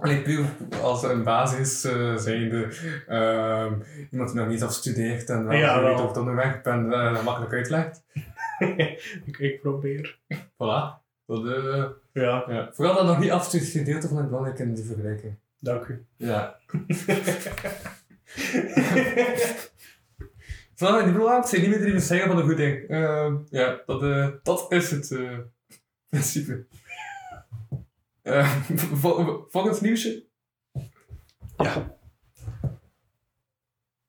Alleen 0.00 0.22
puur 0.22 0.44
als 0.82 1.02
een 1.02 1.22
basis 1.22 1.84
uh, 1.84 2.16
zijnde 2.16 2.68
uh, 3.08 3.66
iemand 4.10 4.30
die 4.32 4.40
nog 4.40 4.48
niet 4.48 4.62
afstudeert 4.62 5.28
en 5.30 5.46
wel 5.46 5.56
Ja, 5.56 5.82
weet 5.82 5.94
wel. 5.94 6.02
of 6.02 6.08
het 6.08 6.16
onderweg 6.16 6.60
bent, 6.62 6.92
uh, 6.92 7.24
makkelijk 7.24 7.52
uitlegt. 7.52 8.02
ik, 9.26 9.38
ik 9.38 9.60
probeer. 9.60 10.18
Voilà. 10.34 11.06
Dat, 11.28 11.44
uh, 11.44 11.84
Ja, 12.12 12.44
ja. 12.48 12.70
Vooral 12.72 12.94
dat 12.94 13.06
nog 13.06 13.18
niet 13.18 13.30
afgestudeerd 13.30 14.06
vond 14.06 14.20
ik 14.20 14.26
belangrijk 14.26 14.58
in 14.58 14.74
die 14.74 14.84
vergelijking. 14.84 15.34
dank 15.58 15.86
u. 15.86 16.06
Ja. 16.16 16.58
Zo, 20.74 21.04
die 21.04 21.12
blauw 21.12 21.46
zijn 21.46 21.60
niet 21.60 21.70
meer 21.70 21.84
die 21.84 22.00
zeggen 22.00 22.28
van 22.28 22.36
de 22.36 22.44
voeding. 22.44 22.90
Uh, 22.90 23.34
ja, 23.50 23.82
dat, 23.86 24.02
uh, 24.02 24.28
dat 24.42 24.72
is 24.72 24.90
het 24.90 25.10
uh, 25.10 25.38
principe. 26.08 26.66
Uh, 28.22 28.56
vol 28.92 29.46
volgend 29.48 29.80
nieuwsje. 29.80 30.24
Ja. 31.56 31.96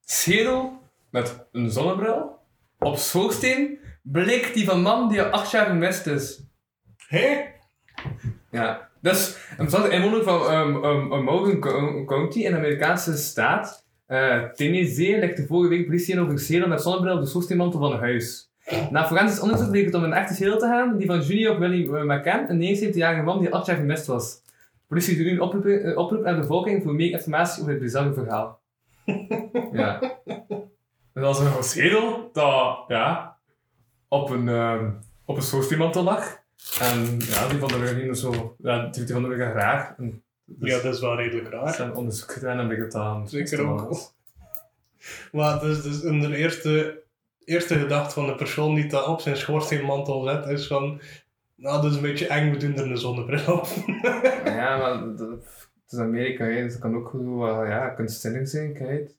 Schedel 0.00 0.82
met 1.10 1.46
een 1.52 1.70
zonnebril 1.70 2.38
op 2.78 2.96
schoorsteen 2.96 3.78
bleek 4.02 4.54
die 4.54 4.64
van 4.64 4.82
man 4.82 5.08
die 5.08 5.22
al 5.22 5.30
acht 5.30 5.50
jaar 5.50 5.66
gemist 5.66 6.06
is. 6.06 6.42
Hé? 7.10 7.44
Ja, 8.50 8.88
dus 9.00 9.36
een 9.58 9.90
inwoner 9.90 10.22
van 10.22 10.52
um, 10.52 10.84
um, 10.84 11.12
um, 11.12 11.24
Morgan 11.24 12.06
County 12.06 12.38
in 12.38 12.50
de 12.50 12.56
Amerikaanse 12.56 13.16
staat 13.16 13.86
uh, 14.08 14.44
Tennessee 14.44 15.18
legde 15.18 15.46
vorige 15.46 15.68
week 15.68 15.86
politie 15.86 16.14
in 16.14 16.20
over 16.20 16.32
een 16.32 16.38
schedel 16.38 16.68
met 16.68 16.82
zonnebril 16.82 17.14
op 17.14 17.20
de 17.20 17.26
schoorsteenmantel 17.26 17.80
van 17.80 17.92
een 17.92 17.98
huis. 17.98 18.50
Na 18.90 19.06
forensisch 19.06 19.40
onderzoek 19.40 19.70
bleek 19.70 19.84
het 19.84 19.94
om 19.94 20.04
een 20.04 20.12
echte 20.12 20.34
schedel 20.34 20.58
te 20.58 20.66
gaan, 20.66 20.96
die 20.96 21.06
van 21.06 21.20
Junior 21.20 21.58
Willie 21.58 21.86
uh, 21.86 22.02
McCann, 22.02 22.50
een 22.50 22.76
79-jarige 22.76 23.22
man 23.22 23.40
die 23.40 23.54
8 23.54 23.66
jaar 23.66 23.76
gemist 23.76 24.06
was. 24.06 24.42
De 24.44 24.86
politie 24.88 25.16
doet 25.16 25.26
nu 25.26 25.32
een 25.32 25.40
oproep, 25.40 25.64
uh, 25.64 25.96
oproep 25.96 26.24
aan 26.24 26.34
de 26.34 26.40
bevolking 26.40 26.82
voor 26.82 26.94
meer 26.94 27.10
informatie 27.10 27.60
over 27.60 27.72
het 27.72 27.82
bizarre 27.82 28.12
verhaal. 28.12 28.60
ja. 29.72 30.00
En 31.14 31.22
dat 31.22 31.40
is 31.40 31.46
een 31.46 31.62
schedel 31.62 32.30
dat, 32.32 32.84
ja, 32.88 33.36
op 34.08 34.30
een, 34.30 34.48
um, 34.48 34.98
op 35.24 35.36
een 35.36 35.42
schoorsteenmantel 35.42 36.02
lag. 36.02 36.39
En 36.80 37.18
ja, 37.18 37.48
die 37.48 37.58
van 37.58 37.68
de 37.68 37.78
Ruggen 37.78 38.16
zo, 38.16 38.56
ja, 38.58 38.86
die 38.86 39.06
van 39.06 39.22
de 39.22 39.28
Ruggen 39.28 39.52
raar. 39.52 39.94
En, 39.98 40.22
dus, 40.44 40.70
Ja, 40.70 40.82
dat 40.82 40.94
is 40.94 41.00
wel 41.00 41.16
redelijk 41.16 41.48
raar. 41.48 41.74
Ze 41.74 41.76
hebben 41.76 41.96
onderzoek 41.96 42.32
gedaan 42.32 42.58
en 42.58 42.66
bleek 42.66 42.78
het 42.78 42.94
aan. 42.94 43.28
Zeker 43.28 43.66
ook. 43.66 44.12
Maar 45.32 45.60
dus, 45.60 45.82
dus 45.82 46.02
in 46.02 46.20
de 46.20 46.36
eerste, 46.36 47.02
eerste 47.44 47.78
gedachte 47.78 48.14
van 48.14 48.26
de 48.26 48.34
persoon 48.34 48.74
die 48.74 48.86
dat 48.86 49.06
op 49.06 49.20
zijn 49.20 49.36
schoorsteenmantel 49.36 50.22
zet, 50.22 50.46
is 50.46 50.66
van, 50.66 51.00
nou, 51.54 51.82
dat 51.82 51.90
is 51.90 51.96
een 51.96 52.02
beetje 52.02 52.26
eng, 52.26 52.50
we 52.50 52.56
doen 52.56 52.76
er 52.76 52.90
een 52.90 52.98
zonnebril 52.98 53.52
op. 53.52 53.66
Ja, 54.44 54.76
maar 54.76 55.16
dat, 55.16 55.28
het 55.90 55.92
is 55.92 55.98
Amerika, 55.98 56.44
hè, 56.44 56.62
dus 56.62 56.72
dat 56.72 56.82
kan 56.82 56.96
ook 56.96 57.12
wel 57.12 57.64
ja, 57.64 57.88
kunstzinnig 57.88 58.48
zijn, 58.48 58.74
kijk. 58.74 59.10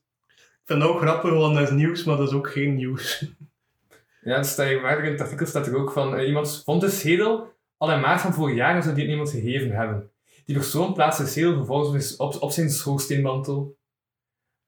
vind 0.64 0.82
het 0.82 0.90
ook 0.90 1.00
grappig, 1.00 1.30
want 1.30 1.54
dat 1.54 1.62
is 1.62 1.70
nieuws, 1.70 2.04
maar 2.04 2.16
dat 2.16 2.28
is 2.28 2.34
ook 2.34 2.50
geen 2.50 2.74
nieuws. 2.74 3.32
Ja, 4.24 4.36
dat 4.36 4.56
je 4.56 4.78
merkt 4.82 5.04
in 5.04 5.12
het 5.12 5.20
artikel 5.20 5.46
staat 5.46 5.66
er 5.66 5.76
ook 5.76 5.92
van 5.92 6.16
eh, 6.16 6.26
iemand 6.26 6.62
vond 6.64 6.80
de 6.80 6.90
schedel 6.90 7.52
al 7.76 7.92
in 7.92 8.00
maart 8.00 8.20
van 8.20 8.34
vorig 8.34 8.56
jaar 8.56 8.76
en 8.76 8.82
zou 8.82 8.94
die 8.94 9.04
aan 9.04 9.10
iemand 9.10 9.30
gegeven 9.30 9.70
hebben. 9.70 10.10
Die 10.44 10.56
persoon 10.56 10.94
plaatste 10.94 11.22
de 11.22 11.28
schedel 11.28 11.54
vervolgens 11.54 12.16
op, 12.16 12.42
op 12.42 12.50
zijn 12.50 12.70
schoorsteenmantel. 12.70 13.76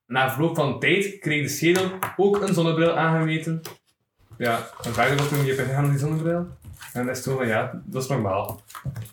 Na 0.05 0.31
verloop 0.31 0.55
van 0.55 0.79
tijd 0.79 1.19
kreeg 1.19 1.41
de 1.41 1.49
schedel 1.49 1.91
ook 2.17 2.41
een 2.41 2.53
zonnebril 2.53 2.95
aangemeten. 2.95 3.61
Ja, 4.37 4.69
en 4.83 4.93
verder 4.93 5.17
wordt 5.17 5.31
er 5.31 5.43
niet 5.43 5.59
op 5.59 5.83
op 5.83 5.89
die 5.89 5.99
zonnebril. 5.99 6.47
En 6.93 7.05
dat 7.05 7.17
is 7.17 7.23
toen 7.23 7.37
van 7.37 7.47
ja, 7.47 7.81
dat 7.85 8.03
is 8.03 8.09
normaal. 8.09 8.61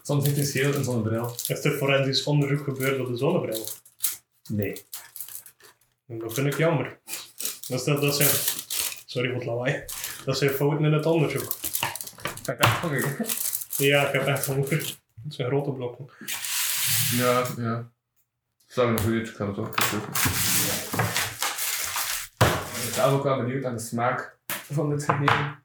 Soms 0.02 0.24
heeft 0.24 0.36
de 0.36 0.44
schedel 0.44 0.74
een 0.74 0.84
zonnebril. 0.84 1.34
Is 1.46 1.64
er 1.64 1.72
forensisch 1.72 2.24
onderzoek 2.24 2.64
gebeurd 2.64 3.00
op 3.00 3.06
de 3.06 3.16
zonnebril? 3.16 3.66
Nee. 4.48 4.84
En 6.06 6.18
dat 6.18 6.34
vind 6.34 6.46
ik 6.46 6.58
jammer. 6.58 6.98
Dat, 7.68 7.84
dat, 7.84 8.00
dat 8.00 8.16
zijn... 8.16 8.28
Sorry 9.06 9.28
voor 9.28 9.38
het 9.38 9.46
lawaai. 9.46 9.84
Dat 10.24 10.38
zijn 10.38 10.50
fouten 10.50 10.84
in 10.84 10.92
het 10.92 11.06
onderzoek. 11.06 11.52
Ik 12.22 12.42
ben 12.44 12.58
echt 12.58 12.80
honger. 12.80 13.16
Ja, 13.76 14.06
ik 14.06 14.12
heb 14.12 14.26
echt 14.26 14.46
honger. 14.46 14.96
Het 15.22 15.34
zijn 15.34 15.48
grote 15.48 15.72
blokken. 15.72 16.08
Ja, 17.16 17.46
ja. 17.56 17.92
Zou 18.66 18.92
nog 18.92 19.02
goed, 19.02 19.28
ik 19.28 19.34
ga 19.34 19.46
het 19.46 19.58
ook 19.58 19.82
zoeken. 19.82 20.12
Ik 22.88 22.94
ben 22.94 23.04
ook 23.04 23.22
wel 23.22 23.36
benieuwd 23.36 23.62
naar 23.62 23.72
de 23.72 23.78
smaak 23.78 24.38
van 24.46 24.90
dit 24.90 25.04
gegeven. 25.04 25.64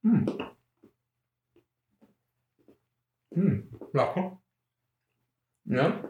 Hmm. 0.00 0.24
Hmm. 3.28 3.68
Lekker. 3.92 4.32
Ja. 5.62 6.00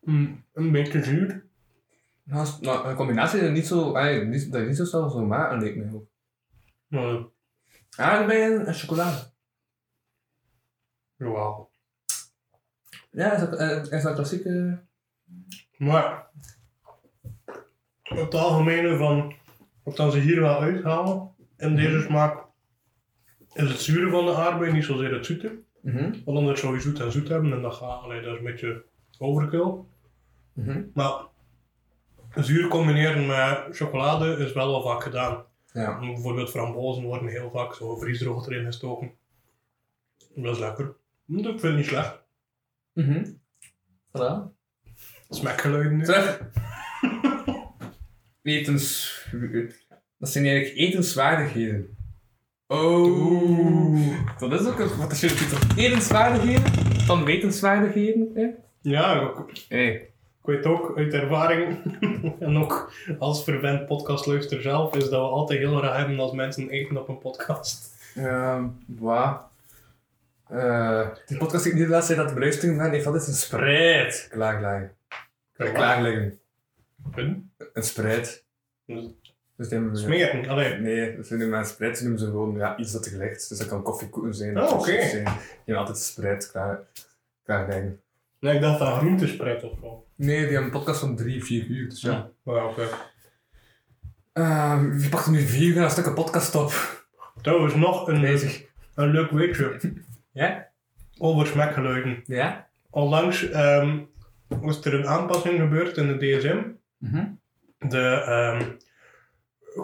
Mm, 0.00 0.44
een 0.52 0.72
beetje 0.72 1.04
zuur. 1.04 1.45
Nou, 2.26 2.42
is- 2.42 2.58
nou, 2.60 2.88
een 2.88 2.96
combinatie 2.96 3.40
is 3.40 3.50
niet 3.50 3.66
zo, 3.66 3.92
ay, 3.94 4.24
niet, 4.24 4.52
dat 4.52 4.60
je 4.60 4.66
niet 4.66 4.76
zo 4.76 4.84
snel 4.84 5.10
zo 5.10 5.24
maken 5.26 5.58
leek 5.58 5.76
me 5.76 5.94
ook. 5.94 6.06
Maar, 6.86 7.24
Aardbeien 7.96 8.66
en 8.66 8.74
chocolade. 8.74 9.30
jawel. 11.16 11.70
Ja, 13.10 13.32
is 13.32 13.40
dat, 13.40 13.54
eh, 13.58 13.92
is 13.98 14.02
dat 14.02 14.14
klassieke? 14.14 14.82
Maar 15.76 16.26
het 18.02 18.34
algemene 18.34 18.96
van 18.96 19.34
wat 19.82 19.96
dan 19.96 20.12
ze 20.12 20.18
hier 20.18 20.40
wel 20.40 20.60
uithalen 20.60 21.34
in 21.56 21.76
deze 21.76 22.00
smaak 22.00 22.44
is 23.52 23.68
het 23.68 23.80
zure 23.80 24.10
van 24.10 24.24
de 24.26 24.34
aardbei, 24.34 24.72
niet 24.72 24.84
zozeer 24.84 25.14
het 25.14 25.26
zoete. 25.26 25.58
Mhm. 25.80 26.10
Want 26.24 26.38
anders 26.38 26.60
zou 26.60 26.74
je 26.74 26.80
zoet 26.80 27.00
en 27.00 27.12
zoet 27.12 27.28
hebben 27.28 27.52
en 27.52 27.62
dat 27.62 27.74
gaat, 27.74 28.02
allee, 28.02 28.20
dat 28.22 28.32
is 28.32 28.38
een 28.38 28.44
beetje 28.44 28.84
overkill. 29.18 29.74
Mhm. 30.52 30.82
Maar 30.94 31.12
zuur 32.44 32.68
combineren 32.68 33.26
met 33.26 33.76
chocolade 33.76 34.36
is 34.36 34.52
wel 34.52 34.70
wel 34.70 34.82
vaak 34.82 35.02
gedaan. 35.02 35.44
Ja. 35.72 35.98
Bijvoorbeeld 35.98 36.50
frambozen 36.50 37.04
worden 37.04 37.28
heel 37.28 37.50
vaak 37.50 37.74
zo 37.74 37.96
vriesdroog 37.96 38.46
erin 38.48 38.64
gestoken. 38.64 39.12
Dat 40.34 40.54
is 40.54 40.60
lekker. 40.60 40.96
Dat 41.26 41.60
vind 41.60 41.62
ik 41.62 41.76
niet 41.76 41.86
slecht. 41.86 42.22
Mhm. 42.92 43.24
Voilà. 44.08 44.54
Smaakgeluiden. 45.28 45.96
nu. 45.96 46.04
Terug. 46.04 46.40
Etens... 48.42 49.14
Dat 50.18 50.28
zijn 50.28 50.46
eigenlijk 50.46 50.76
etenswaardigheden. 50.78 51.96
Oh. 52.66 54.16
Dat 54.38 54.60
is 54.60 54.66
ook 54.66 54.78
een... 54.78 54.96
Wat 54.96 55.12
is 55.12 55.20
jullie 55.20 55.36
titel? 55.36 55.58
Etenswaardigheden? 55.76 56.72
Van 57.00 57.24
wetenswaardigheden? 57.24 58.30
Hè? 58.34 58.46
Ja, 58.80 59.20
ik, 59.20 59.64
Hey. 59.68 60.10
Ik 60.46 60.54
weet 60.54 60.66
ook 60.66 60.96
uit 60.96 61.12
ervaring, 61.12 61.78
en 62.40 62.56
ook 62.56 62.92
als 63.18 63.44
verwend 63.44 63.86
podcastluister 63.86 64.62
zelf, 64.62 64.94
is 64.96 65.02
dat 65.02 65.10
we 65.10 65.16
altijd 65.16 65.58
heel 65.58 65.76
graag 65.76 65.96
hebben 65.96 66.18
als 66.18 66.32
mensen 66.32 66.70
eten 66.70 66.96
op 66.96 67.08
een 67.08 67.18
podcast. 67.18 67.94
Ehm, 68.14 68.64
wat? 68.86 69.40
Eh, 70.48 71.08
die 71.26 71.38
podcast 71.38 71.64
die 71.64 71.72
ik 71.72 71.78
nu 71.78 71.88
laat 71.88 72.04
zijn 72.04 72.18
dat 72.18 72.28
de 72.28 72.34
beluistering 72.34 72.80
van 72.80 72.90
heeft 72.90 73.06
altijd 73.06 73.26
een 73.26 73.32
spreid. 73.32 74.26
Klaar 75.56 76.02
liggen. 76.02 76.38
Een 77.14 77.50
Een 77.72 77.82
spreid. 77.82 78.44
Dus 79.56 79.68
Smeren, 79.92 80.48
allee. 80.48 80.74
Nee, 80.74 81.24
ze 81.24 81.30
noemen 81.30 81.48
maar 81.48 81.58
een 81.58 81.66
spreid, 81.66 81.98
ze 81.98 82.02
noemen 82.02 82.20
ze 82.20 82.26
gewoon 82.26 82.56
ja, 82.56 82.76
iets 82.76 82.92
dat 82.92 83.06
er 83.06 83.18
ligt. 83.18 83.48
Dus 83.48 83.58
dat 83.58 83.68
kan 83.68 83.82
koffiekoeken 83.82 84.34
zijn. 84.34 84.60
Oh, 84.60 84.72
oké. 84.72 84.90
Die 84.90 85.22
hebben 85.64 85.76
altijd 85.76 85.98
spreid 85.98 86.50
klaar, 86.50 86.80
klaar 87.44 87.68
liggen. 87.68 88.00
Nee, 88.40 88.54
ik 88.54 88.60
dacht 88.60 88.78
dat 88.78 88.96
groentespreid 88.98 89.62
of 89.64 89.78
zo. 89.80 90.06
Nee, 90.14 90.36
die 90.36 90.44
hebben 90.46 90.62
een 90.64 90.70
podcast 90.70 91.00
van 91.00 91.16
drie, 91.16 91.44
vier 91.44 91.66
uur. 91.66 91.88
Dus 91.88 92.00
ja. 92.00 92.30
Ja, 92.44 92.64
oké. 92.66 92.88
Ehm, 94.32 94.98
wie 94.98 95.08
pakt 95.08 95.24
er 95.26 95.30
nu 95.32 95.40
vier 95.40 95.74
uur 95.76 95.82
een 95.82 95.90
stuk 95.90 96.06
een 96.06 96.14
podcast 96.14 96.54
op? 96.54 96.72
Trouwens, 97.42 97.74
nog 97.74 98.08
een, 98.08 98.20
Bezig. 98.20 98.64
een 98.94 99.10
leuk 99.10 99.30
weetje 99.30 99.78
Ja? 100.32 100.68
over 101.18 101.46
smaakgeluiden. 101.46 102.22
Ja? 102.24 102.68
Onlangs 102.90 103.48
ehm, 103.50 103.98
was 104.48 104.84
er 104.84 104.94
een 104.94 105.06
aanpassing 105.06 105.58
gebeurd 105.58 105.96
in 105.96 106.06
de 106.06 106.16
DSM. 106.38 106.62
Mhm. 106.98 107.24
De, 107.78 108.00
ehm, 108.26 108.60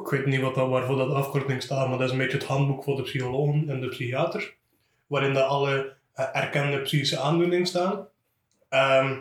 ik 0.03 0.09
weet 0.11 0.27
niet 0.27 0.41
wat 0.41 0.55
dat, 0.55 0.69
waarvoor 0.69 0.97
dat 0.97 1.11
afkorting 1.13 1.63
staat, 1.63 1.89
maar 1.89 1.99
dat 1.99 2.07
is 2.07 2.13
een 2.13 2.19
beetje 2.19 2.39
het 2.39 2.47
handboek 2.47 2.85
voor 2.85 2.97
de 2.97 3.03
psychologen 3.03 3.69
en 3.69 3.81
de 3.81 3.89
psychiaters. 3.89 4.57
Waarin 5.07 5.33
dat 5.33 5.49
alle 5.49 5.97
eh, 6.15 6.27
erkende 6.33 6.81
psychische 6.81 7.19
aandoeningen 7.19 7.67
staan. 7.67 8.07
Ehm, 8.73 9.13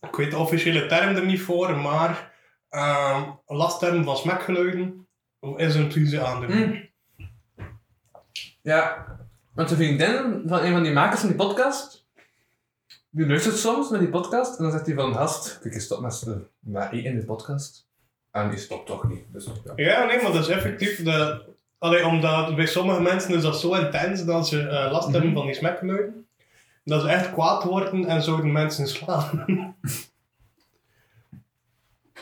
ik 0.00 0.14
weet 0.16 0.30
de 0.30 0.36
officiële 0.38 0.86
term 0.86 1.16
er 1.16 1.24
niet 1.24 1.40
voor, 1.42 1.76
maar 1.76 2.32
ehm 2.68 3.30
lastterm 3.46 4.04
van 4.04 4.16
smaakgeluiden 4.16 5.06
is 5.56 5.74
een 5.74 5.88
psychische 5.88 6.24
aandoening. 6.24 6.90
Ja, 8.62 9.06
want 9.54 9.68
de 9.68 9.74
vriendin 9.76 10.42
van 10.46 10.58
een 10.64 10.72
van 10.72 10.82
die 10.82 10.92
makers 10.92 11.20
van 11.20 11.28
die 11.28 11.38
podcast, 11.38 12.06
die 13.10 13.26
luistert 13.26 13.56
soms 13.56 13.90
naar 13.90 14.00
die 14.00 14.08
podcast 14.08 14.56
en 14.56 14.62
dan 14.62 14.72
zegt 14.72 14.86
hij 14.86 14.94
van, 14.94 15.14
gast, 15.14 15.58
kijk 15.62 15.74
eens 15.74 15.84
stop 15.84 16.00
met 16.00 16.26
met 16.58 16.92
eten 16.92 17.10
in 17.10 17.18
de 17.18 17.24
podcast. 17.24 17.86
En 18.30 18.50
die 18.50 18.58
stopt 18.58 18.86
toch 18.86 19.08
niet. 19.08 19.24
Dus, 19.32 19.44
ja. 19.64 19.72
Ja, 19.76 20.04
nee, 20.04 20.22
maar 20.22 20.32
dat 20.32 20.42
is 20.42 20.48
effectief. 20.48 21.02
De, 21.02 21.42
allee, 21.78 22.06
omdat 22.06 22.56
bij 22.56 22.66
sommige 22.66 23.00
mensen 23.00 23.34
is 23.34 23.42
dat 23.42 23.60
zo 23.60 23.74
intens 23.74 24.24
dat 24.24 24.48
ze 24.48 24.68
eh, 24.68 24.92
last 24.92 25.10
hebben 25.12 25.30
Mhm. 25.30 25.38
van 25.38 25.46
die 25.46 25.54
smaakgeluiden. 25.54 26.26
Dat 26.84 27.02
ze 27.02 27.08
echt 27.08 27.32
kwaad 27.32 27.64
worden 27.64 28.04
en 28.04 28.22
zouden 28.22 28.52
mensen 28.52 28.88
slaan. 28.88 29.44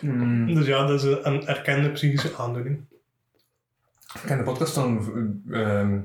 Hmm. 0.01 0.55
dus 0.55 0.67
ja, 0.67 0.87
dat 0.87 1.05
is 1.05 1.19
een, 1.25 1.47
erkende 1.47 1.91
psychische 1.91 2.37
aandoening. 2.37 2.81
Ik 4.15 4.21
ken 4.27 4.39
de 4.39 4.45
podcast 4.45 4.75
van, 4.75 5.43
ehm 5.51 5.99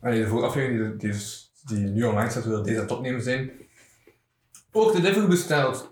de 0.00 0.28
vorige 0.28 0.46
aflevering 0.46 1.00
die, 1.00 1.10
die, 1.10 1.20
die 1.66 1.86
nu 1.86 2.04
online 2.04 2.30
staat, 2.30 2.44
wil 2.44 2.62
deze 2.62 2.76
aan 2.76 2.82
het 2.82 2.92
opnemen 2.92 3.22
zijn. 3.22 3.50
Ook 4.72 4.92
de 4.92 5.00
Devil 5.00 5.28
besteld. 5.28 5.90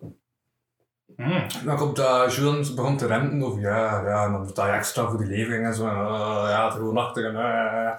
Dan 1.65 1.77
komt 1.77 1.97
dat 1.97 2.35
Julian 2.35 2.75
begon 2.75 2.97
te 2.97 3.07
renten 3.07 3.43
over 3.43 3.61
ja, 3.61 4.03
ja, 4.07 4.25
en 4.25 4.33
dan 4.33 4.47
betaal 4.47 4.67
je 4.67 4.73
extra 4.73 5.09
voor 5.09 5.19
die 5.19 5.27
levering 5.27 5.67
en 5.67 5.75
zo. 5.75 5.87
En, 5.87 5.95
eh, 5.95 6.47
ja, 6.49 6.65
het 6.65 6.75
gewoon 6.75 6.97
achter 6.97 7.25
en 7.25 7.37
eh, 7.37 7.99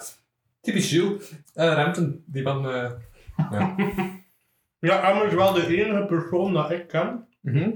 typisch 0.61 0.89
Jules. 0.89 1.31
Eh 1.53 1.73
renten, 1.73 2.23
die 2.25 2.43
man. 2.43 2.65
Ja. 3.51 3.75
Ja, 4.79 5.09
Emma 5.09 5.23
is 5.23 5.33
wel 5.33 5.53
de 5.53 5.67
enige 5.83 6.05
persoon 6.05 6.53
dat 6.53 6.71
ik 6.71 6.87
ken, 6.87 7.27
Mhm. 7.41 7.71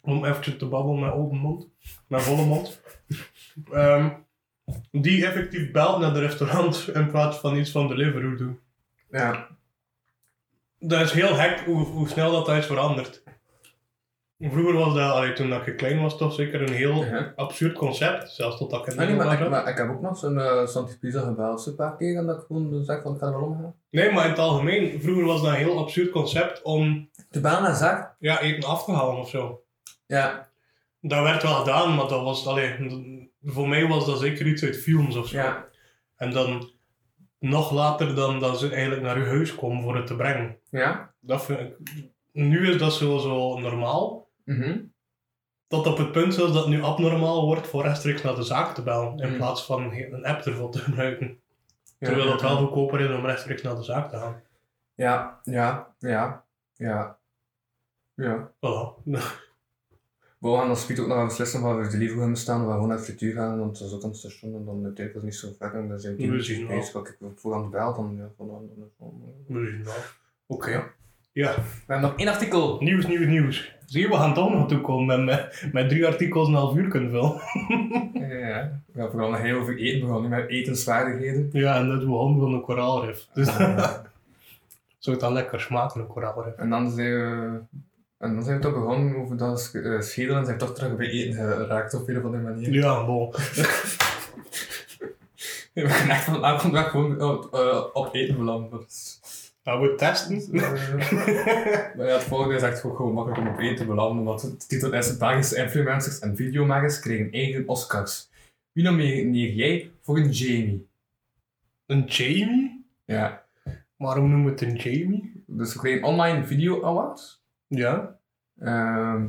om 0.00 0.24
eventjes 0.24 0.56
te 0.56 0.66
babbelen 0.68 1.00
met 1.00 1.12
open 1.12 1.38
mond, 1.38 1.68
met 2.08 2.22
volle 2.22 2.44
mond, 2.46 2.82
Ehm, 3.72 4.10
die 4.90 5.26
effectief 5.26 5.70
belt 5.70 5.98
naar 6.00 6.12
de 6.12 6.20
restaurant 6.20 6.88
in 6.94 7.10
plaats 7.10 7.36
van 7.38 7.56
iets 7.56 7.70
van 7.70 7.88
Deliveroo 7.88 8.34
doen. 8.36 8.60
ja. 9.10 9.48
Dat 10.78 11.00
is 11.00 11.12
heel 11.12 11.34
gek 11.34 11.60
hoe, 11.60 11.84
hoe 11.84 12.08
snel 12.08 12.32
dat, 12.32 12.46
dat 12.46 12.56
is 12.56 12.66
veranderd. 12.66 13.22
Vroeger 14.42 14.74
was 14.74 14.94
dat, 14.94 15.12
allee, 15.12 15.32
toen 15.32 15.52
ik 15.52 15.76
klein 15.76 16.00
was, 16.02 16.16
toch 16.16 16.32
zeker 16.34 16.62
een 16.62 16.72
heel 16.72 17.04
Ja. 17.04 17.32
absurd 17.36 17.76
concept. 17.78 18.30
Zelfs 18.30 18.56
tot 18.56 18.70
dat 18.70 18.80
ik 18.80 18.86
in 18.86 18.92
Ah, 18.92 18.98
nee, 18.98 19.06
Nederland 19.06 19.38
maar, 19.38 19.46
ik, 19.46 19.52
maar 19.52 19.68
ik 19.72 19.76
heb 19.78 19.90
ook 19.90 20.00
nog 20.00 20.18
zo'n 20.18 20.34
uh, 20.34 20.98
Pizza 21.00 21.20
gebeld 21.20 21.66
een 21.66 21.74
paar 21.74 21.96
keer 21.96 22.16
en 22.16 22.26
dat 22.26 22.36
ik 22.40 22.44
gewoon 22.46 22.84
zeg 22.84 23.02
van 23.02 23.12
ik 23.14 23.18
ga 23.20 23.26
er 23.26 23.32
wel 23.32 23.42
omgaan. 23.42 23.74
Nee, 23.90 24.12
maar 24.12 24.24
in 24.24 24.30
het 24.30 24.38
algemeen, 24.38 25.00
vroeger 25.02 25.24
was 25.24 25.42
dat 25.42 25.50
een 25.50 25.56
heel 25.56 25.78
absurd 25.78 26.10
concept 26.10 26.62
om 26.62 27.10
De 27.30 27.40
baan 27.40 27.62
naar 27.62 27.74
zak? 27.74 28.16
ja, 28.18 28.40
eten 28.40 28.68
af 28.68 28.84
te 28.84 28.92
halen 28.92 29.16
of 29.18 29.28
zo. 29.28 29.62
Ja. 30.06 30.48
Dat 31.00 31.22
werd 31.22 31.42
wel 31.42 31.52
gedaan, 31.54 31.94
maar 31.94 32.08
dat 32.08 32.22
was, 32.22 32.46
allee, 32.46 33.30
voor 33.42 33.68
mij 33.68 33.86
was 33.86 34.06
dat 34.06 34.18
zeker 34.18 34.46
iets 34.46 34.62
uit 34.64 34.76
films 34.76 35.16
of 35.16 35.28
zo. 35.28 35.36
Ja. 35.36 35.66
En 36.16 36.30
dan 36.30 36.70
nog 37.38 37.72
later 37.72 38.14
dan 38.14 38.38
dat 38.40 38.58
ze 38.58 38.70
eigenlijk 38.70 39.02
naar 39.02 39.16
uw 39.16 39.24
huis 39.26 39.54
komen 39.54 39.82
voor 39.82 39.96
het 39.96 40.06
te 40.06 40.16
brengen. 40.16 40.56
Ja. 40.70 41.12
Dat 41.20 41.44
vind 41.44 41.60
ik, 41.60 41.76
nu 42.32 42.68
is 42.70 42.78
dat 42.78 42.92
zo, 42.92 43.18
zo 43.18 43.58
normaal. 43.58 44.19
Mhm. 44.56 44.78
Tot 45.66 45.86
op 45.86 45.98
het 45.98 46.12
punt 46.12 46.34
zelfs 46.34 46.52
dat 46.52 46.64
het 46.64 46.74
nu 46.74 46.82
abnormaal 46.82 47.44
wordt 47.44 47.66
voor 47.66 47.82
rechtstreeks 47.82 48.22
naar 48.22 48.34
de 48.34 48.42
zaak 48.42 48.74
te 48.74 48.82
bellen. 48.82 49.18
In 49.18 49.30
Mm. 49.30 49.36
plaats 49.36 49.64
van 49.64 49.82
een 49.92 50.24
app 50.24 50.40
ervoor 50.46 50.70
te 50.70 50.78
gebruiken. 50.86 51.40
Ja, 51.98 52.06
Terwijl 52.06 52.26
ja, 52.26 52.32
het 52.32 52.40
wel 52.42 52.56
goedkoper 52.56 53.00
is 53.00 53.16
om 53.18 53.26
rechtstreeks 53.26 53.62
naar 53.62 53.74
de 53.74 53.82
zaak 53.82 54.10
te 54.10 54.16
gaan. 54.16 54.42
Ja, 54.94 55.40
ja, 55.44 55.94
ja, 55.98 56.44
ja. 56.74 57.18
Ja. 58.14 58.52
Voilà. 58.56 59.02
we 60.38 60.56
gaan 60.56 60.68
als 60.68 60.86
Piet 60.86 60.98
ook 61.00 61.06
nog 61.06 61.16
gaan 61.16 61.26
beslissen 61.26 61.62
waar 61.62 61.80
we 61.80 61.88
de 61.88 61.96
liever 61.96 62.18
gaan 62.18 62.36
staan, 62.36 62.58
waar 62.58 62.66
we 62.66 62.72
gewoon 62.72 62.88
naar 62.88 62.98
frituur 62.98 63.34
gaan, 63.34 63.58
want 63.58 63.78
dat 63.78 63.88
is 63.88 63.94
ook 63.94 64.02
aan 64.02 64.08
het 64.08 64.18
station 64.18 64.54
en 64.54 64.64
dan 64.64 64.84
uiteindelijk 64.84 65.08
is 65.08 65.14
het 65.14 65.22
niet 65.22 65.34
zo 65.34 65.66
ver 65.66 65.74
en 65.74 65.88
dan 65.88 66.00
zijn 66.00 66.16
wel. 66.16 66.28
bezig. 66.76 66.94
Ik 67.08 67.16
voor 67.36 67.54
aan 67.54 67.62
de 67.62 67.68
bel, 67.68 67.94
dan 67.94 68.16
ja, 68.16 68.30
van 68.36 68.48
dan. 68.48 68.70
Oké. 70.46 70.92
Ja, 71.32 71.54
We 71.54 71.62
hebben 71.86 72.10
nog 72.10 72.18
één 72.18 72.28
artikel. 72.28 72.76
nieuws, 72.80 73.06
nieuws, 73.06 73.26
nieuws. 73.26 73.74
Zie 73.86 74.00
je, 74.00 74.08
we 74.08 74.14
gaan 74.14 74.34
toch 74.34 74.50
nog 74.52 74.68
toekomen 74.68 75.24
met, 75.24 75.24
met, 75.24 75.72
met 75.72 75.88
drie 75.88 76.06
artikels 76.06 76.48
een 76.48 76.54
half 76.54 76.76
uur 76.76 76.88
kunnen 76.88 77.10
vullen. 77.10 77.40
Ja, 78.28 78.36
ja. 78.48 78.80
We 78.92 79.00
gaan 79.00 79.10
vooral 79.10 79.30
nog 79.30 79.40
heel 79.40 79.58
over 79.58 79.78
eten, 79.78 80.14
we 80.14 80.20
nu 80.20 80.28
met 80.28 80.48
etenswaardigheden. 80.48 81.48
Ja, 81.52 81.76
en 81.76 81.88
dat 81.88 81.98
begon 82.00 82.38
van 82.40 82.52
een 82.52 82.60
koraalrif. 82.60 83.26
Dus 83.34 83.46
zou 84.98 85.16
het 85.16 85.20
dan 85.20 85.32
lekker 85.32 85.60
smaken, 85.60 86.00
een 86.00 86.06
koraalrif. 86.06 86.54
en 86.56 86.70
dan 86.70 86.90
zijn 86.90 87.10
we... 87.12 87.58
En 88.18 88.34
dan 88.34 88.44
zijn 88.44 88.56
we 88.56 88.62
toch 88.62 88.72
begonnen 88.74 89.16
over 89.16 89.36
dat 89.36 89.70
eh, 89.74 90.00
schedelen 90.00 90.38
en 90.38 90.44
zijn 90.44 90.58
we 90.58 90.64
toch 90.64 90.74
terug 90.74 90.96
bij 90.96 91.08
eten 91.10 91.34
geraakt 91.34 91.94
op 91.94 92.08
een 92.08 92.18
of 92.18 92.24
andere 92.24 92.42
manier. 92.42 92.72
Ja, 92.72 93.04
bon. 93.04 93.30
We 95.74 95.88
gaan 95.88 96.10
echt 96.10 96.24
van 96.62 96.76
gewoon 96.76 97.22
op, 97.22 97.54
eh, 97.54 97.84
op 97.92 98.14
eten 98.14 98.70
is- 98.86 99.19
Gaan 99.64 99.80
we 99.80 99.94
testen? 99.94 100.36
Maar 101.96 102.06
ja, 102.06 102.12
het 102.12 102.22
volgende 102.22 102.54
is 102.54 102.62
echt 102.62 102.84
ook 102.84 102.96
gewoon 102.96 103.12
makkelijk 103.12 103.40
om 103.40 103.48
op 103.48 103.58
één 103.58 103.76
te 103.76 103.84
belanden, 103.86 104.24
want 104.24 104.42
het 104.42 104.68
titel 104.68 104.92
is 104.92 105.16
Belgische 105.16 105.56
influencers 105.56 106.18
en 106.18 106.36
videomakers 106.36 107.00
kregen 107.00 107.32
eigen 107.32 107.68
Oscars. 107.68 108.28
Wie 108.72 108.84
nomineer 108.84 109.52
jij 109.52 109.90
voor 110.02 110.16
een 110.18 110.30
Jamie? 110.30 110.88
Een 111.86 112.04
Jamie? 112.04 112.84
Ja, 113.04 113.44
Waarom 113.96 114.28
noemen 114.30 114.44
we 114.44 114.50
het 114.50 114.60
een 114.62 114.76
Jamie? 114.76 115.42
dus 115.46 115.72
we 115.74 115.78
kregen 115.80 116.04
online 116.06 116.44
video 116.46 116.84
awards. 116.84 117.42
Ja. 117.66 118.18
Ehm 118.60 119.26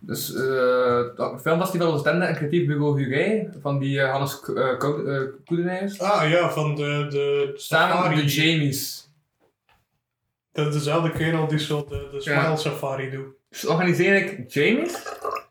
dus 0.00 0.34
eh 0.34 0.98
het 1.16 1.40
filmfestival 1.40 1.92
Oostende 1.92 2.24
en 2.24 2.34
creatief 2.34 2.66
bureau 2.66 3.02
Hurij 3.02 3.48
van 3.60 3.78
die 3.78 4.00
eh, 4.00 4.10
Hannes 4.10 4.40
Ko- 4.40 4.54
eh, 4.54 5.20
eh. 5.44 6.00
Ah 6.00 6.30
ja, 6.30 6.50
van 6.50 6.74
de, 6.74 7.06
de 7.10 7.52
Samen 7.56 7.96
safari. 7.96 8.16
de 8.16 8.24
Jamies. 8.24 9.07
Dat 10.58 10.66
is 10.66 10.72
dezelfde 10.74 11.12
kerel 11.12 11.46
die 11.48 11.58
zo 11.58 11.86
de, 11.88 12.08
de 12.12 12.20
Smile 12.20 12.40
Ja. 12.40 12.56
Safari 12.56 13.10
doet. 13.10 13.26
Dus 13.48 13.66
organiseer 13.66 14.16
ik 14.16 14.50
Jamies. 14.52 15.06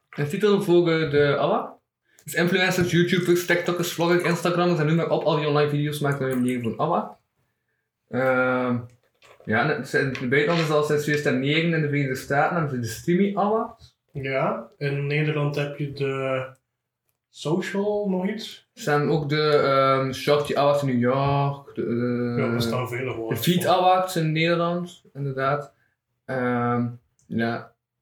Een 0.10 0.28
titel 0.28 0.62
voor 0.62 0.86
de 0.86 1.36
Allah. 1.38 1.70
Dus 2.24 2.34
influencers, 2.34 2.92
YouTubers, 2.92 3.46
TikTokkers, 3.46 3.94
vloggers, 3.94 4.24
Instagrammers 4.24 4.80
en 4.80 4.86
noem 4.86 4.96
maar 4.96 5.10
op. 5.10 5.24
Al 5.24 5.36
die 5.36 5.48
online 5.48 5.70
video's 5.70 6.00
maken 6.00 6.30
we 6.30 6.36
meer 6.36 6.62
voor 6.62 6.76
Allah. 6.76 7.10
Ehm 8.10 8.78
ja, 9.46 9.68
de 9.68 10.28
buitenland 10.30 10.60
is 10.60 10.70
al 10.70 10.84
sinds 10.84 11.04
2009 11.04 11.74
in 11.74 11.82
de 11.82 11.88
Verenigde 11.88 12.16
Staten 12.16 12.56
hebben 12.58 12.76
ze 12.76 12.80
de 12.80 12.88
Streamy 12.88 13.36
Awards. 13.36 13.98
Ja, 14.12 14.68
in 14.78 15.08
Nederland 15.08 15.56
heb 15.56 15.78
je 15.78 15.94
de 15.94 16.46
Social 17.30 18.10
nog 18.10 18.28
iets. 18.28 18.70
Er 18.74 18.82
zijn 18.82 19.10
ook 19.10 19.30
de 19.30 19.50
ehm 19.50 20.12
Shorty 20.14 20.56
Awards 20.56 20.82
in 20.84 20.88
New 20.88 21.00
York. 21.00 21.76
De, 21.76 21.82
eh, 21.82 22.46
ja, 22.46 22.54
er 22.54 22.62
staan 22.62 22.88
vele 22.90 23.14
de. 23.14 23.38
Feed 23.38 23.66
Awards 23.66 24.16
in 24.16 24.32
Nederland, 24.32 25.04
inderdaad. 25.14 25.74
Ehm 26.26 26.86
ja, 27.28 27.54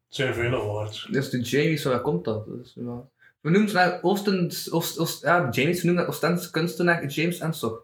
Het 0.07 0.15
zijn 0.15 0.33
vele 0.33 0.57
woorden. 0.57 0.93
Dus 1.11 1.29
de 1.29 1.41
Jamies, 1.41 1.83
waar 1.83 2.01
komt 2.01 2.25
dat? 2.25 2.45
ja. 2.75 3.01
We 3.41 3.49
noemen 3.51 3.69
ze 3.69 3.75
naar 3.75 3.99
Oostens, 4.01 4.71
Oost, 4.71 4.99
Oost, 4.99 5.23
ja, 5.23 5.47
Jamies, 5.51 5.79
we 5.81 5.85
noemen 5.87 6.05
dat 6.05 6.13
Oostense 6.13 6.51
kunstenaar 6.51 7.05
James 7.05 7.39
Ensor. 7.39 7.83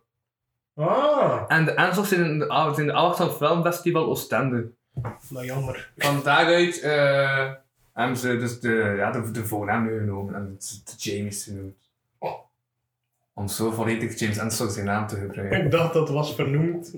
Ah, 0.75 1.43
En 1.47 1.65
de 1.65 1.71
Ensors 1.71 2.09
zijn 2.09 2.23
in 2.25 2.39
de, 2.39 2.47
ah, 2.47 2.73
zijn 2.73 2.87
de 2.87 2.93
Awards 2.93 3.17
van 3.17 3.31
Filmfestival 3.31 4.05
Oostende. 4.05 4.71
nou 5.29 5.45
jammer. 5.45 5.91
Van 5.97 6.21
daaruit 6.23 6.79
eh, 6.79 7.51
hebben 7.93 8.17
ze 8.17 8.37
dus 8.37 8.59
de, 8.59 8.93
ja, 8.97 9.11
de, 9.11 9.31
de 9.31 9.45
voornaam 9.45 9.83
nu 9.83 9.99
genomen 9.99 10.35
en 10.35 10.45
het 10.57 10.81
de 10.85 10.93
Jamies 10.97 11.43
genoemd. 11.43 11.89
Om 13.33 13.47
zo 13.47 13.71
volledig 13.71 14.19
James 14.19 14.37
Ensor 14.37 14.69
zijn 14.69 14.85
naam 14.85 15.07
te 15.07 15.15
gebruiken. 15.15 15.65
Ik 15.65 15.71
dacht 15.71 15.93
dat 15.93 16.09
was 16.09 16.35
vernoemd 16.35 16.95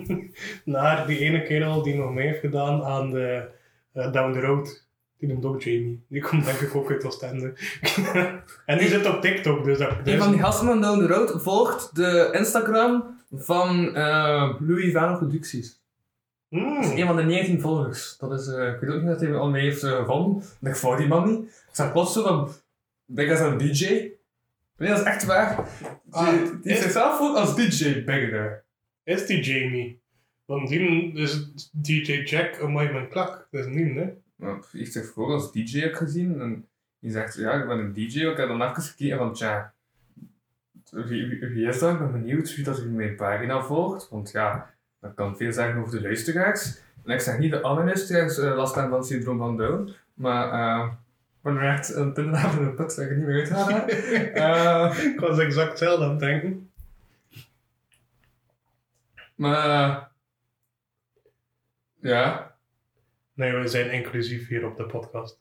naar 0.64 1.06
die 1.06 1.18
ene 1.18 1.42
kerel 1.42 1.82
die 1.82 1.94
nog 1.94 2.12
mee 2.12 2.26
heeft 2.26 2.40
gedaan 2.40 2.82
aan 2.82 3.10
de 3.10 3.48
eh, 3.92 4.12
Down 4.12 4.32
the 4.32 4.40
Road. 4.40 4.86
Die 5.18 5.28
noemt 5.28 5.44
ook 5.44 5.62
Jamie. 5.62 6.04
Die 6.08 6.22
komt 6.22 6.44
denk 6.44 6.58
ik 6.58 6.74
ook 6.74 6.90
uit 6.90 7.04
Oostende. 7.04 7.52
en 8.66 8.78
die 8.78 8.88
zit 8.88 9.06
op 9.06 9.20
TikTok, 9.20 9.64
dus 9.64 9.78
dat... 9.78 9.90
Een 10.04 10.18
van 10.18 10.30
die 10.30 10.40
gasten 10.40 10.66
van 10.66 10.80
Down 10.80 10.98
the 10.98 11.06
Road 11.06 11.42
volgt 11.42 11.96
de 11.96 12.30
Instagram 12.32 13.20
van 13.32 13.94
eh, 13.94 14.54
Louis 14.58 14.92
Vuitton 14.92 15.18
Producties. 15.18 15.81
Mm. 16.52 16.74
Dat 16.74 16.84
is 16.92 17.00
een 17.00 17.06
van 17.06 17.16
de 17.16 17.22
19 17.22 17.60
volgers. 17.60 18.16
Dat 18.18 18.32
is, 18.40 18.46
eh, 18.46 18.68
ik 18.68 18.80
weet 18.80 18.90
ook 18.90 19.00
niet 19.00 19.06
dat 19.10 19.20
hij 19.20 19.34
al 19.34 19.50
mee 19.50 19.62
heeft 19.62 19.82
eh, 19.82 19.96
gevonden. 19.96 20.42
En 20.60 20.70
ik 20.70 20.76
volg 20.76 20.96
die 20.96 21.06
man 21.06 21.30
niet. 21.30 21.42
Ik 21.48 21.68
zag 21.72 21.92
plots 21.92 22.12
zo 22.12 22.22
van, 22.22 22.48
Big 23.04 23.30
as 23.30 23.40
een 23.40 23.58
DJ. 23.58 23.84
Nee, 24.76 24.88
dat 24.88 24.98
is 24.98 25.04
echt 25.04 25.24
waar. 25.24 25.56
Die, 25.78 25.96
Ah, 26.10 26.32
die 26.62 26.72
is- 26.72 26.82
zichzelf 26.82 27.16
voelt 27.16 27.36
als 27.36 27.54
DJ 27.56 28.04
Bigger. 28.04 28.64
Is 29.04 29.26
die 29.26 29.42
Jamie? 29.42 30.00
Want 30.44 30.68
die 30.68 31.12
is 31.12 31.48
DJ 31.72 32.12
Jack 32.12 32.60
Amai 32.60 32.92
mijn 32.92 33.08
klak. 33.08 33.48
Dat 33.50 33.66
is 33.66 33.74
niet, 33.74 33.94
hè? 33.96 34.06
Nou, 34.36 34.62
Ik 34.72 34.86
zeg 34.86 35.06
voor 35.06 35.26
als 35.32 35.52
DJ 35.52 35.80
heb 35.80 35.94
gezien. 35.94 36.40
En 36.40 36.66
die 37.00 37.10
zegt, 37.10 37.34
ja, 37.36 37.52
ik 37.52 37.66
ben 37.68 37.78
een 37.78 37.92
DJ. 37.92 38.20
Ik 38.20 38.36
heb 38.36 38.48
dan 38.48 38.62
even 38.62 38.82
gekeken 38.82 39.18
van, 39.18 39.32
tja, 39.32 39.72
wie, 40.90 41.26
wie, 41.28 41.38
wie 41.48 41.66
is 41.66 41.78
dat? 41.78 41.92
Ik 41.92 41.98
ben 41.98 42.12
benieuwd 42.12 42.54
wie 42.54 42.64
dat 42.64 42.78
in 42.78 42.94
mijn 42.96 43.16
pagina 43.16 43.62
volgt. 43.62 44.08
Want 44.08 44.30
ja, 44.30 44.71
dat 45.02 45.14
kan 45.14 45.36
veel 45.36 45.52
zeggen 45.52 45.80
over 45.80 45.90
de 45.96 46.02
luisteraars. 46.02 46.80
En 47.04 47.12
ik 47.14 47.20
zeg 47.20 47.38
niet 47.38 47.54
alle 47.54 47.84
luisteraars 47.84 48.38
eh, 48.38 48.54
last 48.56 48.74
hebben 48.74 48.90
van 48.92 49.00
het 49.00 49.08
syndroom 49.08 49.38
van 49.38 49.56
Down. 49.56 49.94
Maar 50.14 50.52
eh, 50.52 50.92
ik 50.92 51.42
ben 51.42 51.56
er 51.56 51.72
echt 51.74 51.94
een 51.94 52.12
pindaap 52.12 52.52
in 52.52 52.64
de 52.64 52.70
put 52.70 52.96
dat 52.96 52.98
ik 53.04 53.10
er 53.10 53.16
niet 53.16 53.26
meer 53.26 53.38
uit 53.38 53.48
ga. 53.48 53.86
Eh, 54.96 55.04
Ik 55.04 55.20
was 55.20 55.38
exact 55.38 55.68
hetzelfde 55.68 56.04
aan 56.04 56.10
het 56.10 56.20
denken. 56.20 56.70
maar 59.34 60.10
ja, 62.00 62.56
Nee, 63.34 63.52
we 63.52 63.68
zijn 63.68 63.90
inclusief 63.90 64.48
hier 64.48 64.66
op 64.66 64.76
de 64.76 64.86
podcast. 64.86 65.40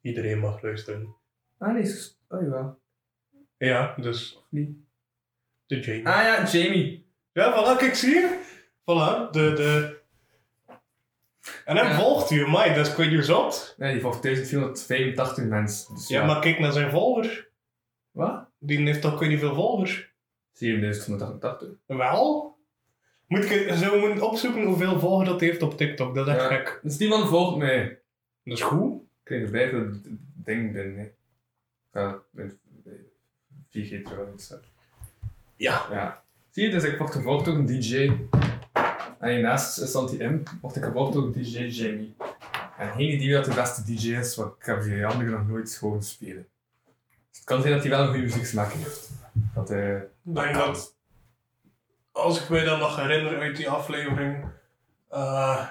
Iedereen 0.00 0.38
mag 0.38 0.62
luisteren. 0.62 1.14
ah 1.58 1.72
nee, 1.72 1.94
oh 2.28 2.42
jawel. 2.42 2.80
Ja, 3.56 3.94
dus 3.96 4.42
niet? 4.48 4.76
de 5.66 5.80
Jamie. 5.80 6.06
Ah 6.06 6.22
ja, 6.22 6.44
Jamie. 6.44 7.07
Ja, 7.38 7.52
voilà, 7.74 7.78
kijk, 7.78 7.94
zie 7.94 8.14
je? 8.14 8.40
Voilà, 8.80 9.30
de... 9.30 9.52
de... 9.52 9.96
En 11.64 11.76
hij 11.76 11.86
Ja. 11.88 11.98
volgt 11.98 12.30
u, 12.30 12.50
mij, 12.50 12.74
dat 12.74 12.86
is 12.86 12.94
kwijt 12.94 13.10
je. 13.10 13.74
Nee, 13.76 13.92
die 13.92 14.00
volgt 14.02 14.22
1485 14.22 15.44
mensen. 15.44 15.94
Dus 15.94 16.08
Ja, 16.08 16.24
maar 16.26 16.40
kijk 16.40 16.58
naar 16.58 16.72
zijn 16.72 16.90
volgers. 16.90 17.46
Wat? 18.10 18.46
Die 18.58 18.78
heeft 18.86 19.00
toch 19.00 19.16
kwijt 19.16 19.30
niet 19.30 19.40
veel 19.40 19.54
volgers. 19.54 20.12
7188. 20.52 21.68
Wel? 21.86 22.56
Moet 23.26 23.50
ik 23.50 23.72
zo 23.74 23.98
moeten 24.00 24.30
opzoeken 24.30 24.62
hoeveel 24.64 24.98
volgers 24.98 25.28
dat 25.28 25.40
hij 25.40 25.48
heeft 25.48 25.62
op 25.62 25.76
TikTok, 25.76 26.14
dat 26.14 26.26
is 26.26 26.32
echt 26.34 26.42
Ja. 26.42 26.48
gek. 26.56 26.80
Dus 26.82 26.96
die 26.96 27.08
man 27.08 27.28
volgt 27.28 27.56
mij. 27.56 28.00
Dat 28.44 28.58
is 28.58 28.64
goed. 28.64 29.00
Ik 29.02 29.08
kreeg 29.22 29.42
er 29.42 29.48
veel 29.70 29.90
dingen 30.34 30.72
binnen. 30.72 30.98
hè. 30.98 32.00
Ja, 32.00 32.18
met 32.30 32.56
4G 33.70 34.02
trouwens. 34.04 34.54
Ja. 35.56 35.86
Ja. 35.90 36.24
Zie 36.50 36.64
je, 36.64 36.70
dus 36.70 36.84
ik 36.84 36.98
word 36.98 37.12
gevolgd 37.12 37.44
door 37.44 37.54
een 37.54 37.66
DJ. 37.66 38.12
En 39.18 39.30
hiernaast 39.30 39.88
stond 39.88 40.10
hij 40.10 40.18
in, 40.18 40.46
word 40.60 40.76
ik 40.76 40.84
gevolgd 40.84 41.12
door 41.12 41.24
een 41.24 41.32
DJ 41.32 41.58
Jamie. 41.58 42.16
En 42.78 42.92
geen 42.92 43.12
idee 43.12 43.34
wat 43.34 43.44
de 43.44 43.54
beste 43.54 43.84
DJ 43.84 44.14
is, 44.14 44.36
want 44.36 44.54
ik 44.58 44.66
heb 44.66 44.82
die 44.82 45.06
anderen 45.06 45.32
nog 45.32 45.48
nooit 45.48 45.70
gewoon 45.70 46.02
spelen. 46.02 46.46
Dus 47.30 47.38
het 47.38 47.44
kan 47.44 47.60
zijn 47.60 47.72
dat 47.72 47.82
hij 47.82 47.90
wel 47.90 48.00
een 48.00 48.08
goede 48.08 48.22
muzieksmaak 48.22 48.72
heeft. 48.72 49.10
Dat 49.54 49.68
hij... 49.68 49.96
Ik 49.96 50.34
denk 50.34 50.54
dat, 50.54 50.96
als 52.12 52.42
ik 52.42 52.48
mij 52.48 52.64
dan 52.64 52.78
nog 52.78 52.96
herinner 52.96 53.38
uit 53.40 53.56
die 53.56 53.68
aflevering, 53.68 54.44
eh, 55.08 55.66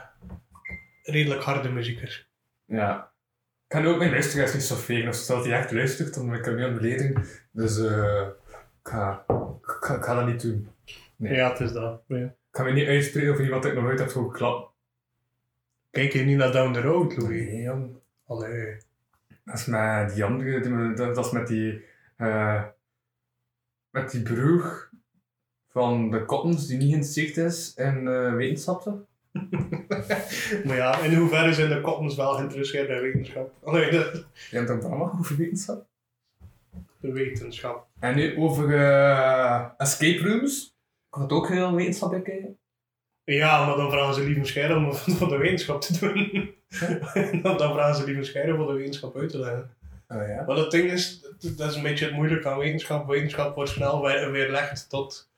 redelijk 1.04 1.44
harde 1.44 1.70
muziek 1.70 2.02
is. 2.02 2.30
Ja. 2.66 3.12
Ik 3.64 3.76
kan 3.76 3.86
ook 3.86 3.98
mijn 3.98 4.12
luisteraars 4.12 4.54
niet 4.54 4.64
stofferen. 4.64 5.08
Als 5.08 5.28
hij 5.28 5.52
echt 5.52 5.72
luistert, 5.72 6.14
dan 6.14 6.30
ben 6.30 6.40
ik 6.40 6.46
hem 6.46 6.82
niet 6.82 7.02
aan. 7.02 7.26
Dus 7.52 7.80
eh 7.80 8.28
ik, 8.84 8.94
ga, 8.94 9.26
ik, 9.78 9.86
ga, 9.86 9.96
ik 9.96 10.04
ga 10.04 10.16
dat 10.16 10.26
niet 10.28 10.42
doen. 10.42 10.68
Nee. 11.16 11.34
Ja, 11.34 11.50
het 11.50 11.60
is 11.60 11.72
dat. 11.72 12.02
Ja. 12.08 12.18
Ik 12.26 12.34
ga 12.52 12.64
me 12.64 12.72
niet 12.72 12.88
uitspreken 12.88 13.32
over 13.32 13.44
iemand 13.44 13.64
dat 13.64 13.72
ik 13.72 13.78
nog 13.78 13.88
nooit 13.88 14.00
heb 14.00 14.10
zo 14.10 14.28
geklapt. 14.28 14.72
Kijk 15.92 16.14
je 16.14 16.20
niet 16.20 16.38
naar 16.38 16.52
Down 16.52 16.74
the 16.74 16.82
Road, 16.82 17.18
Louis? 17.18 17.48
Nee, 17.48 17.62
jong. 17.62 17.96
Allee. 18.26 18.78
Dat 19.46 19.56
is 19.56 19.66
met 19.66 20.14
die 20.14 20.24
andere, 20.24 20.94
dat, 20.94 21.16
dat 21.16 21.26
is 21.26 21.32
met 21.32 21.48
die, 21.48 21.84
eh 22.18 22.64
met 23.90 24.12
die 24.12 24.22
broer 24.22 24.90
van 25.70 26.12
de 26.12 26.26
Cottons 26.26 26.68
die 26.68 26.78
niet 26.78 26.90
geïnteresseerd 26.90 27.38
is 27.38 27.74
in 27.76 28.08
eh 28.08 28.34
wetenschappen. 28.34 29.06
Maar 30.66 30.76
ja, 30.76 31.00
in 31.00 31.14
hoeverre 31.14 31.54
zijn 31.54 31.70
de 31.70 31.82
Cottons 31.82 32.16
wel 32.16 32.34
geïnteresseerd 32.34 32.90
in 32.90 33.02
wetenschap? 33.02 33.52
Allee, 33.64 33.92
de, 33.92 34.24
Je 34.50 34.58
hebt 34.58 34.70
een 34.70 34.80
programma 34.80 35.12
over 35.20 35.36
wetenschap. 35.38 35.87
De 37.02 37.12
wetenschap. 37.12 37.86
En 38.00 38.16
nu 38.16 38.38
over 38.38 38.76
eh, 38.76 39.66
escape 39.78 40.24
rooms. 40.30 40.76
Ik 41.10 41.20
had 41.20 41.32
ook 41.32 41.48
heel 41.50 41.76
wetenschap 41.76 42.12
bekijken. 42.12 42.58
Ja, 43.24 43.66
maar 43.66 43.76
dan 43.76 43.92
vragen 43.92 44.14
ze 44.14 44.24
liever 44.24 44.48
scheiden 44.48 44.78
om 44.78 44.86
het 44.88 44.98
voor 45.18 45.28
de 45.30 45.38
wetenschap 45.38 45.82
te 45.82 46.00
doen. 46.00 46.54
dan, 47.44 47.58
dan 47.58 47.74
vragen 47.74 47.96
ze 47.96 48.06
liever 48.06 48.26
scheiden 48.26 48.56
voor 48.56 48.68
de 48.68 48.74
wetenschap 48.74 49.16
uit 49.18 49.30
te 49.30 49.40
leggen. 49.40 49.76
Oh 50.08 50.28
ja? 50.28 50.44
Maar 50.48 50.56
het 50.56 50.72
ding 50.72 50.92
is, 50.92 51.22
dat 51.56 51.70
is 51.70 51.76
een 51.76 51.82
beetje 51.84 52.06
het 52.06 52.14
moeilijke 52.14 52.50
aan 52.50 52.58
wetenschap. 52.58 53.08
Wetenschap 53.08 53.56
wordt 53.56 53.72
snel 53.72 54.02
weer- 54.02 54.32
weerlegd 54.32 54.90
tot 54.90 55.30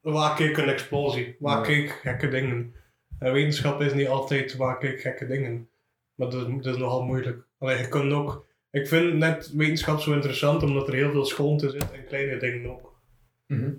waar 0.00 0.36
keek 0.36 0.56
een 0.56 0.68
explosie, 0.68 1.36
waar 1.38 1.62
keek 1.62 1.90
gekke 1.90 2.28
dingen. 2.28 2.74
En 3.18 3.32
wetenschap 3.32 3.80
is 3.80 3.92
niet 3.92 4.08
altijd 4.08 4.56
waar 4.56 4.78
keek 4.78 5.00
gekke 5.00 5.26
dingen. 5.26 5.68
Maar 6.14 6.30
dat 6.30 6.46
is, 6.48 6.54
dat 6.62 6.74
is 6.74 6.80
nogal 6.80 7.02
moeilijk. 7.02 7.42
Alleen 7.58 7.78
je 7.78 7.88
kunt 7.88 8.12
ook, 8.12 8.46
ik 8.70 8.88
vind 8.88 9.14
net 9.14 9.50
wetenschap 9.52 10.00
zo 10.00 10.12
interessant 10.12 10.62
omdat 10.62 10.88
er 10.88 10.94
heel 10.94 11.10
veel 11.10 11.24
schoonte 11.24 11.70
zit 11.70 11.92
en 11.92 12.04
kleine 12.04 12.36
dingen 12.36 12.70
ook. 12.70 13.00
Mhm. 13.46 13.72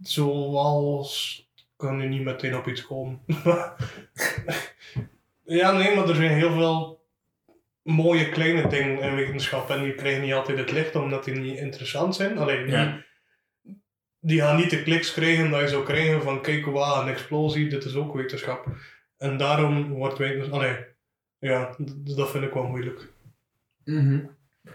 Zoals, 0.00 1.38
ik 1.56 1.64
kan 1.76 1.96
nu 1.96 2.08
niet 2.08 2.24
meteen 2.24 2.56
op 2.56 2.66
iets 2.66 2.86
komen. 2.86 3.20
ja, 5.44 5.72
nee, 5.72 5.94
maar 5.94 6.08
er 6.08 6.14
zijn 6.14 6.30
heel 6.30 6.52
veel 6.52 7.02
mooie 7.82 8.28
kleine 8.28 8.68
dingen 8.68 9.00
in 9.00 9.14
wetenschap 9.14 9.70
en 9.70 9.82
die 9.82 9.94
krijgen 9.94 10.22
niet 10.22 10.32
altijd 10.32 10.58
het 10.58 10.70
licht 10.70 10.96
omdat 10.96 11.24
die 11.24 11.34
niet 11.34 11.58
interessant 11.58 12.14
zijn. 12.14 12.38
Alleen 12.38 13.02
die 14.20 14.40
gaan 14.40 14.56
niet 14.56 14.70
de 14.70 14.82
kliks 14.82 15.12
krijgen 15.12 15.50
dat 15.50 15.60
je 15.60 15.68
zou 15.68 15.84
krijgen 15.84 16.22
van 16.22 16.42
kijk, 16.42 16.66
wauw, 16.66 17.02
een 17.02 17.08
explosie, 17.08 17.68
dit 17.68 17.84
is 17.84 17.94
ook 17.94 18.14
wetenschap. 18.14 18.66
En 19.16 19.36
daarom 19.36 19.88
wordt 19.88 20.18
wetenschap, 20.18 20.54
allee, 20.54 20.76
ja, 21.44 21.70
d- 21.84 22.16
dat 22.16 22.30
vind 22.30 22.44
ik 22.44 22.52
wel 22.52 22.66
moeilijk. 22.66 23.12
Mhm. 23.84 24.20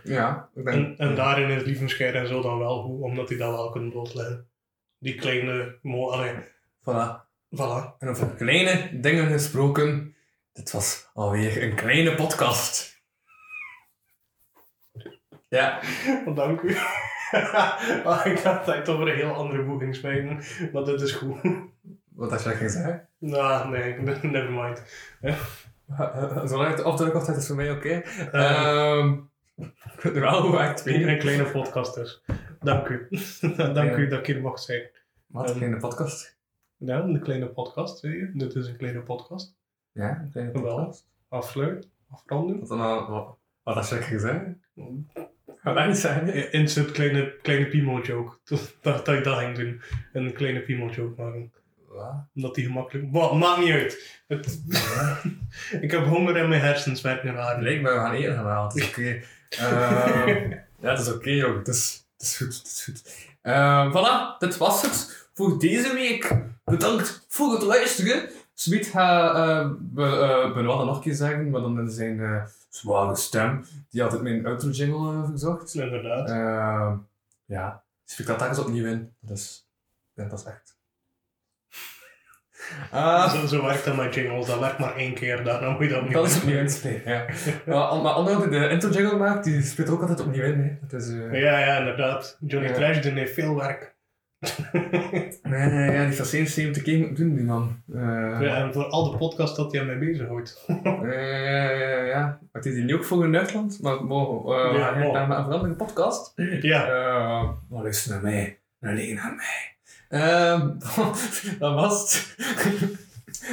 Ja, 0.04 0.50
ik. 0.56 0.66
En, 0.68 0.98
en 0.98 1.16
daarin 1.16 1.50
is 1.50 1.64
Lievenscheid 1.64 2.14
en 2.14 2.28
zo 2.28 2.42
dan 2.42 2.58
wel 2.60 2.82
goed, 2.82 3.02
omdat 3.02 3.28
die 3.28 3.38
dat 3.38 3.52
wel 3.56 3.70
kunnen 3.72 3.90
blootleggen. 3.90 4.48
Die 4.98 5.16
kleine, 5.16 5.78
mo 5.82 6.10
allee, 6.12 6.34
Voilà. 6.82 7.28
voilà. 7.56 7.98
En 8.00 8.08
over 8.08 8.28
kleine 8.36 9.00
dingen 9.02 9.28
gesproken, 9.28 10.16
dit 10.54 10.72
was 10.72 11.10
alweer 11.14 11.64
een 11.64 11.76
kleine 11.76 12.16
podcast. 12.16 13.02
Ja, 15.50 15.82
Dank 16.36 16.62
u. 16.62 16.76
Ah, 18.04 18.26
ik 18.26 18.40
had 18.40 18.66
het 18.66 18.90
over 18.90 19.08
een 19.10 19.16
heel 19.16 19.34
andere 19.34 19.64
boeking 19.64 19.96
spelen, 19.96 20.44
maar 20.74 20.84
dit 20.84 21.02
is 21.02 21.12
goed. 21.12 21.38
wat 22.16 22.32
had 22.32 22.44
je 22.44 22.50
gezegd? 22.50 23.00
nou, 23.18 23.70
nee, 23.70 23.94
never 24.22 24.52
mind. 24.52 24.84
Zolang 26.50 26.70
het 26.70 26.84
afdruk 26.84 27.14
altijd 27.14 27.38
is 27.38 27.48
voor 27.48 27.56
mij 27.56 27.72
oké. 27.72 27.90
Eh. 27.90 28.34
Ehm, 28.34 29.14
ik 29.56 30.02
weet 30.02 30.14
wel 30.14 30.42
hoe 30.42 30.60
echt 30.60 30.86
Een 30.86 31.20
kleine 31.20 31.44
podcast 31.52 31.96
dus. 31.96 32.22
Dank 32.60 32.88
u. 32.88 33.08
Dank 33.58 33.76
Ja. 33.76 33.98
u 33.98 34.08
dat 34.08 34.20
ik 34.20 34.26
hier 34.26 34.42
mag 34.42 34.60
zijn. 34.60 34.90
Wat, 35.28 35.50
een 35.50 35.56
kleine 35.56 35.78
podcast? 35.78 36.38
Ja, 36.78 37.00
een 37.02 37.20
kleine 37.20 37.48
podcast, 37.48 38.00
zei 38.00 38.18
je. 38.18 38.32
Dit 38.34 38.56
is 38.56 38.68
een 38.68 38.78
kleine 38.78 39.02
podcast. 39.02 39.56
Ja, 39.92 40.20
een 40.20 40.32
kleine 40.32 40.52
Wel. 40.54 40.62
podcast. 40.62 41.08
Afsluit, 41.28 41.90
afronden. 42.12 42.60
Wat, 42.60 42.68
dan 42.70 42.78
nou, 42.78 43.12
wat, 43.12 43.38
wat 43.64 43.76
had 43.76 43.90
je 43.90 43.96
gezegd? 43.96 44.46
Wat 45.64 45.86
je 45.86 45.94
zeggen? 45.94 46.52
Insert 46.52 46.92
kleine, 46.92 47.36
kleine 47.42 47.68
piemel 47.68 48.02
joke. 48.02 48.38
Dat, 48.50 48.76
dat 48.82 49.08
ik 49.08 49.24
dat 49.24 49.38
ging 49.38 49.56
doen. 49.58 49.82
Een 50.14 50.34
kleine 50.34 50.62
piemel 50.62 50.90
joke 50.90 51.22
maken. 51.22 51.52
Omdat 52.36 52.56
die 52.56 52.66
gemakkelijk... 52.66 53.08
Wat, 53.12 53.34
maakt 53.34 53.60
niet 53.60 53.72
uit. 53.72 54.22
Het... 54.28 54.62
ik 55.82 55.92
heb 55.92 56.06
honger 56.06 56.36
en 56.36 56.50
mijn 56.50 56.62
hersens 56.62 57.02
werken 57.02 57.34
raar. 57.34 57.62
Leek 57.62 57.82
me, 57.82 57.90
we 57.90 58.34
gaan. 58.34 58.64
Het 58.64 58.76
is 58.76 58.88
oké. 58.88 59.22
Ehm, 59.50 60.52
ja, 60.80 60.90
het 60.90 61.00
is 61.00 61.14
oké, 61.14 61.30
joh. 61.30 61.58
Het 61.58 61.68
is, 61.68 62.08
het 62.18 62.28
is 62.28 62.38
goed, 62.38 62.58
het 62.58 62.66
is 62.66 62.84
goed. 62.84 63.28
Ehm, 63.42 63.90
voilà, 63.90 64.38
dit 64.40 64.58
was 64.58 64.82
het 64.82 65.28
voor 65.34 65.60
deze 65.60 65.94
week. 65.94 66.36
Bedankt 66.64 67.26
voor 67.28 67.52
het 67.52 67.62
luisteren. 67.62 68.30
Sweet 68.54 68.88
ga 68.88 69.36
uh, 69.36 69.72
be, 69.80 70.02
uh, 70.02 70.54
Benoit 70.54 70.86
nog 70.86 70.96
een 70.96 71.02
keer 71.02 71.14
zeggen, 71.14 71.50
maar 71.50 71.62
dan 71.62 71.80
in 71.80 71.90
zijn 71.90 72.20
eh, 72.20 72.44
zware 72.70 73.16
stem. 73.16 73.66
Die 73.90 74.04
het 74.04 74.22
mijn 74.22 74.46
outro 74.46 74.70
jingle 74.70 75.14
eh, 75.14 75.30
verzocht. 75.30 75.74
Inderdaad. 75.74 76.30
Ehm, 76.30 76.98
ja, 77.46 77.84
dus 78.06 78.20
ik 78.20 78.26
dat 78.26 78.40
daar 78.40 78.50
eens 78.50 78.60
opnieuw 78.60 78.86
in. 78.86 79.14
Dus, 79.20 79.68
ja, 80.14 80.26
dat 80.26 80.40
is 80.40 80.46
echt. 80.46 80.79
Ah, 82.92 83.30
Zo, 83.34 83.46
zo 83.48 83.66
werkt 83.66 83.86
dat 83.86 83.96
met 83.96 84.14
jingles. 84.16 84.46
Dat 84.48 84.60
werkt 84.60 84.80
maar 84.80 84.96
één 84.96 85.14
keer. 85.14 85.44
Daarna 85.44 85.70
moet 85.70 85.82
je 85.84 85.88
dat 85.90 86.00
opnieuw 86.02 86.14
dat 86.22 86.26
is 86.30 86.38
opnieuw 86.38 86.58
inspreken, 86.60 87.12
ja. 87.12 87.26
ja. 87.66 87.96
Maar 88.02 88.12
Anne 88.12 88.38
die 88.50 88.60
de 88.60 88.70
intro 88.70 88.90
jingle 88.90 89.18
maakt, 89.18 89.44
die 89.44 89.62
speelt 89.62 89.90
ook 89.90 90.02
altijd 90.02 90.20
opnieuw 90.22 90.44
in. 90.44 90.80
Hè. 90.90 90.98
Is, 90.98 91.10
eh, 91.10 91.42
Ja, 91.42 91.60
ja, 91.60 91.78
inderdaad. 91.78 92.38
Johnny 92.40 92.70
Ja. 92.70 92.76
Trash 92.76 93.00
die 93.00 93.12
heeft 93.12 93.34
veel 93.34 93.56
werk. 93.56 93.98
Nee, 95.44 95.70
nee, 95.70 95.92
ja, 95.92 96.06
die 96.06 96.16
van 96.16 96.26
77 96.26 96.84
keer 96.84 96.98
moeten 96.98 97.16
doen, 97.28 97.36
die 97.36 97.46
man. 97.46 97.82
Eh, 97.94 98.38
Ja, 98.42 98.56
en 98.64 98.74
voor 98.74 98.86
al 98.86 99.12
de 99.12 99.18
podcasts 99.18 99.58
dat 99.58 99.72
hij 99.72 99.82
aan 99.82 99.88
mee 99.88 99.98
bezighoudt. 99.98 100.66
eh, 101.04 102.08
ja, 102.08 102.40
maakt 102.52 102.66
hij 102.66 102.74
die 102.74 102.84
nu 102.84 102.94
ook 102.96 103.06
voor 103.06 103.24
in 103.26 103.32
Duitsland? 103.32 103.80
Maar 103.82 104.04
mogen 104.04 104.56
Ja, 104.56 104.72
uh, 104.74 104.78
ja, 104.80 104.96
mogen. 105.06 105.28
naar 105.28 105.38
een 105.38 105.44
veranderde 105.44 105.76
podcast? 105.76 106.34
ja. 106.62 106.88
Uh, 106.88 107.50
maar 107.70 107.82
luister 107.82 108.12
naar 108.12 108.22
mij, 108.22 108.60
alleen 108.82 109.16
naar 109.16 109.34
mij. 109.36 109.78
Ehm, 110.10 110.70
dat 111.60 111.74
was 111.74 112.02
het. 112.02 112.36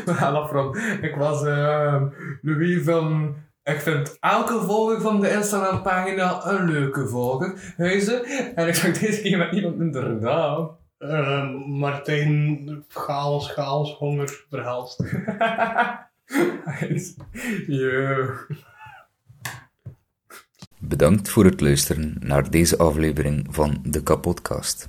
We 0.05 0.15
gaan 0.15 0.35
afronden. 0.35 1.03
Ik 1.03 1.17
was 1.17 1.43
uh, 1.43 2.03
Louis 2.43 2.85
van... 2.85 3.35
Ik 3.63 3.81
vind 3.81 4.17
elke 4.21 4.61
volger 4.61 5.01
van 5.01 5.21
de 5.21 5.31
Instagram-pagina 5.31 6.47
een 6.47 6.65
leuke 6.65 7.09
volger. 7.09 7.75
Huizen. 7.77 8.25
En 8.55 8.69
ik 8.69 8.75
zag 8.75 8.99
deze 8.99 9.23
keer 9.23 9.39
met 9.39 9.53
iemand 9.53 9.77
minder 9.77 10.21
naam. 10.21 10.77
Uh, 10.99 11.51
Martijn, 11.67 12.85
chaos, 12.89 13.51
chaos, 13.51 13.93
honger, 13.95 14.45
verhaalst. 14.51 15.03
Yo. 17.67 18.27
Bedankt 20.79 21.29
voor 21.29 21.45
het 21.45 21.61
luisteren 21.61 22.17
naar 22.21 22.51
deze 22.51 22.79
aflevering 22.79 23.47
van 23.51 23.79
de 23.83 24.03
Kapodcast. 24.03 24.89